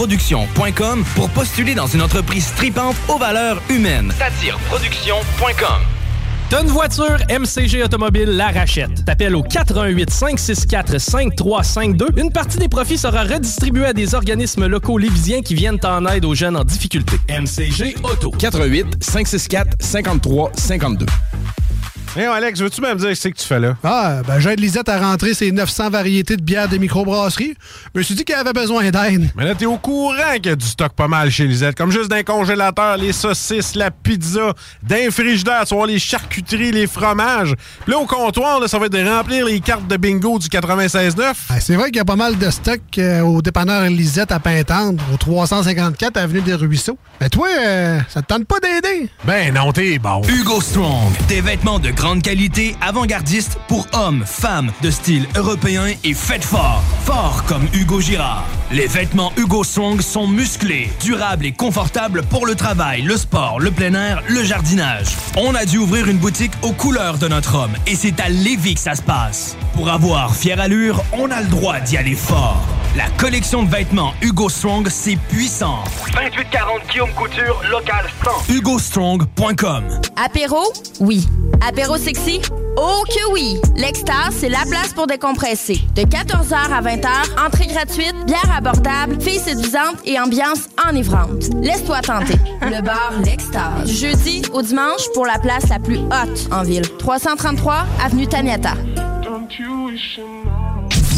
satirproduction.com 0.00 1.04
pour 1.14 1.28
postuler 1.28 1.74
dans 1.74 1.86
une 1.86 2.00
entreprise 2.00 2.46
stripante 2.46 2.96
aux 3.08 3.18
valeurs 3.18 3.60
humaines. 3.68 4.10
Satireproduction.com 4.18 5.82
T'as 6.48 6.62
une 6.62 6.68
voiture, 6.68 7.18
MCG 7.28 7.82
Automobile 7.82 8.30
la 8.30 8.48
rachète. 8.48 9.04
T'appelles 9.04 9.36
au 9.36 9.42
418 9.42 10.10
564 10.10 10.98
5352. 10.98 12.08
Une 12.16 12.32
partie 12.32 12.56
des 12.56 12.68
profits 12.68 12.96
sera 12.96 13.24
redistribuée 13.24 13.86
à 13.86 13.92
des 13.92 14.14
organismes 14.14 14.66
locaux 14.66 14.96
lévisiens 14.96 15.42
qui 15.42 15.54
viennent 15.54 15.78
en 15.84 16.06
aide 16.06 16.24
aux 16.24 16.34
jeunes 16.34 16.56
en 16.56 16.64
difficulté. 16.64 17.18
MCG 17.28 17.96
Auto. 18.02 18.30
418 18.30 19.04
564 19.04 19.76
53 19.80 20.52
52. 22.14 22.20
Hey, 22.20 22.26
Alex, 22.26 22.60
veux-tu 22.60 22.80
me 22.80 22.94
dire 22.94 23.16
ce 23.16 23.28
que 23.28 23.34
tu 23.34 23.46
fais 23.46 23.60
là? 23.60 23.76
Ah, 23.84 24.22
ben 24.26 24.38
j'aide 24.40 24.60
Lisette 24.60 24.88
à 24.88 24.98
rentrer 24.98 25.34
ses 25.34 25.52
900 25.52 25.90
variétés 25.90 26.36
de 26.36 26.42
bières 26.42 26.68
des 26.68 26.78
microbrasseries. 26.78 27.54
Je 27.94 27.98
me 27.98 28.02
suis 28.02 28.14
dit 28.14 28.24
qu'elle 28.24 28.38
avait 28.38 28.52
besoin 28.52 28.90
d'aide. 28.90 29.30
Mais 29.36 29.44
là, 29.44 29.54
t'es 29.54 29.66
au 29.66 29.76
courant 29.76 30.34
qu'il 30.34 30.46
y 30.46 30.50
a 30.50 30.56
du 30.56 30.66
stock 30.66 30.92
pas 30.92 31.08
mal 31.08 31.30
chez 31.30 31.46
Lisette. 31.46 31.76
Comme 31.76 31.90
juste 31.90 32.10
d'un 32.10 32.22
congélateur, 32.22 32.96
les 32.96 33.12
saucisses, 33.12 33.74
la 33.74 33.90
pizza, 33.90 34.52
d'un 34.82 35.10
frigidaire, 35.10 35.64
tu 35.66 35.74
vois, 35.74 35.86
les 35.86 35.98
charcuteries, 35.98 36.72
les 36.72 36.86
fromages. 36.86 37.54
Puis 37.84 37.92
là, 37.92 37.98
au 37.98 38.06
comptoir, 38.06 38.60
là, 38.60 38.68
ça 38.68 38.78
va 38.78 38.86
être 38.86 38.92
de 38.92 39.08
remplir 39.08 39.46
les 39.46 39.60
cartes 39.60 39.86
de 39.86 39.96
bingo 39.96 40.38
du 40.38 40.48
96.9. 40.48 41.32
Ah, 41.48 41.60
c'est 41.60 41.76
vrai 41.76 41.86
qu'il 41.86 41.96
y 41.96 42.00
a 42.00 42.04
pas 42.04 42.16
mal 42.16 42.38
de 42.38 42.50
stock 42.50 42.80
euh, 42.98 43.20
au 43.20 43.42
dépanneur 43.42 43.82
Lisette 43.84 44.32
à 44.32 44.40
Pintendre, 44.40 45.02
au 45.12 45.16
354 45.16 46.16
Avenue 46.16 46.40
des 46.40 46.54
Ruisseaux. 46.54 46.98
Mais 47.20 47.28
toi, 47.28 47.48
euh, 47.58 47.98
ça 48.08 48.22
te 48.22 48.26
tente 48.26 48.46
pas 48.46 48.58
d'aider? 48.60 49.08
Ben 49.24 49.54
non, 49.54 49.72
t'es 49.72 49.98
bon. 49.98 50.22
Hugo 50.28 50.60
Strong, 50.60 51.12
des 51.28 51.40
vêtements 51.40 51.78
de 51.78 51.90
grande 52.00 52.22
qualité, 52.22 52.74
avant-gardiste 52.80 53.58
pour 53.68 53.86
hommes, 53.92 54.24
femmes, 54.24 54.72
de 54.80 54.90
style 54.90 55.28
européen 55.36 55.84
et 56.02 56.14
faites 56.14 56.44
fort. 56.44 56.82
Fort 57.04 57.44
comme 57.46 57.66
Hugo 57.74 58.00
Girard. 58.00 58.46
Les 58.72 58.86
vêtements 58.86 59.32
Hugo 59.36 59.64
Strong 59.64 60.00
sont 60.00 60.26
musclés, 60.26 60.90
durables 61.02 61.44
et 61.44 61.52
confortables 61.52 62.22
pour 62.22 62.46
le 62.46 62.54
travail, 62.54 63.02
le 63.02 63.18
sport, 63.18 63.60
le 63.60 63.70
plein 63.70 63.92
air, 63.92 64.22
le 64.28 64.42
jardinage. 64.42 65.08
On 65.36 65.54
a 65.54 65.66
dû 65.66 65.76
ouvrir 65.76 66.08
une 66.08 66.16
boutique 66.16 66.52
aux 66.62 66.72
couleurs 66.72 67.18
de 67.18 67.28
notre 67.28 67.54
homme 67.54 67.74
et 67.86 67.94
c'est 67.94 68.18
à 68.18 68.30
Lévis 68.30 68.76
que 68.76 68.80
ça 68.80 68.94
se 68.94 69.02
passe. 69.02 69.58
Pour 69.74 69.90
avoir 69.90 70.34
fière 70.34 70.58
allure, 70.58 71.02
on 71.12 71.30
a 71.30 71.42
le 71.42 71.48
droit 71.48 71.80
d'y 71.80 71.98
aller 71.98 72.14
fort. 72.14 72.64
La 72.96 73.08
collection 73.18 73.62
de 73.62 73.70
vêtements 73.70 74.14
Hugo 74.20 74.48
Strong, 74.48 74.88
c'est 74.88 75.16
puissant. 75.28 75.84
2840 76.12 76.80
Guillaume 76.90 77.12
Couture, 77.12 77.60
local 77.70 78.04
100. 78.48 78.52
HugoStrong.com 78.52 79.84
Apéro? 80.16 80.72
Oui. 80.98 81.28
Apéro 81.66 81.89
sexy? 81.98 82.40
Oh 82.76 83.02
que 83.08 83.32
oui! 83.32 83.56
L'Extase, 83.76 84.34
c'est 84.38 84.48
la 84.48 84.64
place 84.68 84.92
pour 84.94 85.06
décompresser. 85.06 85.80
De 85.94 86.02
14h 86.02 86.54
à 86.54 86.80
20h, 86.82 87.46
entrée 87.46 87.66
gratuite, 87.66 88.14
bière 88.26 88.50
abordable, 88.56 89.20
filles 89.20 89.40
séduisantes 89.40 89.96
et 90.04 90.18
ambiance 90.18 90.68
enivrante. 90.88 91.50
Laisse-toi 91.60 92.00
tenter. 92.00 92.38
Le 92.62 92.80
bar 92.82 93.12
L'Extase. 93.24 93.86
Du 93.86 93.94
jeudi 93.94 94.42
au 94.52 94.62
dimanche 94.62 95.02
pour 95.14 95.26
la 95.26 95.38
place 95.38 95.68
la 95.68 95.78
plus 95.78 95.98
haute 95.98 96.48
en 96.52 96.62
ville. 96.62 96.88
333 96.98 97.86
Avenue 98.04 98.26
Taniata. 98.26 98.74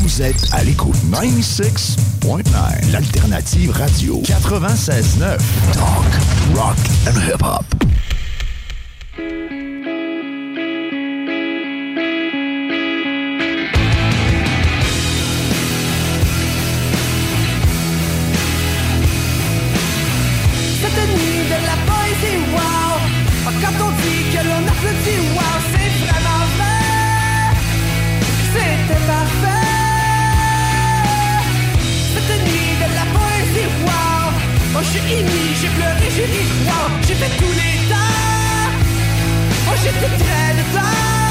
Vous 0.02 0.22
êtes 0.22 0.48
à 0.52 0.64
l'écoute 0.64 0.96
96.9, 1.10 2.92
l'alternative 2.92 3.70
radio 3.70 4.20
96.9. 4.22 5.38
Talk, 5.72 6.56
rock 6.56 6.76
and 7.06 7.18
hip-hop. 7.28 7.64
Nuit 20.92 21.44
de 21.48 21.58
la 21.70 21.76
poésie, 21.88 22.38
wow. 22.52 22.94
Quand 23.62 23.76
on 23.86 23.90
dit 24.02 24.22
que 24.32 24.40
l'on 24.46 24.62
applaudit, 24.72 25.22
wow 25.34 25.56
C'est 25.72 25.92
vraiment 26.04 26.42
vrai. 26.54 26.80
C'était 28.52 29.02
parfait. 29.06 29.70
Cette 32.14 32.34
nuit 32.46 32.72
de 32.82 32.88
la 32.94 33.06
poésie, 33.16 33.68
wow. 33.86 34.26
Oh 34.76 34.84
j'ai 34.92 35.04
émis, 35.18 35.48
j'ai 35.60 35.70
pleuré, 35.76 36.06
j'ai 36.14 36.26
ri, 36.26 36.44
wow. 36.66 36.86
J'ai 37.08 37.14
fait 37.14 37.32
tous 37.38 37.54
les 37.60 37.76
temps 37.88 38.20
Oh 39.68 39.76
j'étais 39.82 40.12
très 40.22 40.48
dedans 40.58 41.22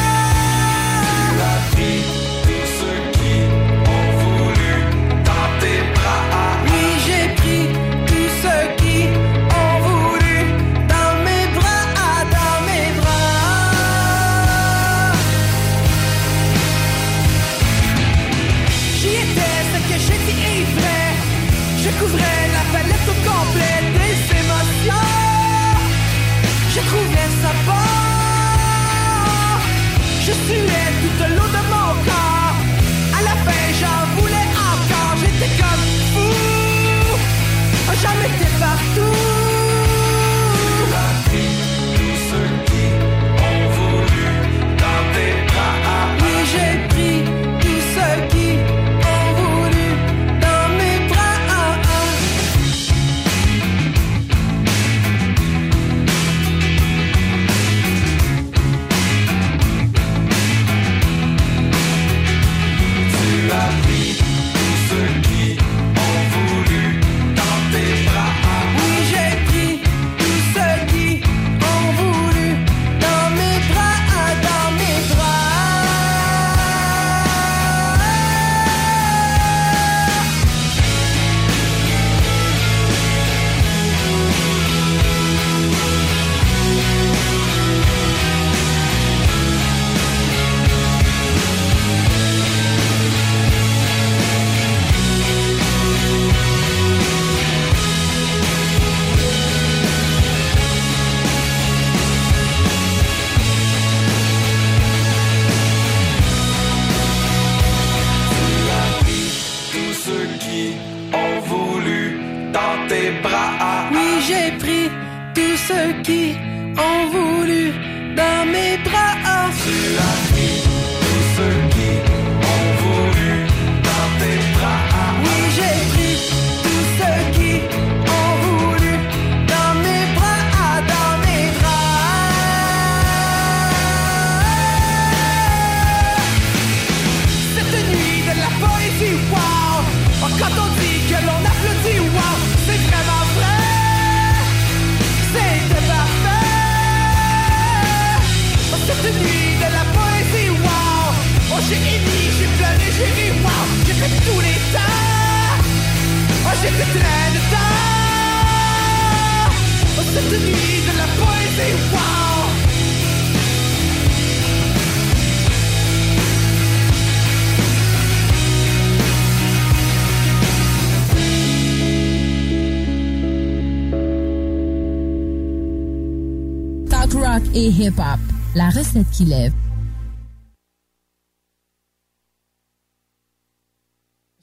qui 179.21 179.25
lève. 179.25 179.53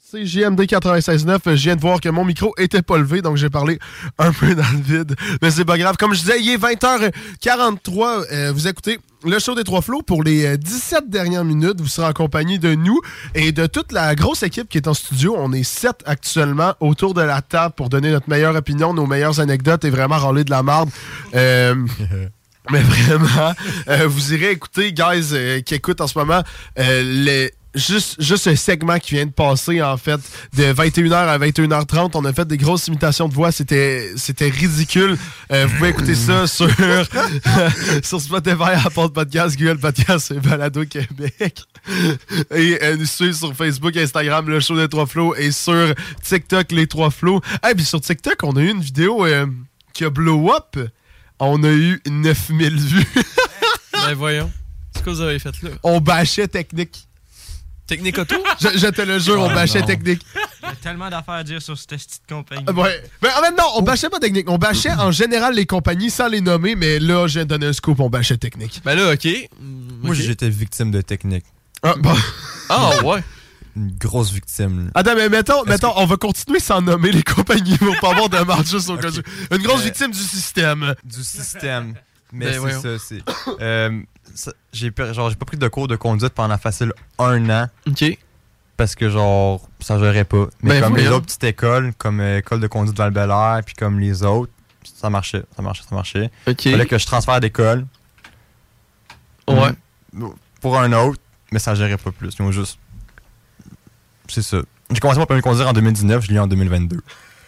C'est 0.01 0.25
JMD 0.25 0.61
96.9. 0.61 1.39
Je 1.45 1.63
viens 1.63 1.75
de 1.75 1.81
voir 1.81 2.01
que 2.01 2.09
mon 2.09 2.25
micro 2.25 2.53
était 2.57 2.81
pas 2.81 2.97
levé, 2.97 3.21
donc 3.21 3.35
j'ai 3.37 3.49
parlé 3.49 3.77
un 4.17 4.31
peu 4.31 4.55
dans 4.55 4.63
le 4.73 4.81
vide. 4.81 5.15
Mais 5.41 5.51
c'est 5.51 5.65
pas 5.65 5.77
grave. 5.77 5.97
Comme 5.97 6.13
je 6.13 6.21
disais, 6.21 6.41
il 6.41 6.49
est 6.49 6.57
20h43. 6.57 8.25
Euh, 8.31 8.51
vous 8.51 8.67
écoutez 8.67 8.99
le 9.23 9.37
show 9.37 9.53
des 9.53 9.63
Trois 9.63 9.81
Flots. 9.81 10.01
Pour 10.01 10.23
les 10.23 10.45
euh, 10.45 10.57
17 10.57 11.09
dernières 11.09 11.45
minutes, 11.45 11.79
vous 11.79 11.87
serez 11.87 12.07
en 12.07 12.13
compagnie 12.13 12.57
de 12.57 12.73
nous 12.73 12.99
et 13.35 13.51
de 13.51 13.67
toute 13.67 13.91
la 13.91 14.15
grosse 14.15 14.41
équipe 14.41 14.69
qui 14.69 14.77
est 14.77 14.87
en 14.87 14.95
studio. 14.95 15.35
On 15.37 15.51
est 15.51 15.63
sept 15.63 16.01
actuellement 16.05 16.73
autour 16.79 17.13
de 17.13 17.21
la 17.21 17.43
table 17.43 17.75
pour 17.75 17.89
donner 17.89 18.09
notre 18.09 18.29
meilleure 18.29 18.55
opinion, 18.55 18.93
nos 18.93 19.05
meilleures 19.05 19.39
anecdotes 19.39 19.83
et 19.83 19.91
vraiment 19.91 20.17
râler 20.17 20.43
de 20.43 20.51
la 20.51 20.63
marde. 20.63 20.89
Euh, 21.35 21.75
mais 22.71 22.81
vraiment, 22.81 23.53
euh, 23.87 24.07
vous 24.07 24.33
irez 24.33 24.51
écouter, 24.51 24.93
guys, 24.93 25.29
euh, 25.33 25.61
qui 25.61 25.75
écoutent 25.75 26.01
en 26.01 26.07
ce 26.07 26.17
moment, 26.17 26.43
euh, 26.77 27.03
les, 27.03 27.53
juste, 27.75 28.21
juste 28.21 28.43
ce 28.45 28.55
segment 28.55 28.99
qui 28.99 29.15
vient 29.15 29.25
de 29.25 29.31
passer, 29.31 29.81
en 29.81 29.97
fait, 29.97 30.19
de 30.55 30.63
21h 30.73 31.13
à 31.13 31.37
21h30. 31.37 32.11
On 32.15 32.25
a 32.25 32.33
fait 32.33 32.47
des 32.47 32.57
grosses 32.57 32.87
imitations 32.87 33.27
de 33.27 33.33
voix. 33.33 33.51
C'était, 33.51 34.11
c'était 34.15 34.49
ridicule. 34.49 35.17
Euh, 35.51 35.65
vous 35.67 35.77
pouvez 35.77 35.89
écouter 35.89 36.15
ça 36.15 36.47
sur, 36.47 36.69
sur 38.03 38.21
Spotify, 38.21 38.85
Apple 38.85 39.09
Podcast, 39.13 39.57
Google 39.57 39.79
Podcast 39.79 40.31
et 40.31 40.39
Balado 40.39 40.85
Québec. 40.85 41.63
Et 42.55 42.77
euh, 42.81 42.97
nous 42.97 43.05
suivre 43.05 43.35
sur 43.35 43.55
Facebook, 43.55 43.95
Instagram, 43.95 44.47
le 44.49 44.59
show 44.59 44.75
des 44.75 44.87
Trois 44.87 45.05
Flots 45.05 45.35
et 45.35 45.51
sur 45.51 45.93
TikTok, 46.23 46.71
les 46.71 46.87
Trois 46.87 47.11
Flots. 47.11 47.41
Et 47.69 47.75
puis 47.75 47.85
sur 47.85 48.01
TikTok, 48.01 48.43
on 48.43 48.55
a 48.55 48.61
eu 48.61 48.71
une 48.71 48.81
vidéo 48.81 49.25
euh, 49.25 49.45
qui 49.93 50.05
a 50.05 50.09
blow 50.09 50.51
up. 50.53 50.77
On 51.39 51.63
a 51.63 51.69
eu 51.69 52.01
9000 52.07 52.75
vues. 52.79 53.07
Ben 53.93 54.13
voyons. 54.15 54.49
C'est 54.95 55.03
quoi 55.03 55.13
vous 55.13 55.21
avez 55.21 55.39
fait 55.39 55.61
là? 55.61 55.69
On 55.83 55.99
bâchait 55.99 56.47
technique. 56.47 57.05
Technique 57.85 58.17
auto? 58.17 58.35
je, 58.61 58.69
je 58.77 58.87
te 58.87 59.01
le 59.01 59.19
jure, 59.19 59.39
on 59.41 59.47
Oh 59.51 59.53
bâchait 59.53 59.79
non. 59.81 59.85
technique. 59.87 60.21
Il 60.63 60.67
y 60.67 60.71
a 60.71 60.75
tellement 60.75 61.09
d'affaires 61.09 61.33
à 61.35 61.43
dire 61.43 61.61
sur 61.61 61.77
cette 61.77 61.89
petite 61.89 62.21
compagnie. 62.27 62.63
Ah, 62.67 62.71
Ouais. 62.71 63.03
Mais 63.21 63.29
en 63.29 63.41
fait, 63.43 63.51
non, 63.51 63.65
on 63.75 63.81
bâchait 63.81 64.09
pas 64.09 64.19
technique. 64.19 64.49
On 64.49 64.57
bâchait 64.57 64.91
en 64.93 65.11
général 65.11 65.53
les 65.55 65.65
compagnies 65.65 66.09
sans 66.09 66.27
les 66.27 66.39
nommer, 66.41 66.75
mais 66.75 66.97
là, 66.99 67.27
je 67.27 67.33
viens 67.33 67.43
de 67.43 67.49
donner 67.49 67.65
un 67.67 67.73
scoop, 67.73 67.99
on 67.99 68.09
bâchait 68.09 68.37
technique. 68.37 68.81
Ben 68.85 68.95
là, 68.95 69.11
ok. 69.13 69.27
Moi, 69.59 70.15
j'étais 70.15 70.49
victime 70.49 70.91
de 70.91 71.01
technique. 71.01 71.45
Ah, 71.83 71.95
bon. 71.99 72.15
Ah, 72.69 73.03
ouais. 73.03 73.21
Une 73.75 73.91
grosse 73.97 74.31
victime. 74.31 74.91
Attends, 74.95 75.15
mais 75.15 75.29
mettons, 75.29 75.63
mettons 75.65 75.93
on 75.97 76.05
va 76.05 76.17
continuer 76.17 76.59
sans 76.59 76.81
nommer 76.81 77.11
les 77.11 77.23
compagnies 77.35 77.77
pour 77.77 77.95
pas 77.99 78.11
avoir 78.11 78.29
de 78.29 78.39
marge 78.39 78.67
juste 78.69 78.89
au 78.89 78.97
cas 78.97 79.09
où. 79.09 79.55
Une 79.55 79.61
grosse 79.61 79.81
Euh, 79.81 79.85
victime 79.85 80.11
du 80.11 80.17
système. 80.19 80.95
Du 81.03 81.23
système. 81.23 81.93
Mais 82.31 82.57
Ben, 82.59 82.81
c'est 82.81 82.97
ça, 82.97 83.03
c'est. 83.03 83.23
euh, 83.61 84.01
j'ai 84.73 84.91
genre 85.13 85.29
j'ai 85.29 85.35
pas 85.35 85.45
pris 85.45 85.57
de 85.57 85.67
cours 85.67 85.87
de 85.87 85.95
conduite 85.95 86.33
pendant 86.33 86.57
facile 86.57 86.93
un 87.17 87.49
an. 87.49 87.67
OK. 87.87 88.17
Parce 88.77 88.95
que 88.95 89.09
genre 89.09 89.67
ça 89.79 89.97
gérait 89.99 90.25
pas. 90.25 90.47
Mais 90.61 90.79
Ben, 90.79 90.83
comme 90.87 90.97
les 90.97 91.07
autres 91.07 91.25
petites 91.25 91.43
écoles, 91.43 91.93
comme 91.97 92.19
euh, 92.19 92.37
école 92.39 92.59
de 92.59 92.67
conduite 92.67 92.97
val 92.97 93.11
belair 93.11 93.61
puis 93.65 93.75
comme 93.75 93.99
les 93.99 94.23
autres, 94.23 94.51
ça 94.83 95.09
marchait, 95.09 95.43
ça 95.55 95.61
marchait, 95.61 95.83
ça 95.89 95.95
marchait. 95.95 96.29
OK. 96.47 96.63
Fallait 96.63 96.85
que 96.85 96.97
je 96.97 97.05
transfère 97.05 97.39
d'école. 97.39 97.85
Ouais. 99.47 99.71
Mm. 100.13 100.27
Pour 100.61 100.77
un 100.77 100.91
autre, 100.93 101.19
mais 101.51 101.59
ça 101.59 101.73
gérait 101.75 101.97
pas 101.97 102.11
plus. 102.11 102.33
Ils 102.37 102.41
ont 102.43 102.51
juste. 102.51 102.77
C'est 104.29 104.41
ça. 104.41 104.57
J'ai 104.91 104.99
commencé 104.99 105.19
mon 105.19 105.25
permis 105.25 105.41
de 105.41 105.43
conduire 105.43 105.67
en 105.67 105.73
2019, 105.73 106.23
je 106.23 106.29
l'ai 106.29 106.35
eu 106.35 106.39
en 106.39 106.47
2022. 106.47 106.99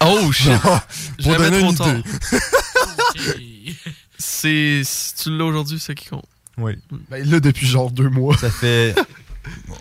Oh 0.03 0.31
shit! 0.31 0.51
Pour 1.23 1.35
donner 1.37 1.59
trop 1.59 1.69
une 1.71 1.75
tard. 1.77 1.87
idée. 1.89 2.03
C'est. 4.17 4.81
si 4.83 5.15
Tu 5.15 5.37
l'as 5.37 5.45
aujourd'hui, 5.45 5.79
c'est 5.79 5.87
ça 5.87 5.95
qui 5.95 6.09
compte. 6.09 6.25
Oui. 6.57 6.73
Ben 7.09 7.27
là, 7.29 7.39
depuis 7.39 7.65
genre 7.65 7.91
deux 7.91 8.09
mois. 8.09 8.37
Ça 8.37 8.49
fait. 8.49 8.95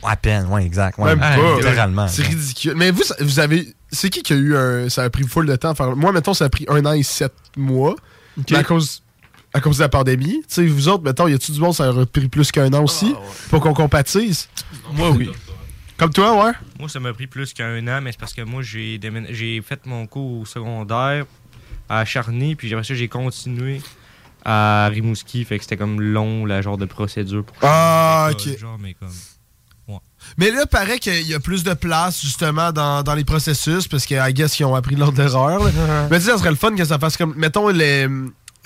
À 0.03 0.17
peine, 0.17 0.47
ouais, 0.47 0.65
exact. 0.65 0.97
Ouais, 0.99 1.15
Même 1.15 1.19
pas. 1.21 1.57
littéralement. 1.57 2.09
C'est 2.09 2.23
ridicule. 2.23 2.73
Mais 2.77 2.91
vous, 2.91 3.03
vous 3.21 3.41
avez. 3.41 3.75
C'est 3.93 4.09
qui 4.09 4.23
qui 4.23 4.33
a 4.33 4.37
eu 4.37 4.57
un. 4.57 4.89
Ça 4.89 5.03
a 5.03 5.11
pris 5.11 5.25
full 5.29 5.45
de 5.45 5.55
temps 5.55 5.71
à 5.71 5.75
faire. 5.75 5.95
Moi, 5.95 6.13
mettons, 6.13 6.33
ça 6.33 6.47
a 6.47 6.49
pris 6.49 6.65
un 6.69 6.85
an 6.87 6.93
et 6.95 7.03
sept 7.03 7.35
mois. 7.59 7.95
Mais 8.51 8.57
à 8.57 8.65
cause. 8.65 9.03
À 9.53 9.61
cause 9.61 9.77
de 9.77 9.83
la 9.83 9.91
pandémie. 9.91 10.41
Tu 10.49 10.55
sais, 10.55 10.67
vous 10.67 10.89
autres, 10.89 11.05
mettons, 11.05 11.29
y 11.29 11.35
a-tu 11.35 11.53
du 11.53 11.61
monde, 11.61 11.75
ça 11.75 11.91
aurait 11.91 12.07
pris 12.07 12.29
plus 12.29 12.51
qu'un 12.53 12.73
an 12.73 12.85
aussi? 12.85 13.15
Pour 13.51 13.61
qu'on 13.61 13.75
compatise? 13.75 14.49
Moi, 14.95 15.11
oui. 15.11 15.31
Comme 16.01 16.15
toi, 16.15 16.47
ouais? 16.47 16.53
Moi, 16.79 16.89
ça 16.89 16.99
m'a 16.99 17.13
pris 17.13 17.27
plus 17.27 17.53
qu'un 17.53 17.87
an, 17.87 18.01
mais 18.01 18.13
c'est 18.13 18.19
parce 18.19 18.33
que 18.33 18.41
moi, 18.41 18.63
j'ai 18.63 18.99
j'ai 19.29 19.61
fait 19.61 19.85
mon 19.85 20.07
cours 20.07 20.41
au 20.41 20.45
secondaire 20.47 21.27
à 21.91 22.07
Charny, 22.07 22.55
puis 22.57 22.73
après 22.73 22.85
ça, 22.85 22.95
j'ai 22.95 23.09
continué 23.09 23.83
à 24.43 24.89
Rimouski. 24.91 25.45
Fait 25.45 25.59
que 25.59 25.65
c'était 25.65 25.77
comme 25.77 26.01
long, 26.01 26.47
la 26.47 26.63
genre 26.63 26.79
de 26.79 26.87
procédure 26.87 27.45
pour 27.45 27.55
Ah, 27.61 28.31
ok. 28.33 28.59
Genre, 28.59 28.79
mais 28.79 28.95
comme. 28.95 29.13
Ouais. 29.89 29.99
Mais 30.39 30.51
là, 30.51 30.65
paraît 30.65 31.01
qu'il 31.01 31.21
y 31.29 31.35
a 31.35 31.41
plus 31.41 31.65
de 31.65 31.75
place, 31.75 32.23
justement, 32.23 32.73
dans, 32.73 33.03
dans 33.03 33.15
les 33.15 33.25
processus, 33.25 33.87
parce 33.87 34.07
que, 34.07 34.15
I 34.15 34.33
guess, 34.33 34.59
ils 34.59 34.65
ont 34.65 34.75
appris 34.75 34.97
leur 34.97 35.13
erreur. 35.21 35.63
là. 35.65 35.71
Mais 36.11 36.19
tu 36.19 36.25
sais, 36.25 36.31
ça 36.31 36.39
serait 36.39 36.49
le 36.49 36.57
fun 36.57 36.75
que 36.75 36.85
ça 36.87 36.99
fasse 36.99 37.19
comme, 37.19 37.35
mettons, 37.37 37.69
les, 37.69 38.09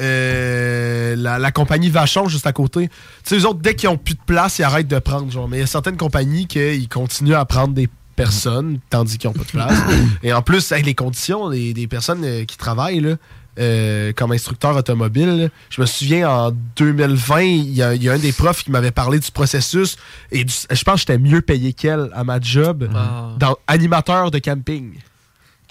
euh, 0.01 1.15
la, 1.17 1.39
la 1.39 1.53
compagnie 1.53 1.91
Vachon 1.91 2.29
juste 2.29 2.47
à 2.47 2.53
côté. 2.53 2.89
Tu 2.89 2.95
sais, 3.25 3.37
eux 3.39 3.47
autres, 3.47 3.61
dès 3.61 3.75
qu'ils 3.75 3.89
ont 3.89 3.97
plus 3.97 4.15
de 4.15 4.21
place, 4.27 4.59
ils 4.59 4.63
arrêtent 4.65 4.89
de 4.89 4.99
prendre, 4.99 5.31
genre. 5.31 5.49
Mais 5.49 5.59
il 5.59 5.61
y 5.61 5.65
a 5.65 5.67
certaines 5.67 5.97
compagnies 5.97 6.47
qui 6.47 6.89
continuent 6.89 7.35
à 7.35 7.45
prendre 7.45 7.75
des 7.75 7.89
personnes, 8.17 8.79
tandis 8.91 9.19
qu'ils 9.19 9.29
n'ont 9.29 9.35
pas 9.35 9.43
de 9.45 9.49
place. 9.49 9.79
Et 10.23 10.33
en 10.33 10.43
plus, 10.43 10.71
avec 10.73 10.87
les 10.87 10.95
conditions 10.95 11.51
des, 11.51 11.75
des 11.75 11.87
personnes 11.87 12.25
euh, 12.25 12.45
qui 12.45 12.57
travaillent, 12.57 13.01
là, 13.01 13.17
euh, 13.61 14.13
comme 14.17 14.33
instructeur 14.33 14.75
automobile. 14.77 15.49
Je 15.71 15.81
me 15.81 15.87
souviens 15.87 16.29
en 16.29 16.51
2020, 16.77 17.41
il 17.43 17.71
y, 17.73 17.83
a 17.85 17.95
il 17.95 18.03
y 18.03 18.09
a 18.09 18.13
un 18.15 18.19
des 18.19 18.33
profs 18.33 18.65
qui 18.65 18.73
m'avait 18.73 18.91
parlé 18.91 19.21
du 19.21 19.31
processus 19.31 19.97
et 20.33 20.43
du- 20.45 20.53
je 20.71 20.83
pense 20.83 20.95
que 20.95 21.01
j'étais 21.01 21.19
mieux 21.19 21.41
payé 21.41 21.73
qu'elle 21.73 22.11
à 22.15 22.25
ma 22.25 22.41
job 22.41 22.89
Ah. 22.97 23.31
dans 23.39 23.57
animateur 23.69 24.33
de 24.33 24.41
camping. 24.41 24.95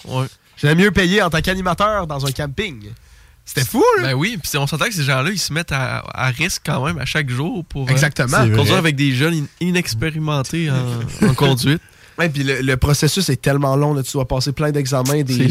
Ouais. 0.05 0.27
J'étais 0.55 0.75
mieux 0.75 0.91
payé 0.91 1.21
en 1.21 1.29
tant 1.29 1.41
qu'animateur 1.41 2.07
dans 2.07 2.25
un 2.25 2.31
camping. 2.31 2.83
C'était 3.45 3.65
fou, 3.65 3.83
là? 3.97 4.03
Ben 4.09 4.13
oui, 4.13 4.37
puis 4.41 4.57
on 4.57 4.65
s'entend 4.67 4.85
que 4.85 4.93
ces 4.93 5.03
gens-là, 5.03 5.29
ils 5.29 5.37
se 5.39 5.51
mettent 5.51 5.71
à, 5.73 6.03
à 6.13 6.27
risque 6.27 6.61
quand 6.65 6.85
même 6.85 6.97
à 6.97 7.05
chaque 7.05 7.29
jour 7.29 7.65
pour 7.65 7.87
euh, 7.87 7.91
Exactement. 7.91 8.37
Conduire 8.37 8.63
vrai. 8.65 8.75
avec 8.77 8.95
des 8.95 9.11
jeunes 9.13 9.33
in- 9.33 9.47
inexpérimentés 9.67 10.69
en, 10.71 11.27
en 11.27 11.33
conduite. 11.33 11.81
Ouais, 12.17 12.29
puis 12.29 12.43
le, 12.43 12.61
le 12.61 12.77
processus 12.77 13.27
est 13.29 13.41
tellement 13.41 13.75
long, 13.75 13.93
là, 13.95 14.03
tu 14.03 14.11
dois 14.13 14.27
passer 14.27 14.51
plein 14.53 14.71
d'examens, 14.71 15.23
des, 15.23 15.49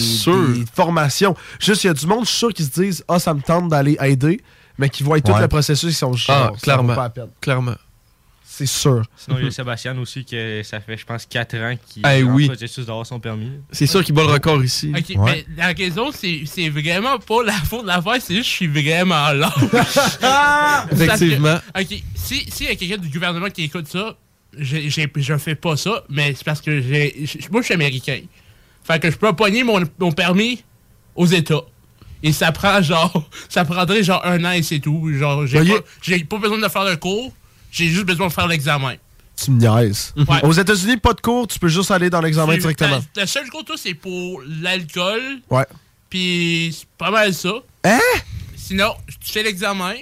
formations. 0.74 1.34
Juste, 1.60 1.84
il 1.84 1.88
y 1.88 1.90
a 1.90 1.94
du 1.94 2.06
monde, 2.06 2.24
je 2.24 2.30
suis 2.30 2.38
sûr, 2.38 2.52
qui 2.54 2.64
se 2.64 2.70
disent 2.70 3.04
Ah, 3.08 3.18
ça 3.18 3.34
me 3.34 3.40
tente 3.40 3.68
d'aller 3.68 3.96
aider, 4.00 4.40
mais 4.78 4.88
qui 4.88 5.02
voient 5.02 5.20
tout 5.20 5.34
le 5.38 5.48
processus, 5.48 5.90
ils 5.90 5.94
sont 5.94 6.12
genre, 6.14 6.36
Ah, 6.36 6.42
ça 6.44 6.50
vaut 6.50 6.56
clairement. 6.62 6.94
pas 6.94 7.10
peine. 7.10 7.28
Clairement. 7.40 7.74
C'est 8.54 8.66
sûr. 8.66 9.02
Sinon, 9.16 9.38
il 9.38 9.44
y 9.44 9.48
a 9.48 9.50
Sébastien 9.50 9.96
aussi, 9.96 10.26
que 10.26 10.62
ça 10.62 10.78
fait, 10.80 10.98
je 10.98 11.06
pense, 11.06 11.24
4 11.24 11.56
ans 11.56 11.74
qu'il 11.88 12.02
Eh 12.04 12.18
est 12.18 12.22
en 12.22 12.34
oui. 12.34 12.48
processus 12.48 12.84
d'avoir 12.84 13.06
son 13.06 13.18
permis. 13.18 13.50
C'est 13.70 13.86
sûr 13.86 14.04
qu'il 14.04 14.14
bat 14.14 14.24
le 14.24 14.28
record 14.32 14.62
ici. 14.62 14.92
Ok, 14.94 15.16
mais 15.24 15.46
la 15.56 15.68
raison, 15.68 16.10
c'est 16.12 16.42
c'est 16.44 16.68
vraiment 16.68 17.18
pas 17.18 17.42
la 17.44 17.52
faute 17.54 17.82
de 17.84 17.86
l'affaire, 17.86 18.16
c'est 18.20 18.34
juste 18.34 18.42
que 18.42 18.50
je 18.50 18.50
suis 18.50 18.66
vraiment 18.66 19.30
lâche. 19.32 19.54
Effectivement. 20.92 21.58
Que, 21.74 21.80
ok, 21.82 22.02
si 22.14 22.50
s'il 22.50 22.66
y 22.66 22.70
a 22.70 22.76
quelqu'un 22.76 22.98
du 22.98 23.08
gouvernement 23.08 23.48
qui 23.48 23.64
écoute 23.64 23.88
ça, 23.88 24.16
j'ai- 24.58 24.90
j'ai- 24.90 25.10
je 25.16 25.38
fais 25.38 25.54
pas 25.54 25.76
ça, 25.76 26.04
mais 26.10 26.34
c'est 26.34 26.44
parce 26.44 26.60
que 26.60 26.80
j'ai. 26.82 27.14
j'- 27.24 27.38
Moi, 27.50 27.62
je 27.62 27.66
suis 27.66 27.74
américain. 27.74 28.20
Fait 28.84 29.00
que 29.00 29.10
je 29.10 29.16
peux 29.16 29.32
pogner 29.32 29.62
mon, 29.64 29.80
mon 29.98 30.12
permis 30.12 30.62
aux 31.14 31.26
États. 31.26 31.62
Et 32.22 32.32
ça 32.32 32.52
prend 32.52 32.80
genre. 32.82 33.28
Ça 33.48 33.64
prendrait 33.64 34.02
genre 34.02 34.24
un 34.24 34.44
an 34.44 34.52
et 34.52 34.62
c'est 34.62 34.78
tout. 34.78 35.10
Genre, 35.14 35.46
j'ai 35.46 35.64
pas, 35.64 35.80
j'ai 36.02 36.24
pas 36.24 36.38
besoin 36.38 36.58
de 36.58 36.68
faire 36.68 36.84
le 36.84 36.96
cours, 36.96 37.32
j'ai 37.72 37.88
juste 37.88 38.04
besoin 38.06 38.28
de 38.28 38.32
faire 38.32 38.46
l'examen. 38.46 38.94
Tu 39.42 39.50
me 39.50 39.58
niaises. 39.58 40.12
Ouais. 40.16 40.44
Aux 40.44 40.52
États-Unis, 40.52 40.98
pas 40.98 41.14
de 41.14 41.20
cours, 41.20 41.48
tu 41.48 41.58
peux 41.58 41.66
juste 41.68 41.90
aller 41.90 42.08
dans 42.10 42.20
l'examen 42.20 42.52
directement. 42.60 43.02
la- 43.16 43.22
Le 43.22 43.26
seul 43.26 43.48
cours, 43.50 43.64
toi, 43.64 43.74
c'est 43.76 43.94
pour 43.94 44.40
l'alcool. 44.60 45.40
Ouais. 45.50 45.66
Puis 46.08 46.76
c'est 46.78 46.86
pas 46.98 47.10
mal 47.10 47.34
ça. 47.34 47.54
Hein? 47.84 47.98
Sinon, 48.54 48.94
tu 49.24 49.32
fais 49.32 49.42
l'examen, 49.42 49.94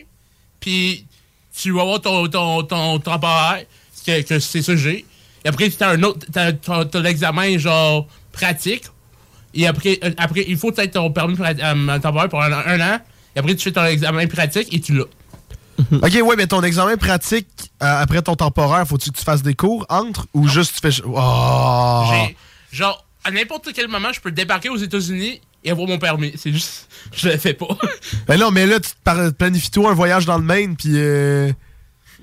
puis 0.59 1.07
tu 1.57 1.71
vas 1.73 1.85
voir 1.85 2.01
ton, 2.01 2.27
ton, 2.29 2.63
ton 2.65 2.99
temporaire, 2.99 3.65
que, 4.07 4.23
que 4.23 4.39
c'est 4.39 4.63
ça 4.63 4.73
que 4.73 4.79
j'ai. 4.79 5.07
Et 5.45 5.49
après, 5.49 5.71
tu 5.71 5.83
as 5.83 5.91
un 5.91 6.03
autre, 6.03 6.27
t'as, 6.33 6.53
t'as- 6.53 6.85
t'as 6.85 7.01
l'examen 7.01 7.57
genre 7.57 8.07
pratique. 8.33 8.85
Et 9.55 9.67
après, 9.67 9.99
euh, 10.05 10.11
après 10.19 10.45
il 10.47 10.57
faut 10.57 10.73
aies 10.79 10.89
ton 10.91 11.11
permis 11.11 11.35
pra- 11.35 11.57
euh, 11.59 11.99
temporaire 11.99 12.29
pour 12.29 12.43
un, 12.43 12.53
un 12.53 12.81
an. 12.81 13.01
Et 13.35 13.39
après, 13.39 13.55
tu 13.57 13.65
fais 13.65 13.73
ton 13.73 13.85
examen 13.85 14.27
pratique 14.27 14.73
et 14.75 14.81
tu 14.81 14.95
l'as. 14.95 15.05
Ok, 16.03 16.13
ouais, 16.23 16.37
mais 16.37 16.47
ton 16.47 16.63
examen 16.63 16.97
pratique, 16.97 17.49
euh, 17.83 18.03
après 18.03 18.23
ton 18.23 18.35
temporaire, 18.37 18.87
faut-tu 18.87 19.11
que 19.11 19.19
tu 19.19 19.25
fasses 19.25 19.43
des 19.43 19.55
cours 19.55 19.87
entre 19.89 20.27
ou 20.35 20.49
juste 20.49 20.75
tu 20.75 20.81
fais. 20.91 21.03
Oh! 21.07 22.05
Genre, 22.73 23.05
à 23.25 23.31
n'importe 23.31 23.71
quel 23.75 23.89
moment, 23.89 24.13
je 24.13 24.21
peux 24.21 24.31
débarquer 24.31 24.69
aux 24.69 24.77
États-Unis 24.77 25.41
et 25.65 25.71
avoir 25.71 25.89
mon 25.89 25.99
permis. 25.99 26.33
C'est 26.37 26.53
juste, 26.53 26.89
je 27.15 27.29
le 27.29 27.37
fais 27.37 27.55
pas. 27.55 27.69
Ben 28.27 28.39
non, 28.39 28.51
mais 28.51 28.67
là, 28.67 28.79
tu 28.81 28.91
planifies-toi 29.33 29.91
un 29.91 29.95
voyage 29.95 30.27
dans 30.27 30.39
le 30.39 30.45
Maine, 30.45 30.77
puis. 30.77 30.93
euh, 30.95 31.53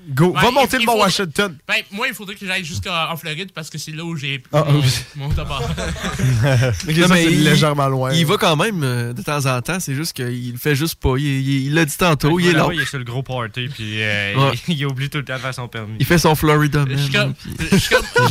Go. 0.08 0.32
Ouais, 0.32 0.40
Va 0.40 0.50
monter 0.50 0.78
le 0.78 0.84
Mont 0.86 0.98
Washington. 0.98 1.56
Ben, 1.68 1.82
moi, 1.92 2.08
il 2.08 2.14
faudrait 2.14 2.34
que 2.34 2.46
j'aille 2.46 2.64
jusqu'en 2.64 3.10
en 3.10 3.16
Floride 3.16 3.52
parce 3.54 3.68
que 3.68 3.76
c'est 3.78 3.92
là 3.92 4.04
où 4.04 4.16
j'ai 4.16 4.42
Ah, 4.52 4.64
mon, 4.68 4.80
oui. 4.80 4.88
mon 5.16 5.28
c'est 6.84 7.28
légèrement 7.30 7.88
loin. 7.88 8.12
Il 8.12 8.24
va 8.26 8.36
quand 8.38 8.56
même 8.56 8.82
euh, 8.82 9.12
de 9.12 9.22
temps 9.22 9.44
en 9.46 9.60
temps, 9.60 9.80
c'est 9.80 9.94
juste 9.94 10.14
qu'il 10.14 10.52
le 10.52 10.58
fait 10.58 10.74
juste 10.74 10.94
pas. 10.96 11.14
Il 11.18 11.24
il- 11.26 11.66
il 11.66 11.74
l'a 11.74 11.84
dit 11.84 11.96
tantôt, 11.96 12.38
il 12.40 12.48
est 12.48 12.52
là. 12.52 12.68
Il 12.72 12.80
est 12.80 12.86
sur 12.86 12.98
le 12.98 13.04
gros 13.04 13.22
party, 13.22 13.68
puis 13.68 14.02
euh, 14.02 14.34
Ouais. 14.36 14.58
il, 14.68 14.74
il 14.78 14.86
oublie 14.86 15.10
tout 15.10 15.18
le 15.18 15.24
temps 15.24 15.34
de 15.36 15.40
faire 15.40 15.54
son 15.54 15.68
permis. 15.68 15.96
Il 16.00 16.06
fait 16.06 16.18
son 16.18 16.34
Florida 16.34 16.84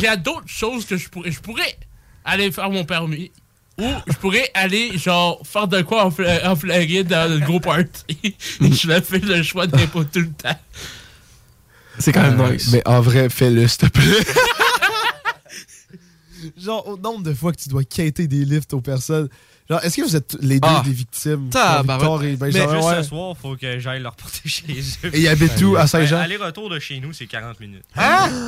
J'ai 0.00 0.16
d'autres 0.16 0.42
choses 0.48 0.84
que 0.84 0.96
je 0.96 1.08
pourrais. 1.08 1.30
Je 1.30 1.40
pourrais 1.40 1.76
aller 2.24 2.50
faire 2.50 2.70
mon 2.70 2.84
permis. 2.84 3.30
Ou 3.80 3.86
je 4.08 4.14
pourrais 4.14 4.50
aller, 4.54 4.98
genre, 4.98 5.40
faire 5.44 5.68
de 5.68 5.82
quoi 5.82 6.04
en, 6.04 6.10
Fl- 6.10 6.44
en 6.44 6.56
Floride 6.56 7.06
dans 7.06 7.30
le 7.30 7.38
gros 7.38 7.60
party. 7.60 8.34
je 8.60 8.88
le 8.88 9.00
fais 9.00 9.20
le 9.20 9.42
choix 9.44 9.68
de 9.68 9.76
pas 9.86 10.02
tout 10.04 10.18
le 10.18 10.32
temps. 10.32 10.58
C'est 11.98 12.12
quand 12.12 12.22
même 12.22 12.40
Euh, 12.40 12.52
nice. 12.52 12.70
Mais 12.72 12.82
en 12.86 13.00
vrai, 13.00 13.28
fais-le, 13.28 13.66
s'il 13.68 13.78
te 13.78 13.86
plaît. 13.88 14.04
Genre, 16.56 16.86
au 16.86 16.96
nombre 16.96 17.22
de 17.24 17.34
fois 17.34 17.52
que 17.52 17.58
tu 17.60 17.68
dois 17.68 17.82
quitter 17.84 18.28
des 18.28 18.44
lifts 18.44 18.72
aux 18.72 18.80
personnes. 18.80 19.28
Genre, 19.68 19.82
est-ce 19.84 19.96
que 19.96 20.02
vous 20.02 20.16
êtes 20.16 20.36
les 20.40 20.60
deux 20.60 20.68
Ah. 20.70 20.82
des 20.84 20.92
victimes? 20.92 21.50
Tabarouette. 21.50 22.00
Victor 22.00 22.22
et 22.22 22.26
Mais 22.30 22.36
Benjamin, 22.36 22.74
juste 22.76 22.88
ouais. 22.88 23.02
ce 23.02 23.08
soir, 23.08 23.36
faut 23.36 23.56
que 23.56 23.78
j'aille 23.80 24.00
leur 24.00 24.14
porter 24.14 24.48
chez 24.48 24.64
eux. 25.04 25.10
Et 25.12 25.20
il 25.20 25.28
habite 25.28 25.60
où, 25.62 25.76
à 25.76 25.86
Saint-Jean? 25.86 26.16
Ben, 26.18 26.22
Aller-retour 26.22 26.70
de 26.70 26.78
chez 26.78 27.00
nous, 27.00 27.12
c'est 27.12 27.26
40 27.26 27.58
minutes. 27.60 27.84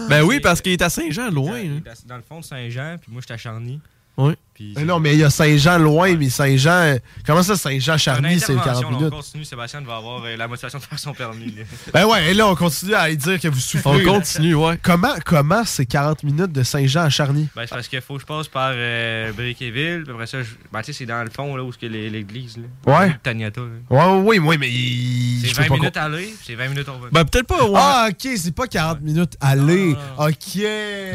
Ben 0.09 0.23
oui, 0.23 0.41
parce 0.41 0.61
qu'il 0.61 0.73
est 0.73 0.83
à 0.83 0.89
Saint-Jean, 0.89 1.31
loin. 1.31 1.59
Il 1.59 1.71
hein. 1.73 1.83
est 1.85 1.89
à- 1.91 1.95
Dans 2.07 2.17
le 2.17 2.23
fond 2.27 2.41
de 2.41 2.45
Saint-Jean, 2.45 2.97
puis 3.01 3.11
moi, 3.13 3.21
je 3.21 3.27
suis 3.27 3.35
à 3.35 3.39
Charny. 3.39 3.81
Oui. 4.17 4.35
Puis 4.61 4.75
Mais 4.77 4.85
non, 4.85 5.01
mais 5.01 5.15
il 5.15 5.21
y 5.21 5.25
a 5.25 5.31
Saint-Jean 5.31 5.79
loin, 5.79 6.15
mais 6.17 6.29
Saint-Jean. 6.29 6.97
Comment 7.25 7.43
ça, 7.43 7.57
Saint-Jean-Charny, 7.57 8.39
c'est 8.41 8.55
40 8.55 8.85
On 8.85 8.91
minutes? 8.91 9.09
continue, 9.11 9.43
Sébastien 9.47 9.81
va 9.81 9.97
avoir 9.97 10.23
euh, 10.23 10.37
la 10.37 10.47
motivation 10.49 10.79
de 10.79 10.85
faire 10.85 10.99
son 10.99 11.15
permis. 11.15 11.55
Ben 11.95 12.05
ouais, 12.05 12.31
et 12.31 12.35
là, 12.35 12.47
on 12.47 12.55
continue 12.55 12.93
à 12.93 13.11
dire 13.15 13.41
que 13.41 13.49
vous 13.49 13.59
souffrez. 13.59 13.89
On 14.07 14.19
continue, 14.19 14.55
ouais. 14.55 14.79
Comment, 14.83 15.15
comment 15.25 15.65
c'est 15.65 15.87
40 15.87 16.25
minutes 16.25 16.53
de 16.53 16.63
Saint-Jean 16.63 17.05
à 17.05 17.09
Charny? 17.09 17.49
Ben, 17.57 17.63
c'est 17.63 17.75
parce 17.75 17.89
qu'il 17.89 18.03
faut 18.03 18.17
que 18.17 18.21
je 18.21 18.27
passe 18.27 18.49
par 18.49 18.73
euh, 18.75 19.33
Briqueville, 19.33 20.03
puis 20.05 20.13
après 20.13 20.27
ça, 20.27 20.43
je... 20.43 20.51
ben, 20.71 20.81
tu 20.83 20.93
sais, 20.93 20.99
c'est 20.99 21.07
dans 21.07 21.25
le 21.25 21.31
fond, 21.31 21.57
là, 21.57 21.65
où 21.65 21.71
est 21.71 21.89
l'église, 21.89 22.59
là. 22.59 22.99
Ouais. 23.01 23.17
Taniata, 23.23 23.63
là. 23.63 23.67
Ouais, 23.89 24.21
oui, 24.23 24.39
oui, 24.39 24.59
mais. 24.59 24.69
il- 24.69 25.41
C'est 25.41 25.49
je 25.49 25.55
peux 25.55 25.63
20 25.63 25.69
pas 25.69 25.75
minutes 25.77 25.97
à 25.97 26.05
aller, 26.05 26.35
c'est 26.45 26.55
20 26.55 26.69
minutes 26.69 26.89
au. 26.91 26.93
Ben 27.11 27.25
peut-être 27.25 27.47
pas, 27.47 27.65
ouais. 27.65 27.73
Ah, 27.83 28.09
ok, 28.11 28.31
c'est 28.37 28.55
pas 28.55 28.67
40 28.67 29.01
minutes 29.01 29.39
aller. 29.41 29.97
Ok. 30.19 30.63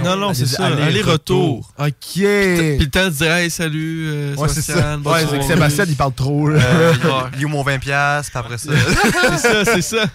Non, 0.03 0.15
non, 0.15 0.33
c'est 0.33 0.47
ça. 0.47 0.65
Aller-retour. 0.65 0.83
Aller-retour. 0.87 1.73
Ok. 1.77 1.93
Puis 2.13 2.77
le 2.79 2.89
temps 2.89 3.05
de 3.05 3.09
dire, 3.11 3.34
hey, 3.43 3.49
salut, 3.51 4.05
euh, 4.07 4.35
Ouais. 4.35 4.47
Sébastien, 4.49 5.01
Ouais, 5.03 5.25
c'est 5.29 5.39
que. 5.39 5.45
Sébastien, 5.45 5.85
il 5.87 5.95
parle 5.95 6.13
trop. 6.13 6.47
là. 6.49 6.59
Euh, 6.63 6.93
il 7.35 7.41
est 7.41 7.45
où 7.45 7.49
mon 7.49 7.63
20$, 7.63 7.79
piastres, 7.79 8.31
puis 8.31 8.39
après 8.39 8.57
ça. 8.57 8.71
c'est 9.37 9.37
ça, 9.37 9.65
c'est 9.65 9.81
ça. 9.81 10.05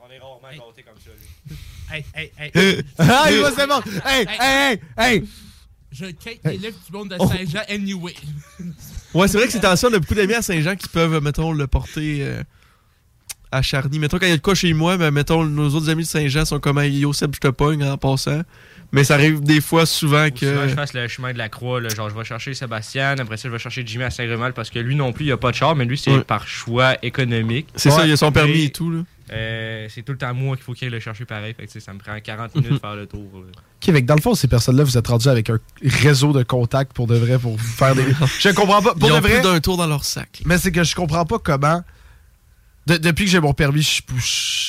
On 0.00 0.10
est 0.10 0.18
rarement 0.18 0.48
gâtés 0.50 0.82
comme 0.82 0.98
ça. 1.04 1.94
Hey, 1.94 2.04
hey, 2.14 2.32
hey. 2.36 2.84
ah, 2.98 3.26
il 3.30 3.40
va 3.40 3.50
se 3.50 3.66
bon. 3.68 3.80
Hey, 4.04 4.26
hey, 4.28 4.38
hey, 4.40 4.80
hey. 4.98 5.24
Je 5.90 6.04
quitte 6.06 6.40
les 6.44 6.58
livres 6.58 6.76
du 6.86 6.92
monde 6.92 7.08
de 7.08 7.16
Saint-Jean 7.18 7.62
anyway. 7.68 8.14
Ouais, 9.14 9.26
c'est 9.26 9.38
vrai 9.38 9.46
que 9.46 9.52
c'est 9.52 9.60
tension. 9.60 9.88
On 9.90 9.94
a 9.94 9.98
beaucoup 9.98 10.14
d'amis 10.14 10.34
à 10.34 10.42
Saint-Jean 10.42 10.76
qui 10.76 10.88
peuvent, 10.88 11.22
mettons, 11.22 11.52
le 11.52 11.66
porter 11.66 12.18
euh, 12.20 12.42
à 13.50 13.62
Charny. 13.62 13.98
Mettons, 13.98 14.18
quand 14.18 14.26
il 14.26 14.30
y 14.30 14.32
a 14.32 14.36
de 14.36 14.42
quoi 14.42 14.54
chez 14.54 14.74
moi, 14.74 14.98
ben, 14.98 15.10
mettons, 15.10 15.44
nos 15.44 15.70
autres 15.74 15.88
amis 15.88 16.02
de 16.02 16.08
Saint-Jean 16.08 16.44
sont 16.44 16.60
comme 16.60 16.78
Hey, 16.78 16.98
Yo, 16.98 17.12
Seb, 17.14 17.34
je 17.34 17.40
te 17.40 17.48
pogne 17.48 17.82
en 17.84 17.96
passant. 17.96 18.42
Mais 18.92 19.04
ça 19.04 19.14
arrive 19.14 19.40
des 19.42 19.60
fois 19.60 19.84
souvent 19.84 20.30
que. 20.30 20.68
je 20.68 20.74
fasse 20.74 20.94
le 20.94 21.06
chemin 21.08 21.32
de 21.34 21.38
la 21.38 21.48
croix, 21.50 21.80
là, 21.80 21.88
genre 21.90 22.08
je 22.08 22.14
vais 22.14 22.24
chercher 22.24 22.54
Sébastien, 22.54 23.16
après 23.18 23.36
ça 23.36 23.48
je 23.48 23.52
vais 23.52 23.58
chercher 23.58 23.82
Jimmy 23.86 24.04
à 24.04 24.10
Saint-Rémal 24.10 24.54
parce 24.54 24.70
que 24.70 24.78
lui 24.78 24.94
non 24.96 25.12
plus 25.12 25.26
il 25.26 25.32
a 25.32 25.36
pas 25.36 25.50
de 25.50 25.56
char, 25.56 25.76
mais 25.76 25.84
lui 25.84 25.98
c'est 25.98 26.10
Ouais. 26.10 26.22
par 26.24 26.48
choix 26.48 26.96
économique. 27.02 27.68
C'est 27.76 27.90
ça, 27.90 28.06
il 28.06 28.12
a 28.12 28.16
son 28.16 28.32
permis 28.32 28.52
Mais, 28.52 28.64
et 28.64 28.70
tout, 28.70 28.90
là. 28.90 29.00
euh, 29.32 29.86
c'est 29.90 30.00
tout 30.02 30.12
le 30.12 30.18
temps 30.18 30.32
moi 30.32 30.56
qu'il 30.56 30.64
faut 30.64 30.72
qu'il 30.72 30.86
aille 30.86 30.92
le 30.94 31.00
chercher 31.00 31.26
pareil, 31.26 31.52
fait 31.54 31.66
que, 31.66 31.70
tu 31.72 31.80
sais, 31.80 31.84
ça 31.84 31.92
me 31.92 31.98
prend 31.98 32.18
40 32.18 32.54
minutes 32.54 32.72
de 32.72 32.78
faire 32.78 32.94
le 32.96 33.06
tour. 33.06 33.20
là. 33.34 33.60
Ok, 33.94 34.00
dans 34.04 34.14
le 34.16 34.22
fond, 34.22 34.34
ces 34.34 34.48
personnes-là, 34.48 34.84
vous 34.84 34.96
êtes 34.96 35.06
rendus 35.06 35.28
avec 35.28 35.50
un 35.50 35.58
réseau 35.82 36.32
de 36.32 36.42
contacts 36.42 36.92
pour 36.94 37.06
de 37.06 37.14
vrai, 37.16 37.38
pour 37.38 37.60
faire 37.60 37.94
des. 37.94 38.04
Je 38.40 38.48
comprends 38.50 38.80
pas. 38.80 38.94
Pour 38.94 39.08
Ils 39.10 39.12
de 39.12 39.16
ont 39.18 39.20
vrai. 39.20 39.40
d'un 39.42 39.60
tour 39.60 39.76
dans 39.76 39.86
leur 39.86 40.04
sac. 40.04 40.40
Mais 40.46 40.56
c'est 40.56 40.72
que 40.72 40.82
je 40.82 40.94
comprends 40.94 41.26
pas 41.26 41.38
comment. 41.38 41.82
De- 42.88 42.96
depuis 42.96 43.26
que 43.26 43.30
j'ai 43.30 43.40
mon 43.40 43.52
permis, 43.52 43.82
je, 43.82 44.02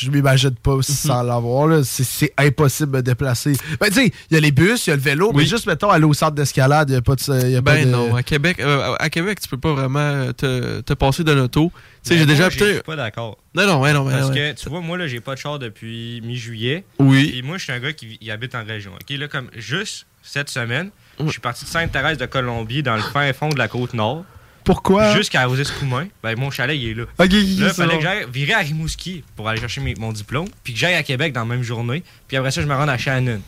je, 0.06 0.12
m'imagine 0.12 0.52
pas 0.52 0.76
Mhm. 0.76 0.82
sans 0.84 1.24
l'avoir. 1.24 1.84
C'est- 1.86 2.04
C'est 2.04 2.34
impossible 2.38 2.91
de 2.91 2.98
me 2.98 3.02
déplacer. 3.02 3.54
Ben, 3.80 3.88
tu 3.88 3.94
sais, 3.96 4.12
il 4.30 4.34
y 4.34 4.38
a 4.38 4.40
les 4.41 4.52
bus, 4.52 4.86
il 4.88 4.90
y 4.90 4.94
a 4.94 4.96
le 4.98 5.02
vélo, 5.02 5.32
mais 5.34 5.46
juste, 5.46 5.66
mettons, 5.66 5.90
aller 5.90 6.04
au 6.06 6.14
centre 6.14 6.34
d'escalade, 6.36 6.90
il 6.90 6.94
n'y 6.94 6.98
a 6.98 7.02
pas 7.02 7.16
de. 7.16 7.48
y 7.50 7.56
a 7.56 7.62
pas 7.62 7.74
Ben 7.76 7.86
de- 7.86 7.91
non, 7.91 8.16
à 8.16 8.24
Québec, 8.24 8.60
euh, 8.60 8.96
à 9.00 9.10
Québec, 9.10 9.40
tu 9.41 9.48
peux 9.50 9.58
pas 9.58 9.74
vraiment 9.74 10.32
te, 10.34 10.82
te 10.82 10.94
passer 10.94 11.24
d'un 11.24 11.38
auto. 11.40 11.72
Tu 12.04 12.10
sais, 12.10 12.14
j'ai 12.18 12.26
moi, 12.26 12.34
déjà 12.34 12.50
Je 12.50 12.58
suis 12.74 12.82
pas 12.84 12.96
d'accord. 12.96 13.38
Non, 13.56 13.66
non, 13.66 13.82
ouais, 13.82 13.94
non, 13.94 14.04
ouais, 14.06 14.14
Parce 14.14 14.30
ouais. 14.30 14.54
que, 14.56 14.62
tu 14.62 14.70
vois, 14.70 14.82
moi, 14.82 14.98
là, 14.98 15.08
j'ai 15.08 15.20
pas 15.22 15.34
de 15.36 15.40
char 15.40 15.58
depuis 15.60 16.22
mi-juillet. 16.24 16.84
Oui. 17.00 17.34
Et 17.36 17.41
moi, 17.41 17.58
je 17.58 17.64
suis 17.64 17.74
un 17.74 17.80
gars 17.80 17.94
qui 17.94 18.18
il 18.22 18.32
habite 18.32 18.54
en 18.56 18.64
région. 18.64 18.91
OK, 18.94 19.18
là, 19.18 19.28
comme 19.28 19.50
juste 19.56 20.06
cette 20.22 20.50
semaine, 20.50 20.91
je 21.20 21.30
suis 21.30 21.40
parti 21.41 21.66
de 21.66 21.70
Sainte-Thérèse 21.70 22.18
de 22.18 22.26
Colombie 22.26 22.84
dans 22.84 22.96
le 22.96 23.02
fin 23.02 23.32
fond 23.34 23.50
de 23.50 23.58
la 23.58 23.68
côte 23.68 23.94
nord. 23.94 24.24
Pourquoi? 24.64 25.15
Jusqu'à 25.15 25.45
Rosès-Coumain. 25.45 26.07
Ben, 26.23 26.38
mon 26.38 26.52
chalet, 26.52 26.77
il 26.77 26.90
est 26.90 26.94
là. 26.94 27.03
Ok, 27.18 27.31
Là, 27.31 27.38
il 27.40 27.69
fallait 27.73 27.91
bon. 27.94 27.98
que 27.98 28.03
j'aille 28.03 28.26
virer 28.31 28.53
à 28.53 28.60
Rimouski 28.60 29.23
pour 29.36 29.48
aller 29.49 29.60
chercher 29.60 29.81
mes- 29.81 29.95
mon 29.95 30.11
diplôme, 30.11 30.48
puis 30.64 30.73
que 30.73 30.80
j'aille 30.80 30.94
à 30.95 31.03
Québec 31.03 31.34
dans 31.34 31.41
la 31.41 31.45
même 31.48 31.64
journée, 31.64 32.03
puis 32.27 32.38
après 32.38 32.52
ça, 32.52 32.61
je 32.61 32.68
me 32.68 32.73
rends 32.76 32.88
à 32.88 32.98
Shannon. 32.98 33.41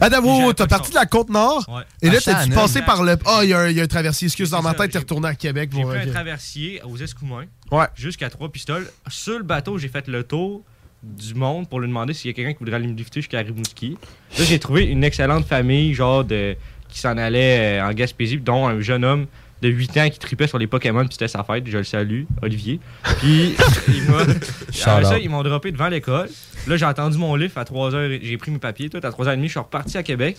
Attends, 0.00 0.20
wow, 0.24 0.48
pas 0.48 0.54
t'as 0.54 0.64
de 0.64 0.70
parti 0.70 0.90
de 0.90 0.96
la 0.96 1.06
Côte-Nord, 1.06 1.64
Ouais. 1.68 1.82
et 2.02 2.10
là, 2.10 2.20
t'as-tu 2.20 2.40
Shannon. 2.50 2.54
passé 2.56 2.82
par 2.82 3.04
le. 3.04 3.16
Ah, 3.24 3.40
il 3.44 3.50
y, 3.50 3.52
a 3.54 3.60
un- 3.60 3.68
il 3.68 3.76
y 3.76 3.80
a 3.80 3.84
un 3.84 3.86
traversier. 3.86 4.26
Excuse, 4.26 4.50
dans 4.50 4.60
ma 4.62 4.74
tête, 4.74 4.90
t'es 4.90 4.98
retourné 4.98 5.28
à 5.28 5.34
Québec. 5.36 5.70
J'ai 5.72 5.84
ok. 5.84 5.94
un 5.94 6.06
traversier 6.06 6.82
aux 6.82 6.96
Escoumins 6.96 7.44
Ouais. 7.70 7.86
jusqu'à 7.94 8.28
Trois-Pistoles. 8.28 8.90
Sur 9.08 9.38
le 9.38 9.44
bateau, 9.44 9.78
j'ai 9.78 9.86
fait 9.88 10.08
le 10.08 10.24
tour 10.24 10.62
du 11.00 11.34
monde 11.34 11.68
pour 11.68 11.78
lui 11.78 11.86
demander 11.86 12.12
s'il 12.12 12.28
y 12.28 12.30
a 12.30 12.34
quelqu'un 12.34 12.54
qui 12.54 12.58
voudrait 12.58 12.74
aller 12.74 12.88
me 12.88 12.96
lifter 12.96 13.20
jusqu'à 13.20 13.38
Rimouski. 13.38 13.96
Là, 14.36 14.44
j'ai 14.44 14.58
trouvé 14.58 14.82
une 14.86 15.04
excellente 15.04 15.46
famille, 15.46 15.94
genre, 15.94 16.24
de, 16.24 16.56
qui 16.88 16.98
s'en 16.98 17.16
allait 17.16 17.78
euh, 17.80 17.86
en 17.88 17.92
Gaspésie, 17.92 18.38
dont 18.38 18.66
un 18.66 18.80
jeune 18.80 19.04
homme 19.04 19.26
de 19.62 19.68
8 19.68 19.96
ans 19.98 20.08
qui 20.10 20.18
tripait 20.18 20.46
sur 20.46 20.58
les 20.58 20.66
Pokémon, 20.66 21.00
puis 21.04 21.12
c'était 21.12 21.28
sa 21.28 21.42
fête. 21.44 21.66
Je 21.66 21.78
le 21.78 21.84
salue, 21.84 22.24
Olivier. 22.42 22.80
Puis, 23.18 23.54
il 23.88 24.04
m'a. 24.04 24.24
Shout 24.72 24.88
Après 24.90 25.04
ça, 25.04 25.18
ils 25.18 25.28
m'ont 25.28 25.42
droppé 25.42 25.72
devant 25.72 25.88
l'école. 25.88 26.28
Là, 26.66 26.76
j'ai 26.76 26.84
entendu 26.84 27.18
mon 27.18 27.34
lift 27.34 27.56
à 27.58 27.64
3h. 27.64 28.20
J'ai 28.22 28.36
pris 28.36 28.50
mes 28.50 28.58
papiers. 28.58 28.88
Tout 28.88 29.00
à 29.02 29.10
3h30, 29.10 29.42
je 29.44 29.48
suis 29.48 29.58
reparti 29.58 29.98
à 29.98 30.02
Québec 30.02 30.36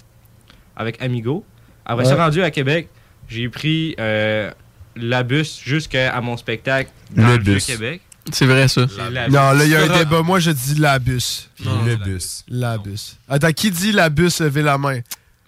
avec 0.75 1.01
Amigo. 1.01 1.43
Après 1.85 2.05
ça, 2.05 2.15
Ouais. 2.15 2.21
rendu 2.23 2.41
à 2.43 2.51
Québec, 2.51 2.87
j'ai 3.27 3.49
pris 3.49 3.95
euh, 3.99 4.51
la 4.95 5.23
bus 5.23 5.59
jusqu'à 5.63 6.19
mon 6.21 6.37
spectacle 6.37 6.89
Le 7.15 7.23
dans 7.23 7.31
le, 7.31 7.37
bus. 7.39 7.65
Vieux-Québec. 7.67 8.01
C'est 8.31 8.45
vrai, 8.45 8.67
ça. 8.67 8.85
Non, 9.29 9.53
là, 9.53 9.65
il 9.65 9.71
y 9.71 9.75
a 9.75 9.81
un 9.81 9.87
Sera- 9.87 9.97
débat. 10.03 10.21
Moi, 10.21 10.39
je 10.39 10.51
dis 10.51 10.75
la 10.75 10.99
bus. 10.99 11.49
Le 11.65 11.95
bus. 11.95 12.43
La 12.47 12.77
bus. 12.77 13.17
Attends, 13.27 13.51
qui 13.51 13.71
dit 13.71 13.91
la 13.91 14.09
bus, 14.09 14.39
levez 14.39 14.61
la 14.61 14.77
main. 14.77 14.99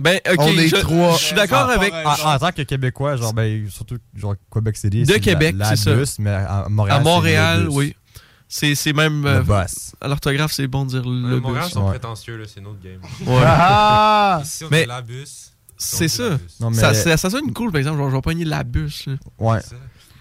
Ben, 0.02 0.20
ok, 0.32 0.36
On 0.40 0.48
est 0.58 0.68
je, 0.68 0.76
trois. 0.78 1.18
je 1.18 1.24
suis 1.24 1.36
d'accord 1.36 1.70
avec. 1.70 1.94
En, 1.94 2.34
en 2.34 2.40
tant 2.40 2.52
que 2.52 2.62
Québécois, 2.64 3.16
genre, 3.18 3.34
ben, 3.34 3.70
surtout, 3.70 3.98
genre, 4.16 4.36
Québec 4.52 4.76
City. 4.78 5.04
De 5.04 5.14
Québec, 5.18 5.56
la, 5.58 5.70
c'est 5.70 5.76
ça. 5.76 5.94
bus, 5.94 6.18
mais 6.20 6.32
à 6.32 6.66
Montréal. 6.70 6.98
À 6.98 7.04
Montréal, 7.04 7.64
le 7.64 7.70
oui. 7.70 7.96
C'est 8.48 8.76
c'est 8.76 8.94
même. 8.94 9.24
Le 9.24 9.30
euh, 9.30 9.42
boss. 9.44 9.94
à 10.02 10.08
l'orthographe, 10.10 10.52
c'est 10.52 10.68
bon 10.68 10.84
de 10.86 10.90
dire 10.90 11.04
le 11.04 11.30
Le 11.36 11.40
Montréal 11.40 11.66
bus. 11.66 11.74
sont 11.74 11.84
Ouais. 11.84 11.92
prétentieux, 11.92 12.36
là, 12.38 12.46
c'est 12.54 12.60
notre 12.62 12.80
game. 12.82 13.00
Ouais. 13.26 13.44
Ah! 13.46 14.42
Ici, 14.44 14.64
on 14.66 14.68
Mais- 14.72 14.82
dit 14.82 14.88
la 14.90 15.02
bus. 15.02 15.52
C'est 15.78 16.08
ça. 16.10 16.38
Non, 16.60 16.70
mais- 16.70 16.78
Ça, 16.78 16.94
ça, 16.94 17.16
ça 17.18 17.30
sonne 17.30 17.52
cool, 17.54 17.72
par 17.72 17.80
exemple. 17.80 17.98
Genre, 17.98 18.10
je 18.10 18.16
vais 18.16 18.22
pogner 18.22 18.46
la 18.46 18.64
bus. 18.64 19.06
là. 19.08 19.14
Ouais. 19.40 19.60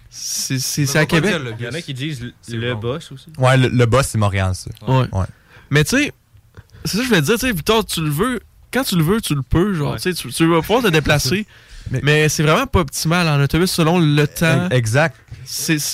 C'est 0.09 0.59
c'est- 0.59 0.83
On 0.83 0.87
c'est 0.87 0.99
à 0.99 1.05
Québec. 1.05 1.31
dire 1.31 1.39
le 1.39 1.53
Il 1.59 1.65
y 1.65 1.67
en 1.67 1.73
a 1.73 1.81
qui 1.81 1.93
disent 1.93 2.21
le, 2.21 2.33
le 2.57 2.73
bon. 2.75 2.79
boss 2.81 3.11
aussi. 3.11 3.27
Ouais, 3.37 3.57
le, 3.57 3.67
le 3.69 3.85
boss, 3.85 4.07
c'est 4.07 4.17
Montréal, 4.17 4.53
ça. 4.55 4.69
Ouais. 4.87 5.07
Ouais. 5.11 5.25
Mais 5.69 5.83
tu 5.83 5.97
sais, 5.97 6.13
c'est 6.85 6.91
ça 6.91 6.97
que 6.99 7.03
je 7.03 7.07
voulais 7.09 7.21
te 7.21 7.25
dire, 7.27 7.35
tu 7.35 7.47
sais, 7.47 7.51
Victor, 7.53 7.85
tu 7.85 8.01
le 8.01 8.09
veux, 8.09 8.39
quand 8.73 8.83
tu 8.83 8.95
le 8.95 9.03
veux, 9.03 9.21
tu 9.21 9.35
le 9.35 9.41
peux, 9.41 9.73
genre, 9.73 9.93
Ouais. 9.93 10.13
tu 10.13 10.47
vas 10.47 10.61
pouvoir 10.61 10.83
te 10.83 10.87
déplacer. 10.89 11.45
Mais, 12.03 12.29
c'est 12.29 12.43
vraiment 12.43 12.67
pas 12.67 12.79
optimal 12.81 13.27
en 13.27 13.41
autobus 13.43 13.71
selon 13.71 13.99
le 13.99 14.27
temps. 14.27 14.69
Exact. 14.69 15.15
C'est 15.45 15.87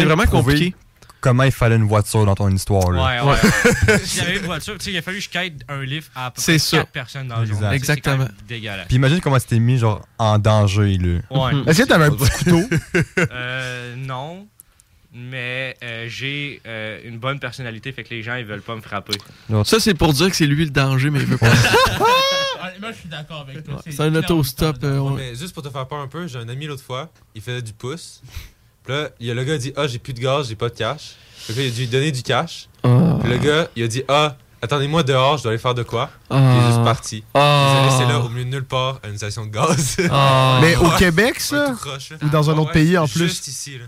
vraiment 0.00 0.24
prouver 0.24 0.42
compliqué. 0.54 0.74
Comment 1.20 1.42
il 1.42 1.50
fallait 1.52 1.74
une 1.76 1.88
voiture 1.88 2.24
dans 2.26 2.36
ton 2.36 2.48
histoire. 2.48 2.92
Là. 2.92 3.24
Ouais, 3.24 3.32
ouais. 3.32 3.98
si 4.04 4.18
j'avais 4.18 4.36
une 4.36 4.44
voiture, 4.44 4.74
tu 4.78 4.84
sais, 4.84 4.92
il 4.92 4.98
a 4.98 5.02
fallu 5.02 5.18
que 5.18 5.24
je 5.24 5.28
quête 5.28 5.54
un 5.68 5.82
livre 5.82 6.06
à, 6.14 6.26
à 6.26 6.30
peu 6.30 6.40
près 6.40 6.58
ça. 6.60 6.76
4 6.78 6.90
personnes 6.90 7.26
dans 7.28 7.40
le 7.40 7.46
jour. 7.46 7.64
Exactement. 7.72 8.28
dégueulasse. 8.46 8.86
Puis 8.86 8.96
imagine 8.96 9.20
comment 9.20 9.38
c'était 9.40 9.58
mis 9.58 9.78
genre 9.78 10.06
en 10.18 10.38
danger. 10.38 10.96
Là. 10.96 11.18
Ouais. 11.30 11.52
Est-ce 11.66 11.82
que 11.82 11.88
t'avais 11.88 12.04
un 12.04 12.10
petit 12.12 12.44
couteau? 12.44 12.62
Euh, 13.32 13.94
non. 13.96 14.46
Mais 15.20 15.76
euh, 15.82 16.06
j'ai 16.08 16.60
euh, 16.66 17.00
une 17.04 17.18
bonne 17.18 17.40
personnalité, 17.40 17.90
fait 17.90 18.04
que 18.04 18.10
les 18.10 18.22
gens 18.22 18.36
ils 18.36 18.44
veulent 18.44 18.62
pas 18.62 18.76
me 18.76 18.80
frapper. 18.80 19.16
Ça, 19.64 19.80
c'est 19.80 19.94
pour 19.94 20.12
dire 20.12 20.30
que 20.30 20.36
c'est 20.36 20.46
lui 20.46 20.64
le 20.64 20.70
danger, 20.70 21.10
mais 21.10 21.18
il 21.20 21.26
veut 21.26 21.38
pas. 21.38 21.48
Moi, 22.80 22.92
je 22.92 22.98
suis 22.98 23.08
d'accord 23.08 23.40
avec 23.48 23.64
toi. 23.64 23.80
c'est 23.84 24.00
un 24.00 24.14
autostop. 24.14 24.76
euh, 24.84 24.98
Ouais, 25.00 25.10
ouais. 25.10 25.16
mais 25.16 25.34
juste 25.34 25.52
pour 25.52 25.62
te 25.64 25.68
faire 25.70 25.86
peur 25.88 25.98
un 25.98 26.06
peu, 26.06 26.26
j'ai 26.28 26.38
un 26.38 26.48
ami 26.48 26.66
l'autre 26.66 26.82
fois, 26.84 27.10
il 27.34 27.42
faisait 27.42 27.62
du 27.62 27.72
pouce. 27.72 28.22
Puis 28.84 28.92
là, 28.94 29.08
il 29.18 29.26
y 29.26 29.30
a 29.30 29.34
le 29.34 29.42
gars 29.42 29.54
qui 29.58 29.68
a 29.68 29.70
dit 29.70 29.72
Ah, 29.76 29.86
j'ai 29.88 29.98
plus 29.98 30.12
de 30.12 30.20
gaz, 30.20 30.48
j'ai 30.48 30.54
pas 30.54 30.68
de 30.68 30.74
cash. 30.76 31.16
Là, 31.48 31.54
il 31.58 31.66
a 31.68 31.70
dû 31.70 31.80
lui 31.80 31.86
donner 31.88 32.12
du 32.12 32.22
cash. 32.22 32.68
Ah. 32.84 33.16
Puis 33.20 33.28
le 33.30 33.38
gars, 33.38 33.68
il 33.74 33.82
a 33.82 33.88
dit 33.88 34.02
Ah, 34.06 34.36
attendez-moi 34.62 35.02
dehors, 35.02 35.38
je 35.38 35.42
dois 35.44 35.52
aller 35.52 35.58
faire 35.60 35.74
de 35.74 35.82
quoi? 35.82 36.06
Puis 36.30 36.38
il 36.38 36.42
Ah. 36.42 36.62
est 36.62 36.66
juste 36.72 36.84
parti. 36.84 37.24
Ah. 37.34 37.74
Il 37.74 37.74
les 37.74 37.80
a 37.80 37.98
laissés 37.98 38.12
là 38.12 38.20
au 38.20 38.28
milieu 38.28 38.44
de 38.44 38.50
nulle 38.50 38.64
part 38.64 39.00
à 39.02 39.08
une 39.08 39.16
station 39.16 39.44
de 39.46 39.50
gaz. 39.50 39.96
Ah. 40.10 40.58
Mais 40.62 40.76
au. 40.76 40.88
Québec, 40.90 41.40
ça? 41.40 41.74
Ou 42.22 42.28
dans 42.28 42.48
un 42.50 42.54
Ah 42.54 42.56
autre 42.60 42.66
ouais, 42.68 42.72
pays, 42.72 42.96
en 42.96 43.08
plus? 43.08 43.18
Juste 43.26 43.48
ici, 43.48 43.78
là. 43.78 43.84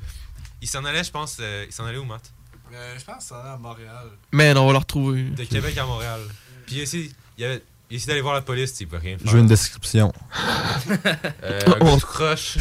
Il 0.63 0.69
s'en 0.69 0.85
allait, 0.85 1.05
je 1.05 1.11
pense. 1.11 1.39
euh, 1.41 1.65
il 1.69 1.73
s'en 1.73 1.85
allait 1.87 1.99
où, 1.99 2.05
Matt? 2.05 2.33
Euh, 2.73 2.95
je 2.99 3.05
pense 3.05 3.17
que 3.17 3.23
ça 3.25 3.41
allait 3.41 3.51
à 3.51 3.57
Montréal. 3.57 4.07
Man, 4.33 4.57
on 4.59 4.67
va 4.67 4.73
le 4.73 4.79
retrouver. 4.79 5.23
De 5.25 5.45
Québec 5.45 5.77
à 5.79 5.85
Montréal. 5.87 6.21
Puis 6.67 6.77
il 6.77 6.81
a 6.81 6.83
essayé, 6.83 7.11
il 7.37 7.45
avait, 7.45 7.63
il 7.91 7.95
a 7.95 7.97
essayé 7.97 8.09
d'aller 8.09 8.21
voir 8.21 8.35
la 8.35 8.43
police, 8.43 8.79
il 8.81 8.87
peut 8.87 8.99
rien 8.99 9.19
faire. 9.19 9.27
Je 9.27 9.33
veux 9.33 9.41
une 9.41 9.47
description. 9.49 10.13
Euh, 11.43 11.61
un 11.81 11.99
tout 11.99 12.07
croche. 12.07 12.57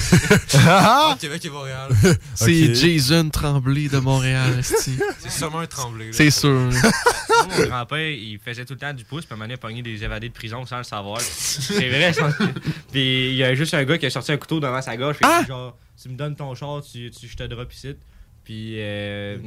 Ah! 0.56 1.16
Québec 1.20 1.44
et 1.46 1.50
Montréal. 1.50 1.90
C'est. 2.36 2.76
Jason 2.76 3.30
Tremblay 3.30 3.88
de 3.88 3.98
Montréal. 4.00 4.60
C'est 4.64 5.30
sûrement 5.30 5.60
un 5.60 5.68
tremblé. 5.68 6.08
là. 6.08 6.12
C'est 6.14 6.30
sûr. 6.32 6.50
Mon 6.50 7.66
grand-père, 7.66 8.10
il 8.10 8.40
faisait 8.44 8.66
tout 8.66 8.74
le 8.74 8.80
temps 8.80 8.94
du 8.94 9.06
pouce, 9.06 9.26
puis 9.26 9.34
à 9.34 9.36
un 9.36 9.38
moment 9.48 9.56
donné, 9.62 9.78
il 9.78 9.84
des 9.84 10.04
évadés 10.04 10.30
de 10.30 10.34
prison 10.34 10.66
sans 10.66 10.78
le 10.80 10.84
savoir. 10.84 11.22
C'est 11.22 11.90
vrai. 11.90 12.12
Puis 12.92 13.30
il 13.30 13.36
y 13.36 13.44
a 13.44 13.54
juste 13.56 13.74
un 13.74 13.84
gars 13.86 13.98
qui 13.98 14.06
a 14.06 14.10
sorti 14.10 14.32
un 14.32 14.38
couteau 14.38 14.60
devant 14.60 14.82
sa 14.82 14.98
gorge. 14.98 15.16
Fait 15.18 15.26
que 15.44 15.48
genre, 15.48 15.78
tu 16.02 16.10
me 16.10 16.16
donnes 16.16 16.36
ton 16.36 16.54
char, 16.56 16.82
tu, 16.82 17.10
tu- 17.12 17.28
je 17.28 17.36
te 17.36 17.44
drop 17.44 17.72
ici. 17.74 17.96
Puis 18.44 18.76
euh, 18.80 19.38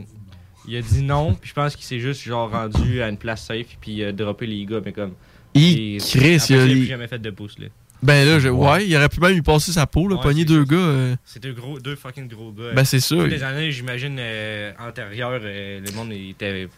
il 0.69 0.77
a 0.77 0.83
dit 0.83 1.03
non, 1.03 1.35
puis 1.35 1.49
je 1.51 1.55
pense 1.55 1.75
qu'il 1.77 1.85
s'est 1.85 1.99
juste 2.01 2.23
genre 2.23 2.51
rendu 2.51 3.03
à 3.03 3.09
une 3.09 3.17
place 3.17 3.45
safe, 3.47 3.77
puis 3.81 3.93
il 3.93 4.05
a 4.05 4.13
droppé 4.13 4.47
les 4.47 4.65
gars, 4.65 4.81
mais 4.85 4.93
comme. 4.93 5.15
Il 5.55 6.01
Chris, 6.01 6.39
il 6.49 6.57
a- 6.57 6.65
plus 6.65 6.87
jamais 6.87 7.09
fait 7.09 7.19
de 7.19 7.31
pouce, 7.31 7.59
là. 7.59 7.67
Ben 8.03 8.27
là, 8.27 8.39
je- 8.41 8.49
ouais, 8.49 8.87
il 8.89 8.97
aurait 8.97 9.09
pu 9.09 9.21
même 9.21 9.33
lui 9.35 9.43
passer 9.43 9.71
sa 9.71 9.87
peau, 9.87 10.09
là, 10.09 10.17
Ouais, 10.17 10.23
pogner 10.23 10.45
deux 10.45 10.65
gars. 10.65 10.77
euh. 10.77 11.17
C'est 11.25 11.41
deux 11.43 11.53
gros, 11.53 11.79
deux 11.79 11.95
fucking 11.95 12.27
gros 12.27 12.51
gars. 12.51 12.73
Ben, 12.75 12.85
c'est 12.85 12.99
sûr. 13.01 13.23
Toutes 13.23 13.31
les 13.31 13.43
années, 13.45 13.71
j'imagine, 13.71 14.17
euh, 14.19 14.73
antérieures, 14.81 15.41
euh, 15.45 15.81
le 15.81 15.93
monde 15.93 16.11
était 16.13 16.69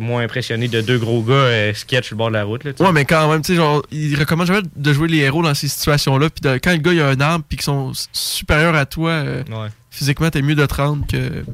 moins 0.00 0.22
impressionné 0.22 0.68
de 0.68 0.80
deux 0.80 0.98
gros 0.98 1.22
gars 1.22 1.34
euh, 1.34 1.74
sketch 1.74 2.06
sur 2.08 2.14
le 2.14 2.18
bord 2.18 2.28
de 2.28 2.34
la 2.34 2.44
route. 2.44 2.64
Là. 2.64 2.72
Ouais, 2.80 2.92
mais 2.92 3.04
quand 3.04 3.30
même, 3.30 3.42
tu 3.42 3.52
sais, 3.52 3.56
genre, 3.56 3.82
il 3.90 4.14
recommande 4.18 4.46
jamais 4.46 4.62
de 4.74 4.92
jouer 4.92 5.08
les 5.08 5.18
héros 5.18 5.42
dans 5.42 5.54
ces 5.54 5.68
situations-là. 5.68 6.28
Puis 6.30 6.60
quand 6.60 6.72
le 6.72 6.78
gars 6.78 6.92
il 6.92 7.00
a 7.00 7.08
un 7.08 7.20
arme, 7.20 7.42
puis 7.48 7.56
qu'ils 7.56 7.64
sont 7.64 7.92
supérieurs 8.12 8.74
à 8.74 8.86
toi, 8.86 9.10
euh, 9.10 9.42
Ouais. 9.50 9.68
physiquement, 9.90 10.30
t'es 10.30 10.42
mieux 10.42 10.54
de 10.54 10.66
te 10.66 10.74
rendre 10.74 11.06
que 11.06 11.44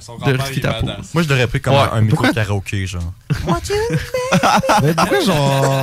Son 0.00 0.14
de 0.14 0.20
grand-père, 0.20 0.40
risquer 0.46 0.54
il 0.54 0.58
est 0.58 0.62
ta 0.62 0.72
peau. 0.74 0.86
badass. 0.86 1.14
Moi, 1.14 1.22
je 1.22 1.28
l'aurais 1.28 1.46
pris 1.46 1.60
comme 1.60 1.74
Ouais. 1.74 1.80
un 1.92 2.00
micro 2.00 2.16
Pourquoi? 2.16 2.32
karaoké, 2.34 2.86
genre. 2.86 3.12
Mais 4.82 4.94
pourquoi, 4.94 5.20
genre. 5.20 5.82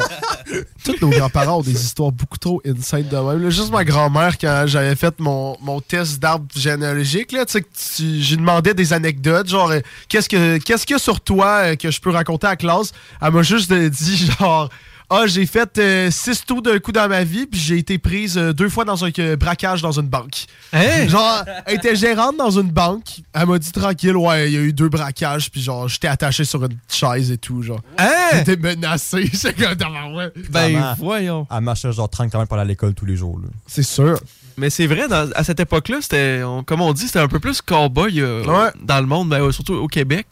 Tous 0.83 0.95
nos 1.01 1.09
grands-parents 1.09 1.57
ont 1.59 1.61
des 1.61 1.73
histoires 1.73 2.11
beaucoup 2.11 2.37
trop 2.37 2.61
insane 2.65 3.03
de 3.07 3.17
même. 3.17 3.43
là? 3.43 3.49
Juste 3.49 3.71
ma 3.71 3.83
grand-mère, 3.83 4.37
quand 4.37 4.63
j'avais 4.67 4.95
fait 4.95 5.19
mon, 5.19 5.57
mon 5.61 5.81
test 5.81 6.19
d'arbre 6.19 6.45
généalogique, 6.55 7.31
là, 7.31 7.45
tu 7.45 7.53
sais, 7.53 7.61
que 7.61 7.67
tu- 7.67 8.21
j'ai 8.21 8.37
demandé 8.37 8.73
des 8.73 8.93
anecdotes, 8.93 9.49
genre, 9.49 9.71
euh, 9.71 9.79
qu'est-ce 10.07 10.29
que 10.29 10.57
qu'est-ce 10.59 10.85
qu'il 10.85 10.93
y 10.93 10.97
a 10.97 10.99
sur 10.99 11.19
toi 11.21 11.47
euh, 11.65 11.75
que 11.75 11.91
je 11.91 11.99
peux 11.99 12.11
raconter 12.11 12.47
à 12.47 12.51
la 12.51 12.55
classe? 12.55 12.91
Elle 13.21 13.31
m'a 13.31 13.43
juste 13.43 13.71
euh, 13.71 13.89
dit, 13.89 14.31
genre. 14.39 14.69
Ah, 15.09 15.25
j'ai 15.25 15.45
fait 15.45 15.77
euh, 15.77 16.11
six 16.11 16.45
tours 16.45 16.61
d'un 16.61 16.79
coup 16.79 16.91
dans 16.91 17.07
ma 17.07 17.23
vie, 17.23 17.45
puis 17.45 17.57
j'ai 17.59 17.77
été 17.77 17.97
prise 17.97 18.37
euh, 18.37 18.51
deux 18.51 18.67
fois 18.67 18.83
dans 18.83 19.05
un 19.05 19.09
euh, 19.19 19.37
braquage 19.37 19.81
dans 19.81 19.93
une 19.97 20.07
banque. 20.07 20.45
Hein? 20.73 21.07
Genre, 21.07 21.45
elle 21.65 21.75
était 21.75 21.95
gérante 21.95 22.35
dans 22.35 22.51
une 22.51 22.69
banque. 22.71 23.21
Elle 23.33 23.45
m'a 23.47 23.57
dit 23.57 23.71
tranquille, 23.71 24.17
ouais, 24.17 24.49
il 24.51 24.53
y 24.53 24.57
a 24.57 24.61
eu 24.61 24.73
deux 24.73 24.89
braquages, 24.89 25.49
puis 25.49 25.61
genre, 25.61 25.87
j'étais 25.87 26.09
attaché 26.09 26.43
sur 26.43 26.61
une 26.65 26.77
chaise 26.91 27.31
et 27.31 27.37
tout, 27.37 27.61
genre. 27.63 27.79
Hein? 27.97 28.09
J'étais 28.33 28.57
menacé. 28.57 29.29
C'est 29.33 29.53
comme, 29.55 30.13
ouais. 30.15 30.29
Ben, 30.49 30.93
voyons. 30.99 31.47
Elle 31.49 31.61
marchait 31.61 31.91
genre 31.93 32.09
30 32.09 32.29
km 32.29 32.47
pour 32.49 32.57
aller 32.57 32.63
à 32.63 32.67
l'école 32.67 32.93
tous 32.93 33.05
les 33.05 33.15
jours. 33.15 33.39
Là. 33.41 33.47
C'est 33.65 33.83
sûr. 33.83 34.19
Mais 34.57 34.69
c'est 34.71 34.87
vrai, 34.87 35.07
dans- 35.07 35.29
à 35.35 35.43
cette 35.43 35.59
époque-là, 35.59 35.99
c'était, 36.01 36.41
on- 36.43 36.63
comme 36.63 36.81
on 36.81 36.91
dit, 36.91 37.05
c'était 37.05 37.19
un 37.19 37.27
peu 37.29 37.39
plus 37.39 37.61
cowboy 37.61 38.19
euh, 38.19 38.43
Ouais. 38.43 38.71
dans 38.83 38.99
le 38.99 39.05
monde, 39.05 39.29
mais 39.29 39.39
euh, 39.39 39.51
surtout 39.51 39.75
au 39.75 39.87
Québec. 39.87 40.25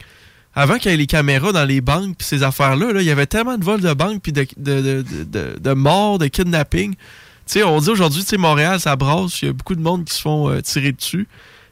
Avant 0.58 0.78
qu'il 0.78 0.90
y 0.90 0.94
ait 0.94 0.96
les 0.96 1.06
caméras 1.06 1.52
dans 1.52 1.64
les 1.64 1.80
banques 1.82 2.16
puis 2.16 2.26
ces 2.26 2.42
affaires-là, 2.42 2.92
là, 2.92 3.00
il 3.02 3.06
y 3.06 3.10
avait 3.10 3.26
tellement 3.26 3.58
de 3.58 3.64
vols 3.64 3.82
de 3.82 3.92
banques 3.92 4.22
puis 4.22 4.32
de, 4.32 4.46
de, 4.56 4.80
de, 4.80 5.02
de, 5.02 5.24
de- 5.24 5.58
de 5.60 5.72
morts, 5.74 6.18
de 6.18 6.26
kidnapping. 6.28 6.94
Tu 6.94 6.98
sais, 7.46 7.62
on 7.62 7.78
dit 7.78 7.90
aujourd'hui, 7.90 8.22
tu 8.22 8.28
sais, 8.30 8.36
Montréal, 8.38 8.80
ça 8.80 8.96
brasse, 8.96 9.42
il 9.42 9.46
y 9.46 9.48
a 9.50 9.52
beaucoup 9.52 9.74
de 9.76 9.82
monde 9.82 10.04
qui 10.06 10.14
se 10.14 10.22
font 10.22 10.48
euh, 10.50 10.60
tirer 10.62 10.92
dessus. 10.92 11.28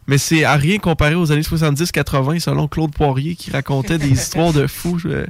Mais 0.07 0.19
c'est 0.19 0.45
à 0.45 0.55
rien 0.57 0.79
comparé 0.79 1.15
aux 1.15 1.33
années 1.33 1.41
70-80, 1.41 2.39
selon 2.41 2.69
Claude 2.69 2.93
Poirier, 2.93 3.35
qui 3.37 3.51
racontait 3.51 3.97
des 3.99 4.09
histoires 4.13 4.53
de 4.53 4.67
fous. 4.67 4.99
Je- 4.99 5.25
Tu 5.25 5.29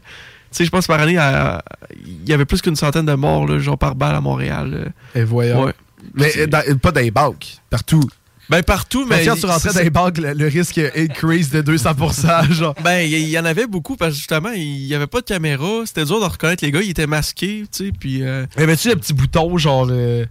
sais, 0.51 0.64
je 0.64 0.70
pense 0.70 0.86
par 0.89 1.01
année, 1.01 1.16
à- 1.16 1.62
il 2.05 2.28
y 2.28 2.32
avait 2.32 2.44
plus 2.44 2.60
qu'une 2.60 2.74
centaine 2.76 3.06
de 3.06 3.14
morts, 3.14 3.47
là, 3.47 3.59
genre 3.60 3.78
par 3.78 3.94
balle 3.94 4.16
à 4.16 4.20
Montréal. 4.20 4.93
euh. 5.16 5.20
Et 5.20 5.24
voyons. 5.24 5.64
Ouais. 5.64 5.72
Mais 6.14 6.32
euh, 6.39 6.47
dans- 6.48 6.78
pas 6.78 6.90
dans 6.93 7.01
les 7.01 7.10
banques, 7.12 7.47
partout. 7.70 8.02
Ben 8.50 8.62
partout, 8.62 9.06
mais. 9.08 9.24
Quand 9.24 9.36
tu 9.36 9.46
rentrais 9.46 9.72
dans 9.72 9.80
les 9.80 9.90
banques, 9.90 10.18
le, 10.18 10.32
le 10.34 10.46
risque 10.48 10.78
increase 10.96 11.50
de 11.50 11.62
200%, 11.62 12.52
genre. 12.52 12.74
Ben, 12.84 13.00
il 13.00 13.28
y, 13.28 13.38
en 13.38 13.44
avait 13.44 13.66
beaucoup 13.66 13.96
parce 13.96 14.12
que 14.12 14.18
justement, 14.18 14.50
il 14.50 14.84
y 14.86 14.94
avait 14.94 15.06
pas 15.06 15.20
de 15.20 15.26
caméra. 15.26 15.82
C'était 15.86 16.04
dur 16.04 16.20
de 16.20 16.26
reconnaître 16.26 16.64
les 16.64 16.70
gars. 16.70 16.82
Ils 16.82 16.90
étaient 16.90 17.06
masqués, 17.06 17.64
tu 17.72 17.86
sais. 17.86 17.92
Puis. 17.98 18.22
euh, 18.22 18.46
Mais 18.58 18.66
mets-tu 18.66 18.88
le 18.88 18.96
petit 18.96 19.14
bouton, 19.14 19.56
genre. 19.56 19.86
euh, 19.90 20.26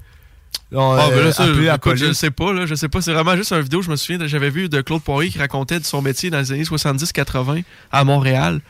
genre, 0.71 0.95
Ah, 0.99 1.09
ben 1.09 1.17
euh, 1.17 1.23
là, 1.25 1.31
ça, 1.31 1.43
appeler 1.43 1.65
la 1.65 1.75
écoute, 1.75 1.95
je 1.95 2.05
le 2.05 2.13
sais 2.13 2.31
pas, 2.31 2.53
là. 2.53 2.65
Je 2.67 2.75
sais 2.75 2.89
pas. 2.89 3.01
C'est 3.01 3.13
vraiment 3.13 3.35
juste 3.35 3.51
une 3.51 3.61
vidéo, 3.61 3.81
je 3.81 3.89
me 3.89 3.95
souviens, 3.95 4.19
j'avais 4.27 4.49
vu 4.51 4.69
de 4.69 4.81
Claude 4.81 5.01
Poirier 5.01 5.29
qui 5.31 5.39
racontait 5.39 5.79
de 5.79 5.85
son 5.85 6.01
métier 6.01 6.29
dans 6.29 6.39
les 6.39 6.51
années 6.51 6.63
70-80 6.63 7.63
à 7.91 8.03
Montréal. 8.03 8.61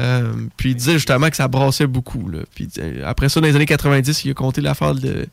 Euh, 0.00 0.32
puis 0.56 0.70
il 0.70 0.76
disait 0.76 0.92
justement 0.94 1.28
que 1.28 1.36
ça 1.36 1.48
brassait 1.48 1.88
beaucoup, 1.88 2.28
là. 2.28 2.38
Puis 2.54 2.68
euh, 2.78 3.02
après 3.04 3.28
ça, 3.28 3.40
dans 3.40 3.48
les 3.48 3.56
années 3.56 3.66
90, 3.66 4.24
il 4.24 4.30
a 4.30 4.34
compté 4.34 4.60
l'affaire 4.60 4.94
de, 4.94 5.26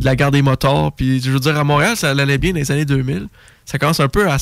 la 0.00 0.16
gare 0.16 0.30
des 0.30 0.42
motards. 0.42 0.92
Puis 0.92 1.20
je 1.20 1.30
veux 1.30 1.40
dire, 1.40 1.56
à 1.56 1.64
Montréal, 1.64 1.96
ça 1.96 2.10
allait 2.10 2.38
bien 2.38 2.52
dans 2.52 2.58
les 2.58 2.70
années 2.70 2.84
2000. 2.84 3.28
Ça 3.64 3.78
commence 3.78 4.00
un 4.00 4.08
peu 4.08 4.28
à, 4.28 4.36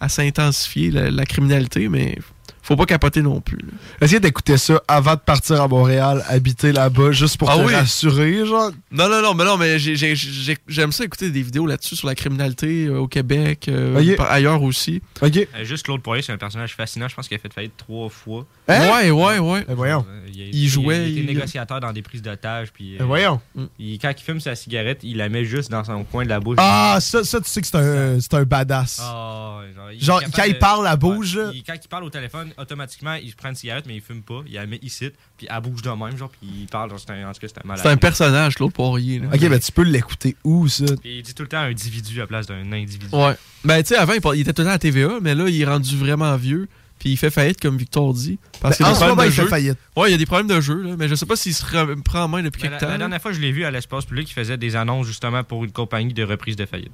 à, 0.00 0.08
s'intensifier, 0.08 0.90
la 0.90 1.24
criminalité, 1.24 1.88
mais 1.88 2.18
faut 2.66 2.76
pas 2.76 2.86
capoter 2.86 3.22
non 3.22 3.40
plus. 3.40 3.58
Essayez 4.00 4.20
d'écouter 4.20 4.56
ça 4.56 4.82
avant 4.88 5.14
de 5.14 5.20
partir 5.20 5.60
à 5.62 5.68
Montréal, 5.68 6.24
habiter 6.28 6.72
là-bas, 6.72 7.12
juste 7.12 7.36
pour 7.38 7.50
Ah 7.50 7.56
te 7.56 7.62
oui. 7.62 7.74
rassurer, 7.74 8.44
genre. 8.44 8.70
Non, 8.90 9.08
non, 9.08 9.22
non, 9.22 9.34
mais 9.34 9.44
non, 9.44 9.56
mais 9.56 9.78
j'ai- 9.78 9.94
j'ai- 9.96 10.16
j'ai- 10.16 10.56
j'aime 10.66 10.92
ça 10.92 11.04
écouter 11.04 11.30
des 11.30 11.42
vidéos 11.42 11.66
là-dessus 11.66 11.96
sur 11.96 12.08
la 12.08 12.14
criminalité 12.14 12.86
euh, 12.86 12.98
au 12.98 13.08
Québec, 13.08 13.66
euh, 13.68 14.16
ailleurs 14.28 14.62
aussi. 14.62 15.00
Ok. 15.22 15.36
Euh, 15.36 15.64
juste 15.64 15.84
Claude 15.84 16.02
Poirier, 16.02 16.22
c'est 16.22 16.32
un 16.32 16.38
personnage 16.38 16.74
fascinant. 16.74 17.08
Je 17.08 17.14
pense 17.14 17.28
qu'il 17.28 17.36
a 17.36 17.40
fait 17.40 17.52
faillite 17.52 17.76
trois 17.76 18.08
fois. 18.08 18.44
Hein? 18.68 18.80
Ouais, 18.90 19.10
ouais, 19.10 19.38
ouais. 19.38 19.64
Eh, 19.68 19.74
voyons. 19.74 20.00
A- 20.00 20.26
Il 20.36 20.68
jouait, 20.68 21.10
Il, 21.10 21.18
était 21.20 21.32
négociateur 21.34 21.80
dans 21.80 21.92
des 21.92 22.02
prises 22.02 22.20
d'otages. 22.22 22.72
Puis, 22.72 22.94
euh, 22.94 22.98
Eh, 23.00 23.04
voyons. 23.04 23.40
il- 23.78 23.98
quand 23.98 24.12
il 24.16 24.22
fume 24.22 24.40
sa 24.40 24.54
cigarette, 24.54 25.00
il 25.02 25.16
la 25.18 25.28
met 25.28 25.44
juste 25.44 25.70
dans 25.70 25.84
son 25.84 26.04
coin 26.04 26.24
de 26.24 26.28
la 26.28 26.40
bouche. 26.40 26.56
Ah, 26.60 26.98
ça, 27.00 27.22
ça, 27.24 27.40
tu 27.40 27.48
sais 27.48 27.60
que 27.60 27.66
c'est 27.66 27.76
un, 27.76 28.20
c'est 28.20 28.34
un 28.34 28.42
badass. 28.44 29.00
Ah, 29.02 29.58
ouais, 29.60 29.98
genre, 29.98 30.20
il 30.22 30.30
quand 30.32 30.44
il 30.44 30.58
parle, 30.58 30.84
la 30.84 30.96
bouge, 30.96 31.36
là. 31.36 31.50
il- 31.54 31.62
quand 31.62 31.74
il 31.82 31.88
parle 31.88 32.04
au 32.04 32.10
téléphone, 32.10 32.52
automatiquement, 32.58 33.14
il 33.14 33.34
prend 33.34 33.48
une 33.50 33.54
cigarette, 33.54 33.84
mais 33.86 33.94
il 33.96 34.00
fume 34.00 34.22
pas. 34.22 34.42
Il 34.46 34.54
la 34.54 34.66
met 34.66 34.78
ici, 34.82 35.10
puis 35.36 35.46
elle 35.50 35.60
bouge 35.60 35.82
de 35.82 35.90
même, 35.90 36.16
genre, 36.16 36.30
puis 36.30 36.48
il 36.62 36.66
parle. 36.66 36.90
Genre, 36.90 36.98
un, 37.08 37.28
en 37.28 37.32
tout 37.32 37.40
cas, 37.40 37.46
c'est 37.48 37.58
un 37.64 37.66
malade. 37.66 37.82
C'est 37.84 37.90
un 37.90 37.96
personnage, 37.96 38.54
Claude 38.56 38.72
Poirier. 38.72 39.18
là. 39.20 39.28
Ok, 39.34 39.40
mais 39.42 39.58
tu 39.58 39.72
peux 39.72 39.82
l'écouter 39.82 40.36
où, 40.44 40.66
ça? 40.68 40.84
Puis 41.00 41.18
il 41.18 41.22
dit 41.22 41.34
tout 41.34 41.42
le 41.42 41.48
temps 41.48 41.58
un 41.58 41.70
individu 41.70 42.16
à 42.18 42.20
la 42.22 42.26
place 42.26 42.46
d'un 42.46 42.72
individu. 42.72 43.06
Ouais. 43.12 43.34
Ben, 43.64 43.82
tu 43.82 43.88
sais, 43.88 43.96
avant, 43.96 44.12
il, 44.32 44.40
était 44.40 44.52
tout 44.52 44.62
le 44.62 44.68
temps 44.68 44.74
à 44.74 44.78
TVA, 44.78 45.18
mais 45.22 45.34
là, 45.34 45.48
il 45.48 45.60
est 45.60 45.64
rendu 45.66 45.96
vraiment 45.96 46.34
vieux. 46.36 46.68
Puis 46.98 47.10
il 47.10 47.16
fait 47.18 47.28
faillite, 47.30 47.60
comme 47.60 47.76
Victor 47.76 48.14
dit. 48.14 48.38
Parce 48.58 48.78
Ben, 48.78 48.84
qu'il 48.84 48.86
y 48.86 48.88
a 48.88 48.88
en 48.88 48.92
des 48.92 48.94
ce 48.94 48.98
problèmes 49.04 49.16
moment, 49.16 49.22
de 49.22 49.26
il 49.28 49.32
fait 49.34 49.42
jeu. 49.42 49.48
faillite. 49.48 49.78
Ouais, 49.96 50.08
il 50.08 50.12
y 50.12 50.14
a 50.14 50.16
des 50.18 50.24
problèmes 50.24 50.46
de 50.48 50.60
jeu, 50.62 50.80
là, 50.82 50.94
mais 50.98 51.08
je 51.08 51.14
sais 51.14 51.26
pas 51.26 51.36
s'il 51.36 51.54
se 51.54 51.62
re- 51.66 52.02
prend 52.02 52.22
en 52.22 52.28
main 52.28 52.42
depuis 52.42 52.62
Mais 52.62 52.68
quelque 52.70 52.80
la, 52.80 52.86
temps. 52.86 52.88
la 52.92 52.96
dernière 52.98 53.20
fois, 53.20 53.32
je 53.32 53.40
l'ai 53.40 53.52
vu 53.52 53.66
à 53.66 53.70
l'espace 53.70 54.06
public, 54.06 54.30
il 54.30 54.32
faisait 54.32 54.56
des 54.56 54.76
annonces 54.76 55.06
justement 55.06 55.44
pour 55.44 55.62
une 55.64 55.72
compagnie 55.72 56.14
de 56.14 56.22
reprise 56.24 56.56
de 56.56 56.64
faillite. 56.64 56.90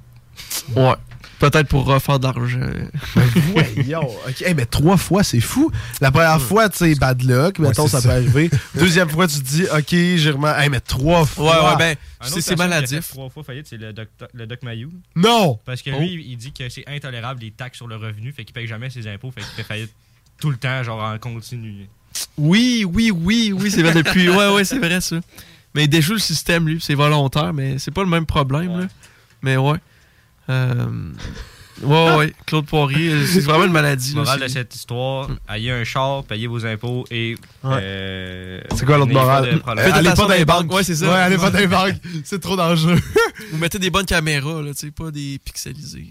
Ouais. 0.75 0.95
Peut-être 1.43 1.66
pour 1.66 1.85
refaire 1.86 2.20
de 2.20 2.24
l'argent. 2.24 2.60
Voyons. 3.52 4.09
Ok, 4.28 4.43
hey, 4.43 4.55
mais 4.55 4.64
trois 4.64 4.97
fois, 4.97 5.24
c'est 5.24 5.40
fou. 5.40 5.73
La 6.01 6.12
première 6.12 6.40
fois, 6.40 6.69
tu 6.69 6.77
sais, 6.78 6.94
bad 6.94 7.20
luck, 7.23 7.59
mettons, 7.59 7.86
c'est 7.89 7.97
ça, 7.97 8.01
ça. 8.01 8.09
peut 8.09 8.14
arriver. 8.14 8.48
Deuxième 8.77 9.09
fois, 9.10 9.27
tu 9.27 9.40
te 9.40 9.44
dis, 9.48 9.64
ok, 9.64 9.89
j'ai 9.90 10.31
vraiment. 10.31 10.56
Hey, 10.56 10.69
mais 10.69 10.78
trois 10.78 11.24
fois. 11.27 11.64
Ouais, 11.64 11.70
ouais, 11.70 11.77
ben, 11.78 11.97
c'est 12.40 12.56
maladif. 12.56 13.06
fait 13.06 13.12
trois 13.14 13.28
fois 13.28 13.43
faillite, 13.43 13.66
c'est 13.69 13.77
le 13.77 13.93
doc, 13.93 14.09
le 14.32 14.47
doc 14.47 14.62
Mayou. 14.62 14.93
Non! 15.16 15.59
Parce 15.64 15.82
que 15.82 15.90
Oh. 15.93 15.98
lui, 15.98 16.24
il 16.28 16.36
dit 16.36 16.52
que 16.52 16.69
c'est 16.69 16.85
intolérable 16.89 17.40
les 17.40 17.51
taxes 17.51 17.78
sur 17.78 17.89
le 17.89 17.97
revenu, 17.97 18.31
fait 18.32 18.44
qu'il 18.44 18.55
paye 18.55 18.69
jamais 18.69 18.89
ses 18.89 19.09
impôts, 19.09 19.32
fait 19.32 19.40
qu'il 19.40 19.51
fait 19.51 19.64
faillite 19.64 19.90
tout 20.40 20.51
le 20.51 20.56
temps, 20.56 20.82
genre 20.85 21.02
en 21.02 21.19
continu. 21.19 21.89
Oui, 22.39 22.85
oui, 22.89 23.10
oui, 23.10 23.52
oui, 23.52 23.69
c'est 23.70 23.82
vrai 23.82 23.94
depuis. 23.94 24.28
Ouais, 24.28 24.48
ouais, 24.55 24.64
c'est 24.64 24.78
vrai 24.78 25.01
ça. 25.01 25.16
Mais 25.74 25.85
il 25.85 25.89
déjoue 25.89 26.12
le 26.12 26.19
système, 26.20 26.69
lui. 26.69 26.78
C'est 26.81 26.94
volontaire, 26.94 27.52
mais 27.52 27.78
c'est 27.81 27.90
pas 27.90 28.05
le 28.05 28.09
même 28.10 28.27
problème, 28.27 28.78
là. 28.78 28.86
Mais 29.43 29.56
ouais. 29.56 29.78
Euh, 30.51 30.86
Ouais, 31.82 32.14
ouais. 32.16 32.32
Claude 32.47 32.66
Poirier, 32.66 33.10
euh, 33.10 33.27
c'est 33.27 33.40
vraiment 33.40 33.64
une 33.64 33.73
maladie. 33.73 34.14
Morale 34.14 34.40
de 34.43 34.47
cette 34.47 34.73
histoire, 34.73 35.28
ayez 35.52 35.73
un 35.73 35.82
char, 35.82 36.23
payez 36.23 36.47
vos 36.47 36.64
impôts 36.64 37.05
et. 37.10 37.35
euh, 37.64 38.60
C'est 38.77 38.85
quoi 38.86 38.98
l'autre 38.98 39.12
pas 39.12 39.20
morale? 39.23 39.60
Faites 39.78 39.94
attention 39.94 40.28
dans 40.28 40.35
les 40.35 40.44
banques. 40.44 40.73
Ouais, 40.73 40.85
c'est 40.85 40.94
ça. 40.94 41.06
Ouais, 41.09 41.14
allez 41.19 41.39
pas 41.39 41.51
dans 41.51 41.59
les 41.59 41.66
banques. 41.66 41.97
C'est 42.24 42.40
trop 42.40 42.56
dangereux. 42.56 43.01
Vous 43.51 43.59
mettez 43.59 43.81
des 43.81 43.90
bonnes 43.90 44.06
caméras, 44.06 44.62
là, 44.62 44.73
tu 44.74 44.81
sais, 44.86 44.90
pas 44.93 45.10
des 45.10 45.40
pixelisés. 45.44 46.06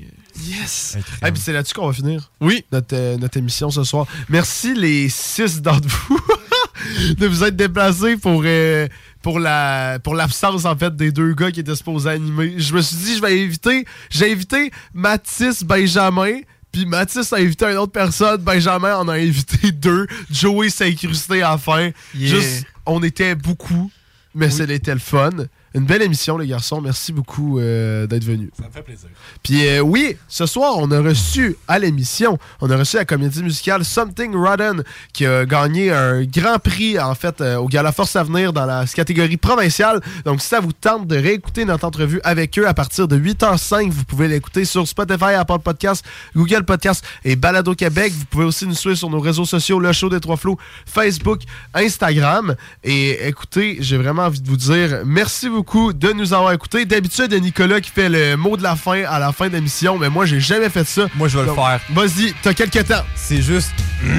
Yes! 0.45 0.97
Et 1.25 1.31
puis 1.31 1.39
c'est 1.41 1.53
là-dessus 1.53 1.73
qu'on 1.75 1.87
va 1.87 1.93
finir. 1.93 2.31
Oui. 2.41 2.65
Notre, 2.73 2.95
euh, 2.95 3.17
notre 3.17 3.37
émission 3.37 3.69
ce 3.69 3.83
soir. 3.85 4.07
Merci 4.27 4.73
les 4.73 5.07
six 5.07 5.61
d'entre 5.61 5.87
vous 5.87 6.19
de 7.17 7.27
vous 7.27 7.43
être 7.45 7.55
déplacés 7.55 8.17
pour, 8.17 8.41
euh, 8.45 8.87
pour 9.22 9.39
la 9.39 9.99
pour 10.03 10.15
l'absence 10.15 10.65
en 10.65 10.76
fait 10.76 10.95
des 10.95 11.11
deux 11.11 11.34
gars 11.34 11.52
qui 11.52 11.60
étaient 11.60 11.76
supposés 11.76 12.10
animer. 12.10 12.56
Je 12.57 12.73
me 12.73 12.81
suis 12.81 12.98
dit 12.98 13.15
je 13.15 13.22
vais 13.22 13.43
inviter. 13.43 13.85
J'ai 14.10 14.31
invité 14.31 14.72
Mathis 14.93 15.64
Benjamin. 15.64 16.39
Puis 16.72 16.85
Mathis 16.85 17.34
a 17.34 17.38
invité 17.38 17.65
une 17.65 17.77
autre 17.77 17.91
personne, 17.91 18.38
Benjamin 18.41 18.95
en 18.95 19.10
a 19.10 19.15
invité 19.15 19.72
deux, 19.73 20.07
Joey 20.30 20.69
s'est 20.69 20.88
incrusté 20.88 21.41
à 21.41 21.52
la 21.52 21.57
fin. 21.57 21.89
Yeah. 22.15 22.35
Juste, 22.35 22.65
on 22.85 23.03
était 23.03 23.35
beaucoup, 23.35 23.91
mais 24.34 24.49
c'était 24.49 24.93
le 24.93 24.99
fun. 24.99 25.31
Une 25.73 25.85
belle 25.85 26.02
émission, 26.02 26.38
les 26.38 26.48
garçons. 26.48 26.81
Merci 26.81 27.14
beaucoup 27.14 27.57
euh, 27.57 28.06
d'être 28.06 28.26
venus. 28.26 28.49
Ça 28.60 28.68
me 28.68 28.72
fait 28.72 28.81
plaisir. 28.81 29.07
Puis 29.41 29.65
euh, 29.65 29.80
oui, 29.80 30.18
ce 30.27 30.45
soir, 30.45 30.73
on 30.77 30.91
a 30.91 30.99
reçu 30.99 31.56
à 31.65 31.80
l'émission, 31.80 32.38
on 32.60 32.69
a 32.69 32.76
reçu 32.76 32.98
la 32.98 33.06
comédie 33.06 33.41
musicale 33.41 33.85
Something 33.85 34.35
Rotten 34.35 34.84
qui 35.14 35.26
a 35.26 35.45
gagné 35.45 35.89
un 35.89 36.23
grand 36.23 36.60
prix 36.60 36.99
en 36.99 37.15
fait 37.15 37.39
euh, 37.39 37.56
au 37.56 37.68
Gala 37.68 37.93
Force 37.93 38.18
à 38.18 38.23
venir 38.23 38.52
dans 38.52 38.65
la 38.65 38.85
catégorie 38.85 39.38
provinciale. 39.38 40.02
Donc 40.26 40.41
si 40.41 40.49
ça 40.49 40.60
vous 40.60 40.73
tente 40.73 41.07
de 41.07 41.15
réécouter 41.15 41.64
notre 41.64 41.85
entrevue 41.85 42.19
avec 42.26 42.60
eux 42.60 42.68
à 42.68 42.73
partir 42.73 43.07
de 43.07 43.18
8h05, 43.18 43.91
vous 43.91 44.03
pouvez 44.03 44.27
l'écouter 44.27 44.65
sur 44.65 44.85
Spotify, 44.85 45.35
Apple 45.35 45.60
Podcast, 45.64 46.03
Google 46.35 46.65
Podcast 46.65 47.02
et 47.23 47.38
Balado 47.38 47.76
Québec. 47.76 48.11
Vous 48.11 48.26
pouvez 48.26 48.45
aussi 48.45 48.68
nous 48.68 48.76
suivre 48.76 48.98
sur 48.98 49.10
nos 49.10 49.22
réseaux 49.22 49.45
sociaux, 49.45 49.80
le 49.80 49.93
show 49.93 50.10
des 50.10 50.19
trois 50.19 50.35
flots, 50.35 50.57
Facebook, 50.85 51.43
Instagram. 51.73 52.56
Et 52.84 53.26
écoutez, 53.26 53.77
j'ai 53.80 53.95
vraiment 53.95 54.23
envie 54.23 54.41
de 54.41 54.49
vous 54.49 54.57
dire 54.57 55.03
merci 55.06 55.48
beaucoup 55.48 55.60
de 55.63 56.13
nous 56.13 56.33
avoir 56.33 56.51
écoutés. 56.53 56.85
D'habitude, 56.85 57.27
il 57.29 57.33
y 57.33 57.38
a 57.38 57.39
Nicolas 57.39 57.81
qui 57.81 57.91
fait 57.91 58.09
le 58.09 58.35
mot 58.35 58.57
de 58.57 58.63
la 58.63 58.75
fin 58.75 59.03
à 59.03 59.19
la 59.19 59.31
fin 59.31 59.47
de 59.47 59.53
l'émission, 59.53 59.97
mais 59.97 60.09
moi, 60.09 60.25
j'ai 60.25 60.39
jamais 60.39 60.69
fait 60.69 60.85
ça. 60.85 61.03
Moi, 61.15 61.27
je 61.27 61.38
vais 61.38 61.45
le 61.45 61.53
faire. 61.53 61.79
Vas-y, 61.91 62.33
t'as 62.41 62.53
quelques 62.53 62.88
temps. 62.88 63.03
C'est 63.15 63.41
juste. 63.41 63.71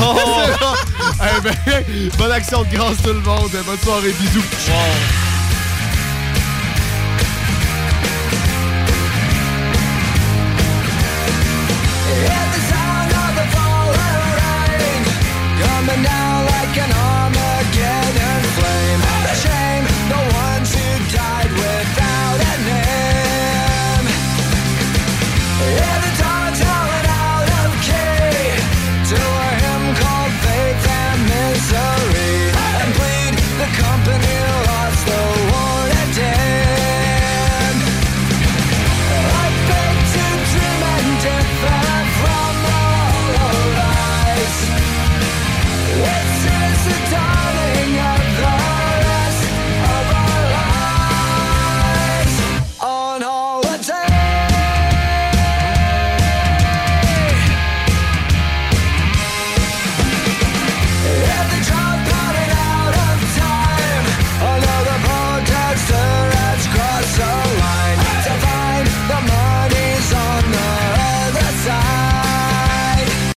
Oh! 0.00 0.74
Eh 1.22 1.40
ben, 1.40 1.54
bonne 2.18 2.32
action 2.32 2.62
de 2.62 2.68
grâce 2.68 2.98
tout 3.02 3.08
le 3.08 3.20
monde. 3.20 3.50
Bonne 3.50 3.78
soirée, 3.78 4.12
bisous. 4.20 5.27